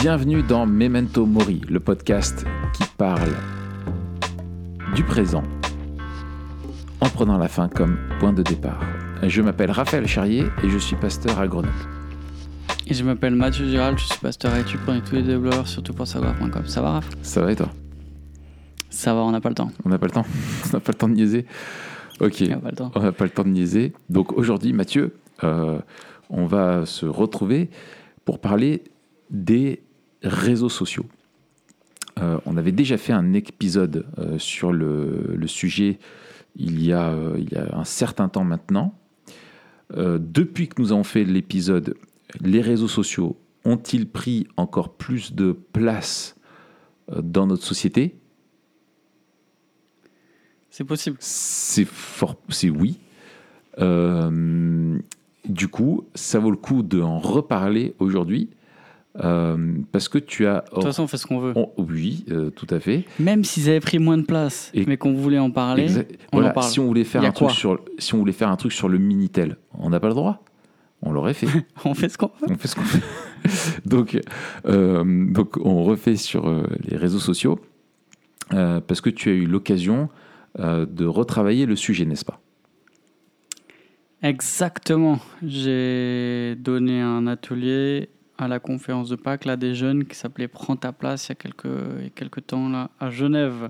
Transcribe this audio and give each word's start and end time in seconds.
Bienvenue 0.00 0.44
dans 0.44 0.64
Memento 0.64 1.26
Mori, 1.26 1.60
le 1.68 1.80
podcast 1.80 2.44
qui 2.72 2.84
parle 2.96 3.32
du 4.94 5.02
présent 5.02 5.42
en 7.00 7.08
prenant 7.08 7.36
la 7.36 7.48
fin 7.48 7.68
comme 7.68 7.98
point 8.20 8.32
de 8.32 8.44
départ. 8.44 8.80
Je 9.24 9.42
m'appelle 9.42 9.72
Raphaël 9.72 10.06
Charrier 10.06 10.44
et 10.62 10.70
je 10.70 10.78
suis 10.78 10.94
pasteur 10.94 11.40
à 11.40 11.48
Grenoble. 11.48 11.74
Et 12.86 12.94
je 12.94 13.02
m'appelle 13.02 13.34
Mathieu 13.34 13.66
Giral, 13.66 13.98
je 13.98 14.04
suis 14.04 14.20
pasteur 14.20 14.52
à 14.52 14.60
études, 14.60 14.78
est 14.88 15.00
tous 15.04 15.16
les 15.16 15.22
développeurs, 15.22 15.66
surtout 15.66 15.94
pour 15.94 16.06
savoir.com. 16.06 16.64
Ça 16.66 16.80
va, 16.80 16.92
Raph? 16.92 17.08
Ça 17.22 17.42
va 17.42 17.50
et 17.50 17.56
toi? 17.56 17.70
Ça 18.90 19.14
va, 19.14 19.22
on 19.22 19.32
n'a 19.32 19.40
pas 19.40 19.48
le 19.48 19.56
temps. 19.56 19.72
On 19.84 19.88
n'a 19.88 19.98
pas 19.98 20.06
le 20.06 20.12
temps 20.12 20.26
On 20.66 20.76
n'a 20.76 20.80
pas 20.80 20.92
le 20.92 20.98
temps 20.98 21.08
de 21.08 21.14
niaiser 21.14 21.44
Ok, 22.20 22.44
On 22.46 22.50
n'a 22.50 22.56
pas 22.58 22.70
le 22.70 22.76
temps. 22.76 22.92
on 22.94 23.02
n'a 23.02 23.10
pas 23.10 23.24
le 23.24 23.30
temps 23.30 23.42
de 23.42 23.48
niaiser. 23.48 23.94
Donc 24.10 24.32
aujourd'hui, 24.32 24.72
Mathieu, 24.72 25.16
euh, 25.42 25.80
on 26.30 26.46
va 26.46 26.86
se 26.86 27.04
retrouver 27.04 27.68
pour 28.24 28.40
parler 28.40 28.84
des 29.30 29.82
réseaux 30.22 30.68
sociaux. 30.68 31.06
Euh, 32.20 32.38
on 32.46 32.56
avait 32.56 32.72
déjà 32.72 32.96
fait 32.96 33.12
un 33.12 33.32
épisode 33.32 34.06
euh, 34.18 34.38
sur 34.38 34.72
le, 34.72 35.34
le 35.36 35.46
sujet 35.46 35.98
il 36.56 36.82
y, 36.82 36.92
a, 36.92 37.10
euh, 37.10 37.36
il 37.38 37.52
y 37.52 37.56
a 37.56 37.76
un 37.76 37.84
certain 37.84 38.28
temps 38.28 38.44
maintenant. 38.44 38.94
Depuis 39.90 40.68
que 40.68 40.82
nous 40.82 40.92
avons 40.92 41.02
fait 41.02 41.24
l'épisode, 41.24 41.94
les 42.42 42.60
réseaux 42.60 42.88
sociaux 42.88 43.38
ont-ils 43.64 44.06
pris 44.06 44.46
encore 44.58 44.92
plus 44.92 45.32
de 45.32 45.52
place 45.52 46.36
dans 47.16 47.46
notre 47.46 47.64
société? 47.64 48.14
C'est 50.68 50.84
possible. 50.84 51.16
C'est 51.20 51.86
fort, 51.86 52.36
c'est 52.50 52.68
oui. 52.68 52.98
Du 53.78 55.68
coup, 55.68 56.06
ça 56.14 56.38
vaut 56.38 56.50
le 56.50 56.58
coup 56.58 56.82
d'en 56.82 57.18
reparler 57.18 57.94
aujourd'hui 57.98 58.50
parce 59.20 60.08
que 60.08 60.18
tu 60.18 60.46
as. 60.46 60.64
De 60.70 60.74
toute 60.74 60.84
façon, 60.84 61.02
on 61.04 61.06
fait 61.06 61.16
ce 61.16 61.26
qu'on 61.26 61.38
veut. 61.40 61.52
Oh, 61.56 61.72
oui, 61.78 62.24
euh, 62.30 62.50
tout 62.50 62.66
à 62.70 62.78
fait. 62.80 63.04
Même 63.18 63.44
s'ils 63.44 63.68
avaient 63.68 63.80
pris 63.80 63.98
moins 63.98 64.18
de 64.18 64.22
place, 64.22 64.70
Et- 64.74 64.84
mais 64.86 64.96
qu'on 64.96 65.14
voulait 65.14 65.38
en 65.38 65.50
parler, 65.50 65.84
Exact- 65.84 66.18
on 66.32 66.36
voilà, 66.38 66.50
en 66.50 66.54
parle. 66.54 66.66
si 66.70 66.80
on 66.80 66.86
voulait 66.86 67.04
faire 67.04 67.22
un 67.24 67.30
truc 67.32 67.50
sur, 67.50 67.80
si 67.98 68.14
on 68.14 68.18
voulait 68.18 68.32
faire 68.32 68.48
un 68.50 68.56
truc 68.56 68.72
sur 68.72 68.88
le 68.88 68.98
minitel, 68.98 69.56
on 69.78 69.90
n'a 69.90 70.00
pas 70.00 70.08
le 70.08 70.14
droit. 70.14 70.42
On 71.02 71.12
l'aurait 71.12 71.34
fait. 71.34 71.46
on 71.84 71.94
fait 71.94 72.08
ce 72.08 72.18
qu'on 72.18 72.26
veut. 72.40 72.48
on 72.50 72.56
fait 72.56 72.68
ce 72.68 72.74
qu'on 72.74 72.82
fait. 72.82 73.02
donc, 73.86 74.20
euh, 74.66 75.04
donc, 75.32 75.56
on 75.64 75.84
refait 75.84 76.16
sur 76.16 76.48
euh, 76.48 76.64
les 76.80 76.96
réseaux 76.96 77.20
sociaux 77.20 77.60
euh, 78.52 78.80
parce 78.80 79.00
que 79.00 79.10
tu 79.10 79.28
as 79.28 79.32
eu 79.32 79.46
l'occasion 79.46 80.08
euh, 80.58 80.86
de 80.86 81.04
retravailler 81.06 81.66
le 81.66 81.76
sujet, 81.76 82.04
n'est-ce 82.04 82.24
pas? 82.24 82.40
Exactement. 84.22 85.20
J'ai 85.46 86.56
donné 86.56 87.00
un 87.00 87.26
atelier 87.28 88.08
à 88.38 88.48
la 88.48 88.58
conférence 88.60 89.08
de 89.08 89.16
Pâques 89.16 89.44
là, 89.44 89.56
des 89.56 89.74
jeunes 89.74 90.04
qui 90.04 90.16
s'appelait 90.16 90.48
Prends 90.48 90.76
ta 90.76 90.92
place 90.92 91.26
il 91.26 91.30
y 91.30 91.32
a 91.32 91.34
quelques, 91.34 91.64
il 91.98 92.04
y 92.04 92.06
a 92.06 92.10
quelques 92.10 92.46
temps 92.46 92.68
là, 92.68 92.90
à 93.00 93.10
Genève. 93.10 93.68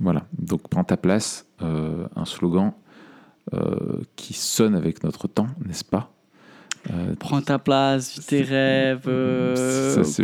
Voilà. 0.00 0.24
Donc, 0.38 0.68
prends 0.68 0.84
ta 0.84 0.96
place, 0.96 1.46
euh, 1.62 2.06
un 2.14 2.24
slogan 2.24 2.72
euh, 3.54 4.00
qui 4.16 4.34
sonne 4.34 4.74
avec 4.74 5.02
notre 5.04 5.26
temps, 5.28 5.46
n'est-ce 5.66 5.84
pas? 5.84 6.12
Euh, 6.92 7.14
Prends 7.18 7.40
ta 7.42 7.58
place, 7.58 8.14
vis 8.18 8.26
tes 8.26 8.42
rêves, 8.42 9.08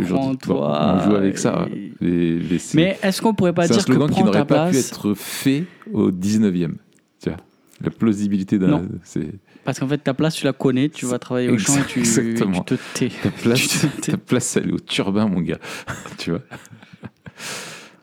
prends-toi. 0.07 0.95
On 0.95 0.99
joue 1.09 1.15
avec 1.15 1.37
ça. 1.37 1.65
Et- 1.73 1.91
Les- 2.01 2.39
les- 2.39 2.59
c'est- 2.59 2.77
Mais 2.77 2.97
est-ce 3.03 3.21
qu'on 3.21 3.33
pourrait 3.33 3.53
pas 3.53 3.63
un 3.63 3.67
dire 3.67 3.77
que 3.77 3.81
slogan 3.83 4.09
qui 4.09 4.23
n'aurait 4.23 4.45
pas 4.45 4.69
pu 4.69 4.77
être 4.77 5.13
fait 5.13 5.65
au 5.91 6.11
19e. 6.11 6.77
Tu 7.21 7.29
vois, 7.29 7.37
la 7.81 7.89
plausibilité 7.89 8.57
d'un. 8.57 8.83
C'est 9.03 9.33
Parce 9.65 9.79
qu'en 9.79 9.87
fait, 9.87 9.97
ta 9.97 10.13
place, 10.13 10.35
tu 10.35 10.45
la 10.45 10.53
connais, 10.53 10.89
tu 10.89 11.05
vas 11.07 11.17
travailler 11.19 11.49
au 11.49 11.57
champ 11.57 11.75
et 11.75 11.85
tu, 11.85 11.99
Exactement. 11.99 12.61
tu 12.63 12.77
te 12.77 12.81
tais. 12.93 13.09
ta 13.09 13.31
place, 13.31 13.85
ta 14.01 14.15
place, 14.17 14.55
elle 14.57 14.69
est 14.69 14.73
au 14.73 14.79
turbin, 14.79 15.27
mon 15.27 15.41
gars. 15.41 15.59
tu 16.17 16.29
vois 16.29 16.41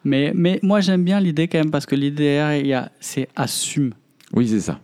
Mais, 0.05 0.33
mais 0.35 0.59
moi, 0.63 0.81
j'aime 0.81 1.05
bien 1.05 1.21
l'idée 1.21 1.47
quand 1.47 1.59
même 1.59 1.71
parce 1.71 1.87
que 1.87 1.95
l'idée 1.95 2.59
c'est 2.99 3.29
assume. 3.37 3.95
Oui, 4.33 4.49
c'est 4.49 4.61
ça. 4.61 4.81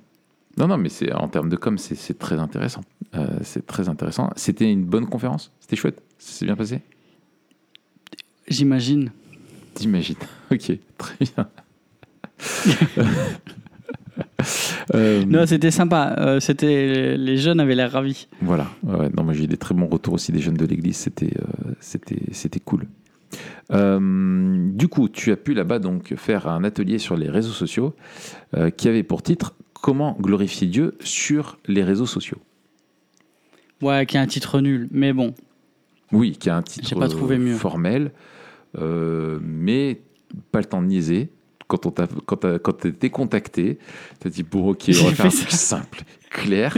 Non, 0.57 0.69
non, 0.69 0.79
mais 0.79 0.89
c'est 0.89 1.13
en 1.13 1.29
termes 1.29 1.49
de 1.49 1.57
com, 1.57 1.79
c'est 1.79 1.95
c'est 1.95 2.19
très 2.19 2.39
intéressant. 2.39 2.83
Euh, 3.15 3.27
c'est 3.43 3.67
très 3.67 3.89
intéressant. 3.89 4.31
C'était 4.37 4.71
une 4.71 4.85
bonne 4.85 5.07
conférence? 5.07 5.53
C'était 5.61 5.77
chouette? 5.77 6.03
Ça 6.19 6.33
s'est 6.33 6.45
bien 6.47 6.57
passé? 6.57 6.81
J'imagine. 8.49 9.11
T'imagines. 9.75 10.17
Ok, 10.51 10.73
très 10.97 11.17
bien. 11.21 11.49
Euh, 14.95 15.25
Non, 15.27 15.45
c'était 15.47 15.71
sympa. 15.71 16.17
Euh, 16.19 16.41
c'était 16.41 17.17
les 17.19 17.37
jeunes 17.37 17.61
avaient 17.61 17.75
l'air 17.75 17.93
ravis. 17.93 18.27
Voilà. 18.41 18.69
Ouais, 18.83 19.11
non, 19.15 19.23
moi 19.23 19.35
j'ai 19.35 19.45
eu 19.45 19.47
des 19.47 19.59
très 19.59 19.75
bons 19.75 19.87
retours 19.87 20.15
aussi 20.15 20.33
des 20.33 20.39
jeunes 20.41 20.57
de 20.57 20.65
l'église. 20.65 20.97
C'était, 20.97 21.33
euh, 21.39 21.73
c'était, 21.81 22.23
c'était 22.33 22.61
cool. 22.61 22.87
Du 23.71 24.89
coup, 24.89 25.09
tu 25.11 25.31
as 25.31 25.37
pu 25.37 25.53
là-bas 25.53 25.79
donc 25.79 26.15
faire 26.17 26.49
un 26.49 26.65
atelier 26.65 26.99
sur 26.99 27.17
les 27.19 27.29
réseaux 27.29 27.53
sociaux 27.53 27.95
qui 28.79 28.89
avait 28.89 29.03
pour 29.03 29.23
titre 29.23 29.55
Comment 29.75 30.17
glorifier 30.19 30.67
Dieu 30.67 30.97
sur 31.01 31.59
les 31.67 31.85
réseaux 31.85 32.07
sociaux. 32.07 32.39
Ouais, 33.83 34.07
qui 34.07 34.17
a 34.17 34.23
un 34.23 34.27
titre 34.27 34.61
nul, 34.61 34.89
mais 34.91 35.13
bon. 35.13 35.35
Oui, 36.11 36.33
qui 36.33 36.49
a 36.49 36.57
un 36.57 36.63
titre 36.63 36.89
J'ai 36.89 36.97
pas 36.97 37.09
trouvé 37.09 37.37
mieux. 37.39 37.55
formel, 37.55 38.13
mais 38.81 40.01
pas 40.51 40.61
le 40.61 40.65
temps 40.65 40.81
de 40.81 40.87
niaiser. 40.87 41.29
Quand 41.69 41.87
on 41.87 41.91
t'a, 41.93 42.09
quand 42.27 42.37
t'as- 42.37 42.59
quand 42.59 42.73
t'es 42.73 43.11
contacté, 43.11 43.79
t'as 44.19 44.31
dit 44.31 44.43
bon 44.43 44.71
ok, 44.71 44.85
on 44.89 45.05
va 45.09 45.15
faire 45.15 45.27
un 45.27 45.29
truc 45.29 45.51
simple, 45.53 46.03
clair. 46.31 46.77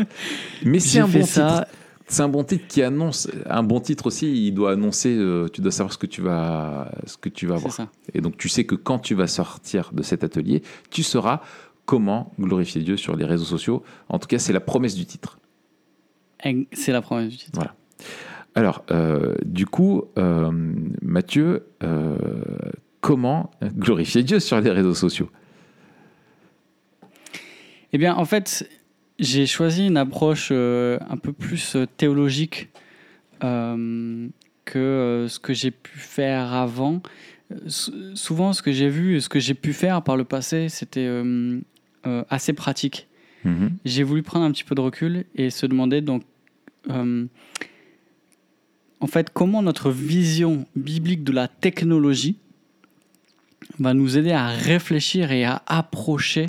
Mais 0.65 0.79
c'est 0.81 0.99
un 1.01 1.07
fait 1.07 1.21
bon 1.21 1.27
ça. 1.27 1.49
titre. 1.65 1.77
C'est 2.09 2.23
un 2.25 2.29
bon 2.29 2.43
titre 2.43 2.67
qui 2.67 2.83
annonce. 2.83 3.29
Un 3.47 3.63
bon 3.63 3.79
titre 3.79 4.07
aussi, 4.09 4.47
il 4.49 4.53
doit 4.53 4.73
annoncer. 4.73 5.15
euh, 5.17 5.47
tu 5.49 5.61
dois 5.61 5.71
savoir 5.71 5.93
ce 5.93 5.99
que 5.99 6.07
tu 6.09 6.23
vas, 6.23 6.91
ce 7.07 7.17
que 7.17 7.29
tu 7.29 7.47
vas 7.47 7.55
C'est 7.55 7.59
avoir. 7.61 7.73
ça. 7.75 7.89
Et 8.15 8.21
donc 8.21 8.37
tu 8.37 8.49
sais 8.49 8.65
que 8.65 8.75
quand 8.75 8.99
tu 8.99 9.15
vas 9.15 9.29
sortir 9.29 9.91
de 9.93 10.03
cet 10.03 10.25
atelier, 10.25 10.63
tu 10.91 11.05
sauras 11.05 11.41
comment 11.87 12.33
glorifier 12.39 12.83
Dieu 12.83 12.97
sur 12.97 13.15
les 13.15 13.25
réseaux 13.25 13.45
sociaux. 13.45 13.85
En 14.09 14.19
tout 14.19 14.27
cas, 14.27 14.39
c'est 14.39 14.53
la 14.53 14.59
promesse 14.61 14.97
du 14.97 15.07
titre. 15.07 15.39
C'est 16.73 16.93
la 16.93 17.01
première 17.03 17.29
du 17.29 17.37
titre. 17.37 17.53
Voilà. 17.55 17.75
Alors, 18.57 18.85
euh, 18.91 19.37
du 19.45 19.67
coup, 19.67 20.05
euh, 20.19 20.51
Mathieu, 21.03 21.67
euh, 21.85 22.17
comment 23.01 23.51
glorifier 23.63 24.23
Dieu 24.23 24.41
sur 24.41 24.61
les 24.61 24.71
réseaux 24.71 24.95
sociaux 24.95 25.31
Eh 27.93 27.99
bien, 27.99 28.15
en 28.15 28.25
fait, 28.25 28.69
j'ai 29.19 29.47
choisi 29.47 29.87
une 29.87 29.97
approche 29.97 30.49
euh, 30.53 30.99
un 31.09 31.17
peu 31.17 31.33
plus 31.33 31.77
euh, 31.77 31.87
théologique 31.97 32.69
euh, 33.45 34.29
que 34.65 34.79
euh, 34.79 35.29
ce 35.29 35.39
que 35.39 35.53
j'ai 35.55 35.71
pu 35.71 35.99
faire 35.99 36.53
avant. 36.53 37.03
Sou- 37.67 38.15
souvent, 38.15 38.53
ce 38.53 38.63
que 38.63 38.71
j'ai 38.73 38.89
vu 38.89 39.17
et 39.17 39.21
ce 39.21 39.29
que 39.29 39.41
j'ai 39.41 39.55
pu 39.55 39.73
faire 39.73 40.03
par 40.03 40.17
le 40.17 40.25
passé, 40.25 40.69
c'était 40.69 41.09
assez 42.29 42.53
pratique. 42.53 43.09
Mhm. 43.45 43.73
J'ai 43.85 44.03
voulu 44.05 44.23
prendre 44.23 44.45
un 44.45 44.53
petit 44.53 44.65
peu 44.65 44.75
de 44.75 44.81
recul 44.81 45.25
et 45.35 45.51
se 45.51 45.67
demander 45.67 46.01
donc, 46.01 46.23
en 46.89 47.27
fait, 49.07 49.31
comment 49.33 49.63
notre 49.63 49.91
vision 49.91 50.67
biblique 50.77 51.25
de 51.25 51.33
la 51.33 51.49
technologie 51.49 52.37
va 53.79 53.95
nous 53.95 54.17
aider 54.19 54.33
à 54.33 54.49
réfléchir 54.49 55.33
et 55.33 55.45
à 55.45 55.63
approcher, 55.67 56.49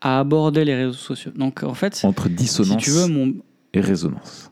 à 0.00 0.18
aborder 0.20 0.64
les 0.64 0.74
réseaux 0.74 0.92
sociaux. 0.92 1.32
Donc, 1.34 1.62
en 1.62 1.74
fait, 1.74 2.00
Entre 2.04 2.24
si 2.28 2.34
dissonance 2.34 2.82
tu 2.82 2.90
veux, 2.90 3.06
mon, 3.06 3.34
et 3.72 3.80
résonance. 3.80 4.50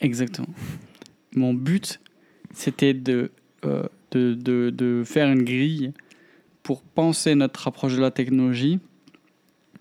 Exactement. 0.00 0.48
Mon 1.34 1.54
but, 1.54 2.00
c'était 2.52 2.94
de, 2.94 3.30
euh, 3.64 3.84
de, 4.10 4.34
de, 4.34 4.70
de 4.70 5.02
faire 5.04 5.28
une 5.30 5.44
grille 5.44 5.92
pour 6.62 6.82
penser 6.82 7.34
notre 7.34 7.68
approche 7.68 7.94
de 7.94 8.00
la 8.00 8.10
technologie 8.10 8.78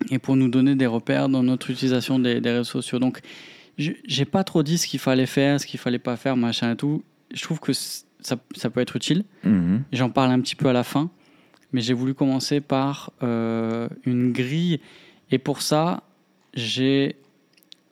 et 0.10 0.20
pour 0.20 0.36
nous 0.36 0.48
donner 0.50 0.76
des 0.76 0.88
repères 0.88 1.30
dans 1.30 1.44
notre 1.44 1.70
utilisation 1.70 2.20
des, 2.20 2.42
des 2.42 2.52
réseaux 2.52 2.64
sociaux. 2.64 3.00
Donc, 3.00 3.20
je- 3.78 3.92
j'ai 4.06 4.26
pas 4.26 4.44
trop 4.44 4.64
dit 4.64 4.78
ce 4.78 4.88
qu'il 4.88 5.00
fallait 5.00 5.26
faire, 5.26 5.60
ce 5.60 5.66
qu'il 5.68 5.80
fallait 5.80 6.00
pas 6.00 6.18
faire, 6.18 6.38
machin 6.38 6.72
et 6.72 6.76
tout. 6.76 7.04
Je 7.34 7.42
trouve 7.44 7.60
que 7.60 7.72
ça, 8.22 8.38
ça 8.56 8.70
peut 8.70 8.80
être 8.80 8.96
utile. 8.96 9.26
Mhm. 9.44 9.84
J'en 9.92 10.10
parle 10.10 10.32
un 10.32 10.40
petit 10.40 10.56
peu 10.56 10.68
à 10.68 10.74
la 10.74 10.84
fin, 10.84 11.10
mais 11.74 11.82
j'ai 11.82 11.94
voulu 11.94 12.14
commencer 12.14 12.62
par 12.62 13.12
euh, 13.24 13.88
une 14.06 14.32
grille. 14.32 14.80
Et 15.32 15.38
pour 15.38 15.62
ça, 15.62 16.04
j'ai 16.54 17.16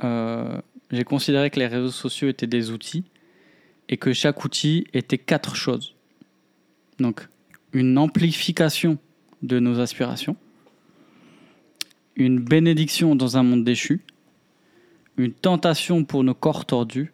euh, 0.03 0.61
j'ai 0.91 1.03
considéré 1.03 1.49
que 1.49 1.59
les 1.59 1.67
réseaux 1.67 1.91
sociaux 1.91 2.29
étaient 2.29 2.47
des 2.47 2.71
outils 2.71 3.03
et 3.89 3.97
que 3.97 4.13
chaque 4.13 4.43
outil 4.43 4.87
était 4.93 5.17
quatre 5.17 5.55
choses. 5.55 5.95
Donc, 6.99 7.27
une 7.73 7.97
amplification 7.97 8.97
de 9.41 9.59
nos 9.59 9.79
aspirations, 9.79 10.35
une 12.15 12.39
bénédiction 12.39 13.15
dans 13.15 13.37
un 13.37 13.43
monde 13.43 13.63
déchu, 13.63 14.01
une 15.17 15.33
tentation 15.33 16.03
pour 16.03 16.23
nos 16.23 16.33
corps 16.33 16.65
tordus, 16.65 17.13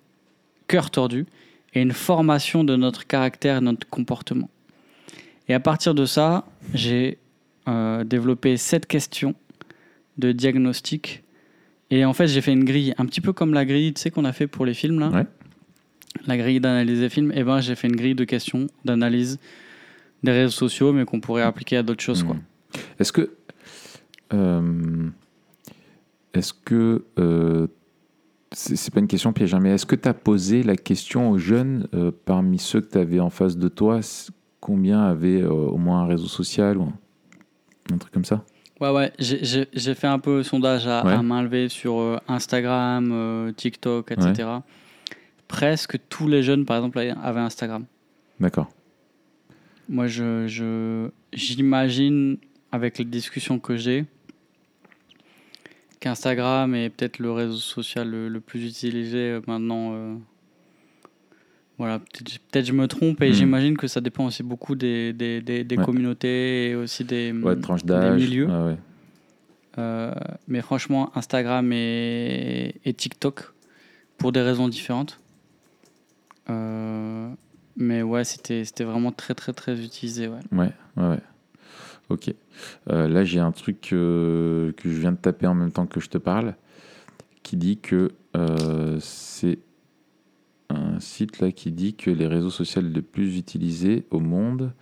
cœurs 0.67 0.89
tordus, 0.89 1.25
et 1.75 1.81
une 1.81 1.91
formation 1.91 2.63
de 2.63 2.75
notre 2.75 3.05
caractère 3.05 3.57
et 3.57 3.61
notre 3.61 3.87
comportement. 3.87 4.49
Et 5.47 5.53
à 5.53 5.59
partir 5.59 5.93
de 5.93 6.05
ça, 6.05 6.45
j'ai 6.73 7.19
euh, 7.67 8.03
développé 8.03 8.57
sept 8.57 8.87
questions 8.87 9.35
de 10.17 10.31
diagnostic. 10.31 11.23
Et 11.91 12.05
en 12.05 12.13
fait, 12.13 12.27
j'ai 12.27 12.41
fait 12.41 12.53
une 12.53 12.63
grille, 12.63 12.95
un 12.97 13.05
petit 13.05 13.21
peu 13.21 13.33
comme 13.33 13.53
la 13.53 13.65
grille 13.65 13.93
tu 13.93 14.01
sais, 14.01 14.09
qu'on 14.09 14.25
a 14.25 14.33
fait 14.33 14.47
pour 14.47 14.65
les 14.65 14.73
films. 14.73 14.99
Là. 14.99 15.09
Ouais. 15.09 15.25
la 16.25 16.37
grille 16.37 16.59
d'analyse 16.59 17.01
des 17.01 17.09
films, 17.09 17.31
et 17.35 17.43
ben 17.43 17.59
j'ai 17.59 17.75
fait 17.75 17.87
une 17.87 17.95
grille 17.95 18.15
de 18.15 18.23
questions 18.23 18.67
d'analyse 18.85 19.37
des 20.23 20.31
réseaux 20.31 20.51
sociaux, 20.51 20.93
mais 20.93 21.05
qu'on 21.05 21.19
pourrait 21.19 21.43
appliquer 21.43 21.77
à 21.77 21.83
d'autres 21.83 22.03
choses. 22.03 22.23
Quoi. 22.23 22.35
Hmm. 22.35 22.79
Est-ce 22.99 23.11
que. 23.11 23.35
euh, 24.33 25.09
est-ce 26.33 26.53
que. 26.53 27.03
euh, 27.19 27.67
c'est 28.57 28.93
pas 28.93 28.99
une 28.99 29.07
question 29.07 29.33
piège, 29.33 29.53
hein, 29.53 29.59
mais 29.61 29.71
est-ce 29.71 29.85
que 29.85 29.95
tu 29.95 30.07
as 30.07 30.13
posé 30.13 30.63
la 30.63 30.75
question 30.77 31.29
aux 31.31 31.37
jeunes, 31.37 31.87
euh, 31.93 32.11
parmi 32.25 32.57
ceux 32.57 32.81
que 32.81 32.89
tu 32.91 32.97
avais 32.97 33.19
en 33.19 33.29
face 33.29 33.57
de 33.57 33.67
toi, 33.67 33.99
combien 34.61 35.01
avaient 35.03 35.41
euh, 35.41 35.49
au 35.51 35.77
moins 35.77 36.01
un 36.03 36.07
réseau 36.07 36.27
social 36.27 36.77
ou 36.77 36.83
un, 36.83 36.93
un 37.93 37.97
truc 37.97 38.13
comme 38.13 38.25
ça? 38.25 38.43
Ouais, 38.81 38.89
ouais, 38.91 39.11
j'ai- 39.19 39.65
fait 39.95 40.07
un 40.07 40.19
peu 40.19 40.43
sondage 40.43 40.85
à, 40.87 41.05
Ouais. 41.05 41.13
à 41.13 41.21
main 41.21 41.41
levée 41.43 41.69
sur 41.69 41.99
euh, 41.99 42.17
Instagram, 42.27 43.53
TikTok, 43.55 44.11
etc. 44.11 44.49
Presque 45.47 45.97
tous 46.09 46.27
les 46.27 46.41
jeunes, 46.43 46.65
par 46.65 46.77
exemple, 46.77 46.99
avaient 46.99 47.39
Instagram. 47.39 47.85
D'accord. 48.39 48.69
Moi, 49.87 50.07
je, 50.07 50.47
je- 50.47 51.09
j'imagine, 51.31 52.37
avec 52.71 52.97
les 52.97 53.05
discussions 53.05 53.59
que 53.59 53.77
j'ai, 53.77 54.05
qu'Instagram 56.05 56.75
est 56.75 56.91
peut-être 56.91 57.17
le 57.17 57.31
réseau 57.31 57.57
social 57.57 58.07
le, 58.09 58.29
le 58.29 58.39
plus 58.39 58.63
utilisé 58.67 59.17
euh, 59.31 59.41
maintenant. 59.47 59.93
euh. 59.95 60.15
Voilà, 61.79 61.97
peut-être 61.99 62.65
je 62.65 62.71
me 62.73 62.87
trompe 62.87 63.21
et 63.23 63.31
Hmm. 63.31 63.33
j'imagine 63.33 63.75
que 63.75 63.87
ça 63.87 63.99
dépend 64.01 64.27
aussi 64.27 64.43
beaucoup 64.43 64.75
des, 64.75 65.11
des, 65.13 65.41
des- 65.41 65.63
des 65.63 65.77
Ouais. 65.77 65.83
communautés 65.83 66.69
et 66.69 66.75
aussi 66.75 67.03
des, 67.03 67.31
Ouais, 67.33 67.55
d'âge. 67.83 68.21
milieux. 68.21 68.45
ouais. 68.47 68.77
Euh, 69.79 70.13
mais 70.47 70.61
franchement, 70.61 71.11
Instagram 71.17 71.73
et, 71.73 72.75
et 72.85 72.93
TikTok, 72.93 73.51
pour 74.17 74.31
des 74.31 74.41
raisons 74.41 74.69
différentes. 74.69 75.19
Euh, 76.49 77.29
mais 77.75 78.03
ouais, 78.03 78.23
c'était 78.23 78.63
c'était 78.63 78.83
vraiment 78.85 79.11
très 79.11 79.33
très 79.33 79.51
très 79.51 79.83
utilisé. 79.83 80.27
Ouais, 80.27 80.39
ouais, 80.53 80.69
ouais. 81.09 81.19
Ok. 82.09 82.33
Euh, 82.89 83.07
là, 83.07 83.23
j'ai 83.23 83.39
un 83.39 83.51
truc 83.51 83.89
euh, 83.93 84.71
que 84.73 84.89
je 84.89 84.99
viens 84.99 85.11
de 85.11 85.17
taper 85.17 85.47
en 85.47 85.55
même 85.55 85.71
temps 85.71 85.87
que 85.87 85.99
je 85.99 86.07
te 86.09 86.17
parle, 86.17 86.55
qui 87.43 87.57
dit 87.57 87.77
que 87.77 88.11
euh, 88.37 88.97
c'est 88.99 89.59
un 90.69 90.99
site 90.99 91.39
là 91.39 91.51
qui 91.51 91.71
dit 91.71 91.93
que 91.95 92.09
les 92.11 92.27
réseaux 92.27 92.49
sociaux 92.49 92.81
les 92.81 93.01
plus 93.01 93.37
utilisés 93.37 94.05
au 94.11 94.19
monde 94.19 94.73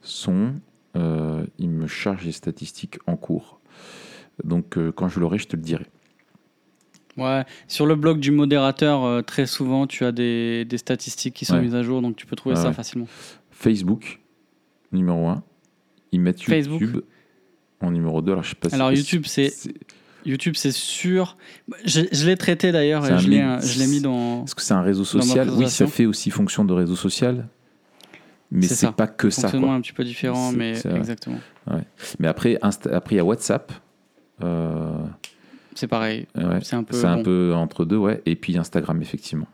sont. 0.00 0.52
il 0.94 1.68
me 1.70 1.86
charge 1.86 2.24
les 2.24 2.32
statistiques 2.32 2.98
en 3.06 3.16
cours. 3.16 3.60
Donc, 4.42 4.76
quand 4.96 5.08
je 5.08 5.20
l'aurai, 5.20 5.38
je 5.38 5.46
te 5.46 5.54
le 5.56 5.62
dirai. 5.62 5.86
Ouais, 7.16 7.44
sur 7.68 7.86
le 7.86 7.94
blog 7.96 8.18
du 8.20 8.30
modérateur, 8.30 9.24
très 9.24 9.46
souvent, 9.46 9.86
tu 9.88 10.04
as 10.04 10.12
des, 10.12 10.64
des 10.64 10.78
statistiques 10.78 11.34
qui 11.34 11.44
sont 11.44 11.54
Ouais. 11.54 11.62
mises 11.62 11.74
à 11.74 11.82
jour, 11.82 12.00
donc 12.02 12.16
tu 12.16 12.26
peux 12.26 12.36
trouver 12.36 12.54
Ah 12.58 12.62
ça 12.62 12.68
ouais. 12.68 12.74
facilement. 12.74 13.06
Facebook, 13.50 14.20
numéro 14.92 15.26
1. 15.28 15.42
Ils 16.12 16.20
mettent 16.20 16.42
Facebook. 16.42 16.80
YouTube 16.80 17.02
en 17.80 17.90
numéro 17.90 18.22
2. 18.22 18.32
Alors, 18.32 18.42
je 18.44 18.50
sais 18.50 18.54
pas 18.56 18.68
si- 18.68 18.74
Alors, 18.74 18.92
YouTube, 18.92 19.24
c'est- 19.26 19.72
YouTube, 20.26 20.54
c'est 20.56 20.72
sûr. 20.72 21.36
Je, 21.84 22.02
je 22.12 22.26
l'ai 22.26 22.36
traité 22.36 22.72
d'ailleurs 22.72 23.04
C'est 23.04 23.14
et 23.14 23.18
je 23.18 23.28
l'ai, 23.28 23.38
link. 23.40 23.62
je 23.62 23.78
l'ai 23.78 23.86
mis 23.86 24.00
dans. 24.00 24.44
Est-ce 24.44 24.54
que 24.54 24.62
c'est 24.62 24.74
un 24.74 24.82
réseau 24.82 25.04
social 25.04 25.48
Oui, 25.50 25.68
ça 25.70 25.86
fait 25.86 26.06
aussi 26.06 26.30
fonction 26.30 26.64
de 26.64 26.72
réseau 26.72 26.96
social. 26.96 27.46
Mais 28.50 28.66
C'est 28.66 28.74
c'est 28.76 28.92
pas 28.92 29.06
que 29.06 29.28
ça. 29.30 29.50
Quoi. 29.50 29.72
un 29.74 29.80
petit 29.82 29.92
peu 29.92 30.04
différent, 30.04 30.50
C'est- 30.50 30.56
mais 30.56 30.74
c'est 30.74 30.90
exactement. 30.96 31.38
Mais 32.18 32.28
après, 32.28 32.54
Insta- 32.62 32.92
après, 32.92 33.14
il 33.14 33.18
y 33.18 33.20
a 33.20 33.24
WhatsApp. 33.24 33.72
Euh, 34.42 34.98
C'est 35.74 35.86
pareil. 35.86 36.26
ouais. 36.34 36.58
C'est 36.62 36.76
un 36.76 36.82
peu. 36.82 36.96
C'est 36.96 37.06
un 37.06 37.16
bon. 37.18 37.22
peu 37.24 37.52
entre 37.54 37.84
deux, 37.84 37.96
ouais. 37.98 38.22
Et 38.26 38.36
puis 38.36 38.56
Instagram, 38.56 39.00
effectivement. 39.02 39.46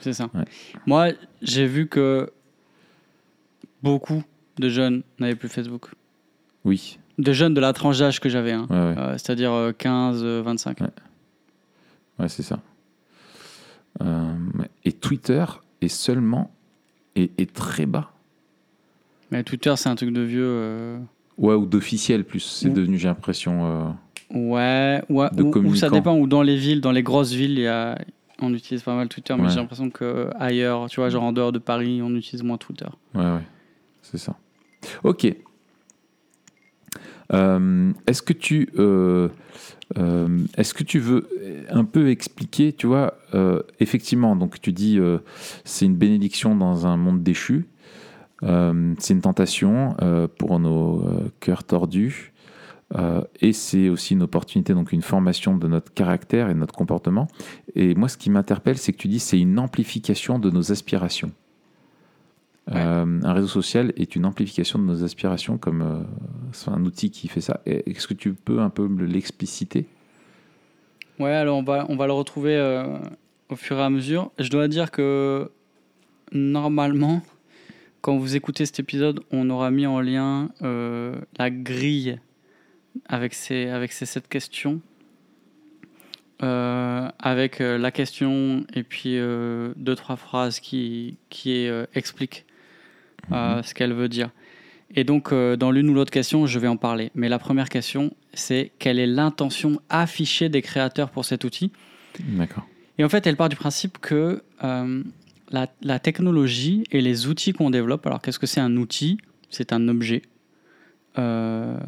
C'est 0.00 0.12
ça. 0.14 0.30
Ouais. 0.34 0.44
Moi, 0.86 1.08
j'ai 1.42 1.66
vu 1.66 1.88
que 1.88 2.30
beaucoup 3.82 4.22
de 4.58 4.68
jeunes 4.68 5.02
n'avaient 5.18 5.34
plus 5.36 5.48
Facebook. 5.48 5.90
Oui. 6.64 6.98
De 7.18 7.32
jeunes 7.32 7.54
de 7.54 7.60
la 7.60 7.72
tranche 7.72 7.98
d'âge 7.98 8.20
que 8.20 8.28
j'avais, 8.28 8.52
hein. 8.52 8.66
Ouais, 8.70 8.76
ouais. 8.76 8.94
Euh, 8.98 9.12
c'est-à-dire 9.12 9.52
euh, 9.52 9.72
15, 9.72 10.20
euh, 10.22 10.42
25. 10.44 10.80
Ouais. 10.80 10.86
Ouais, 12.18 12.28
c'est 12.28 12.42
ça. 12.42 12.60
Euh, 14.02 14.34
et 14.84 14.92
Twitter 14.92 15.44
est 15.80 15.88
seulement. 15.88 16.50
est, 17.14 17.38
est 17.40 17.52
très 17.52 17.86
bas. 17.86 18.10
Mais 19.30 19.42
Twitter, 19.42 19.74
c'est 19.76 19.88
un 19.88 19.94
truc 19.94 20.12
de 20.12 20.20
vieux. 20.20 20.44
euh, 20.46 20.98
Ouais, 21.38 21.54
ou 21.54 21.66
d'officiel 21.66 22.24
plus. 22.24 22.40
C'est 22.40 22.70
devenu, 22.70 22.98
j'ai 22.98 23.08
l'impression. 23.08 23.66
euh, 23.66 23.90
Ouais, 24.34 25.02
ouais. 25.08 25.28
De 25.32 25.42
ou, 25.42 25.50
ou 25.58 25.74
ça 25.74 25.88
dépend. 25.90 26.16
Ou 26.18 26.26
dans 26.26 26.42
les 26.42 26.56
villes, 26.56 26.80
dans 26.80 26.92
les 26.92 27.02
grosses 27.02 27.32
villes, 27.32 27.52
il 27.52 27.60
y 27.60 27.66
a... 27.66 27.96
on 28.40 28.52
utilise 28.54 28.82
pas 28.82 28.94
mal 28.94 29.08
Twitter, 29.08 29.34
mais 29.38 29.48
j'ai 29.48 29.56
l'impression 29.56 29.88
que 29.90 30.30
ailleurs, 30.38 30.88
tu 30.90 31.00
vois, 31.00 31.08
genre 31.10 31.22
en 31.24 31.32
dehors 31.32 31.52
de 31.52 31.58
Paris, 31.58 32.00
on 32.02 32.14
utilise 32.14 32.42
moins 32.42 32.56
Twitter. 32.58 32.86
Ouais, 33.14 33.22
ouais, 33.24 33.42
c'est 34.02 34.18
ça. 34.18 34.36
Ok. 35.04 35.34
Euh, 37.32 37.92
est-ce 38.06 38.22
que 38.22 38.32
tu, 38.32 38.68
euh, 38.78 39.28
euh, 39.98 40.44
est-ce 40.56 40.74
que 40.74 40.84
tu 40.84 40.98
veux 40.98 41.28
un 41.70 41.84
peu 41.84 42.10
expliquer, 42.10 42.72
tu 42.72 42.86
vois, 42.86 43.18
effectivement, 43.80 44.36
donc 44.36 44.60
tu 44.60 44.72
dis, 44.72 44.98
c'est 45.64 45.86
une 45.86 45.96
bénédiction 45.96 46.54
dans 46.56 46.86
un 46.86 46.96
monde 46.96 47.22
déchu, 47.22 47.66
c'est 48.42 49.14
une 49.14 49.20
tentation 49.20 49.96
pour 50.38 50.58
nos 50.58 51.04
cœurs 51.40 51.64
tordus, 51.64 52.32
et 53.40 53.52
c'est 53.52 53.88
aussi 53.88 54.14
une 54.14 54.22
opportunité, 54.22 54.72
donc 54.72 54.92
une 54.92 55.02
formation 55.02 55.56
de 55.56 55.66
notre 55.68 55.92
caractère 55.92 56.48
et 56.48 56.54
de 56.54 56.58
notre 56.58 56.74
comportement. 56.74 57.28
Et 57.74 57.94
moi, 57.94 58.08
ce 58.08 58.16
qui 58.16 58.30
m'interpelle, 58.30 58.78
c'est 58.78 58.92
que 58.92 58.98
tu 58.98 59.08
dis, 59.08 59.18
c'est 59.18 59.38
une 59.38 59.58
amplification 59.58 60.38
de 60.38 60.50
nos 60.50 60.72
aspirations. 60.72 61.32
Ouais. 62.68 62.74
Euh, 62.76 63.20
un 63.22 63.32
réseau 63.32 63.46
social 63.46 63.92
est 63.96 64.16
une 64.16 64.26
amplification 64.26 64.78
de 64.78 64.84
nos 64.84 65.04
aspirations, 65.04 65.56
comme 65.58 65.82
euh, 65.82 66.02
c'est 66.52 66.70
un 66.70 66.84
outil 66.84 67.10
qui 67.10 67.28
fait 67.28 67.40
ça. 67.40 67.60
Est-ce 67.66 68.08
que 68.08 68.14
tu 68.14 68.32
peux 68.34 68.60
un 68.60 68.70
peu 68.70 68.86
l'expliciter? 68.86 69.86
Ouais, 71.18 71.32
alors 71.32 71.58
on 71.58 71.62
va, 71.62 71.86
on 71.88 71.96
va 71.96 72.06
le 72.06 72.12
retrouver 72.12 72.56
euh, 72.56 72.98
au 73.48 73.56
fur 73.56 73.78
et 73.78 73.82
à 73.82 73.90
mesure. 73.90 74.32
Je 74.38 74.50
dois 74.50 74.68
dire 74.68 74.90
que 74.90 75.50
normalement, 76.32 77.22
quand 78.00 78.16
vous 78.16 78.36
écoutez 78.36 78.66
cet 78.66 78.80
épisode, 78.80 79.20
on 79.30 79.48
aura 79.48 79.70
mis 79.70 79.86
en 79.86 80.00
lien 80.00 80.50
la 80.60 81.50
grille 81.50 82.18
avec 83.08 83.34
ces, 83.34 83.68
avec 83.68 83.92
ces 83.92 84.06
sept 84.06 84.28
questions. 84.28 84.80
Euh, 86.42 87.08
avec 87.18 87.62
euh, 87.62 87.78
la 87.78 87.90
question 87.90 88.66
et 88.74 88.82
puis 88.82 89.16
euh, 89.16 89.72
deux, 89.76 89.94
trois 89.94 90.16
phrases 90.16 90.60
qui, 90.60 91.16
qui 91.30 91.66
expliquent 91.94 92.44
euh, 93.32 93.62
ce 93.62 93.74
qu'elle 93.74 93.92
veut 93.92 94.08
dire. 94.08 94.30
Et 94.94 95.04
donc, 95.04 95.32
euh, 95.32 95.56
dans 95.56 95.70
l'une 95.70 95.88
ou 95.90 95.94
l'autre 95.94 96.12
question, 96.12 96.46
je 96.46 96.58
vais 96.58 96.68
en 96.68 96.76
parler. 96.76 97.10
Mais 97.14 97.28
la 97.28 97.38
première 97.38 97.68
question, 97.68 98.14
c'est 98.34 98.72
quelle 98.78 98.98
est 98.98 99.06
l'intention 99.06 99.80
affichée 99.88 100.48
des 100.48 100.62
créateurs 100.62 101.10
pour 101.10 101.24
cet 101.24 101.44
outil? 101.44 101.72
D'accord. 102.20 102.66
Et 102.98 103.04
en 103.04 103.08
fait, 103.08 103.26
elle 103.26 103.36
part 103.36 103.48
du 103.48 103.56
principe 103.56 103.98
que 103.98 104.42
euh, 104.62 105.02
la, 105.50 105.66
la 105.82 105.98
technologie 105.98 106.84
et 106.92 107.00
les 107.00 107.26
outils 107.26 107.52
qu'on 107.52 107.70
développe, 107.70 108.06
alors 108.06 108.22
qu'est-ce 108.22 108.38
que 108.38 108.46
c'est 108.46 108.60
un 108.60 108.76
outil? 108.76 109.18
C'est 109.50 109.72
un 109.72 109.88
objet 109.88 110.22
euh, 111.18 111.78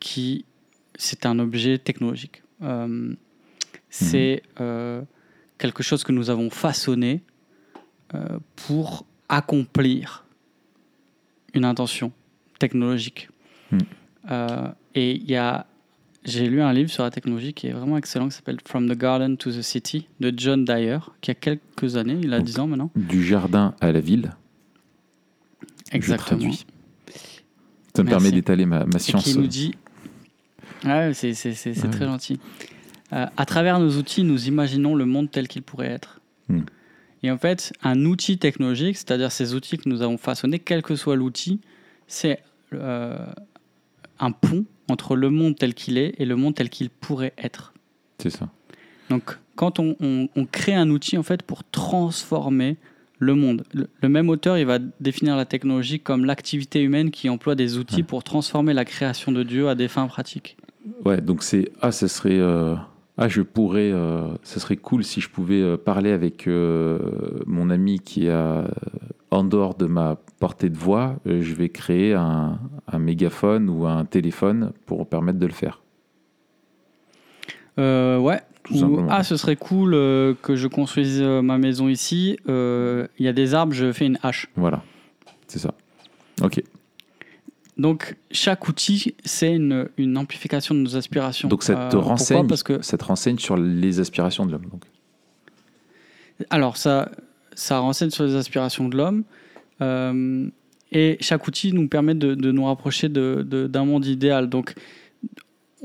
qui. 0.00 0.44
C'est 0.96 1.26
un 1.26 1.38
objet 1.38 1.78
technologique. 1.78 2.42
Euh, 2.62 3.14
c'est 3.88 4.42
euh, 4.60 5.02
quelque 5.58 5.82
chose 5.82 6.02
que 6.02 6.12
nous 6.12 6.28
avons 6.28 6.50
façonné 6.50 7.22
pour 8.56 9.06
accomplir 9.28 10.24
une 11.54 11.64
intention 11.64 12.12
technologique. 12.58 13.28
Mhm. 13.72 13.78
Euh, 14.30 14.68
et 14.94 15.12
il 15.16 15.30
y 15.30 15.36
a 15.36 15.66
j'ai 16.24 16.46
lu 16.48 16.60
un 16.60 16.72
livre 16.74 16.90
sur 16.90 17.04
la 17.04 17.10
technologie 17.10 17.54
qui 17.54 17.68
est 17.68 17.72
vraiment 17.72 17.96
excellent, 17.96 18.28
qui 18.28 18.34
s'appelle 18.36 18.58
From 18.66 18.86
the 18.88 18.98
Garden 18.98 19.36
to 19.38 19.50
the 19.50 19.62
City 19.62 20.08
de 20.20 20.32
John 20.36 20.64
Dyer, 20.64 20.98
qui 21.22 21.30
a 21.30 21.34
quelques 21.34 21.96
années, 21.96 22.18
il 22.22 22.34
a 22.34 22.38
Donc, 22.38 22.46
10 22.46 22.58
ans 22.58 22.66
maintenant. 22.66 22.90
Du 22.96 23.24
jardin 23.24 23.74
à 23.80 23.92
la 23.92 24.00
ville. 24.00 24.32
Exactement. 25.92 26.40
Ça 27.94 28.02
me 28.02 28.08
Merci. 28.08 28.22
permet 28.24 28.30
d'étaler 28.30 28.66
ma, 28.66 28.84
ma 28.84 28.96
Et 28.96 28.98
science. 28.98 29.24
qui 29.24 29.38
nous 29.38 29.46
dit. 29.46 29.74
Ouais, 30.84 31.12
c'est 31.14 31.34
c'est- 31.34 31.54
c'est- 31.54 31.74
c'est 31.74 31.84
Ouais. 31.86 31.90
très 31.90 32.04
gentil. 32.04 32.38
Euh, 33.12 33.24
à 33.36 33.46
travers 33.46 33.80
nos 33.80 33.96
outils, 33.96 34.22
nous 34.22 34.48
imaginons 34.48 34.94
le 34.94 35.06
monde 35.06 35.30
tel 35.30 35.48
qu'il 35.48 35.62
pourrait 35.62 35.88
être. 35.88 36.20
Hmm. 36.48 36.60
Et 37.22 37.30
en 37.30 37.38
fait, 37.38 37.72
un 37.82 38.04
outil 38.04 38.38
technologique, 38.38 38.96
c'est-à-dire 38.96 39.32
ces 39.32 39.54
outils 39.54 39.78
que 39.78 39.88
nous 39.88 40.02
avons 40.02 40.18
façonnés, 40.18 40.58
quel 40.58 40.82
que 40.82 40.94
soit 40.96 41.16
l'outil, 41.16 41.60
c'est 42.06 42.40
euh, 42.74 43.18
un 44.20 44.30
pont 44.32 44.64
entre 44.88 45.16
le 45.16 45.28
monde 45.30 45.56
tel 45.56 45.74
qu'il 45.74 45.98
est 45.98 46.14
et 46.18 46.24
le 46.24 46.36
monde 46.36 46.54
tel 46.54 46.70
qu'il 46.70 46.90
pourrait 46.90 47.32
être. 47.38 47.72
C'est 48.22 48.30
ça. 48.30 48.48
Donc, 49.10 49.36
quand 49.56 49.78
on, 49.80 49.96
on- 50.00 50.28
on 50.36 50.44
crée 50.46 50.74
un 50.74 50.90
outil 50.90 51.18
en 51.18 51.22
fait 51.22 51.42
pour 51.42 51.64
transformer 51.64 52.76
le 53.18 53.34
monde, 53.34 53.64
le, 53.72 53.88
le 54.00 54.08
même 54.08 54.28
auteur, 54.28 54.56
il 54.58 54.64
va 54.66 54.78
définir 55.00 55.36
la 55.36 55.44
technologie 55.44 55.98
comme 55.98 56.24
l'activité 56.24 56.80
humaine 56.82 57.10
qui 57.10 57.28
emploie 57.28 57.56
des 57.56 57.76
outils 57.78 57.96
Ouais. 57.96 58.02
pour 58.04 58.22
transformer 58.22 58.74
la 58.74 58.84
création 58.84 59.32
de 59.32 59.42
Dieu 59.42 59.68
à 59.68 59.74
des 59.74 59.88
fins 59.88 60.06
pratiques. 60.06 60.56
Ouais, 61.04 61.20
donc 61.20 61.42
c'est. 61.42 61.72
Ah, 61.80 61.90
ça 61.90 62.06
serait. 62.06 62.38
euh, 62.38 62.76
ah, 63.20 63.26
je 63.28 63.42
pourrais, 63.42 63.90
euh, 63.92 64.28
ce 64.44 64.60
serait 64.60 64.76
cool 64.76 65.02
si 65.02 65.20
je 65.20 65.28
pouvais 65.28 65.60
euh, 65.60 65.76
parler 65.76 66.12
avec 66.12 66.46
euh, 66.46 67.00
mon 67.46 67.68
ami 67.68 67.98
qui 67.98 68.28
est 68.28 68.64
en 69.30 69.42
dehors 69.42 69.74
de 69.74 69.86
ma 69.86 70.16
portée 70.38 70.70
de 70.70 70.78
voix. 70.78 71.16
Je 71.26 71.54
vais 71.54 71.68
créer 71.68 72.14
un, 72.14 72.60
un 72.86 72.98
mégaphone 73.00 73.68
ou 73.68 73.86
un 73.86 74.04
téléphone 74.04 74.72
pour 74.86 75.08
permettre 75.08 75.40
de 75.40 75.46
le 75.46 75.52
faire. 75.52 75.82
Euh, 77.80 78.18
ouais. 78.18 78.40
Ou, 78.70 79.06
ah, 79.08 79.24
ce 79.24 79.36
serait 79.36 79.56
cool 79.56 79.94
euh, 79.94 80.34
que 80.40 80.54
je 80.54 80.68
construise 80.68 81.20
euh, 81.20 81.42
ma 81.42 81.58
maison 81.58 81.88
ici. 81.88 82.38
Il 82.46 83.08
y 83.18 83.28
a 83.28 83.32
des 83.32 83.54
arbres, 83.54 83.72
je 83.72 83.92
fais 83.92 84.06
une 84.06 84.18
hache. 84.22 84.48
Voilà, 84.54 84.82
c'est 85.48 85.58
ça. 85.58 85.74
Ok. 86.42 86.62
Donc, 87.78 88.16
chaque 88.32 88.66
outil, 88.68 89.14
c'est 89.24 89.54
une, 89.54 89.88
une 89.96 90.18
amplification 90.18 90.74
de 90.74 90.80
nos 90.80 90.96
aspirations. 90.96 91.48
Donc 91.48 91.62
ça 91.62 91.74
te 91.90 91.96
Euh, 91.96 92.00
renseigne, 92.00 92.46
Parce 92.48 92.64
que, 92.64 92.82
ça 92.82 92.98
te 92.98 93.04
renseigne 93.04 93.38
sur 93.38 93.56
les 93.56 94.00
aspirations 94.00 94.44
de 94.46 94.52
l'homme. 94.52 94.66
Alors, 96.50 96.76
ça, 96.76 97.10
ça 97.54 97.78
renseigne 97.78 98.10
sur 98.10 98.24
les 98.24 98.34
aspirations 98.34 98.88
de 98.88 98.96
l'homme. 98.96 99.24
Euh, 99.80 100.48
et 100.92 101.18
chaque 101.20 101.46
outil 101.46 101.72
nous 101.72 101.88
permet 101.88 102.14
de, 102.14 102.34
de 102.34 102.50
nous 102.52 102.64
rapprocher 102.64 103.08
de- 103.08 103.44
de- 103.48 103.66
d'un 103.66 103.84
monde 103.84 104.06
idéal. 104.06 104.48
Donc, 104.48 104.74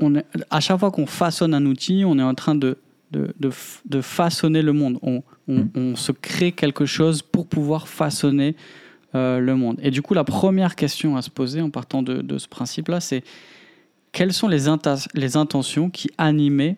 on 0.00 0.14
est, 0.16 0.24
à 0.50 0.60
chaque 0.60 0.78
fois 0.80 0.90
qu'on 0.90 1.06
façonne 1.06 1.54
un 1.54 1.64
outil, 1.66 2.02
on 2.06 2.18
est 2.18 2.22
en 2.22 2.34
train 2.34 2.54
de, 2.54 2.78
de, 3.12 3.32
de 3.38 3.50
de 3.84 4.00
façonner 4.00 4.62
le 4.62 4.72
monde. 4.72 4.98
On, 5.02 5.22
on- 5.46 5.58
Mm. 5.58 5.68
on 5.76 5.94
se 5.96 6.10
crée 6.10 6.52
quelque 6.52 6.86
chose 6.86 7.20
pour 7.22 7.46
pouvoir 7.46 7.86
façonner 7.86 8.56
euh, 9.14 9.38
le 9.38 9.54
monde. 9.56 9.78
Et 9.82 9.90
du 9.90 10.02
coup, 10.02 10.14
la 10.14 10.24
première 10.24 10.76
question 10.76 11.16
à 11.16 11.22
se 11.22 11.30
poser 11.30 11.60
en 11.60 11.70
partant 11.70 12.02
de, 12.02 12.22
de 12.22 12.38
ce 12.38 12.48
principe-là, 12.48 13.00
c'est 13.00 13.22
quelles 14.12 14.32
sont 14.32 14.48
les, 14.48 14.68
intentions 15.36 15.90
qui 15.90 16.10
animaient 16.18 16.76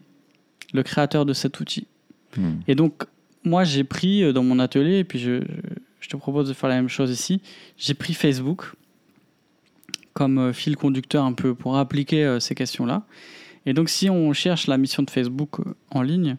le 0.73 0.83
créateur 0.83 1.27
de 1.27 1.33
cet 1.33 1.61
outil 1.61 1.87
Hmm. 2.37 2.57
et 2.69 2.75
donc, 2.75 3.05
moi, 3.45 3.65
j'ai 3.65 3.83
pris 3.83 4.23
euh, 4.23 4.35
dans 4.35 4.43
mon 4.43 4.59
atelier, 4.59 4.99
et 4.99 5.05
puis 5.05 5.19
je, 5.19 5.43
je 6.01 6.09
te 6.09 6.19
propose 6.19 6.49
de 6.49 6.53
faire 6.53 6.69
la 6.69 6.75
même 6.75 6.89
chose 6.91 7.11
ici, 7.11 7.41
j'ai 7.79 7.95
pris 7.95 8.13
Facebook 8.13 8.75
comme 10.13 10.37
euh, 10.39 10.53
fil 10.53 10.77
conducteur 10.77 11.25
un 11.25 11.33
peu 11.33 11.55
pour 11.55 11.79
appliquer 11.79 12.37
ces 12.41 12.55
questions-là. 12.55 13.05
Et 13.65 13.73
donc, 13.73 13.89
si 13.89 14.11
on 14.11 14.35
cherche 14.35 14.67
la 14.67 14.77
mission 14.77 15.03
de 15.03 15.09
Facebook 15.09 15.61
en 15.91 16.03
ligne, 16.03 16.37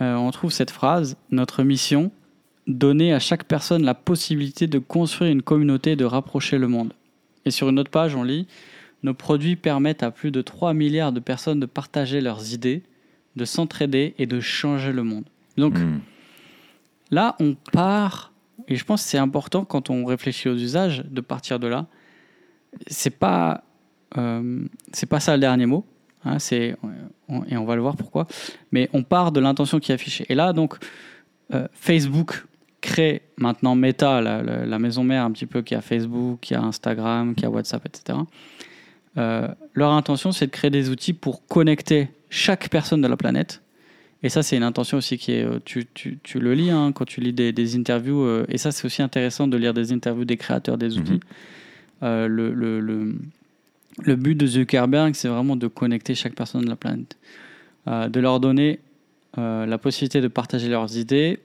euh, 0.00 0.14
on 0.14 0.30
trouve 0.30 0.52
cette 0.52 0.70
phrase, 0.70 1.16
notre 1.30 1.62
mission, 1.62 2.12
donner 2.68 3.12
à 3.12 3.18
chaque 3.18 3.44
personne 3.44 3.82
la 3.84 3.94
possibilité 3.94 4.66
de 4.66 4.78
construire 4.78 5.32
une 5.32 5.42
communauté 5.42 5.92
et 5.92 5.96
de 5.96 6.04
rapprocher 6.04 6.58
le 6.58 6.68
monde. 6.68 6.92
Et 7.44 7.50
sur 7.50 7.68
une 7.70 7.78
autre 7.78 7.90
page, 7.90 8.14
on 8.14 8.22
lit, 8.22 8.46
nos 9.02 9.14
produits 9.14 9.56
permettent 9.56 10.02
à 10.02 10.10
plus 10.10 10.30
de 10.30 10.42
3 10.42 10.74
milliards 10.74 11.12
de 11.12 11.20
personnes 11.20 11.60
de 11.60 11.66
partager 11.66 12.20
leurs 12.20 12.52
idées, 12.52 12.82
de 13.36 13.44
s'entraider 13.44 14.14
et 14.18 14.26
de 14.26 14.38
changer 14.40 14.92
le 14.92 15.02
monde. 15.02 15.24
Donc 15.56 15.78
Hmm. 15.78 15.98
là, 17.10 17.36
on 17.40 17.54
part, 17.72 18.32
et 18.68 18.76
je 18.76 18.84
pense 18.84 19.02
que 19.02 19.08
c'est 19.08 19.18
important 19.18 19.64
quand 19.64 19.88
on 19.90 20.04
réfléchit 20.04 20.48
aux 20.48 20.56
usages 20.56 21.04
de 21.08 21.20
partir 21.20 21.58
de 21.58 21.68
là. 21.68 21.86
C'est 22.88 23.16
pas, 23.18 23.64
euh, 24.18 24.64
c'est 24.92 25.06
pas 25.08 25.20
ça 25.20 25.34
le 25.34 25.40
dernier 25.40 25.66
mot. 25.66 25.84
hein, 26.24 26.38
c'est, 26.40 26.76
on- 27.28 27.44
et 27.44 27.56
on 27.56 27.64
va 27.64 27.76
le 27.76 27.80
voir 27.80 27.96
pourquoi. 27.96 28.26
Mais 28.72 28.90
on 28.92 29.04
part 29.04 29.30
de 29.32 29.38
l'intention 29.40 29.78
qui 29.78 29.92
est 29.92 29.94
affichée. 29.94 30.26
Et 30.28 30.34
là, 30.34 30.52
donc, 30.52 30.74
euh, 31.54 31.68
Facebook 31.72 32.44
crée 32.80 33.22
maintenant 33.36 33.74
Meta, 33.74 34.20
la, 34.20 34.42
la- 34.42 34.64
la 34.66 34.78
maison 34.78 35.02
mère 35.04 35.24
un 35.24 35.30
petit 35.32 35.46
peu 35.46 35.62
qui 35.62 35.74
a 35.74 35.80
Facebook, 35.80 36.38
qui 36.40 36.54
a 36.54 36.62
Instagram, 36.62 37.34
qui 37.34 37.44
a 37.44 37.50
WhatsApp, 37.50 37.84
etc. 37.86 38.18
Euh, 39.16 39.48
leur 39.74 39.92
intention, 39.92 40.32
c'est 40.32 40.46
de 40.46 40.50
créer 40.52 40.70
des 40.70 40.90
outils 40.90 41.12
pour 41.12 41.46
connecter 41.46 42.08
chaque 42.30 42.68
personne 42.68 43.00
de 43.00 43.08
la 43.08 43.16
planète. 43.16 43.62
Et 44.22 44.28
ça, 44.28 44.42
c'est 44.42 44.56
une 44.56 44.62
intention 44.64 44.98
aussi 44.98 45.16
qui 45.18 45.32
est. 45.32 45.44
euh, 45.44 45.58
Tu, 45.64 45.86
tu- 45.94 46.18
tu 46.22 46.40
le 46.40 46.54
lis 46.54 46.70
hein, 46.70 46.92
quand 46.92 47.04
tu 47.04 47.20
lis 47.20 47.32
des, 47.32 47.52
des 47.52 47.76
interviews. 47.76 48.22
euh, 48.22 48.44
et 48.48 48.58
ça, 48.58 48.70
c'est 48.72 48.84
aussi 48.84 49.02
intéressant 49.02 49.46
de 49.48 49.56
lire 49.56 49.74
des 49.74 49.92
interviews 49.92 50.24
des 50.24 50.36
créateurs 50.36 50.76
des 50.78 50.98
outils. 50.98 51.12
Mhm. 51.12 51.20
Euh, 52.04 52.28
le, 52.28 52.52
le, 52.52 52.80
le, 52.80 53.14
le 54.02 54.16
but 54.16 54.34
de 54.36 54.46
Zuckerberg, 54.46 55.14
c'est 55.14 55.28
vraiment 55.28 55.56
de 55.56 55.66
connecter 55.66 56.14
chaque 56.14 56.34
personne 56.34 56.62
de 56.62 56.68
la 56.68 56.76
planète. 56.76 57.16
De 57.86 58.20
leur 58.20 58.38
donner 58.38 58.80
la 59.36 59.78
possibilité 59.78 60.20
de 60.20 60.28
partager 60.28 60.68
leurs 60.68 60.96
idées, 60.98 61.38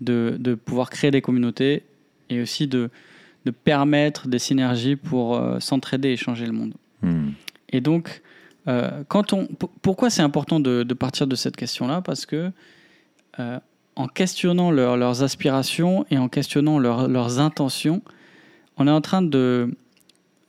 de, 0.00 0.36
de 0.38 0.54
pouvoir 0.54 0.90
créer 0.90 1.10
des 1.10 1.20
communautés 1.20 1.82
et 2.30 2.40
aussi 2.40 2.66
de, 2.66 2.90
de 3.44 3.50
permettre 3.50 4.28
des 4.28 4.38
synergies 4.38 4.96
pour 4.96 5.36
euh, 5.36 5.60
s'entraider 5.60 6.10
et 6.10 6.16
changer 6.16 6.46
le 6.46 6.52
monde. 6.52 6.74
Hmm. 7.02 7.30
Et 7.70 7.80
donc, 7.80 8.22
euh, 8.66 9.02
quand 9.08 9.32
on, 9.32 9.48
pourquoi 9.82 10.10
c'est 10.10 10.22
important 10.22 10.60
de, 10.60 10.82
de 10.82 10.94
partir 10.94 11.26
de 11.26 11.36
cette 11.36 11.56
question-là? 11.56 12.00
Parce 12.02 12.26
que 12.26 12.50
euh, 13.40 13.58
en 13.96 14.08
questionnant 14.08 14.70
leur- 14.70 14.96
leurs 14.96 15.22
aspirations 15.22 16.04
et 16.10 16.18
en 16.18 16.28
questionnant 16.28 16.78
leur- 16.78 17.08
leurs 17.08 17.40
intentions, 17.40 18.02
on 18.76 18.86
est 18.86 18.92
en 18.92 19.00
train 19.00 19.22
de, 19.22 19.74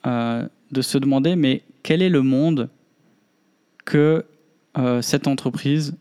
de 0.06 0.82
se 0.82 0.98
demander, 1.00 1.36
mais 1.36 1.64
quel 1.82 2.04
est 2.04 2.10
le 2.10 2.22
monde 2.22 2.70
que 3.86 4.24
cette 5.02 5.26
entreprise, 5.26 5.98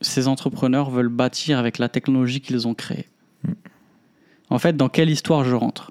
ces 0.00 0.28
entrepreneurs 0.28 0.90
veulent 0.90 1.08
bâtir 1.08 1.58
avec 1.58 1.78
la 1.78 1.88
technologie 1.88 2.40
qu'ils 2.40 2.66
ont 2.68 2.74
créée 2.74 3.06
En 4.50 4.58
fait, 4.58 4.76
dans 4.76 4.88
quelle 4.88 5.10
histoire 5.10 5.44
je 5.44 5.54
rentre 5.54 5.90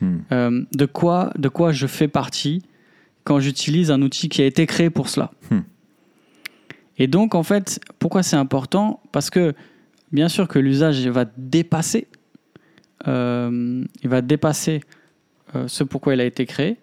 Hmm. 0.00 0.18
euh, 0.32 0.64
de, 0.74 0.84
quoi, 0.84 1.32
de 1.38 1.48
quoi 1.48 1.70
je 1.70 1.86
fais 1.86 2.08
partie 2.08 2.60
quand 3.22 3.38
j'utilise 3.38 3.92
un 3.92 4.02
outil 4.02 4.28
qui 4.28 4.42
a 4.42 4.46
été 4.46 4.66
créé 4.66 4.90
pour 4.90 5.08
cela. 5.08 5.30
Hmm. 5.52 5.60
Et 6.98 7.06
donc, 7.06 7.36
en 7.36 7.44
fait, 7.44 7.78
pourquoi 8.00 8.24
c'est 8.24 8.34
important? 8.34 9.00
Parce 9.12 9.30
que, 9.30 9.54
bien 10.10 10.28
sûr 10.28 10.48
que 10.48 10.58
l'usage 10.58 11.06
va 11.06 11.24
dépasser, 11.36 12.08
euh, 13.06 13.84
il 14.02 14.08
va 14.08 14.22
dépasser 14.22 14.80
euh, 15.54 15.68
ce 15.68 15.84
pourquoi 15.84 16.14
il 16.14 16.20
a 16.20 16.24
été 16.24 16.46
créé, 16.46 16.78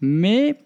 mais 0.00 0.56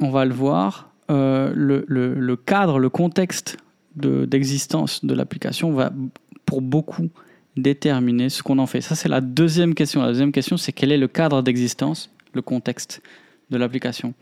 on 0.00 0.10
va 0.10 0.24
le 0.24 0.34
voir, 0.34 0.90
le, 1.08 1.52
le- 1.86 2.14
le 2.14 2.36
cadre, 2.36 2.78
le 2.80 2.88
contexte 2.88 3.56
d'existence 3.96 5.04
de 5.04 5.14
l'application 5.14 5.72
va, 5.72 5.92
pour 6.46 6.62
beaucoup, 6.62 7.10
déterminer 7.56 8.28
ce 8.30 8.42
qu'on 8.42 8.58
en 8.58 8.66
fait. 8.66 8.80
Ça, 8.80 8.94
c'est 8.94 9.08
la 9.08 9.20
deuxième 9.20 9.74
question. 9.74 10.00
La 10.00 10.08
deuxième 10.08 10.32
question, 10.32 10.56
c'est 10.56 10.72
quel 10.72 10.92
est 10.92 10.98
le 10.98 11.08
cadre 11.08 11.42
d'existence, 11.42 12.10
le 12.32 12.42
contexte 12.42 13.02
de 13.50 13.56
l'application. 13.56 14.14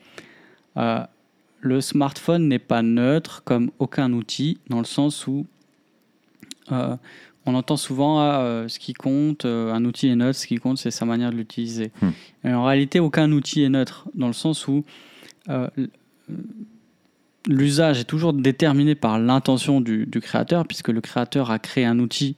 Euh, 0.77 1.01
le 1.61 1.81
smartphone 1.81 2.49
n'est 2.49 2.59
pas 2.59 2.83
neutre 2.83 3.43
comme 3.45 3.71
aucun 3.79 4.13
outil, 4.13 4.59
dans 4.69 4.79
le 4.79 4.85
sens 4.85 5.27
où 5.27 5.47
euh, 6.73 6.97
on 7.47 7.55
entend 7.55 7.77
souvent 7.77 8.19
ah, 8.19 8.41
euh, 8.41 8.69
ce 8.69 8.79
qui 8.79 8.95
compte, 8.95 9.45
un 9.45 9.85
outil 9.85 10.09
est 10.09 10.17
neutre, 10.17 10.39
ce 10.39 10.47
qui 10.47 10.57
compte, 10.57 10.79
c'est 10.79 10.91
sa 10.91 11.05
manière 11.05 11.31
de 11.31 11.37
l'utiliser. 11.37 11.93
Hmm. 12.03 12.11
Et 12.45 12.53
en 12.53 12.65
réalité, 12.65 12.99
aucun 12.99 13.31
outil 13.33 13.63
est 13.63 13.69
neutre, 13.69 14.09
dans 14.15 14.27
le 14.27 14.33
sens 14.33 14.67
où 14.67 14.85
l'usage 17.47 18.01
est 18.01 18.05
toujours 18.05 18.33
déterminé 18.33 18.95
par 18.95 19.19
l'intention 19.19 19.81
du, 19.81 20.07
du 20.07 20.21
créateur, 20.21 20.67
puisque 20.67 20.89
le 20.89 21.01
créateur 21.01 21.51
a 21.51 21.59
créé 21.59 21.85
un 21.85 21.99
outil 21.99 22.37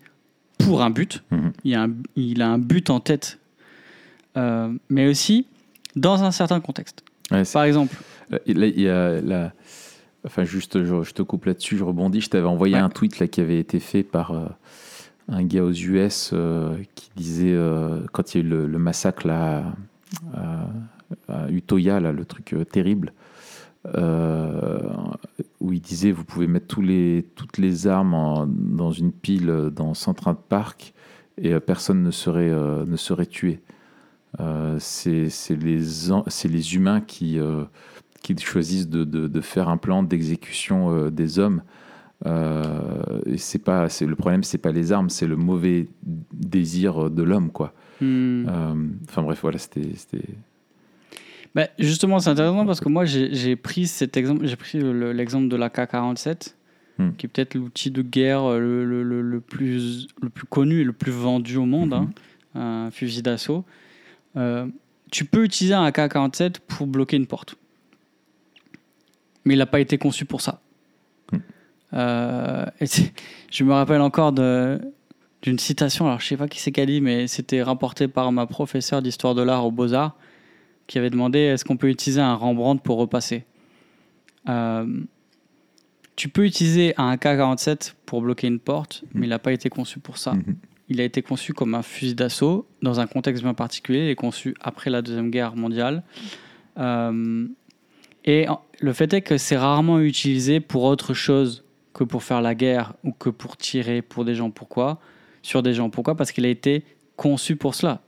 pour 0.59 0.82
un 0.82 0.90
but. 0.90 1.23
Mhm. 1.30 1.52
Il, 1.64 1.75
a 1.75 1.82
un, 1.85 1.90
il 2.16 2.42
a 2.42 2.49
un 2.50 2.59
but 2.59 2.88
en 2.90 3.00
tête, 3.00 3.38
euh, 4.37 4.73
mais 4.88 5.09
aussi 5.09 5.47
dans 5.97 6.23
un 6.23 6.30
certain 6.30 6.61
contexte. 6.61 7.02
Ouais, 7.30 7.42
Par 7.52 7.64
exemple, 7.64 7.97
Euh, 8.32 8.38
là, 8.47 8.66
il 8.66 8.80
y 8.80 8.88
a 8.88 9.21
la- 9.21 9.52
Enfin, 10.25 10.44
juste, 10.44 10.85
je, 10.85 11.02
je 11.02 11.12
te 11.14 11.23
coupe 11.23 11.47
là-dessus, 11.47 11.76
je 11.76 11.82
rebondis. 11.82 12.21
Je 12.21 12.30
t'avais 12.30 12.47
envoyé 12.47 12.76
Ouais. 12.76 12.80
un 12.80 12.88
tweet 12.90 13.18
là, 13.18 13.26
qui 13.26 13.40
avait 13.40 13.59
été 13.59 13.80
fait 13.80 14.04
par 14.04 14.30
euh, 14.30 14.47
un 15.28 15.42
gars 15.42 15.64
aux 15.64 15.73
US 15.73 16.30
euh, 16.32 16.76
qui 16.94 17.11
disait, 17.16 17.59
quand 18.12 18.32
il 18.32 18.38
y 18.38 18.40
a 18.40 18.47
eu 18.47 18.49
le, 18.49 18.66
le 18.68 18.78
massacre 18.78 19.26
là, 19.26 19.64
à, 20.32 20.68
à 21.28 21.50
Utoya, 21.50 21.99
là, 21.99 22.12
le 22.12 22.25
truc 22.25 22.54
terrible, 22.71 23.12
où 25.61 25.73
il 25.73 25.81
disait 25.81 26.12
vous 26.12 26.25
pouvez 26.25 26.47
mettre 26.47 26.67
tous 26.67 26.83
les, 26.83 27.27
toutes 27.35 27.59
les 27.59 27.87
armes 27.87 28.15
en- 28.15 28.47
dans 28.47 28.91
une 28.93 29.12
pile 29.12 29.51
euh, 29.51 29.71
dans 29.71 29.95
Central 29.95 30.37
Park 30.49 30.95
et 31.39 31.53
euh, 31.55 31.61
personne 31.61 32.03
ne 32.03 32.11
serait, 32.11 32.51
euh, 32.51 32.85
ne 32.87 32.97
serait 32.97 33.27
tué. 33.27 33.61
Euh, 34.41 34.77
c'est 34.79 35.29
les, 35.51 36.07
humains 36.75 37.01
qui, 37.01 37.39
euh, 37.39 37.65
qui 38.23 38.37
choisissent 38.39 38.89
de, 38.89 39.05
de- 39.05 39.27
de 39.29 39.41
faire 39.41 39.69
un 39.69 39.77
plan 39.77 40.03
d'exécution 40.03 40.91
euh, 40.95 41.11
des 41.11 41.39
hommes. 41.39 41.62
Euh, 42.25 43.21
c'est 43.37 43.59
pas, 43.59 43.89
c'est 43.89 44.07
le 44.07 44.15
problème, 44.15 44.45
c'est 44.45 44.59
pas 44.59 44.71
les 44.73 44.93
armes, 44.93 45.11
c'est 45.11 45.27
le 45.27 45.37
mauvais 45.37 45.89
désir 46.33 47.11
de 47.11 47.23
l'homme, 47.23 47.51
quoi. 47.51 47.75
hmm, 48.01 48.47
Euh, 48.49 48.75
Enfin 49.09 49.23
bref, 49.23 49.41
voilà, 49.43 49.59
c'était- 49.59 49.91
bah, 51.54 51.68
justement, 51.78 52.18
c'est 52.18 52.30
intéressant 52.30 52.64
parce 52.66 52.80
que 52.80 52.88
moi, 52.88 53.04
j'ai 53.04 53.56
pris 53.56 53.87
cet 53.87 54.16
exemple, 54.16 54.47
j'ai 54.47 54.56
pris 54.56 54.78
le- 54.78 55.12
l'exemple 55.12 55.49
de 55.49 55.56
la 55.56 55.68
K-47, 55.68 56.54
Hmm. 56.99 57.12
qui 57.16 57.25
est 57.25 57.28
peut-être 57.30 57.54
l'outil 57.54 57.90
de 57.90 58.02
guerre 58.02 58.44
euh, 58.44 58.59
le, 58.59 58.85
le- 58.85 59.02
le- 59.02 59.23
le 59.23 59.40
plus, 59.40 60.09
le 60.21 60.28
plus 60.28 60.44
connu 60.47 60.80
et 60.80 60.85
le 60.85 60.92
plus 60.92 61.11
vendu 61.12 61.56
au 61.56 61.64
monde, 61.64 61.94
Mhm. 61.94 62.11
hein, 62.54 62.87
un 62.87 62.90
fusil 62.90 63.23
d'assaut. 63.23 63.64
Euh, 64.37 64.66
tu 65.11 65.25
peux 65.25 65.42
utiliser 65.44 65.73
un 65.75 65.85
AK-47 65.85 66.59
pour 66.61 66.87
bloquer 66.87 67.16
une 67.16 67.26
porte. 67.26 67.56
Mais 69.44 69.54
il 69.54 69.59
n'a 69.59 69.66
pas 69.66 69.80
été 69.80 69.97
conçu 69.99 70.25
pour 70.26 70.40
ça. 70.42 70.61
Euh, 71.94 72.64
et 72.80 72.87
c'est- 72.87 73.12
je 73.50 73.64
me 73.64 73.73
rappelle 73.73 74.00
encore 74.00 74.32
d'une 74.32 75.59
citation, 75.59 76.06
alors 76.06 76.21
je 76.21 76.26
sais 76.26 76.37
pas 76.37 76.49
qui 76.49 76.61
c'est 76.61 76.73
qu'elle 76.73 76.87
dit, 76.88 77.00
mais 77.00 77.26
c'était 77.26 77.62
rapporté 77.62 78.09
par 78.09 78.32
ma 78.32 78.47
professeure 78.47 79.02
d'histoire 79.02 79.35
de 79.35 79.42
l'art 79.42 79.66
aux 79.66 79.71
Beaux-Arts, 79.71 80.16
qui 80.87 80.99
avait 80.99 81.11
demandé 81.11 81.39
est-ce 81.39 81.65
qu'on 81.65 81.77
peut 81.77 81.89
utiliser 81.89 82.21
un 82.21 82.35
Rembrandt 82.35 82.83
pour 82.83 82.99
repasser? 82.99 83.45
Euh, 84.49 84.87
Tu 86.15 86.29
peux 86.29 86.45
utiliser 86.45 86.95
un 86.99 87.11
AK-47 87.12 87.95
pour 88.05 88.21
bloquer 88.21 88.47
une 88.47 88.59
porte, 88.59 89.03
mais 89.15 89.27
il 89.27 89.31
n'a 89.31 89.39
pas 89.39 89.53
été 89.53 89.71
conçu 89.71 89.99
pour 89.99 90.19
ça. 90.19 90.35
Mhm. 90.35 90.57
Il 90.89 91.01
a 91.01 91.05
été 91.05 91.23
conçu 91.23 91.55
comme 91.55 91.75
un 91.75 91.83
fusil 91.83 92.15
d'assaut 92.15 92.67
dans 92.83 93.01
un 93.01 93.07
contexte 93.07 93.43
bien 93.43 93.55
particulier. 93.55 94.01
Il 94.05 94.11
est 94.11 94.15
conçu 94.15 94.55
après 94.61 94.91
la 94.91 95.01
Deuxième 95.01 95.31
Guerre 95.31 95.57
mondiale. 95.57 96.03
Euh, 96.79 97.47
et 98.27 98.47
le 98.81 98.93
fait 98.93 99.12
est 99.15 99.23
que 99.23 99.39
c'est 99.39 99.57
rarement 99.57 100.01
utilisé 100.01 100.61
pour 100.61 100.85
autre 100.85 101.15
chose 101.15 101.65
que 101.95 102.05
pour 102.05 102.23
faire 102.23 102.43
la 102.43 102.55
guerre 102.55 102.95
ou 103.05 103.12
que 103.12 103.31
pour 103.31 103.57
tirer 103.57 104.03
pour 104.03 104.25
des 104.25 104.35
gens. 104.35 104.51
Pourquoi? 104.51 105.01
Sur 105.41 105.62
des 105.62 105.73
gens. 105.73 105.89
Pourquoi? 105.89 106.15
Parce 106.15 106.31
qu'il 106.31 106.45
a 106.45 106.49
été 106.49 106.85
conçu 107.17 107.57
pour 107.57 107.75
cela. 107.75 108.03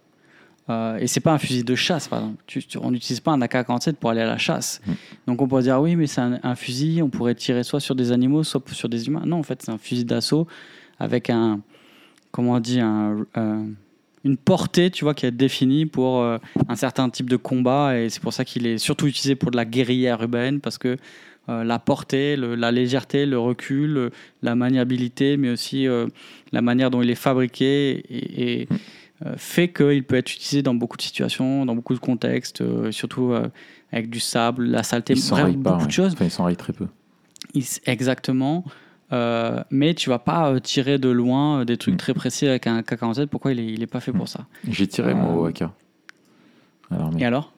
Euh, 0.71 0.97
et 0.99 1.07
c'est 1.07 1.21
pas 1.21 1.33
un 1.33 1.39
fusil 1.39 1.63
de 1.63 1.75
chasse, 1.75 2.09
par 2.09 2.21
exemple. 2.21 2.43
Tu- 2.47 2.63
tu- 2.65 2.79
on 2.79 2.91
n'utilise 2.91 3.21
pas 3.21 3.33
un 3.33 3.41
AK-47 3.43 3.95
pour 3.95 4.11
aller 4.11 4.23
à 4.23 4.27
la 4.27 4.39
chasse. 4.39 4.81
Mm. 4.87 4.93
Donc 5.27 5.43
on 5.43 5.47
pourrait 5.49 5.63
dire 5.63 5.79
oui, 5.81 5.95
mais 5.95 6.07
c'est 6.07 6.23
un, 6.23 6.41
un 6.43 6.55
fusil. 6.55 7.03
On 7.03 7.11
pourrait 7.11 7.35
tirer 7.35 7.63
soit 7.65 7.81
sur 7.81 7.95
des 7.95 8.13
animaux, 8.13 8.43
soit 8.45 8.63
sur 8.73 8.89
des 8.89 9.07
humains. 9.07 9.25
Non, 9.27 9.39
en 9.39 9.43
fait, 9.43 9.61
c'est 9.63 9.71
un 9.71 9.77
fusil 9.79 10.05
d'assaut 10.07 10.47
avec 10.99 11.29
un, 11.29 11.61
comment 12.31 12.53
on 12.53 12.61
dit, 12.61 12.81
un, 12.81 13.27
euh, 13.37 13.65
une 14.25 14.37
portée, 14.39 14.91
tu 14.91 15.05
vois, 15.05 15.13
qui 15.13 15.27
est 15.27 15.31
définie 15.31 15.85
pour 15.85 16.23
euh, 16.23 16.39
un 16.69 16.77
certain 16.77 17.11
type 17.11 17.29
de 17.29 17.37
combat. 17.37 17.99
Et 17.99 18.09
c'est 18.09 18.23
pour 18.23 18.33
ça 18.33 18.47
qu'il 18.47 18.67
est 18.67 18.79
surtout 18.79 19.07
utilisé 19.07 19.35
pour 19.35 19.51
de 19.51 19.57
la 19.59 19.67
guérilla 19.67 20.13
urbaine, 20.19 20.61
parce 20.61 20.79
que 20.79 20.97
euh, 21.51 21.63
la 21.63 21.79
portée, 21.79 22.37
le- 22.37 22.55
la 22.55 22.73
légèreté, 22.73 23.27
le 23.27 23.39
recul, 23.39 24.11
la 24.43 24.55
maniabilité, 24.55 25.37
mais 25.37 25.51
aussi 25.51 25.87
la 26.53 26.63
manière 26.63 26.91
dont 26.91 27.03
il 27.03 27.11
est 27.11 27.15
fabriqué 27.15 27.99
et, 28.09 28.63
et, 28.63 28.69
euh, 28.73 28.77
fait 29.37 29.73
qu'il 29.73 30.05
peut 30.05 30.17
être 30.17 30.33
utilisé 30.33 30.63
dans 30.63 30.75
beaucoup 30.75 30.97
de 30.97 31.03
situations, 31.03 31.65
dans 31.67 31.75
beaucoup 31.75 31.95
de 31.95 31.99
contextes, 32.01 32.61
euh, 32.61 32.93
surtout 32.93 33.33
euh, 33.33 33.49
avec 33.93 34.11
du 34.11 34.21
sable, 34.21 34.65
la 34.65 34.83
saleté, 34.83 35.15
Il 35.15 35.29
bref, 35.31 35.55
beaucoup 35.57 35.79
pas. 35.81 35.87
de 35.87 35.91
choses. 35.91 36.13
Enfin, 36.13 36.27
il 36.27 36.31
s'enraye 36.31 36.57
très 36.57 36.73
peu. 36.73 36.87
Il 37.55 37.65
Exactement. 37.87 38.65
Euh, 39.13 39.63
mais 39.71 39.95
tu 39.95 40.09
vas 40.11 40.19
pas 40.19 40.51
euh, 40.51 40.59
tirer 40.61 40.99
de 40.99 41.09
loin 41.11 41.61
euh, 41.61 41.65
des 41.65 41.77
trucs 41.77 41.95
Mm. 41.95 41.99
très 41.99 42.15
précis 42.15 42.47
avec 42.49 42.67
un 42.67 42.81
K47. 42.81 43.27
Pourquoi 43.27 43.53
il 43.53 43.61
est, 43.61 43.67
il 43.67 43.83
est 43.83 43.87
pas 43.87 44.01
fait 44.01 44.13
pour 44.13 44.29
ça? 44.29 44.47
J'ai 44.69 44.87
tiré 44.89 45.15
moi 45.15 45.31
Euh, 45.31 45.35
au 45.37 45.45
AK. 45.47 45.63
Alors, 46.91 47.13
mais 47.13 47.21
Et 47.21 47.25
alors? 47.25 47.53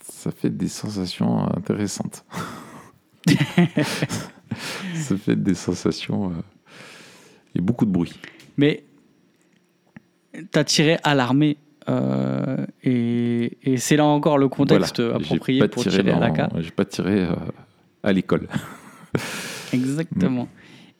Ça 0.00 0.30
fait 0.30 0.50
des 0.50 0.68
sensations 0.68 1.44
euh, 1.44 1.48
intéressantes. 1.56 2.24
ça 4.94 5.16
fait 5.16 5.36
des 5.36 5.54
sensations. 5.54 6.30
euh, 6.30 6.34
Il 7.54 7.60
y 7.60 7.64
a 7.64 7.64
beaucoup 7.64 7.84
de 7.84 7.90
bruit. 7.90 8.12
Mais 8.56 8.84
tu 10.52 10.58
as 10.58 10.64
tiré 10.64 10.98
à 11.02 11.14
l'armée. 11.14 11.56
euh, 11.88 12.66
et 12.82 13.58
et 13.62 13.76
c'est 13.76 13.96
là 13.96 14.04
encore 14.04 14.38
le 14.38 14.48
contexte 14.48 15.00
Voilà. 15.00 15.16
Approprié 15.16 15.60
pas 15.60 15.68
pour 15.68 15.82
tiré 15.82 16.02
tirer 16.02 16.10
à 16.10 16.14
dans- 16.14 16.20
l'AK. 16.20 16.50
J'ai 16.60 16.70
pas 16.70 16.84
tiré 16.84 17.20
euh, 17.22 17.34
à 18.02 18.12
l'école. 18.12 18.48
Exactement. 19.72 20.48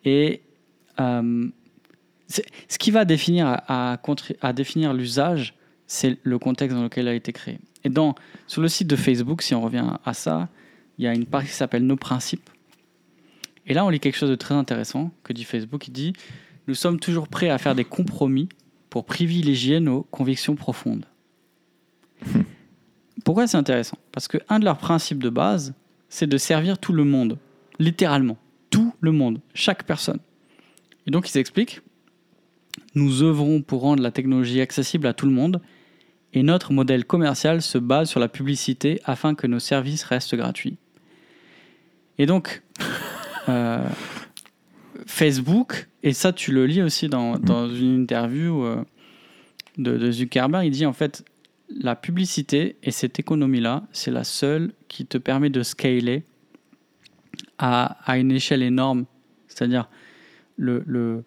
Et 0.04 0.40
euh, 1.00 1.48
ce 2.28 2.78
qui 2.78 2.90
va 2.90 3.04
définir, 3.04 3.46
à, 3.46 3.92
à 3.92 3.96
contri- 3.96 4.36
à 4.40 4.52
définir 4.52 4.92
l'usage, 4.94 5.54
c'est 5.86 6.18
le 6.22 6.38
contexte 6.38 6.76
dans 6.76 6.82
lequel 6.82 7.04
il 7.04 7.08
a 7.08 7.14
été 7.14 7.32
créé. 7.32 7.58
Et 7.84 7.88
dans, 7.88 8.14
sur 8.46 8.62
le 8.62 8.68
site 8.68 8.88
de 8.88 8.96
Facebook, 8.96 9.42
si 9.42 9.54
on 9.54 9.60
revient 9.60 9.84
à 10.04 10.14
ça, 10.14 10.48
il 10.98 11.04
y 11.04 11.08
a 11.08 11.14
une 11.14 11.26
partie 11.26 11.48
qui 11.48 11.54
s'appelle 11.54 11.84
Nos 11.86 11.96
principes. 11.96 12.48
Et 13.66 13.74
là, 13.74 13.84
on 13.84 13.88
lit 13.88 14.00
quelque 14.00 14.16
chose 14.16 14.30
de 14.30 14.34
très 14.36 14.54
intéressant 14.54 15.10
que 15.24 15.32
dit 15.32 15.44
Facebook. 15.44 15.86
Il 15.88 15.92
dit 15.92 16.12
Nous 16.68 16.74
sommes 16.74 16.98
toujours 16.98 17.28
prêts 17.28 17.50
à 17.50 17.58
faire 17.58 17.74
des 17.74 17.84
compromis 17.84 18.48
pour 18.90 19.04
privilégier 19.04 19.80
nos 19.80 20.02
convictions 20.02 20.56
profondes. 20.56 21.06
Pourquoi 23.24 23.46
c'est 23.46 23.56
intéressant? 23.56 23.98
Parce 24.12 24.28
que 24.28 24.38
un 24.48 24.58
de 24.58 24.64
leurs 24.64 24.78
principes 24.78 25.22
de 25.22 25.30
base, 25.30 25.74
c'est 26.08 26.26
de 26.26 26.38
servir 26.38 26.78
tout 26.78 26.92
le 26.92 27.04
monde, 27.04 27.38
littéralement 27.78 28.38
tout 28.70 28.94
le 29.00 29.12
monde, 29.12 29.40
chaque 29.54 29.84
personne. 29.84 30.20
Et 31.06 31.10
donc 31.10 31.30
ils 31.30 31.38
expliquent, 31.38 31.80
nous 32.94 33.22
œuvrons 33.22 33.62
pour 33.62 33.82
rendre 33.82 34.02
la 34.02 34.10
technologie 34.10 34.60
accessible 34.60 35.06
à 35.06 35.14
tout 35.14 35.26
le 35.26 35.32
monde 35.32 35.60
et 36.32 36.42
notre 36.42 36.72
modèle 36.72 37.04
commercial 37.04 37.62
se 37.62 37.78
base 37.78 38.10
sur 38.10 38.20
la 38.20 38.28
publicité 38.28 39.00
afin 39.04 39.34
que 39.34 39.46
nos 39.46 39.58
services 39.58 40.02
restent 40.04 40.34
gratuits. 40.34 40.76
Et 42.18 42.26
donc, 42.26 42.62
euh, 43.48 43.88
Facebook, 45.06 45.88
et 46.02 46.12
ça 46.12 46.32
tu 46.32 46.52
le 46.52 46.66
lis 46.66 46.82
aussi 46.82 47.08
dans, 47.08 47.38
dans 47.38 47.68
une 47.68 48.02
interview 48.02 48.64
euh, 48.64 48.84
de, 49.78 49.96
de 49.96 50.10
Zuckerberg, 50.10 50.64
il 50.66 50.70
dit 50.70 50.86
en 50.86 50.92
fait, 50.92 51.24
la 51.68 51.96
publicité 51.96 52.76
et 52.82 52.90
cette 52.90 53.18
économie-là, 53.18 53.84
c'est 53.92 54.10
la 54.10 54.24
seule 54.24 54.72
qui 54.88 55.04
te 55.04 55.18
permet 55.18 55.50
de 55.50 55.62
scaler 55.62 56.24
à, 57.58 57.98
à 58.04 58.18
une 58.18 58.30
échelle 58.30 58.62
énorme. 58.62 59.04
C'est-à-dire 59.48 59.88
le, 60.56 60.82
le, 60.86 61.24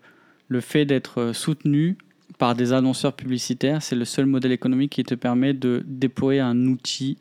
le 0.48 0.62
fait 0.62 0.86
d'être 0.86 1.32
soutenu 1.34 1.98
par 2.38 2.56
des 2.56 2.72
annonceurs 2.72 3.14
publicitaires, 3.14 3.82
c'est 3.82 3.96
le 3.96 4.06
seul 4.06 4.26
modèle 4.26 4.54
économique 4.54 4.94
qui 4.94 5.04
te 5.04 5.16
permet 5.16 5.54
de 5.54 5.84
déployer 5.86 6.40
un 6.40 6.68
outil 6.68 7.18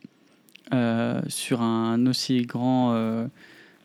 euh, 0.73 1.21
sur 1.29 1.63
un 1.63 2.07
aussi 2.07 2.43
grand 2.43 2.93
euh, 2.93 3.27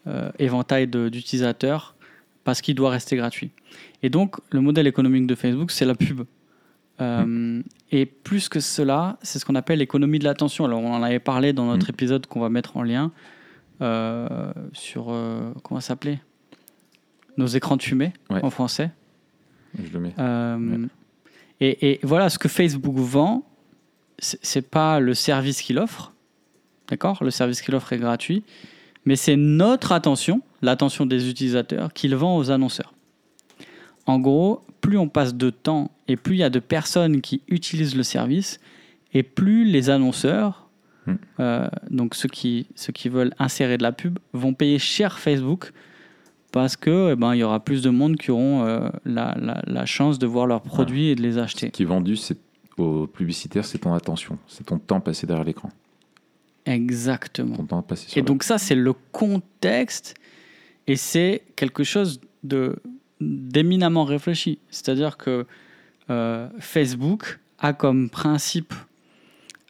euh, 0.08 0.30
éventail 0.38 0.88
d'utilisateurs 0.88 1.93
parce 2.44 2.62
qu'il 2.62 2.76
doit 2.76 2.90
rester 2.90 3.16
gratuit. 3.16 3.52
Et 4.02 4.10
donc, 4.10 4.36
le 4.52 4.62
modèle 4.62 4.88
économique 4.88 5.28
de 5.28 5.36
Facebook, 5.36 5.72
c'est 5.72 5.86
la 5.86 5.96
pub. 5.96 6.22
Euh, 7.02 7.62
Et 7.92 8.06
plus 8.06 8.50
que 8.50 8.60
cela, 8.60 9.18
c'est 9.22 9.40
ce 9.40 9.46
qu'on 9.46 9.56
appelle 9.56 9.80
l'économie 9.80 10.20
de 10.20 10.24
l'attention. 10.24 10.66
Alors, 10.66 10.80
on 10.82 10.94
en 10.94 11.04
avait 11.04 11.20
parlé 11.20 11.54
dans 11.54 11.66
notre 11.66 11.88
Mm. 11.88 11.94
épisode 11.96 12.28
qu'on 12.28 12.40
va 12.40 12.50
mettre 12.50 12.78
en 12.78 12.84
lien 12.84 13.12
euh, 13.82 14.52
sur, 14.74 15.08
euh, 15.10 15.52
comment 15.64 15.80
ça 15.82 15.88
s'appelait? 15.90 16.20
Nos 17.38 17.48
écrans 17.48 17.76
de 17.78 17.82
fumée, 17.84 18.14
Ouais. 18.30 18.44
en 18.44 18.50
français. 18.52 18.92
Je 19.84 19.92
le 19.92 20.00
mets. 20.00 20.14
Euh, 20.20 20.58
Ouais. 20.58 20.88
et, 21.60 21.92
et 21.94 22.00
voilà, 22.04 22.30
ce 22.30 22.38
que 22.38 22.48
Facebook 22.48 22.96
vend, 22.96 23.44
c'est 24.20 24.70
pas 24.70 25.00
le 25.00 25.14
service 25.16 25.62
qu'il 25.62 25.80
offre, 25.80 26.14
d'accord? 26.88 27.24
Le 27.24 27.32
service 27.32 27.62
qu'il 27.62 27.74
offre 27.76 27.92
est 27.94 27.98
gratuit, 27.98 28.44
mais 29.06 29.16
c'est 29.16 29.36
notre 29.36 29.92
attention, 29.92 30.42
l'attention 30.64 31.06
des 31.06 31.30
utilisateurs, 31.30 31.94
qu'il 31.94 32.16
vend 32.16 32.36
aux 32.38 32.50
annonceurs. 32.50 32.94
En 34.08 34.18
gros, 34.20 34.62
plus 34.82 34.98
on 34.98 35.08
passe 35.08 35.36
de 35.36 35.50
temps 35.52 35.92
et 36.08 36.16
plus 36.18 36.36
il 36.36 36.40
y 36.40 36.44
a 36.44 36.50
de 36.50 36.60
personnes 36.60 37.22
qui 37.22 37.42
utilisent 37.48 37.96
le 37.96 38.04
service, 38.04 38.60
et 39.14 39.22
plus 39.24 39.66
les 39.66 39.90
annonceurs, 39.92 40.62
Hmm. 41.06 41.16
euh, 41.42 41.68
donc 41.92 42.16
ceux 42.16 42.30
qui, 42.30 42.66
ceux 42.76 42.94
qui 42.94 43.10
veulent 43.10 43.34
insérer 43.38 43.78
de 43.78 43.84
la 43.84 43.92
pub, 43.92 44.20
vont 44.32 44.54
payer 44.54 44.80
cher 44.80 45.20
Facebook 45.20 45.74
parce 46.54 46.78
que 46.78 47.12
eh 47.12 47.16
ben, 47.18 47.36
il 47.36 47.40
y 47.40 47.44
aura 47.44 47.60
plus 47.60 47.82
de 47.82 47.90
monde 47.90 48.16
qui 48.16 48.32
auront 48.32 48.64
euh, 48.66 48.88
la, 49.04 49.36
la- 49.38 49.62
la 49.68 49.86
chance 49.86 50.18
de 50.18 50.26
voir 50.26 50.48
leurs 50.48 50.62
produits 50.62 51.08
et 51.10 51.16
de 51.16 51.22
les 51.22 51.34
Ce 51.34 51.40
acheter. 51.40 51.72
qui 51.72 51.84
est 51.84 51.86
vendu 51.86 52.16
c'est, 52.16 52.38
aux 52.78 53.06
publicitaires, 53.08 53.66
c'est 53.66 53.80
ton 53.80 53.94
attention. 53.94 54.38
C'est 54.48 54.66
ton 54.66 54.78
temps 54.80 55.02
passé 55.02 55.28
derrière 55.28 55.44
l'écran. 55.44 55.70
Exactement. 56.66 57.58
Ton 57.58 57.66
temps 57.66 57.82
passé 57.82 58.08
sur 58.10 58.18
Et 58.18 58.22
donc 58.22 58.44
ça, 58.44 58.58
c'est 58.58 58.76
le 58.76 58.94
contexte 59.12 60.14
et 60.88 60.96
c'est 60.96 61.44
quelque 61.56 61.84
chose 61.84 62.20
de 62.44 62.76
d'éminemment 63.22 64.04
réfléchi. 64.04 64.60
C'est-à-dire 64.70 65.16
que 65.18 65.46
euh, 66.10 66.50
Facebook 66.60 67.40
a 67.60 67.72
comme 67.74 68.10
principe 68.10 68.74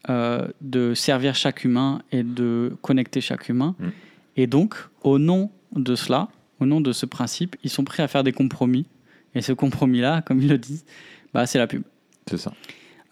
euh, 0.09 0.47
de 0.61 0.93
servir 0.95 1.35
chaque 1.35 1.63
humain 1.63 2.01
et 2.11 2.23
de 2.23 2.75
connecter 2.81 3.21
chaque 3.21 3.47
humain. 3.49 3.75
Mm. 3.79 3.87
Et 4.37 4.47
donc, 4.47 4.75
au 5.03 5.19
nom 5.19 5.51
de 5.75 5.95
cela, 5.95 6.29
au 6.59 6.65
nom 6.65 6.81
de 6.81 6.91
ce 6.91 7.05
principe, 7.05 7.55
ils 7.63 7.69
sont 7.69 7.83
prêts 7.83 8.01
à 8.03 8.07
faire 8.07 8.23
des 8.23 8.31
compromis. 8.31 8.85
Et 9.35 9.41
ce 9.41 9.53
compromis-là, 9.53 10.21
comme 10.23 10.41
ils 10.41 10.49
le 10.49 10.57
disent, 10.57 10.85
bah, 11.33 11.45
c'est 11.45 11.59
la 11.59 11.67
pub. 11.67 11.83
C'est 12.27 12.37
ça. 12.37 12.53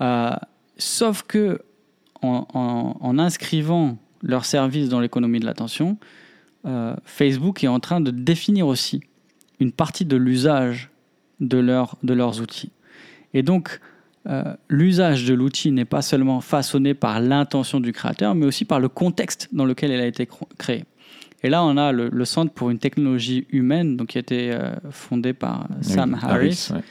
Euh, 0.02 0.32
sauf 0.78 1.22
que 1.24 1.60
en, 2.24 2.48
en- 2.54 2.98
en 3.00 3.20
inscrivant 3.20 3.98
leurs 4.24 4.46
services 4.46 4.90
dans 4.90 5.00
l'économie 5.00 5.40
de 5.40 5.46
l'attention, 5.46 5.98
euh, 6.66 6.96
Facebook 7.06 7.64
est 7.64 7.68
en 7.68 7.80
train 7.80 8.02
de 8.02 8.12
définir 8.12 8.68
aussi 8.68 9.02
une 9.60 9.72
partie 9.72 10.06
de 10.06 10.16
l'usage 10.18 10.90
de, 11.40 11.58
leur- 11.58 11.98
de 12.04 12.14
leurs 12.14 12.42
outils. 12.42 12.72
Et 13.34 13.44
donc, 13.44 13.80
euh, 14.28 14.54
l'usage 14.70 15.26
de 15.26 15.34
l'outil 15.34 15.72
n'est 15.72 15.86
pas 15.86 16.02
seulement 16.04 16.42
façonné 16.42 16.94
par 16.94 17.20
l'intention 17.20 17.80
du 17.80 17.92
créateur, 17.92 18.36
mais 18.36 18.46
aussi 18.46 18.66
par 18.66 18.80
le 18.80 18.90
contexte 18.90 19.50
dans 19.52 19.66
lequel 19.66 19.92
elle 19.92 20.02
a 20.02 20.06
été 20.08 20.28
créée. 20.58 20.86
Et 21.44 21.50
là, 21.50 21.64
on 21.64 21.76
a 21.78 21.92
le, 21.92 22.10
le 22.10 22.26
Centre 22.26 22.54
pour 22.54 22.70
une 22.70 22.78
technologie 22.78 23.48
humaine, 23.50 23.98
donc, 23.98 24.10
qui 24.10 24.20
a 24.20 24.22
été 24.22 24.52
euh, 24.52 24.76
fondé 24.92 25.34
par 25.34 25.68
Sam 25.82 26.14
Oui, 26.14 26.20
Harris, 26.30 26.68
ouais. 26.72 26.82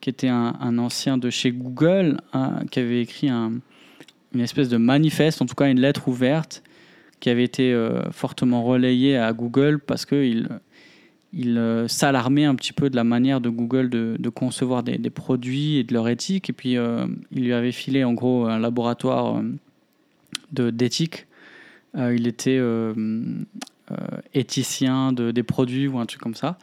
qui 0.00 0.10
était 0.10 0.28
un, 0.28 0.56
un 0.60 0.78
ancien 0.78 1.18
de 1.18 1.30
chez 1.30 1.52
Google, 1.52 2.20
un- 2.32 2.64
qui 2.68 2.80
avait 2.80 3.00
écrit 3.02 3.28
un- 3.28 3.52
une 4.34 4.40
espèce 4.40 4.68
de 4.68 4.76
manifeste, 4.76 5.40
en 5.40 5.46
tout 5.46 5.54
cas 5.54 5.68
une 5.70 5.78
lettre 5.80 6.08
ouverte, 6.08 6.64
qui 7.24 7.30
avait 7.30 7.44
été 7.44 7.72
euh, 7.72 8.02
fortement 8.10 8.62
relayé 8.62 9.16
à 9.16 9.32
Google 9.32 9.78
parce 9.78 10.04
qu'il 10.04 10.46
il, 11.32 11.56
euh, 11.56 11.88
s'alarmait 11.88 12.44
un 12.44 12.54
petit 12.54 12.74
peu 12.74 12.90
de 12.90 12.96
la 12.96 13.02
manière 13.02 13.40
de 13.40 13.48
Google 13.48 13.88
de, 13.88 14.16
de 14.18 14.28
concevoir 14.28 14.82
des, 14.82 14.98
des 14.98 15.08
produits 15.08 15.78
et 15.78 15.84
de 15.84 15.94
leur 15.94 16.06
éthique. 16.06 16.50
Et 16.50 16.52
puis, 16.52 16.76
euh, 16.76 17.06
il 17.32 17.44
lui 17.44 17.54
avait 17.54 17.72
filé 17.72 18.04
en 18.04 18.12
gros 18.12 18.44
un 18.44 18.58
laboratoire 18.58 19.42
d'éthique. 20.52 21.26
Il 21.96 22.26
était 22.26 22.60
éthicien 24.34 25.14
de, 25.14 25.30
des 25.30 25.42
produits 25.42 25.88
ou 25.88 25.98
un 25.98 26.04
truc 26.04 26.20
comme 26.20 26.34
ça. 26.34 26.58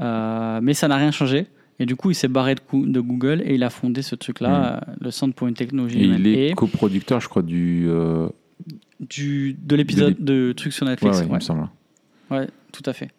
Euh, 0.00 0.58
mais 0.64 0.74
ça 0.74 0.88
n'a 0.88 0.96
rien 0.96 1.12
changé. 1.12 1.46
Et 1.78 1.86
du 1.86 1.94
coup, 1.94 2.10
il 2.10 2.16
s'est 2.16 2.26
barré 2.26 2.56
de, 2.56 3.00
Google 3.00 3.40
et 3.44 3.54
il 3.54 3.62
a 3.62 3.70
fondé 3.70 4.02
ce 4.02 4.16
truc-là, 4.16 4.78
euh, 4.78 4.94
le 5.00 5.12
Centre 5.12 5.34
pour 5.36 5.46
une 5.46 5.54
technologie 5.54 6.00
Et 6.00 6.06
il 6.06 6.26
est 6.26 6.54
coproducteur, 6.54 7.20
je 7.20 7.28
crois, 7.28 7.42
du. 7.42 7.86
euh, 7.88 8.28
du, 9.08 9.54
de 9.60 9.76
l'épisode 9.76 10.16
de, 10.18 10.52
trucs 10.52 10.72
sur 10.72 10.86
Ouais, 10.86 10.92
Netflix. 10.92 11.18
ouais, 11.18 11.24
il 11.24 11.28
ouais. 11.28 11.34
me 11.36 11.40
semble. 11.40 11.68
Ouais, 12.30 12.48
tout 12.72 12.82
à 12.86 12.92
fait. 12.92 13.10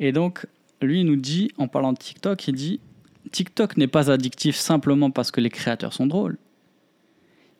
Et 0.00 0.12
donc, 0.12 0.46
lui, 0.80 1.00
il 1.00 1.06
nous 1.06 1.16
dit, 1.16 1.50
en 1.58 1.68
parlant 1.68 1.92
de 1.92 1.98
TikTok, 1.98 2.48
il 2.48 2.54
dit 2.54 2.80
TikTok 3.30 3.76
n'est 3.76 3.86
pas 3.86 4.10
addictif 4.10 4.56
simplement 4.56 5.10
parce 5.10 5.30
que 5.30 5.40
les 5.40 5.50
créateurs 5.50 5.92
sont 5.92 6.06
drôles. 6.06 6.38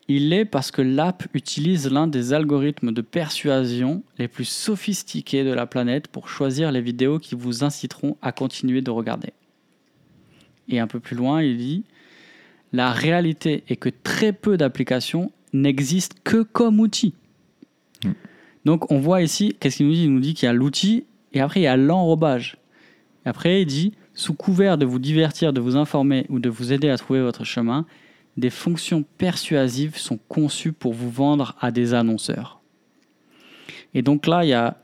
Il 0.09 0.29
l'est 0.29 0.43
parce 0.43 0.71
que 0.71 0.81
l'app 0.81 1.23
utilise 1.33 1.89
l'un 1.89 2.07
des 2.07 2.33
algorithmes 2.33 2.91
de 2.91 3.01
persuasion 3.01 4.03
les 4.17 4.27
plus 4.27 4.43
sophistiqués 4.45 5.45
de 5.45 5.53
la 5.53 5.65
planète 5.65 6.07
pour 6.09 6.27
choisir 6.27 6.71
les 6.73 6.81
vidéos 6.81 7.19
qui 7.19 7.35
vous 7.35 7.63
inciteront 7.63 8.17
à 8.21 8.33
continuer 8.33 8.81
de 8.81 8.91
regarder. 8.91 9.29
Et 10.67 10.79
un 10.79 10.87
peu 10.87 10.99
plus 10.99 11.15
loin, 11.15 11.41
il 11.41 11.57
dit 11.57 11.83
La 12.73 12.91
réalité 12.91 13.63
est 13.69 13.77
que 13.77 13.89
très 13.89 14.33
peu 14.33 14.57
d'applications 14.57 15.31
n'existent 15.53 16.17
que 16.25 16.43
comme 16.43 16.81
outil. 16.81 17.13
Donc 18.65 18.91
on 18.91 18.99
voit 18.99 19.21
ici, 19.21 19.55
qu'est-ce 19.59 19.77
qu'il 19.77 19.87
nous 19.87 19.93
dit? 19.93 20.03
Il 20.03 20.13
nous 20.13 20.19
dit 20.19 20.33
qu'il 20.33 20.45
y 20.45 20.49
a 20.49 20.53
l'outil 20.53 21.05
et 21.33 21.41
après 21.41 21.61
il 21.61 21.63
y 21.63 21.67
a 21.67 21.77
l'enrobage. 21.77 22.57
Après 23.25 23.61
il 23.61 23.65
dit, 23.65 23.93
sous 24.13 24.33
couvert 24.33 24.77
de 24.77 24.85
vous 24.85 24.99
divertir, 24.99 25.53
de 25.53 25.61
vous 25.61 25.75
informer 25.75 26.25
ou 26.29 26.39
de 26.39 26.49
vous 26.49 26.71
aider 26.71 26.89
à 26.89 26.97
trouver 26.97 27.21
votre 27.21 27.43
chemin, 27.43 27.85
des 28.37 28.49
fonctions 28.49 29.03
persuasives 29.17 29.97
sont 29.97 30.19
conçues 30.27 30.73
pour 30.73 30.93
vous 30.93 31.09
vendre 31.09 31.55
à 31.59 31.71
des 31.71 31.93
annonceurs. 31.93 32.59
Et 33.93 34.01
donc 34.01 34.25
là, 34.27 34.43
il 34.43 34.49
y 34.49 34.53
a 34.53 34.77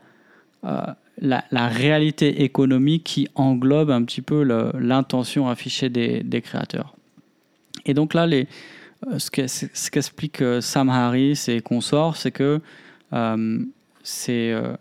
euh, 0.64 0.86
la, 1.20 1.68
réalité 1.68 2.42
économique 2.42 3.04
qui 3.04 3.28
englobe 3.34 3.90
un 3.90 4.04
petit 4.04 4.22
peu 4.22 4.42
l'intention 4.78 5.48
affichée 5.48 5.88
des, 5.88 6.42
créateurs. 6.42 6.94
Et 7.86 7.94
donc 7.94 8.14
là, 8.14 8.26
euh, 8.28 8.44
ce 9.18 9.30
que- 9.30 9.46
ce 9.46 9.90
qu'explique 9.90 10.42
euh, 10.42 10.60
Sam 10.60 10.88
Harris 10.88 11.44
et 11.48 11.60
consorts, 11.60 12.16
c'est 12.16 12.30
que 12.30 12.60
ces, 14.02 14.50
euh, 14.52 14.74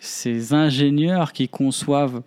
ces 0.00 0.54
ingénieurs 0.54 1.32
qui 1.32 1.48
conçoivent 1.48 2.22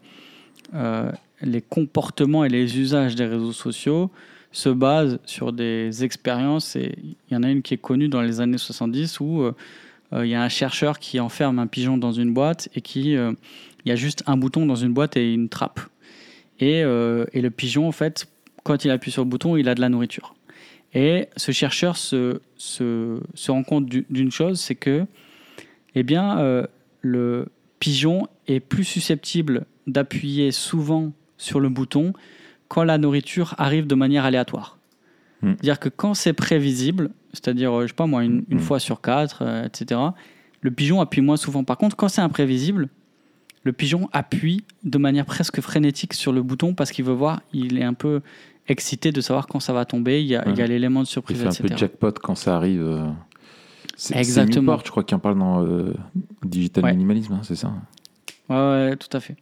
euh, 0.74 1.12
les 1.42 1.62
comportements 1.62 2.44
et 2.44 2.50
les 2.50 2.78
usages 2.80 3.16
des 3.16 3.26
réseaux 3.26 3.54
sociaux 3.54 4.12
se 4.52 4.70
basent 4.70 5.20
sur 5.26 5.54
des 5.54 6.04
expériences. 6.04 6.76
Et 6.76 6.96
il 7.04 7.34
y 7.34 7.36
en 7.38 7.44
a 7.44 7.50
une 7.50 7.62
qui 7.62 7.74
est 7.76 7.78
connue 7.82 8.10
dans 8.10 8.22
les 8.22 8.42
années 8.42 8.58
70 8.58 9.20
où 9.20 9.42
euh, 9.42 9.56
euh, 10.14 10.26
il 10.26 10.30
y 10.30 10.36
a 10.36 10.42
un 10.44 10.50
chercheur 10.50 11.00
qui 11.00 11.20
enferme 11.20 11.60
un 11.60 11.68
pigeon 11.68 11.98
dans 11.98 12.12
une 12.12 12.34
boîte 12.34 12.68
et 12.76 12.82
qui 12.82 13.16
euh, 13.16 13.32
il 13.86 13.90
y 13.90 13.92
a 13.92 13.96
juste 13.96 14.24
un 14.28 14.36
bouton 14.38 14.66
dans 14.66 14.76
une 14.76 14.94
boîte 14.94 15.16
et 15.18 15.34
une 15.34 15.50
trappe. 15.50 15.80
Et, 16.60 16.84
euh, 16.84 17.26
et 17.32 17.42
le 17.42 17.50
pigeon, 17.50 17.88
en 17.88 17.94
fait, 17.94 18.28
quand 18.64 18.84
il 18.84 18.92
appuie 18.92 19.12
sur 19.12 19.24
le 19.24 19.30
bouton, 19.30 19.56
il 19.56 19.70
a 19.70 19.76
de 19.76 19.80
la 19.82 19.88
nourriture. 19.88 20.36
Et 20.94 21.28
ce 21.38 21.52
chercheur 21.54 21.96
se, 21.96 22.42
se, 22.58 23.22
se 23.36 23.52
rend 23.52 23.64
compte 23.64 23.86
du- 23.86 24.06
d'une 24.10 24.32
chose, 24.32 24.60
c'est 24.60 24.76
que 24.76 25.06
eh 25.96 26.04
bien, 26.04 26.40
euh, 26.40 26.66
le 27.02 27.48
pigeon 27.80 28.28
est 28.48 28.60
plus 28.60 28.84
susceptible 28.84 29.66
d'appuyer 29.88 30.52
souvent 30.52 31.12
sur 31.38 31.60
le 31.60 31.70
bouton 31.70 32.14
quand 32.68 32.84
la 32.84 32.98
nourriture 32.98 33.56
arrive 33.58 33.88
de 33.88 33.96
manière 33.96 34.26
aléatoire. 34.26 34.78
Hmm. 35.42 35.52
C'est-à-dire 35.54 35.80
que 35.80 35.90
quand 35.90 36.14
c'est 36.14 36.34
prévisible, 36.34 37.12
c'est-à-dire, 37.34 37.72
euh, 37.74 37.82
je 37.84 37.88
sais 37.88 37.94
pas 37.94 38.06
moi, 38.06 38.24
une, 38.24 38.44
une 38.50 38.58
Hmm. 38.58 38.62
fois 38.62 38.80
sur 38.80 39.02
quatre, 39.02 39.40
euh, 39.42 39.66
etc., 39.66 40.00
le 40.62 40.72
pigeon 40.72 41.00
appuie 41.00 41.22
moins 41.22 41.38
souvent. 41.38 41.64
Par 41.64 41.78
contre, 41.78 41.96
quand 41.96 42.10
c'est 42.10 42.22
imprévisible, 42.22 42.90
le 43.64 43.72
pigeon 43.74 44.10
appuie 44.12 44.64
de 44.84 44.98
manière 44.98 45.26
presque 45.26 45.62
frénétique 45.62 46.14
sur 46.14 46.34
le 46.34 46.42
bouton 46.44 46.74
parce 46.74 46.92
qu'il 46.92 47.06
veut 47.06 47.14
voir, 47.14 47.42
il 47.54 47.78
est 47.78 47.84
un 47.84 47.94
peu 47.94 48.22
excité 48.68 49.12
de 49.12 49.22
savoir 49.22 49.48
quand 49.48 49.60
ça 49.62 49.74
va 49.74 49.86
tomber, 49.86 50.22
il 50.22 50.28
y 50.28 50.36
a, 50.36 50.44
il 50.48 50.54
Ouais. 50.56 50.68
l'élément 50.68 51.02
de 51.02 51.08
Il 51.08 51.10
surprise, 51.10 51.38
fait 51.40 51.48
un 51.48 51.52
etc. 51.52 51.68
peu 51.70 51.78
jackpot 51.78 52.12
quand 52.22 52.36
ça 52.36 52.56
arrive. 52.58 52.82
Exactement. 54.14 54.62
Newport, 54.74 54.82
je 54.86 54.92
crois, 54.92 55.04
qui 55.04 55.14
en 55.16 55.20
parle 55.20 55.38
dans 55.38 55.64
euh, 55.66 55.94
Digital 56.44 56.84
Ouais. 56.86 56.92
Minimalisme, 56.94 57.34
hein, 57.34 57.42
c'est 57.44 57.56
ça 57.56 57.74
Ouais, 58.50 58.56
ouais, 58.56 58.96
tout 58.96 59.16
à 59.16 59.20
fait. 59.20 59.36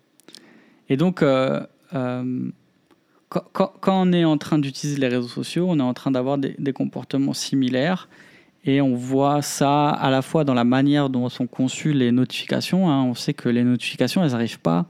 Et 0.90 0.98
donc, 0.98 1.22
euh, 1.22 1.62
euh, 1.94 2.50
quand, 3.30 3.44
quand- 3.54 3.74
quand 3.80 4.02
on 4.08 4.12
est 4.14 4.26
en 4.26 4.38
train 4.38 4.58
d'utiliser 4.60 5.00
les 5.00 5.08
réseaux 5.08 5.28
sociaux, 5.28 5.68
on 5.70 5.80
est 5.80 5.84
en 5.84 5.94
train 5.94 6.12
d'avoir 6.12 6.38
des, 6.38 6.56
des 6.60 6.74
comportements 6.74 7.34
similaires. 7.34 8.10
Et 8.66 8.82
on 8.82 8.96
voit 8.96 9.42
ça 9.42 9.90
à 9.90 10.10
la 10.10 10.22
fois 10.22 10.44
dans 10.44 10.54
la 10.54 10.64
manière 10.66 11.10
dont 11.10 11.30
sont 11.30 11.48
conçues 11.48 11.94
les 11.94 12.12
notifications. 12.12 12.90
hein. 12.90 13.04
On 13.04 13.14
sait 13.14 13.34
que 13.34 13.48
les 13.48 13.64
notifications, 13.64 14.24
elles 14.24 14.32
n'arrivent 14.32 14.60
pas. 14.60 14.88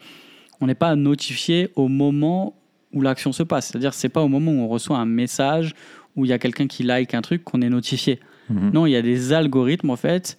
On 0.61 0.65
n'est 0.67 0.73
pas 0.75 0.95
notifié 0.95 1.69
au 1.75 1.87
moment 1.87 2.55
où 2.93 3.01
l'action 3.01 3.31
se 3.31 3.43
passe. 3.43 3.67
C'est-à-dire, 3.67 3.93
c'est 3.93 4.09
pas 4.09 4.23
au 4.23 4.27
moment 4.29 4.51
où 4.51 4.55
on 4.61 4.67
reçoit 4.67 4.97
un 4.97 5.05
message, 5.05 5.75
où 6.15 6.25
il 6.25 6.29
y 6.29 6.33
a 6.33 6.39
quelqu'un 6.39 6.65
qui 6.65 6.81
like 6.81 7.13
un 7.13 7.21
truc 7.21 7.43
qu'on 7.43 7.61
est 7.61 7.69
notifié. 7.69 8.19
Mhm. 8.49 8.71
Non, 8.73 8.85
il 8.85 8.91
y 8.91 8.95
a 8.95 9.01
des 9.01 9.33
algorithmes 9.33 9.89
en 9.89 9.95
fait 9.95 10.37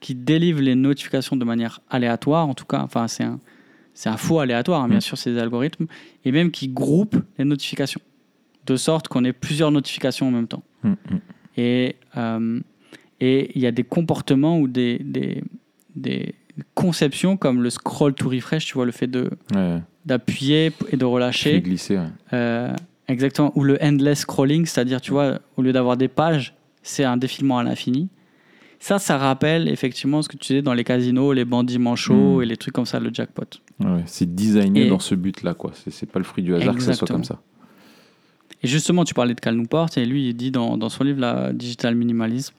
qui 0.00 0.14
délivrent 0.14 0.60
les 0.62 0.74
notifications 0.74 1.36
de 1.36 1.44
manière 1.44 1.80
aléatoire, 1.88 2.46
en 2.48 2.54
tout 2.54 2.66
cas, 2.66 2.80
enfin 2.82 3.08
c'est 3.08 3.24
un, 3.24 3.38
c'est 3.94 4.08
un 4.08 4.16
faux 4.16 4.40
aléatoire, 4.40 4.82
hein, 4.82 4.88
bien 4.88 4.98
Mm. 4.98 5.02
sûr, 5.02 5.16
ces 5.18 5.38
algorithmes, 5.38 5.86
et 6.24 6.32
même 6.32 6.50
qui 6.50 6.68
groupent 6.68 7.22
les 7.38 7.44
notifications, 7.44 8.00
de 8.66 8.76
sorte 8.76 9.08
qu'on 9.08 9.24
ait 9.24 9.32
plusieurs 9.32 9.70
notifications 9.70 10.28
en 10.28 10.30
même 10.30 10.46
temps. 10.48 10.62
Mhm, 10.82 10.96
mhm. 11.10 11.20
Et 11.56 11.96
euh, 12.16 12.60
et 13.20 13.52
il 13.54 13.62
y 13.62 13.66
a 13.66 13.70
des 13.70 13.84
comportements 13.84 14.58
ou 14.58 14.66
des, 14.68 14.98
des, 14.98 15.42
des 15.94 16.34
conceptions 16.74 17.36
comme 17.36 17.62
le 17.62 17.70
scroll 17.70 18.14
to 18.14 18.28
refresh, 18.28 18.66
tu 18.66 18.74
vois, 18.74 18.84
le 18.86 18.92
fait 18.92 19.06
de 19.06 19.30
Ouais, 19.54 19.80
d'appuyer 20.04 20.72
et 20.90 20.96
de 20.96 21.04
relâcher. 21.04 21.52
vais 21.54 21.60
glisser. 21.62 21.96
ouais. 21.98 22.06
Euh, 22.32 22.74
exactement. 23.08 23.52
Ou 23.54 23.62
le 23.64 23.78
endless 23.82 24.20
scrolling, 24.20 24.66
c'est-à-dire, 24.66 25.00
tu 25.00 25.12
vois, 25.12 25.38
au 25.56 25.62
lieu 25.62 25.72
d'avoir 25.72 25.96
des 25.96 26.08
pages, 26.08 26.54
c'est 26.84 27.02
un 27.04 27.16
défilement 27.16 27.58
à 27.58 27.64
l'infini. 27.64 28.08
Ça, 28.78 28.98
ça 29.00 29.16
rappelle 29.18 29.68
effectivement 29.68 30.20
ce 30.22 30.28
que 30.28 30.36
tu 30.36 30.52
disais 30.52 30.62
dans 30.62 30.74
les 30.74 30.84
casinos, 30.84 31.32
les 31.32 31.44
bandits 31.46 31.78
manchots 31.78 32.38
Mm. 32.38 32.42
et 32.42 32.46
les 32.46 32.56
trucs 32.56 32.74
comme 32.74 32.84
ça, 32.86 33.00
le 33.00 33.10
jackpot. 33.12 33.44
Ouais, 33.80 34.02
c'est 34.06 34.32
designé 34.34 34.86
Et- 34.86 34.88
dans 34.90 34.98
ce 35.00 35.14
but-là, 35.16 35.54
quoi. 35.54 35.72
C'est- 35.74 36.06
pas 36.06 36.18
le 36.20 36.24
fruit 36.24 36.44
du 36.44 36.54
hasard 36.54 36.74
que 36.76 36.82
ça 36.82 36.92
soit 36.92 37.08
comme 37.08 37.24
ça. 37.24 37.40
Et 38.62 38.66
justement, 38.68 39.04
tu 39.04 39.14
parlais 39.14 39.34
de 39.34 39.40
Cal 39.40 39.56
Newport, 39.56 39.88
et 39.96 40.04
lui, 40.06 40.28
il 40.28 40.34
dit 40.34 40.50
dans, 40.50 40.76
dans 40.76 40.88
son 40.90 41.02
livre, 41.04 41.20
la 41.20 41.52
Digital 41.52 41.94
Minimalism, 41.94 42.54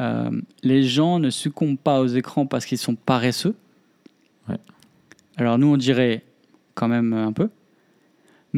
euh, 0.00 0.30
les 0.62 0.82
gens 0.82 1.18
ne 1.18 1.30
succombent 1.30 1.78
pas 1.78 2.00
aux 2.00 2.06
écrans 2.06 2.46
parce 2.46 2.66
qu'ils 2.66 2.78
sont 2.78 2.94
paresseux. 2.96 3.54
Ouais. 4.48 4.58
Alors 5.36 5.58
nous, 5.58 5.68
on 5.68 5.76
dirait 5.76 6.22
quand 6.74 6.88
même 6.88 7.12
un 7.12 7.32
peu. 7.32 7.48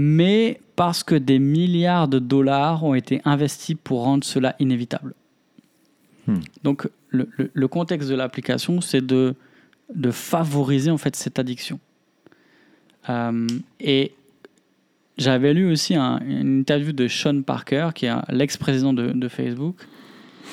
Mais 0.01 0.61
parce 0.77 1.03
que 1.03 1.17
des 1.17 1.41
milliards 1.41 2.07
de 2.07 2.21
dollars 2.21 2.85
ont 2.85 2.95
été 2.95 3.21
investis 3.25 3.77
pour 3.83 4.03
rendre 4.05 4.23
cela 4.23 4.55
inévitable. 4.61 5.13
Hmm. 6.29 6.39
Donc 6.63 6.89
le, 7.09 7.29
le- 7.37 7.51
le 7.53 7.69
contexte 7.69 8.09
de 8.09 8.15
l'application, 8.15 8.81
c'est 8.81 9.05
de, 9.05 9.35
de 9.93 10.11
favoriser 10.13 10.93
en 10.93 10.99
fait 10.99 11.17
cette 11.17 11.41
addiction. 11.41 11.81
Euh, 13.09 13.45
et 13.81 14.13
j'avais 15.17 15.53
lu 15.53 15.69
aussi 15.69 15.97
un- 15.97 16.21
une 16.21 16.61
interview 16.61 16.93
de 16.93 17.09
Sean 17.09 17.43
Parker, 17.43 17.89
qui 17.93 18.07
est 18.07 18.13
l'ex-président 18.29 18.93
de, 18.93 19.11
de 19.11 19.29
Facebook, 19.29 19.75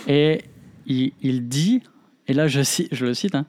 et 0.07 0.41
il, 0.87 1.11
il 1.21 1.47
dit, 1.47 1.83
et 2.27 2.33
là 2.33 2.47
je, 2.47 2.61
je 2.91 3.05
le 3.05 3.13
cite, 3.13 3.35
hein, 3.35 3.45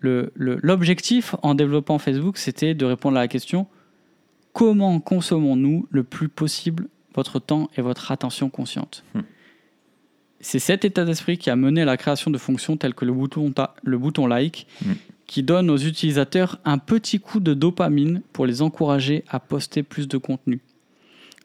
le- 0.00 0.32
le- 0.34 0.60
l'objectif 0.62 1.34
en 1.42 1.54
développant 1.54 1.98
Facebook, 1.98 2.38
c'était 2.38 2.72
de 2.72 2.86
répondre 2.86 3.18
à 3.18 3.20
la 3.20 3.28
question 3.28 3.66
comment 4.54 4.98
consommons-nous 5.00 5.86
le 5.90 6.02
plus 6.04 6.28
possible 6.30 6.88
votre 7.14 7.38
temps 7.40 7.68
et 7.76 7.82
votre 7.82 8.10
attention 8.10 8.48
consciente 8.48 9.04
Hmm. 9.14 9.20
C'est 10.40 10.58
cet 10.58 10.84
état 10.84 11.04
d'esprit 11.06 11.38
qui 11.38 11.48
a 11.50 11.56
mené 11.56 11.82
à 11.82 11.84
la 11.86 11.96
création 11.96 12.30
de 12.30 12.36
fonctions 12.38 12.76
telles 12.76 12.94
que 12.94 13.04
le 13.06 13.12
bouton, 13.14 13.50
ta- 13.52 13.74
le 13.82 13.96
bouton 13.98 14.26
like, 14.26 14.66
Hmm. 14.84 14.92
qui 15.26 15.42
donne 15.42 15.70
aux 15.70 15.78
utilisateurs 15.78 16.58
un 16.66 16.76
petit 16.78 17.18
coup 17.18 17.40
de 17.40 17.54
dopamine 17.54 18.20
pour 18.32 18.44
les 18.46 18.60
encourager 18.62 19.24
à 19.28 19.40
poster 19.40 19.82
plus 19.82 20.06
de 20.06 20.18
contenu. 20.18 20.60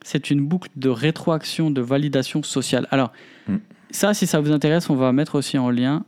C'est 0.02 0.30
une 0.30 0.40
boucle 0.46 0.68
de 0.76 0.88
rétroaction 0.90 1.70
de 1.70 1.80
validation 1.80 2.42
sociale. 2.42 2.86
Alors, 2.90 3.10
Mm. 3.48 3.56
ça, 3.90 4.12
si 4.14 4.26
ça 4.26 4.38
vous 4.40 4.52
intéresse, 4.52 4.88
on 4.90 4.96
va 4.96 5.12
mettre 5.12 5.34
aussi 5.36 5.56
en 5.58 5.70
lien, 5.70 6.04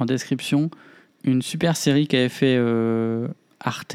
en 0.00 0.04
description, 0.04 0.70
une 1.24 1.42
super 1.42 1.76
série 1.76 2.06
qu'avait 2.08 2.28
fait 2.28 2.56
euh, 2.58 3.28
Arte, 3.60 3.92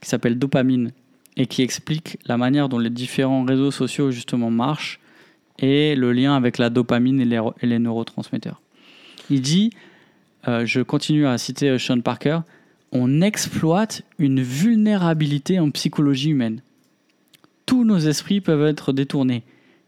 qui 0.00 0.08
s'appelle 0.08 0.36
Dopamine, 0.38 0.90
et 1.36 1.46
qui 1.46 1.62
explique 1.62 2.18
la 2.26 2.36
manière 2.36 2.68
dont 2.68 2.78
les 2.78 2.90
différents 2.90 3.44
réseaux 3.44 3.70
sociaux, 3.70 4.10
justement, 4.10 4.50
marchent, 4.50 5.00
et 5.58 5.94
le 5.94 6.12
lien 6.12 6.34
avec 6.34 6.58
la 6.58 6.70
dopamine 6.70 7.20
et 7.20 7.24
les, 7.24 7.40
et 7.60 7.66
les 7.66 7.78
neurotransmetteurs. 7.78 8.60
Il 9.30 9.40
dit 9.40 9.70
euh, 10.48 10.66
je 10.66 10.80
continue 10.80 11.26
à 11.26 11.38
citer 11.38 11.70
euh, 11.70 11.78
Sean 11.78 12.00
Parker, 12.00 12.40
on 12.92 13.22
exploite 13.22 14.02
une 14.18 14.42
vulnérabilité 14.42 15.58
en 15.58 15.70
psychologie 15.70 16.30
humaine. 16.30 16.60
Tous 17.66 17.84
nos 17.84 17.98
esprits 17.98 18.40
peuvent 18.40 18.66
être 18.66 18.92
détournés. 18.92 19.42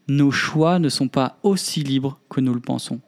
Nos 0.07 0.31
choix 0.31 0.79
ne 0.79 0.89
sont 0.89 1.07
pas 1.07 1.37
aussi 1.43 1.83
libres 1.83 2.19
que 2.29 2.41
nous 2.41 2.53
le 2.53 2.59
pensons. 2.59 2.99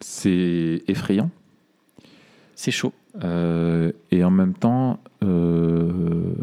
C'est 0.00 0.82
effrayant. 0.88 1.30
C'est 2.58 2.72
chaud. 2.72 2.92
Euh, 3.22 3.92
et 4.10 4.24
en 4.24 4.32
même 4.32 4.52
temps, 4.52 4.98
euh, 5.22 6.34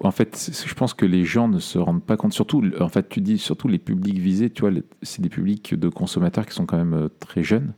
en 0.00 0.10
fait, 0.10 0.64
je 0.66 0.74
pense 0.74 0.92
que 0.92 1.06
les 1.06 1.22
gens 1.22 1.46
ne 1.46 1.60
se 1.60 1.78
rendent 1.78 2.02
pas 2.02 2.16
compte. 2.16 2.32
Surtout, 2.32 2.64
en 2.80 2.88
fait, 2.88 3.08
tu 3.08 3.20
dis 3.20 3.38
surtout 3.38 3.68
les 3.68 3.78
publics 3.78 4.18
visés. 4.18 4.50
Tu 4.50 4.62
vois, 4.62 4.72
c'est 5.02 5.22
des 5.22 5.28
publics 5.28 5.76
de 5.78 5.88
consommateurs 5.88 6.46
qui 6.46 6.54
sont 6.54 6.66
quand 6.66 6.78
même 6.78 6.94
euh, 6.94 7.08
très 7.20 7.44
jeunes 7.44 7.74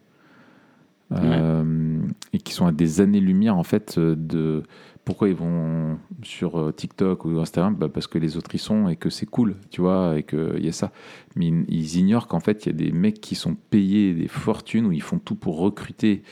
et 2.32 2.38
qui 2.38 2.52
sont 2.54 2.66
à 2.66 2.72
des 2.72 3.00
années-lumière 3.00 3.56
en 3.56 3.62
fait 3.62 4.00
de 4.00 4.64
pourquoi 5.04 5.28
ils 5.28 5.34
vont 5.34 5.96
sur 6.24 6.74
TikTok 6.74 7.24
ou 7.24 7.38
Instagram 7.38 7.76
Bah, 7.76 7.88
Parce 7.88 8.08
que 8.08 8.18
les 8.18 8.36
autres 8.36 8.52
y 8.52 8.58
sont 8.58 8.88
et 8.88 8.96
que 8.96 9.10
c'est 9.10 9.26
cool, 9.26 9.54
tu 9.70 9.80
vois, 9.80 10.18
et 10.18 10.24
qu'il 10.24 10.64
y 10.64 10.68
a 10.68 10.72
ça. 10.72 10.90
Mais 11.36 11.52
ils 11.68 11.98
ignorent 11.98 12.26
qu'en 12.26 12.40
fait, 12.40 12.66
il 12.66 12.72
y 12.72 12.74
a 12.74 12.76
des 12.76 12.90
mecs 12.90 13.20
qui 13.20 13.36
sont 13.36 13.54
payés 13.54 14.12
des 14.12 14.26
fortunes 14.26 14.86
où 14.86 14.92
ils 14.92 15.02
font 15.02 15.20
tout 15.20 15.36
pour 15.36 15.58
recruter 15.58 16.24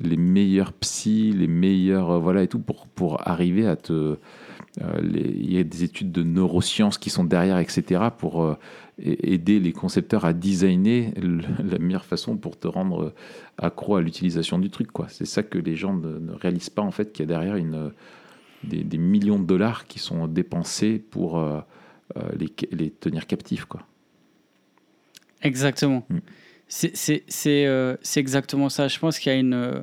les 0.00 0.16
meilleurs 0.16 0.72
psys, 0.74 1.32
les 1.32 1.46
meilleurs, 1.48 2.10
euh, 2.12 2.18
voilà, 2.18 2.42
et 2.42 2.48
tout, 2.48 2.58
pour, 2.60 2.86
pour 2.86 3.26
arriver 3.28 3.66
à 3.66 3.76
te. 3.76 3.92
euh, 3.92 4.16
Il 5.02 5.52
y 5.52 5.58
a 5.58 5.64
des 5.64 5.82
études 5.84 6.12
de 6.12 6.22
neurosciences 6.22 6.98
qui 6.98 7.10
sont 7.10 7.24
derrière, 7.24 7.58
etc., 7.58 8.02
pour 8.16 8.42
euh, 8.42 8.54
aider 8.98 9.58
les 9.60 9.72
concepteurs 9.72 10.24
à 10.24 10.32
designer 10.32 11.12
la 11.64 11.78
meilleure 11.78 12.04
façon 12.04 12.36
pour 12.36 12.58
te 12.58 12.68
rendre 12.68 13.12
accro 13.56 13.96
à 13.96 14.02
l'utilisation 14.02 14.58
du 14.58 14.70
truc, 14.70 14.92
quoi. 14.92 15.06
C'est 15.08 15.26
ça 15.26 15.42
que 15.42 15.58
les 15.58 15.74
gens 15.76 15.94
ne, 15.94 16.18
ne 16.18 16.32
réalisent 16.32 16.70
pas, 16.70 16.82
en 16.82 16.92
fait, 16.92 17.12
qu'il 17.12 17.24
y 17.24 17.28
a 17.28 17.34
derrière 17.34 17.56
une, 17.56 17.92
des, 18.62 18.84
des 18.84 18.98
millions 18.98 19.38
de 19.38 19.46
dollars 19.46 19.86
qui 19.86 19.98
sont 19.98 20.28
dépensés 20.28 20.98
pour 20.98 21.38
euh, 21.38 21.60
les, 22.38 22.52
les 22.70 22.90
tenir 22.90 23.26
captifs, 23.26 23.64
quoi. 23.64 23.82
Exactement. 25.42 26.04
Mm. 26.08 26.18
C'est- 26.68 27.22
euh, 27.66 27.96
c'est 28.02 28.20
exactement 28.20 28.68
ça. 28.68 28.88
Je 28.88 28.98
pense 28.98 29.18
qu'il 29.18 29.32
y 29.32 29.34
a 29.34 29.38
une. 29.38 29.54
euh, 29.54 29.80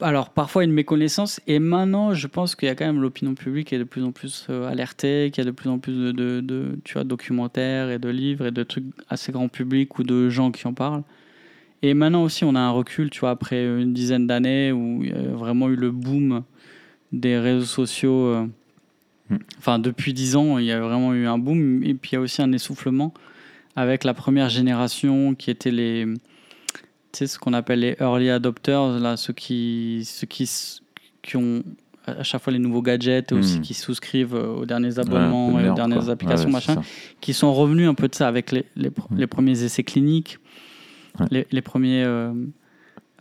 Alors, 0.00 0.30
parfois 0.30 0.64
une 0.64 0.72
méconnaissance. 0.72 1.40
Et 1.46 1.58
maintenant, 1.58 2.14
je 2.14 2.26
pense 2.26 2.54
qu'il 2.56 2.66
y 2.66 2.70
a 2.70 2.74
quand 2.74 2.86
même 2.86 3.00
l'opinion 3.00 3.34
publique 3.34 3.68
qui 3.68 3.74
est 3.74 3.78
de 3.78 3.84
plus 3.84 4.02
en 4.04 4.12
plus 4.12 4.46
euh, 4.50 4.68
alertée, 4.68 5.30
qu'il 5.32 5.44
y 5.44 5.46
a 5.46 5.50
de 5.50 5.54
plus 5.54 5.68
en 5.70 5.78
plus 5.78 5.92
de, 5.94 6.12
de, 6.12 6.40
de, 6.40 6.78
tu 6.84 6.94
vois, 6.94 7.04
documentaires 7.04 7.90
et 7.90 7.98
de 7.98 8.08
livres 8.08 8.46
et 8.46 8.50
de 8.50 8.62
trucs 8.62 8.84
assez 9.08 9.32
grand 9.32 9.48
public 9.48 9.98
ou 9.98 10.02
de 10.02 10.28
gens 10.28 10.50
qui 10.50 10.66
en 10.66 10.74
parlent. 10.74 11.02
Et 11.82 11.94
maintenant 11.94 12.22
aussi, 12.24 12.44
on 12.44 12.54
a 12.54 12.60
un 12.60 12.70
recul, 12.70 13.10
tu 13.10 13.20
vois, 13.20 13.30
après 13.30 13.64
une 13.64 13.92
dizaine 13.92 14.26
d'années 14.26 14.72
où 14.72 15.00
il 15.02 15.10
y 15.10 15.12
a 15.12 15.22
vraiment 15.34 15.68
eu 15.68 15.76
le 15.76 15.90
boom 15.90 16.42
des 17.12 17.38
réseaux 17.38 17.64
sociaux. 17.66 18.26
euh, 18.26 18.46
Mm. 19.30 19.36
Enfin, 19.58 19.78
depuis 19.78 20.12
dix 20.12 20.36
ans, 20.36 20.58
il 20.58 20.66
y 20.66 20.72
a 20.72 20.80
vraiment 20.80 21.14
eu 21.14 21.26
un 21.26 21.38
boom. 21.38 21.82
Et 21.84 21.94
puis, 21.94 22.10
il 22.12 22.14
y 22.14 22.18
a 22.18 22.20
aussi 22.20 22.42
un 22.42 22.52
essoufflement 22.52 23.14
avec 23.76 24.04
la 24.04 24.14
première 24.14 24.48
génération 24.48 25.34
qui 25.34 25.50
était 25.50 25.70
les. 25.70 26.06
Tu 27.12 27.18
sais, 27.18 27.26
ce 27.26 27.38
qu'on 27.38 27.52
appelle 27.52 27.80
les 27.80 27.96
early 28.00 28.30
adopters, 28.30 28.98
là, 28.98 29.16
ceux 29.18 29.32
qui, 29.34 30.02
ceux 30.06 30.26
qui, 30.26 30.50
qui 31.22 31.36
ont 31.36 31.62
à 32.06 32.22
chaque 32.22 32.42
fois 32.42 32.52
les 32.52 32.58
nouveaux 32.58 32.82
gadgets 32.82 33.30
et 33.32 33.34
aussi 33.34 33.58
Mm. 33.58 33.62
qui 33.62 33.74
souscrivent 33.74 34.34
euh, 34.34 34.54
aux 34.56 34.66
derniers 34.66 34.94
Ouais, 34.94 35.00
abonnements 35.00 35.60
et 35.60 35.68
aux 35.68 35.74
dernières 35.74 36.00
quoi. 36.04 36.10
applications, 36.10 36.46
Ouais, 36.48 36.52
machin 36.54 36.82
qui 37.20 37.32
sont 37.34 37.52
revenus 37.54 37.86
un 37.88 37.94
peu 37.94 38.08
de 38.08 38.14
ça 38.14 38.26
avec 38.28 38.50
les, 38.50 38.64
les, 38.76 38.88
pr- 38.90 39.06
Mm. 39.10 39.18
les 39.18 39.26
premiers 39.26 39.62
essais 39.62 39.84
cliniques, 39.84 40.38
Ouais. 41.20 41.26
les, 41.30 41.46
les 41.52 41.60
premiers, 41.62 42.02
euh, 42.02 42.32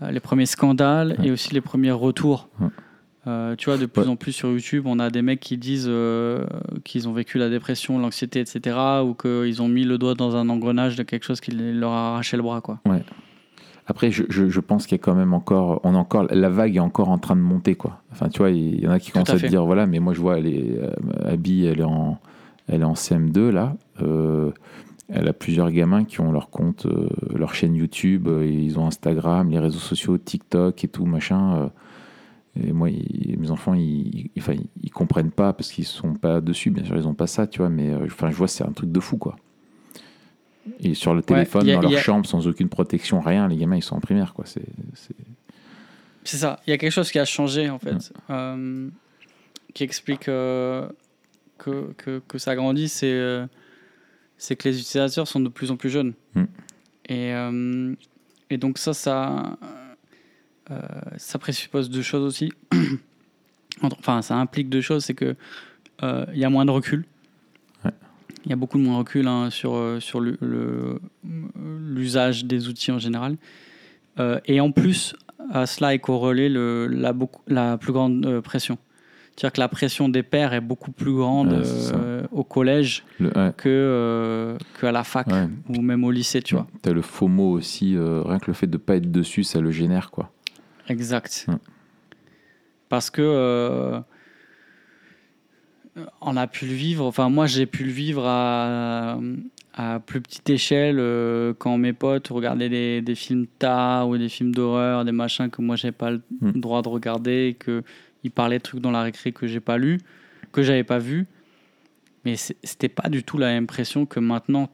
les 0.09 0.19
premiers 0.21 0.45
scandales 0.47 1.17
et 1.23 1.29
aussi 1.29 1.53
les 1.53 1.61
premiers 1.61 1.91
retours. 1.91 2.47
Ouais. 3.25 3.31
Euh, 3.31 3.55
tu 3.55 3.65
vois, 3.69 3.77
de 3.77 3.85
plus 3.85 4.01
Ouais. 4.03 4.07
en 4.07 4.15
plus 4.15 4.31
sur 4.31 4.49
YouTube, 4.49 4.83
on 4.87 4.97
a 4.99 5.09
des 5.09 5.21
mecs 5.21 5.39
qui 5.39 5.57
disent 5.57 5.85
euh, 5.87 6.43
qu'ils 6.83 7.07
ont 7.07 7.13
vécu 7.13 7.37
la 7.37 7.49
dépression, 7.49 7.99
l'anxiété, 7.99 8.39
etc. 8.39 8.75
ou 9.05 9.13
qu'ils 9.13 9.61
ont 9.61 9.67
mis 9.67 9.83
le 9.83 9.97
doigt 9.97 10.15
dans 10.15 10.35
un 10.35 10.49
engrenage 10.49 10.95
de 10.95 11.03
quelque 11.03 11.23
chose 11.25 11.39
qui 11.39 11.51
leur 11.51 11.91
a 11.91 12.09
arraché 12.13 12.35
le 12.37 12.43
bras. 12.43 12.61
Quoi. 12.61 12.79
Après, 13.87 14.09
je, 14.11 14.23
je, 14.29 14.49
je 14.49 14.59
pense 14.59 14.85
qu'il 14.87 14.97
y 14.97 15.01
a 15.01 15.03
quand 15.03 15.15
même 15.15 15.33
encore, 15.33 15.81
on 15.83 15.93
a 15.95 15.97
encore, 15.97 16.25
la 16.31 16.49
vague 16.49 16.75
est 16.77 16.79
encore 16.79 17.09
en 17.09 17.17
train 17.17 17.35
de 17.35 17.41
monter, 17.41 17.75
quoi. 17.75 18.01
Enfin, 18.11 18.29
tu 18.29 18.39
vois, 18.39 18.49
il 18.51 18.79
y 18.79 18.87
en 18.87 18.91
a 18.91 18.99
qui 18.99 19.11
Tout 19.11 19.19
à 19.19 19.23
commencent 19.23 19.29
à, 19.31 19.33
te 19.33 19.39
fait. 19.39 19.49
dire, 19.49 19.65
voilà, 19.65 19.85
mais 19.85 19.99
moi 19.99 20.13
je 20.13 20.21
vois, 20.21 20.37
elle 20.39 20.47
est, 20.47 20.77
euh, 20.79 20.91
Abby, 21.25 21.65
elle 21.65 21.81
est 21.81 21.83
en, 21.83 22.17
elle 22.67 22.81
est 22.81 22.85
en 22.85 22.93
CM2 22.93 23.49
là. 23.49 23.75
Euh, 24.01 24.51
elle 25.09 25.27
a 25.27 25.33
plusieurs 25.33 25.71
gamins 25.71 26.05
qui 26.05 26.21
ont 26.21 26.31
leur 26.31 26.49
compte, 26.49 26.87
leur 27.35 27.53
chaîne 27.53 27.75
YouTube, 27.75 28.29
ils 28.43 28.79
ont 28.79 28.87
Instagram, 28.87 29.49
les 29.49 29.59
réseaux 29.59 29.79
sociaux, 29.79 30.17
TikTok 30.17 30.81
et 30.83 30.87
tout 30.87 31.05
machin. 31.05 31.69
Et 32.55 32.71
moi, 32.73 32.89
ils- 32.89 33.37
mes 33.39 33.49
enfants, 33.51 33.73
ils, 33.73 34.29
ils- 34.35 34.39
enfin, 34.39 34.53
ils 34.83 34.91
comprennent 34.91 35.31
pas 35.31 35.53
parce 35.53 35.71
qu'ils 35.71 35.85
sont 35.85 36.13
pas 36.15 36.41
dessus. 36.41 36.69
Bien 36.69 36.83
sûr, 36.83 36.97
ils 36.97 37.07
ont 37.07 37.13
pas 37.13 37.27
ça, 37.27 37.47
tu 37.47 37.59
vois. 37.59 37.69
Mais 37.69 37.89
euh, 37.91 38.05
enfin, 38.05 38.29
je 38.29 38.35
vois, 38.35 38.47
c'est 38.47 38.63
un 38.63 38.71
truc 38.73 38.91
de 38.91 38.99
fou, 38.99 39.17
quoi. 39.17 39.35
Et 40.79 40.93
sur 40.93 41.13
le 41.15 41.21
téléphone, 41.23 41.67
a- 41.69 41.73
dans 41.75 41.81
leur 41.81 41.93
a- 41.93 41.97
chambre, 41.97 42.25
sans 42.25 42.47
aucune 42.47 42.69
protection, 42.69 43.19
rien. 43.19 43.47
Les 43.47 43.55
gamins, 43.57 43.77
ils 43.77 43.81
sont 43.83 43.95
en 43.95 43.99
primaire, 44.01 44.33
quoi. 44.33 44.45
C'est, 44.45 44.65
c'est- 44.93 45.15
C'est 46.23 46.37
ça. 46.37 46.59
Il 46.67 46.69
y 46.69 46.73
a 46.73 46.77
quelque 46.77 46.91
chose 46.91 47.09
qui 47.11 47.17
a 47.19 47.25
changé, 47.25 47.69
en 47.69 47.79
fait, 47.79 47.93
Ouais. 47.93 47.99
euh, 48.29 48.87
qui 49.73 49.83
explique 49.83 50.27
euh, 50.29 50.87
que, 51.57 51.93
que, 51.97 52.21
que 52.27 52.37
ça 52.37 52.55
grandit. 52.55 52.89
C'est 52.89 53.11
euh, 53.11 53.47
c'est 54.37 54.55
que 54.55 54.67
les 54.69 54.79
utilisateurs 54.79 55.27
sont 55.27 55.39
de 55.39 55.49
plus 55.49 55.71
en 55.71 55.77
plus 55.77 55.89
jeunes. 55.89 56.13
Mm. 56.35 56.43
Et, 57.09 57.33
et 58.51 58.57
donc, 58.57 58.77
ça, 58.77 58.93
ça, 58.93 59.57
ça 61.17 61.39
présuppose 61.39 61.89
deux 61.89 62.01
choses 62.01 62.23
aussi. 62.25 62.51
Enfin, 63.83 64.21
ça 64.21 64.35
implique 64.35 64.69
deux 64.69 64.81
choses. 64.81 65.05
C'est 65.05 65.13
que 65.15 65.35
euh, 66.03 66.25
il 66.33 66.39
y 66.39 66.45
a 66.45 66.49
moins 66.49 66.65
de 66.65 66.71
recul. 66.71 67.03
Ouais. 67.83 67.91
Il 68.45 68.49
y 68.49 68.53
a 68.53 68.55
beaucoup 68.55 68.77
de 68.77 68.83
moins 68.83 68.93
de 68.95 68.99
recul 68.99 69.27
hein, 69.27 69.49
sur, 69.49 69.73
euh, 69.75 69.99
sur 69.99 70.19
le- 70.19 70.37
le- 70.41 70.99
l'usage 71.87 72.45
des 72.45 72.67
outils 72.67 72.91
en 72.91 72.99
général. 72.99 73.37
Euh, 74.19 74.39
et 74.45 74.59
en 74.59 74.71
plus, 74.71 75.15
à 75.51 75.65
cela 75.65 75.93
est 75.95 75.99
corrélée 75.99 76.49
la, 76.49 77.13
la 77.47 77.77
plus 77.77 77.93
grande 77.93 78.25
euh, 78.25 78.41
pression. 78.41 78.77
C'est-à-dire 79.35 79.53
que 79.53 79.59
la 79.61 79.69
pression 79.69 80.09
des 80.09 80.21
pairs 80.23 80.53
est 80.53 80.61
beaucoup 80.61 80.91
plus 80.91 81.13
grande 81.13 81.53
Ouais, 81.53 81.63
euh, 81.95 82.23
au 82.31 82.43
collège 82.43 83.03
le, 83.19 83.29
ouais, 83.29 83.51
que, 83.57 83.69
euh, 83.69 84.57
qu'à 84.79 84.91
la 84.91 85.03
fac 85.03 85.25
ouais. 85.27 85.47
ou 85.69 85.81
même 85.81 86.03
au 86.03 86.11
lycée, 86.11 86.41
tu 86.41 86.53
vois. 86.55 86.67
T'as 86.81 86.91
le 86.91 87.01
faux 87.01 87.29
mot 87.29 87.49
aussi, 87.51 87.95
euh, 87.95 88.21
rien 88.23 88.37
que 88.39 88.47
le 88.47 88.53
fait 88.53 88.67
de 88.67 88.77
pas 88.77 88.97
être 88.97 89.09
dessus, 89.09 89.43
ça 89.43 89.61
le 89.61 89.71
génère, 89.71 90.11
quoi. 90.11 90.31
Exact. 90.91 91.45
Ouais. 91.47 91.55
Parce 92.89 93.09
que 93.09 93.21
euh, 93.21 93.99
on 96.21 96.35
a 96.37 96.47
pu 96.47 96.65
le 96.65 96.73
vivre, 96.73 97.05
enfin 97.05 97.29
moi 97.29 97.47
j'ai 97.47 97.65
pu 97.65 97.83
le 97.83 97.91
vivre 97.91 98.23
à, 98.25 99.19
à 99.73 99.99
plus 99.99 100.21
petite 100.21 100.49
échelle 100.49 100.97
euh, 100.99 101.53
quand 101.57 101.77
mes 101.77 101.93
potes 101.93 102.27
regardaient 102.29 102.69
des, 102.69 103.01
des 103.01 103.15
films 103.15 103.47
tard 103.59 104.09
ou 104.09 104.17
des 104.17 104.29
films 104.29 104.53
d'horreur, 104.53 105.05
des 105.05 105.11
machins 105.11 105.49
que 105.49 105.61
moi 105.61 105.75
j'ai 105.75 105.91
pas 105.91 106.11
le 106.11 106.21
Mm. 106.41 106.51
droit 106.59 106.81
de 106.81 106.89
regarder, 106.89 107.47
et 107.49 107.53
que 107.53 107.83
ils 108.23 108.31
parlaient 108.31 108.57
de 108.57 108.63
trucs 108.63 108.81
dans 108.81 108.91
la 108.91 109.03
récré 109.03 109.31
que 109.31 109.47
j'ai 109.47 109.59
pas 109.59 109.77
lu, 109.77 109.99
que 110.51 110.61
j'avais 110.63 110.83
pas 110.83 110.99
vu. 110.99 111.27
Mais 112.25 112.35
c'était 112.35 112.89
pas 112.89 113.09
du 113.09 113.23
tout 113.23 113.37
la 113.37 113.47
même 113.47 113.67
pression 113.67 114.05
que 114.05 114.19
maintenant. 114.19 114.69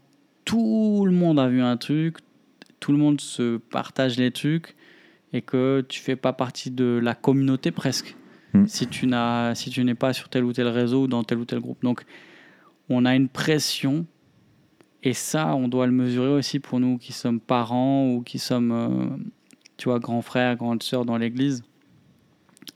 Tout 0.45 1.03
le 1.06 1.12
monde 1.12 1.39
a 1.39 1.47
vu 1.49 1.62
un 1.62 1.75
truc, 1.77 2.17
tout 2.80 2.93
le 2.93 2.97
monde 2.97 3.19
se 3.19 3.58
partage 3.58 4.17
les 4.17 4.32
trucs 4.32 4.77
et 5.34 5.42
que 5.42 5.86
tu 5.88 6.00
fais 6.00 6.16
pas 6.16 6.34
partie 6.34 6.72
de 6.72 7.00
la 7.02 7.16
communauté 7.16 7.72
presque 7.72 8.16
Mm. 8.54 8.66
si 8.66 8.88
tu 8.88 9.08
n'as 9.08 9.56
si 9.56 9.70
tu 9.70 9.84
n'es 9.84 9.94
pas 9.94 10.13
sur 10.13 10.30
tel 10.30 10.46
ou 10.46 10.54
tel 10.54 10.68
réseau 10.70 11.04
ou 11.04 11.08
dans 11.08 11.24
tel 11.26 11.38
ou 11.38 11.44
tel 11.44 11.60
groupe. 11.60 11.82
Donc 11.84 12.04
on 12.88 13.04
a 13.04 13.13
une 13.13 13.28
pression 13.28 14.06
et 15.04 15.13
ça 15.13 15.54
on 15.54 15.68
doit 15.68 15.86
le 15.86 15.92
mesurer 15.92 16.30
aussi 16.30 16.60
pour 16.62 16.80
nous 16.80 16.98
qui 16.98 17.12
sommes 17.12 17.42
parents 17.42 18.08
ou 18.10 18.22
qui 18.22 18.40
sommes 18.40 18.72
euh, 18.72 19.18
tu 19.76 19.90
vois 19.90 20.00
grands 20.00 20.22
frères, 20.22 20.56
grandes 20.56 20.82
sœurs 20.82 21.04
dans 21.04 21.18
l'église. 21.18 21.62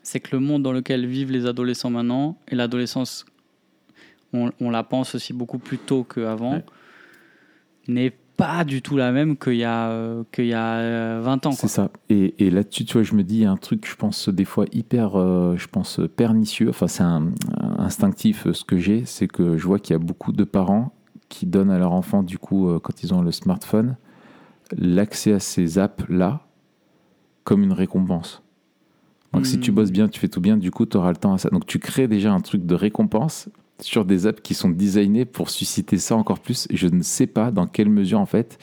C'est 0.04 0.20
que 0.20 0.36
le 0.36 0.42
monde 0.42 0.62
dans 0.62 0.74
lequel 0.74 1.06
vivent 1.06 1.32
les 1.32 1.46
adolescents 1.46 1.90
maintenant 1.90 2.38
et 2.50 2.56
l'adolescence 2.56 3.26
on, 4.34 4.52
on 4.60 4.70
la 4.72 4.84
pense 4.84 5.16
aussi 5.16 5.32
beaucoup 5.32 5.58
plus 5.60 5.78
tôt 5.78 6.04
qu'avant 6.04 6.56
Ouais. 6.56 6.66
n'est 7.88 8.14
pas 8.42 8.64
du 8.64 8.82
tout 8.82 8.98
la 8.98 9.12
même 9.12 9.38
qu'il 9.38 9.56
y 9.56 9.64
a, 9.64 9.90
euh, 9.90 10.24
qu'il 10.32 10.48
y 10.48 10.54
a 10.54 10.74
euh, 10.78 11.22
20 11.24 11.46
ans. 11.46 11.52
C'est 11.52 11.68
ça. 11.68 11.92
Et, 12.10 12.46
et 12.46 12.50
là-dessus, 12.50 12.86
tu 12.86 12.94
vois, 12.94 13.04
je 13.04 13.14
me 13.14 13.24
dis 13.24 13.46
un 13.46 13.58
truc, 13.58 13.88
je 13.88 13.96
pense, 13.96 14.30
des 14.30 14.46
fois 14.46 14.66
hyper, 14.72 15.16
euh, 15.16 15.56
je 15.58 15.68
pense, 15.68 16.00
pernicieux. 16.16 16.70
Enfin, 16.70 16.88
c'est 16.88 17.04
un, 17.04 17.28
un 17.60 17.76
instinctif, 17.80 18.48
euh, 18.48 18.54
ce 18.54 18.64
que 18.64 18.78
j'ai, 18.78 19.06
c'est 19.06 19.28
que 19.28 19.58
je 19.58 19.66
vois 19.68 19.78
qu'il 19.80 19.94
y 19.94 19.96
a 19.96 20.00
beaucoup 20.00 20.32
de 20.32 20.44
parents 20.44 20.92
qui 21.30 21.46
donnent 21.46 21.70
à 21.72 21.78
leur 21.78 21.92
enfant, 21.94 22.24
du 22.24 22.38
coup, 22.40 22.68
euh, 22.68 22.80
quand 22.80 23.04
ils 23.04 23.14
ont 23.14 23.22
le 23.22 23.32
smartphone, 23.32 23.96
l'accès 24.78 25.34
à 25.34 25.40
ces 25.40 25.78
apps-là 25.80 26.42
comme 27.44 27.64
une 27.64 27.74
récompense. 27.74 28.42
Donc, 29.34 29.46
si 29.46 29.60
tu 29.60 29.72
Hmm. 29.72 29.76
bosses 29.76 29.92
bien, 29.92 30.08
tu 30.10 30.20
fais 30.20 30.28
tout 30.28 30.42
bien, 30.42 30.58
du 30.58 30.72
coup, 30.72 30.86
tu 30.86 30.98
auras 30.98 31.10
le 31.12 31.16
temps 31.18 31.34
à 31.34 31.38
ça. 31.38 31.50
Donc, 31.50 31.66
tu 31.66 31.80
crées 31.80 32.08
déjà 32.08 32.34
un 32.34 32.42
truc 32.42 32.66
de 32.66 32.76
récompense 32.76 33.50
sur 33.82 34.06
des 34.06 34.28
apps 34.28 34.42
qui 34.42 34.54
sont 34.54 34.70
designées 34.70 35.26
pour 35.26 35.50
susciter 35.50 35.98
ça 35.98 36.16
encore 36.16 36.40
plus. 36.40 36.68
Je 36.72 36.88
ne 36.88 37.02
sais 37.02 37.28
pas 37.28 37.52
dans 37.52 37.68
quelle 37.68 37.90
mesure, 37.90 38.20
en 38.20 38.26
fait, 38.26 38.58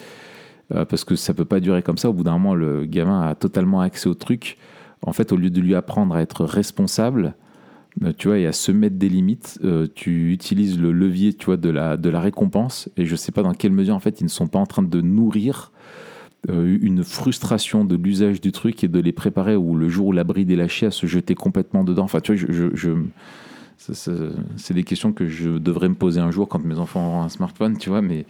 euh, 0.74 0.84
parce 0.84 1.04
que 1.04 1.16
ça 1.16 1.34
peut 1.34 1.44
pas 1.44 1.60
durer 1.60 1.82
comme 1.82 1.98
ça. 1.98 2.10
Au 2.10 2.12
bout 2.12 2.24
d'un 2.24 2.32
moment, 2.32 2.54
le 2.54 2.84
gamin 2.86 3.22
a 3.22 3.34
totalement 3.34 3.80
accès 3.80 4.08
au 4.08 4.14
truc. 4.14 4.56
En 5.02 5.12
fait, 5.12 5.32
au 5.32 5.36
lieu 5.36 5.50
de 5.50 5.60
lui 5.60 5.74
apprendre 5.74 6.14
à 6.14 6.22
être 6.22 6.44
responsable, 6.44 7.34
euh, 8.04 8.12
tu 8.16 8.28
vois, 8.28 8.38
et 8.38 8.46
à 8.46 8.52
se 8.52 8.72
mettre 8.72 8.96
des 8.96 9.08
limites, 9.08 9.58
euh, 9.64 9.86
tu 9.94 10.32
utilises 10.32 10.78
le 10.80 10.92
levier, 10.92 11.34
tu 11.34 11.46
vois, 11.46 11.56
de 11.56 11.70
la, 11.70 11.96
de 11.96 12.08
la 12.10 12.20
récompense. 12.20 12.88
Et 12.96 13.06
je 13.06 13.16
sais 13.16 13.32
pas 13.32 13.42
dans 13.42 13.54
quelle 13.54 13.72
mesure, 13.72 13.94
en 13.94 14.00
fait, 14.00 14.20
ils 14.20 14.24
ne 14.24 14.28
sont 14.30 14.46
pas 14.48 14.58
en 14.58 14.66
train 14.66 14.82
de 14.82 15.00
nourrir 15.00 15.72
une 16.48 17.02
frustration 17.02 17.84
de 17.84 17.96
l'usage 17.96 18.40
du 18.40 18.52
truc 18.52 18.84
et 18.84 18.88
de 18.88 19.00
les 19.00 19.12
préparer 19.12 19.56
ou 19.56 19.74
le 19.74 19.88
jour 19.88 20.06
où 20.06 20.12
la 20.12 20.22
bride 20.22 20.50
est 20.50 20.56
lâchée 20.56 20.86
à 20.86 20.90
se 20.92 21.06
jeter 21.06 21.34
complètement 21.34 21.82
dedans. 21.82 22.04
Enfin, 22.04 22.20
tu 22.20 22.34
vois, 22.34 22.46
je, 22.48 22.70
je- 22.74 22.90
c'est 23.78 24.74
des 24.74 24.84
questions 24.84 25.12
que 25.12 25.26
je 25.28 25.50
devrais 25.50 25.88
me 25.88 25.94
poser 25.94 26.20
un 26.20 26.30
jour 26.30 26.48
quand 26.48 26.62
mes 26.64 26.78
enfants 26.78 27.06
auront 27.06 27.22
un 27.22 27.28
smartphone, 27.28 27.78
tu 27.78 27.88
vois, 27.88 28.02
mais 28.02 28.26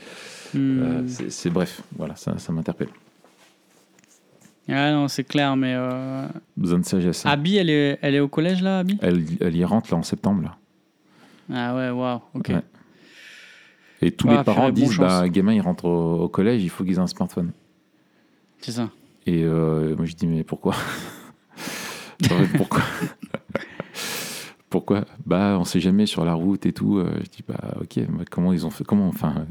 euh, 0.55 1.03
Hmm. 1.03 1.09
c'est 1.09 1.31
c'est- 1.31 1.51
bref, 1.51 1.83
voilà, 1.97 2.15
ça, 2.17 2.39
ça 2.39 2.53
m'interpelle. 2.53 2.89
Ah 4.71 4.93
non, 4.93 5.09
c'est 5.09 5.25
clair, 5.25 5.57
mais. 5.57 5.75
Euh... 5.77 6.27
Besoin 6.57 6.79
de 6.79 6.85
sagesse. 6.85 7.25
hein. 7.25 7.31
Abby, 7.31 7.57
elle 7.57 7.71
est, 7.71 7.99
elle 8.03 8.15
est 8.15 8.21
au 8.21 8.29
collège 8.29 8.63
là, 8.63 8.81
Abby? 8.81 8.99
Elle, 9.01 9.25
elle 9.41 9.57
y 9.57 9.65
rentre 9.65 9.91
là 9.91 9.97
en 9.99 10.03
septembre. 10.03 10.43
Là. 10.43 10.57
Ah 11.51 11.75
ouais, 11.75 11.89
waouh, 11.91 12.21
ok. 12.35 12.49
Ouais. 12.51 12.63
Et 14.03 14.11
tous 14.11 14.29
Ah, 14.29 14.37
les 14.39 14.45
parents 14.45 14.61
purée, 14.61 14.73
bon 14.73 14.75
disent 14.77 14.93
chance. 14.93 15.21
bah, 15.23 15.29
gamin, 15.29 15.55
il 15.55 15.61
rentre 15.63 15.87
au, 15.87 16.21
au 16.25 16.29
collège, 16.29 16.63
il 16.63 16.69
faut 16.69 16.85
qu'ils 16.85 16.97
aient 16.97 16.99
un 16.99 17.07
smartphone. 17.07 17.53
C'est 18.61 18.73
ça. 18.73 18.91
Et 19.27 19.43
euh, 19.45 19.97
moi, 19.97 20.05
je 20.05 20.15
dis, 20.15 20.27
mais 20.27 20.45
pourquoi? 20.45 20.75
Pourquoi? 22.57 22.83
Pourquoi 24.71 25.05
Bah, 25.27 25.57
on 25.59 25.65
sait 25.65 25.81
jamais 25.81 26.07
sur 26.07 26.25
la 26.25 26.35
route 26.35 26.67
et 26.67 26.73
tout. 26.73 26.99
Euh, 26.99 27.11
Je 27.25 27.31
dis, 27.31 27.45
bah, 27.47 27.75
ok, 27.81 27.97
mais 27.97 28.25
comment 28.31 28.53
ils 28.53 28.67
ont 28.67 28.71
fait 28.71 28.85
Comment 28.85 29.09
Enfin, 29.09 29.47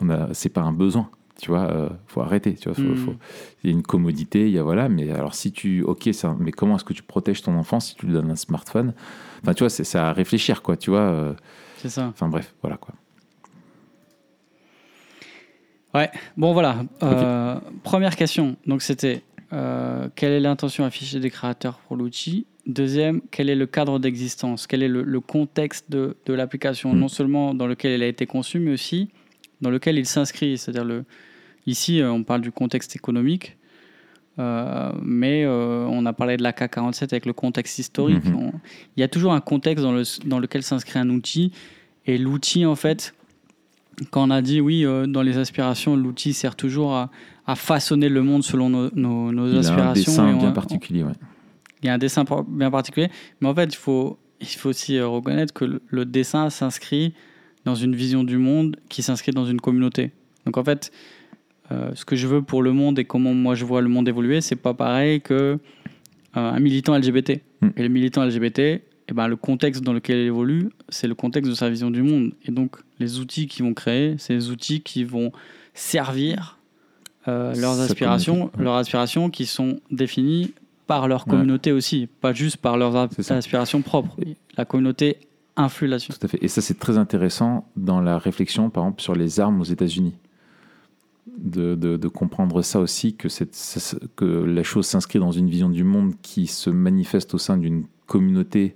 on 0.00 0.08
a, 0.10 0.34
c'est 0.34 0.48
pas 0.48 0.62
un 0.62 0.72
besoin. 0.72 1.10
Tu 1.40 1.50
vois, 1.52 1.70
euh, 1.70 1.88
faut 2.08 2.20
arrêter. 2.20 2.54
Tu 2.54 2.68
vois, 2.68 2.74
faut- 2.74 2.82
Mm. 2.82 2.96
faut- 2.96 3.14
il 3.62 3.70
y 3.70 3.72
a 3.72 3.76
une 3.76 3.84
commodité, 3.84 4.46
il 4.48 4.52
y 4.52 4.58
a 4.58 4.64
voilà. 4.64 4.88
Mais 4.88 5.08
alors, 5.12 5.34
si 5.36 5.52
tu, 5.52 5.82
ok, 5.84 6.08
ça, 6.12 6.34
mais 6.40 6.50
comment 6.50 6.74
est-ce 6.74 6.84
que 6.84 6.92
tu 6.92 7.04
protèges 7.04 7.42
ton 7.42 7.56
enfant 7.56 7.78
si 7.78 7.94
tu 7.94 8.06
lui 8.06 8.12
donnes 8.12 8.30
un 8.32 8.36
smartphone? 8.36 8.92
Enfin, 9.42 9.54
tu 9.54 9.62
vois, 9.62 9.70
c'est 9.70 9.96
à 9.96 10.12
réfléchir, 10.12 10.62
quoi. 10.62 10.76
Tu 10.76 10.90
vois. 10.90 10.98
euh, 11.00 11.34
C'est 11.76 11.90
ça. 11.90 12.06
Enfin, 12.08 12.28
bref, 12.28 12.52
voilà 12.60 12.76
quoi. 12.76 12.92
Ouais, 15.94 16.10
bon 16.36 16.52
voilà. 16.52 16.84
Euh, 17.02 17.58
Première 17.82 18.16
question. 18.16 18.56
Donc 18.66 18.82
c'était 18.82 19.22
quelle 19.50 20.32
est 20.32 20.40
l'intention 20.40 20.84
affichée 20.84 21.20
des 21.20 21.30
créateurs 21.30 21.78
pour 21.86 21.96
l'outil 21.96 22.46
Deuxième, 22.68 23.22
quel 23.30 23.48
est 23.48 23.54
le 23.54 23.66
cadre 23.66 23.98
d'existence? 23.98 24.66
Quel 24.66 24.82
est 24.82 24.88
le, 24.88 25.02
le 25.02 25.20
contexte 25.20 25.90
de, 25.90 26.16
de 26.26 26.34
l'application? 26.34 26.92
Mm. 26.94 26.98
Non 26.98 27.08
seulement 27.08 27.54
dans 27.54 27.66
lequel 27.66 27.92
elle 27.92 28.02
a 28.02 28.06
été 28.06 28.26
conçue, 28.26 28.58
mais 28.60 28.72
aussi 28.72 29.08
dans 29.62 29.70
lequel 29.70 29.96
il 29.98 30.04
s'inscrit. 30.06 30.58
C'est-à-dire, 30.58 30.84
le, 30.84 31.04
ici, 31.66 32.00
euh, 32.00 32.12
on 32.12 32.22
parle 32.24 32.42
du 32.42 32.52
contexte 32.52 32.94
économique, 32.94 33.56
euh, 34.38 34.92
mais 35.02 35.44
euh, 35.44 35.86
on 35.90 36.04
a 36.06 36.12
parlé 36.12 36.36
de 36.36 36.42
la 36.42 36.52
K47 36.52 37.04
avec 37.04 37.24
le 37.26 37.32
contexte 37.32 37.78
historique. 37.78 38.24
Mhm. 38.26 38.36
On- 38.36 38.52
il 38.96 39.00
y 39.00 39.02
a 39.02 39.08
toujours 39.08 39.32
un 39.32 39.40
contexte 39.40 39.82
dans, 39.82 39.92
le, 39.92 40.02
dans 40.26 40.38
lequel 40.38 40.62
s'inscrit 40.62 40.98
un 40.98 41.08
outil, 41.08 41.52
et 42.06 42.18
l'outil, 42.18 42.66
en 42.66 42.76
fait, 42.76 43.14
quand 44.10 44.28
on 44.28 44.30
a 44.30 44.42
dit 44.42 44.60
oui, 44.60 44.84
euh, 44.84 45.06
dans 45.06 45.22
les 45.22 45.38
aspirations, 45.38 45.96
l'outil 45.96 46.32
sert 46.34 46.54
toujours 46.54 46.94
à, 46.94 47.10
à 47.46 47.54
façonner 47.56 48.08
le 48.10 48.22
monde 48.22 48.44
selon 48.44 48.68
nos, 48.70 48.90
nos- 48.94 49.32
nos 49.32 49.46
Il 49.48 49.54
a 49.54 49.56
un 49.56 49.60
aspirations. 49.60 50.12
dessin 50.12 50.32
bien 50.36 50.50
on- 50.50 50.52
particulier, 50.52 51.02
ouais. 51.02 51.12
Il 51.82 51.86
y 51.86 51.88
a 51.88 51.94
un 51.94 51.98
dessin 51.98 52.24
bien 52.48 52.70
particulier, 52.70 53.08
mais 53.40 53.48
en 53.48 53.54
fait, 53.54 53.72
il 53.72 53.76
faut, 53.76 54.18
il 54.40 54.46
faut 54.46 54.70
aussi 54.70 54.96
euh, 54.96 55.06
reconnaître 55.06 55.52
que 55.52 55.64
le, 55.64 55.82
le 55.88 56.04
dessin 56.04 56.50
s'inscrit 56.50 57.14
dans 57.64 57.74
une 57.74 57.94
vision 57.94 58.24
du 58.24 58.38
monde 58.38 58.76
qui 58.88 59.02
s'inscrit 59.02 59.32
dans 59.32 59.44
une 59.44 59.60
communauté. 59.60 60.12
Donc 60.46 60.56
en 60.56 60.64
fait, 60.64 60.90
euh, 61.70 61.90
ce 61.94 62.04
que 62.04 62.16
je 62.16 62.26
veux 62.26 62.42
pour 62.42 62.62
le 62.62 62.72
monde 62.72 62.98
et 62.98 63.04
comment 63.04 63.34
moi 63.34 63.54
je 63.54 63.64
vois 63.64 63.82
le 63.82 63.88
monde 63.88 64.08
évoluer, 64.08 64.40
c'est 64.40 64.56
pas 64.56 64.72
pareil 64.74 65.20
que 65.20 65.34
euh, 65.34 65.58
un 66.34 66.60
militant 66.60 66.96
LGBT. 66.96 67.42
Mm. 67.60 67.68
Et 67.76 67.82
le 67.82 67.88
militant 67.88 68.24
LGBT, 68.24 68.58
eh 68.60 68.80
ben, 69.12 69.28
le 69.28 69.36
contexte 69.36 69.82
dans 69.82 69.92
lequel 69.92 70.18
il 70.18 70.26
évolue, 70.26 70.70
c'est 70.88 71.06
le 71.06 71.14
contexte 71.14 71.50
de 71.50 71.54
sa 71.54 71.68
vision 71.68 71.90
du 71.90 72.02
monde. 72.02 72.32
Et 72.44 72.52
donc, 72.52 72.76
les 72.98 73.18
outils 73.18 73.46
qu'ils 73.46 73.64
vont 73.64 73.74
créer, 73.74 74.16
c'est 74.18 74.34
les 74.34 74.50
outils 74.50 74.80
qui 74.80 75.04
vont 75.04 75.32
servir 75.74 76.58
euh, 77.26 77.54
leurs 77.54 77.80
aspirations, 77.80 78.50
leurs 78.58 78.76
aspirations 78.76 79.28
qui 79.28 79.44
sont 79.44 79.80
définies 79.90 80.54
par 80.88 81.06
leur 81.06 81.26
Ouais. 81.28 81.30
communauté 81.34 81.70
aussi, 81.70 82.08
pas 82.20 82.32
juste 82.32 82.56
par 82.56 82.76
leurs 82.76 82.96
aspirations 83.30 83.82
propres. 83.82 84.16
La 84.56 84.64
communauté 84.64 85.18
influe 85.56 85.86
là-dessus. 85.86 86.12
Tout 86.12 86.18
à 86.26 86.28
fait. 86.28 86.38
Et 86.42 86.48
ça, 86.48 86.60
c'est 86.62 86.78
très 86.80 86.98
intéressant 86.98 87.68
dans 87.76 88.00
la 88.00 88.18
réflexion, 88.18 88.70
par 88.70 88.82
exemple, 88.84 89.02
sur 89.02 89.14
les 89.14 89.38
armes 89.38 89.60
aux 89.60 89.64
États-Unis. 89.64 90.14
De, 91.36 91.74
de- 91.76 91.96
de 91.98 92.08
comprendre 92.08 92.62
ça 92.62 92.80
aussi, 92.80 93.14
que, 93.14 93.28
cette- 93.28 93.54
ça- 93.54 93.96
que 94.16 94.24
la 94.24 94.62
chose 94.64 94.86
s'inscrit 94.86 95.18
dans 95.20 95.30
une 95.30 95.48
vision 95.48 95.68
du 95.68 95.84
monde 95.84 96.14
qui 96.22 96.46
se 96.48 96.68
manifeste 96.70 97.34
au 97.34 97.38
sein 97.38 97.56
d'une 97.58 97.84
communauté 98.06 98.74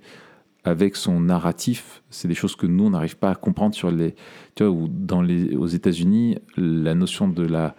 avec 0.64 0.94
son 0.94 1.18
narratif. 1.18 2.02
C'est 2.10 2.28
des 2.28 2.34
choses 2.36 2.54
que 2.54 2.66
nous, 2.66 2.84
on 2.84 2.90
n'arrive 2.90 3.16
pas 3.16 3.30
à 3.30 3.34
comprendre 3.34 3.74
sur 3.74 3.90
les. 3.90 4.14
Tu 4.54 4.62
vois, 4.64 4.70
où 4.72 4.86
dans 4.88 5.22
les, 5.22 5.56
aux 5.56 5.66
États-Unis, 5.66 6.38
la 6.56 6.94
notion 6.94 7.26
de 7.26 7.42
la 7.42 7.74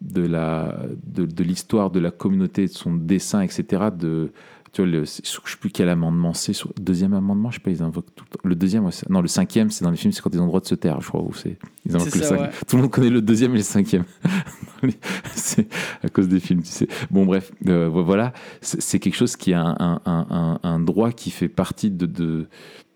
de 0.00 0.22
la 0.22 0.78
de, 1.06 1.24
de 1.26 1.44
l'histoire 1.44 1.90
de 1.90 2.00
la 2.00 2.10
communauté, 2.10 2.66
de 2.66 2.72
son 2.72 2.94
dessin, 2.94 3.40
etc. 3.40 3.64
De 3.96 4.32
tu 4.72 4.82
vois, 4.82 4.90
le, 4.90 5.04
je 5.06 5.10
sais 5.22 5.56
plus 5.58 5.70
quel 5.70 5.88
amendement 5.88 6.34
c'est. 6.34 6.52
Deuxième 6.78 7.14
amendement, 7.14 7.50
je 7.50 7.56
sais 7.56 7.62
pas, 7.62 7.70
ils 7.70 7.82
invoquent 7.82 8.14
tout 8.14 8.24
le 8.30 8.36
temps. 8.36 8.40
Le 8.44 8.54
deuxième, 8.54 8.84
ouais, 8.84 8.92
non, 9.08 9.22
le 9.22 9.26
cinquième, 9.28 9.70
c'est 9.70 9.82
dans 9.82 9.90
les 9.90 9.96
films, 9.96 10.12
c'est 10.12 10.20
quand 10.20 10.32
ils 10.34 10.38
ont 10.40 10.44
le 10.44 10.48
droit 10.48 10.60
de 10.60 10.66
se 10.66 10.74
taire, 10.74 11.00
je 11.00 11.08
crois. 11.08 11.22
Où 11.22 11.32
c'est, 11.32 11.58
ils 11.86 11.96
invoquent 11.96 12.14
le 12.14 12.22
ça, 12.22 12.38
ouais. 12.38 12.50
Tout 12.68 12.76
le 12.76 12.82
monde 12.82 12.90
connaît 12.90 13.08
le 13.10 13.22
deuxième 13.22 13.54
et 13.54 13.58
le 13.58 13.62
cinquième. 13.62 14.04
c'est 15.34 15.66
à 16.02 16.08
cause 16.08 16.28
des 16.28 16.38
films, 16.40 16.62
tu 16.62 16.70
sais. 16.70 16.88
Bon, 17.10 17.24
bref, 17.24 17.50
euh, 17.66 17.88
voilà. 17.88 18.32
C'est, 18.60 18.98
quelque 18.98 19.16
chose 19.16 19.36
qui 19.36 19.52
a 19.54 19.62
un, 19.62 19.76
un- 19.80 20.00
un- 20.04 20.26
un- 20.30 20.60
un 20.62 20.80
droit 20.80 21.12
qui 21.12 21.30
fait 21.30 21.48
partie 21.48 21.90
de, 21.90 22.04
de, 22.06 22.46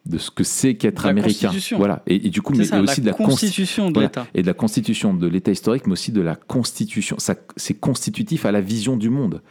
de 0.05 0.19
ce 0.19 0.31
que 0.31 0.43
c'est 0.45 0.75
qu'être 0.75 1.07
américain. 1.07 1.51
Voilà. 1.77 2.03
Et, 2.07 2.27
et 2.27 2.31
du 2.31 2.43
coup, 2.43 2.55
mais, 2.57 2.65
ça, 2.65 2.77
mais 2.77 2.83
la 2.87 2.91
aussi 2.93 3.01
de 3.01 3.07
la 3.07 3.13
constitution 3.13 3.89
de 3.89 3.95
voilà. 3.95 4.09
l'État. 4.09 4.27
et 4.35 4.43
de 4.43 4.47
la 4.47 4.55
constitution 4.55 5.15
de 5.15 5.27
l'État 5.29 5.53
historique, 5.53 5.87
mais 5.87 5.93
aussi 5.93 6.11
de 6.13 6.21
la 6.21 6.35
constitution. 6.35 7.17
Ça, 7.19 7.35
c'est 7.57 7.75
constitutif 7.75 8.45
à 8.45 8.51
la 8.53 8.61
vision 8.61 8.97
du 8.97 9.11
monde. 9.11 9.43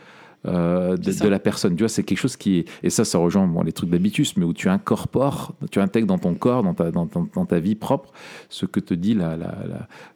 euh, 0.47 0.97
de, 0.97 1.27
la 1.29 1.37
personne, 1.39 1.75
tu 1.75 1.83
vois, 1.83 1.87
c'est 1.89 2.01
quelque 2.03 2.17
chose 2.17 2.35
qui 2.35 2.57
est, 2.57 2.65
et 2.81 2.89
ça, 2.89 3.05
ça 3.05 3.19
rejoint 3.19 3.45
bon, 3.47 3.61
les 3.61 3.71
trucs 3.73 3.91
d'habitus, 3.91 4.35
mais 4.37 4.43
où 4.43 4.53
tu 4.53 4.69
incorpores, 4.69 5.53
tu 5.69 5.79
intègres 5.79 6.07
dans 6.07 6.17
ton 6.17 6.33
corps, 6.33 6.63
dans 6.63 6.73
ta, 6.73 6.89
dans, 6.89 7.05
dans- 7.05 7.27
dans 7.35 7.45
ta 7.45 7.59
vie 7.59 7.75
propre, 7.75 8.11
ce 8.49 8.65
que 8.65 8.79
te 8.79 8.95
dit 8.95 9.13
la, 9.13 9.37
la, 9.37 9.55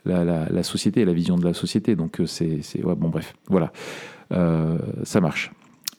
la, 0.06 0.50
la, 0.50 0.64
société 0.64 1.02
et 1.02 1.06
la 1.06 1.14
vision 1.14 1.38
de 1.38 1.46
la 1.46 1.54
société. 1.54 1.96
Donc, 1.96 2.20
euh, 2.20 2.26
c'est, 2.26 2.60
c'est 2.64 2.84
ouais, 2.84 2.96
bon, 2.96 3.10
bref, 3.10 3.36
voilà, 3.50 3.72
Euh, 4.34 4.80
ça 5.04 5.22
marche. 5.22 5.52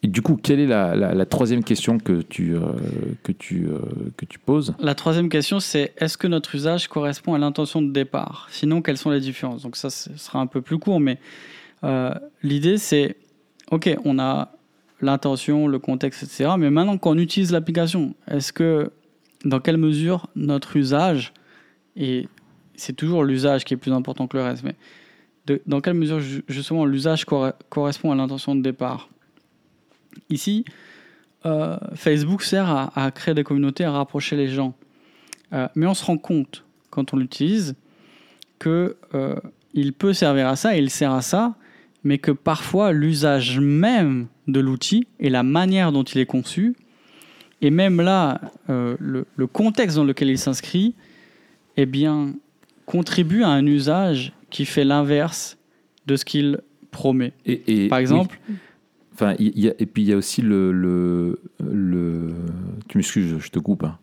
Et 0.07 0.09
du 0.09 0.23
coup, 0.23 0.37
quelle 0.37 0.61
est 0.61 0.69
la, 0.69 1.27
troisième 1.27 1.64
question 1.64 1.99
que 1.99 2.23
tu, 2.23 2.55
euh, 2.55 2.61
que 3.25 3.33
tu, 3.33 3.66
euh, 3.66 3.81
que 4.16 4.25
tu 4.25 4.38
poses? 4.38 4.73
La 4.79 4.95
troisième 4.95 5.29
question, 5.29 5.59
c'est 5.59 5.95
est-ce 5.99 6.16
que 6.16 6.29
notre 6.29 6.55
usage 6.55 6.87
correspond 6.87 7.35
à 7.35 7.38
l'intention 7.38 7.83
de 7.83 7.90
départ? 7.90 8.47
Sinon, 8.53 8.83
quelles 8.83 8.99
sont 8.99 9.11
les 9.11 9.19
différences? 9.19 9.62
Donc 9.64 9.75
ça, 9.75 9.90
sera 9.90 10.38
un 10.38 10.47
peu 10.47 10.62
plus 10.62 10.79
court, 10.79 11.01
mais 11.01 11.19
euh, 11.83 12.14
l'idée, 12.45 12.79
c'est, 12.79 13.16
OK, 13.73 13.90
on 14.05 14.21
a 14.21 14.53
l'intention, 15.01 15.66
le 15.66 15.81
contexte, 15.81 16.23
etc. 16.23 16.51
Mais 16.57 16.71
maintenant 16.71 16.99
qu'on 16.99 17.19
utilise 17.19 17.51
l'application, 17.51 18.14
est-ce 18.31 18.53
que, 18.53 18.92
dans 19.45 19.59
quelle 19.59 19.77
mesure 19.77 20.29
notre 20.37 20.77
usage, 20.77 21.33
et 21.97 22.29
c'est 22.77 22.95
toujours 22.95 23.25
l'usage 23.25 23.64
qui 23.64 23.75
est 23.75 23.77
plus 23.77 23.92
important 23.92 24.29
que 24.29 24.37
le 24.37 24.45
reste, 24.45 24.62
mais 24.62 24.77
dans 25.66 25.81
quelle 25.81 25.95
mesure 25.95 26.21
ju- 26.21 26.45
justement 26.49 26.85
l'usage 26.85 27.25
corre- 27.25 27.55
correspond 27.71 28.12
à 28.12 28.14
l'intention 28.14 28.55
de 28.55 28.61
départ? 28.62 29.09
Ici, 30.31 30.64
euh, 31.44 31.76
Facebook 31.94 32.42
sert 32.42 32.69
à, 32.69 32.92
à 33.04 33.10
créer 33.10 33.35
des 33.35 33.44
communautés, 33.44 33.85
à 33.85 33.92
rapprocher 33.92 34.37
les 34.37 34.48
gens. 34.48 34.75
Euh, 35.52 35.69
mais 35.75 35.87
on 35.87 35.94
se 35.94 36.04
rend 36.04 36.19
compte, 36.19 36.64
quand 36.90 37.14
on 37.14 37.17
l'utilise, 37.17 37.75
que 38.58 38.96
euh, 39.14 39.37
il 39.75 39.92
peut 39.92 40.12
servir 40.12 40.48
à 40.48 40.56
ça, 40.56 40.77
et 40.77 40.81
il 40.81 40.90
sert 40.90 41.12
à 41.12 41.23
ça, 41.23 41.54
mais 42.04 42.19
que 42.19 42.31
parfois 42.33 42.92
l'usage 42.92 43.60
même 43.60 44.27
de 44.48 44.60
l'outil 44.60 45.06
et 45.21 45.29
la 45.29 45.42
manière 45.42 45.92
dont 45.92 46.04
il 46.04 46.21
est 46.21 46.27
conçu, 46.27 46.75
et 47.62 47.71
même 47.71 48.00
là, 48.00 48.40
euh, 48.71 48.96
le, 49.00 49.27
le 49.37 49.46
contexte 49.46 49.96
dans 49.96 50.04
lequel 50.04 50.29
il 50.31 50.38
s'inscrit, 50.38 50.94
eh 51.77 51.87
bien, 51.87 52.33
contribue 52.87 53.42
à 53.42 53.48
un 53.48 53.67
usage 53.67 54.33
qui 54.50 54.64
fait 54.64 54.85
l'inverse 54.85 55.58
de 56.06 56.17
ce 56.17 56.25
qu'il 56.25 56.60
promet. 56.90 57.33
et, 57.44 57.85
et- 57.85 57.88
Par 57.88 57.98
exemple, 57.98 58.38
oui. 58.48 58.54
Enfin, 59.19 59.35
il 59.38 59.58
y 59.58 59.69
a, 59.71 59.75
et 59.79 59.87
puis 59.87 60.02
il 60.02 60.08
y 60.08 60.12
a 60.12 60.17
aussi 60.17 60.42
le, 60.42 60.73
le, 60.73 61.40
le 61.64 62.35
tu 62.88 62.98
m'excuses, 62.98 63.37
je 63.38 63.48
te 63.50 63.58
coupe. 63.58 63.85
hein. 63.85 63.96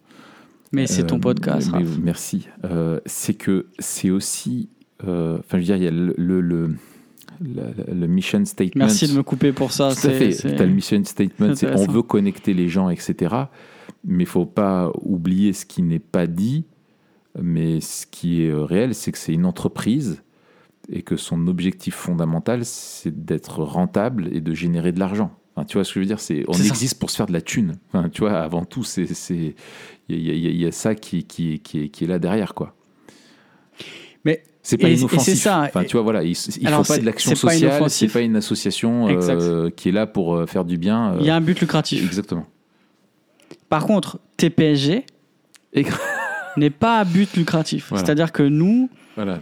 mais 0.71 0.87
c'est 0.87 1.05
ton 1.05 1.17
Euh, 1.17 1.19
podcast. 1.19 1.69
mais- 1.71 1.83
merci. 2.01 2.47
Euh, 2.65 2.99
c'est 3.05 3.35
que 3.35 3.67
c'est 3.77 4.09
aussi, 4.09 4.69
euh, 5.07 5.37
enfin, 5.37 5.57
je 5.57 5.57
veux 5.57 5.63
dire, 5.65 5.75
il 5.77 5.83
y 5.83 5.87
a 5.87 5.91
le, 5.91 6.15
le, 6.17 6.41
le, 6.41 8.07
mission 8.07 8.43
statement. 8.45 8.85
Merci 8.85 9.07
de 9.07 9.13
me 9.13 9.21
couper 9.21 9.51
pour 9.51 9.71
ça. 9.71 9.89
Tout 9.89 10.07
à 10.07 10.11
c'est- 10.11 10.31
fait. 10.31 10.55
Tu 10.55 10.61
as 10.61 10.65
le 10.65 10.73
mission 10.73 11.03
statement, 11.03 11.53
c'est 11.53 11.71
on 11.75 11.85
veut 11.85 12.01
connecter 12.01 12.55
les 12.55 12.67
gens, 12.67 12.89
etc. 12.89 13.35
Mais 14.03 14.23
il 14.23 14.27
faut 14.27 14.45
pas 14.47 14.91
oublier 15.01 15.53
ce 15.53 15.65
qui 15.67 15.83
n'est 15.83 15.99
pas 15.99 16.25
dit 16.25 16.65
Mais 17.39 17.81
ce 17.81 18.05
qui 18.07 18.43
est 18.43 18.53
réel, 18.53 18.95
c'est 18.95 19.11
que 19.11 19.17
c'est 19.19 19.33
une 19.33 19.45
entreprise 19.45 20.22
et 20.89 21.01
que 21.01 21.15
son 21.15 21.47
objectif 21.47 21.95
fondamental, 21.95 22.65
c'est 22.65 23.25
d'être 23.25 23.63
rentable 23.63 24.29
et 24.31 24.41
de 24.41 24.53
générer 24.53 24.91
de 24.91 24.99
l'argent. 24.99 25.31
Enfin, 25.55 25.65
tu 25.65 25.77
vois 25.77 25.83
ce 25.83 25.89
que 25.91 25.95
je 25.95 25.99
veux 25.99 26.05
dire 26.07 26.19
c'est, 26.19 26.43
On 26.47 26.53
ça. 26.53 26.63
existe 26.65 26.99
pour 26.99 27.09
se 27.11 27.15
faire 27.15 27.27
de 27.27 27.33
la 27.33 27.41
thune. 27.41 27.75
Enfin, 27.93 28.09
tu 28.09 28.21
vois, 28.21 28.39
avant 28.41 28.65
tout, 28.65 28.83
c'est, 28.83 29.05
c'est, 29.13 29.55
il 30.09 30.19
y, 30.19 30.31
a- 30.31 30.33
y 30.33 30.67
y 30.67 30.71
ça 30.73 30.95
qui, 30.95 31.23
qui, 31.25 31.59
qui, 31.59 31.83
est, 31.83 31.89
qui 31.89 32.03
est 32.03 32.07
là 32.07 32.17
derrière, 32.19 32.53
quoi. 32.53 32.75
Mais 34.25 34.43
C'est 34.61 34.77
pas 34.77 34.89
Et- 34.89 34.95
inoffensif. 34.95 35.39
ça. 35.39 35.61
Enfin, 35.61 35.83
tu 35.83 35.93
vois, 35.93 36.01
voilà, 36.01 36.23
il, 36.23 36.35
faut 36.35 36.83
pas 36.83 36.97
de 36.97 37.05
l'action 37.05 37.35
sociale, 37.35 37.89
c'est 37.89 38.07
pas 38.07 38.21
une 38.21 38.35
association 38.35 39.07
euh, 39.09 39.69
qui 39.69 39.89
est 39.89 39.91
là 39.91 40.07
pour 40.07 40.35
euh, 40.35 40.45
faire 40.47 40.65
du 40.65 40.77
bien. 40.77 41.13
euh, 41.13 41.17
il 41.19 41.25
y 41.25 41.29
a 41.29 41.35
un 41.35 41.41
but 41.41 41.59
lucratif. 41.59 42.03
Exactement. 42.05 42.45
Par 43.69 43.85
contre, 43.85 44.19
TPSG 44.37 45.05
Et- 45.73 45.85
n'est 46.57 46.69
pas 46.69 46.99
à 46.99 47.03
but 47.05 47.35
lucratif. 47.35 47.87
Voilà. 47.89 48.03
C'est-à-dire 48.05 48.31
que 48.31 48.43
nous, 48.43 48.89
Voilà. 49.15 49.39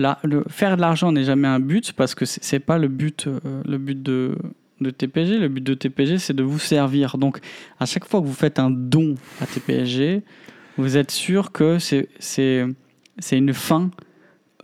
La- 0.00 0.18
le, 0.24 0.44
faire 0.48 0.76
de 0.76 0.80
l'argent 0.80 1.12
n'est 1.12 1.24
jamais 1.24 1.48
un 1.48 1.60
but 1.60 1.92
parce 1.92 2.14
que 2.14 2.24
c'est 2.24 2.60
pas 2.60 2.78
le 2.78 2.88
but, 2.88 3.26
euh, 3.26 3.38
le 3.66 3.78
but 3.78 4.02
de, 4.02 4.36
de 4.80 4.90
TPG. 4.90 5.38
Le 5.38 5.48
but 5.48 5.62
de 5.62 5.74
TPG, 5.74 6.18
c'est 6.18 6.34
de 6.34 6.42
vous 6.42 6.58
servir. 6.58 7.18
Donc, 7.18 7.40
à 7.78 7.86
chaque 7.86 8.06
fois 8.06 8.20
que 8.20 8.26
vous 8.26 8.32
faites 8.34 8.58
un 8.58 8.70
don 8.70 9.14
à 9.40 9.46
TPSG, 9.46 10.22
vous 10.76 10.96
êtes 10.96 11.10
sûr 11.10 11.52
que 11.52 11.78
c'est 11.78 12.06
une 13.32 13.52
fin, 13.52 13.90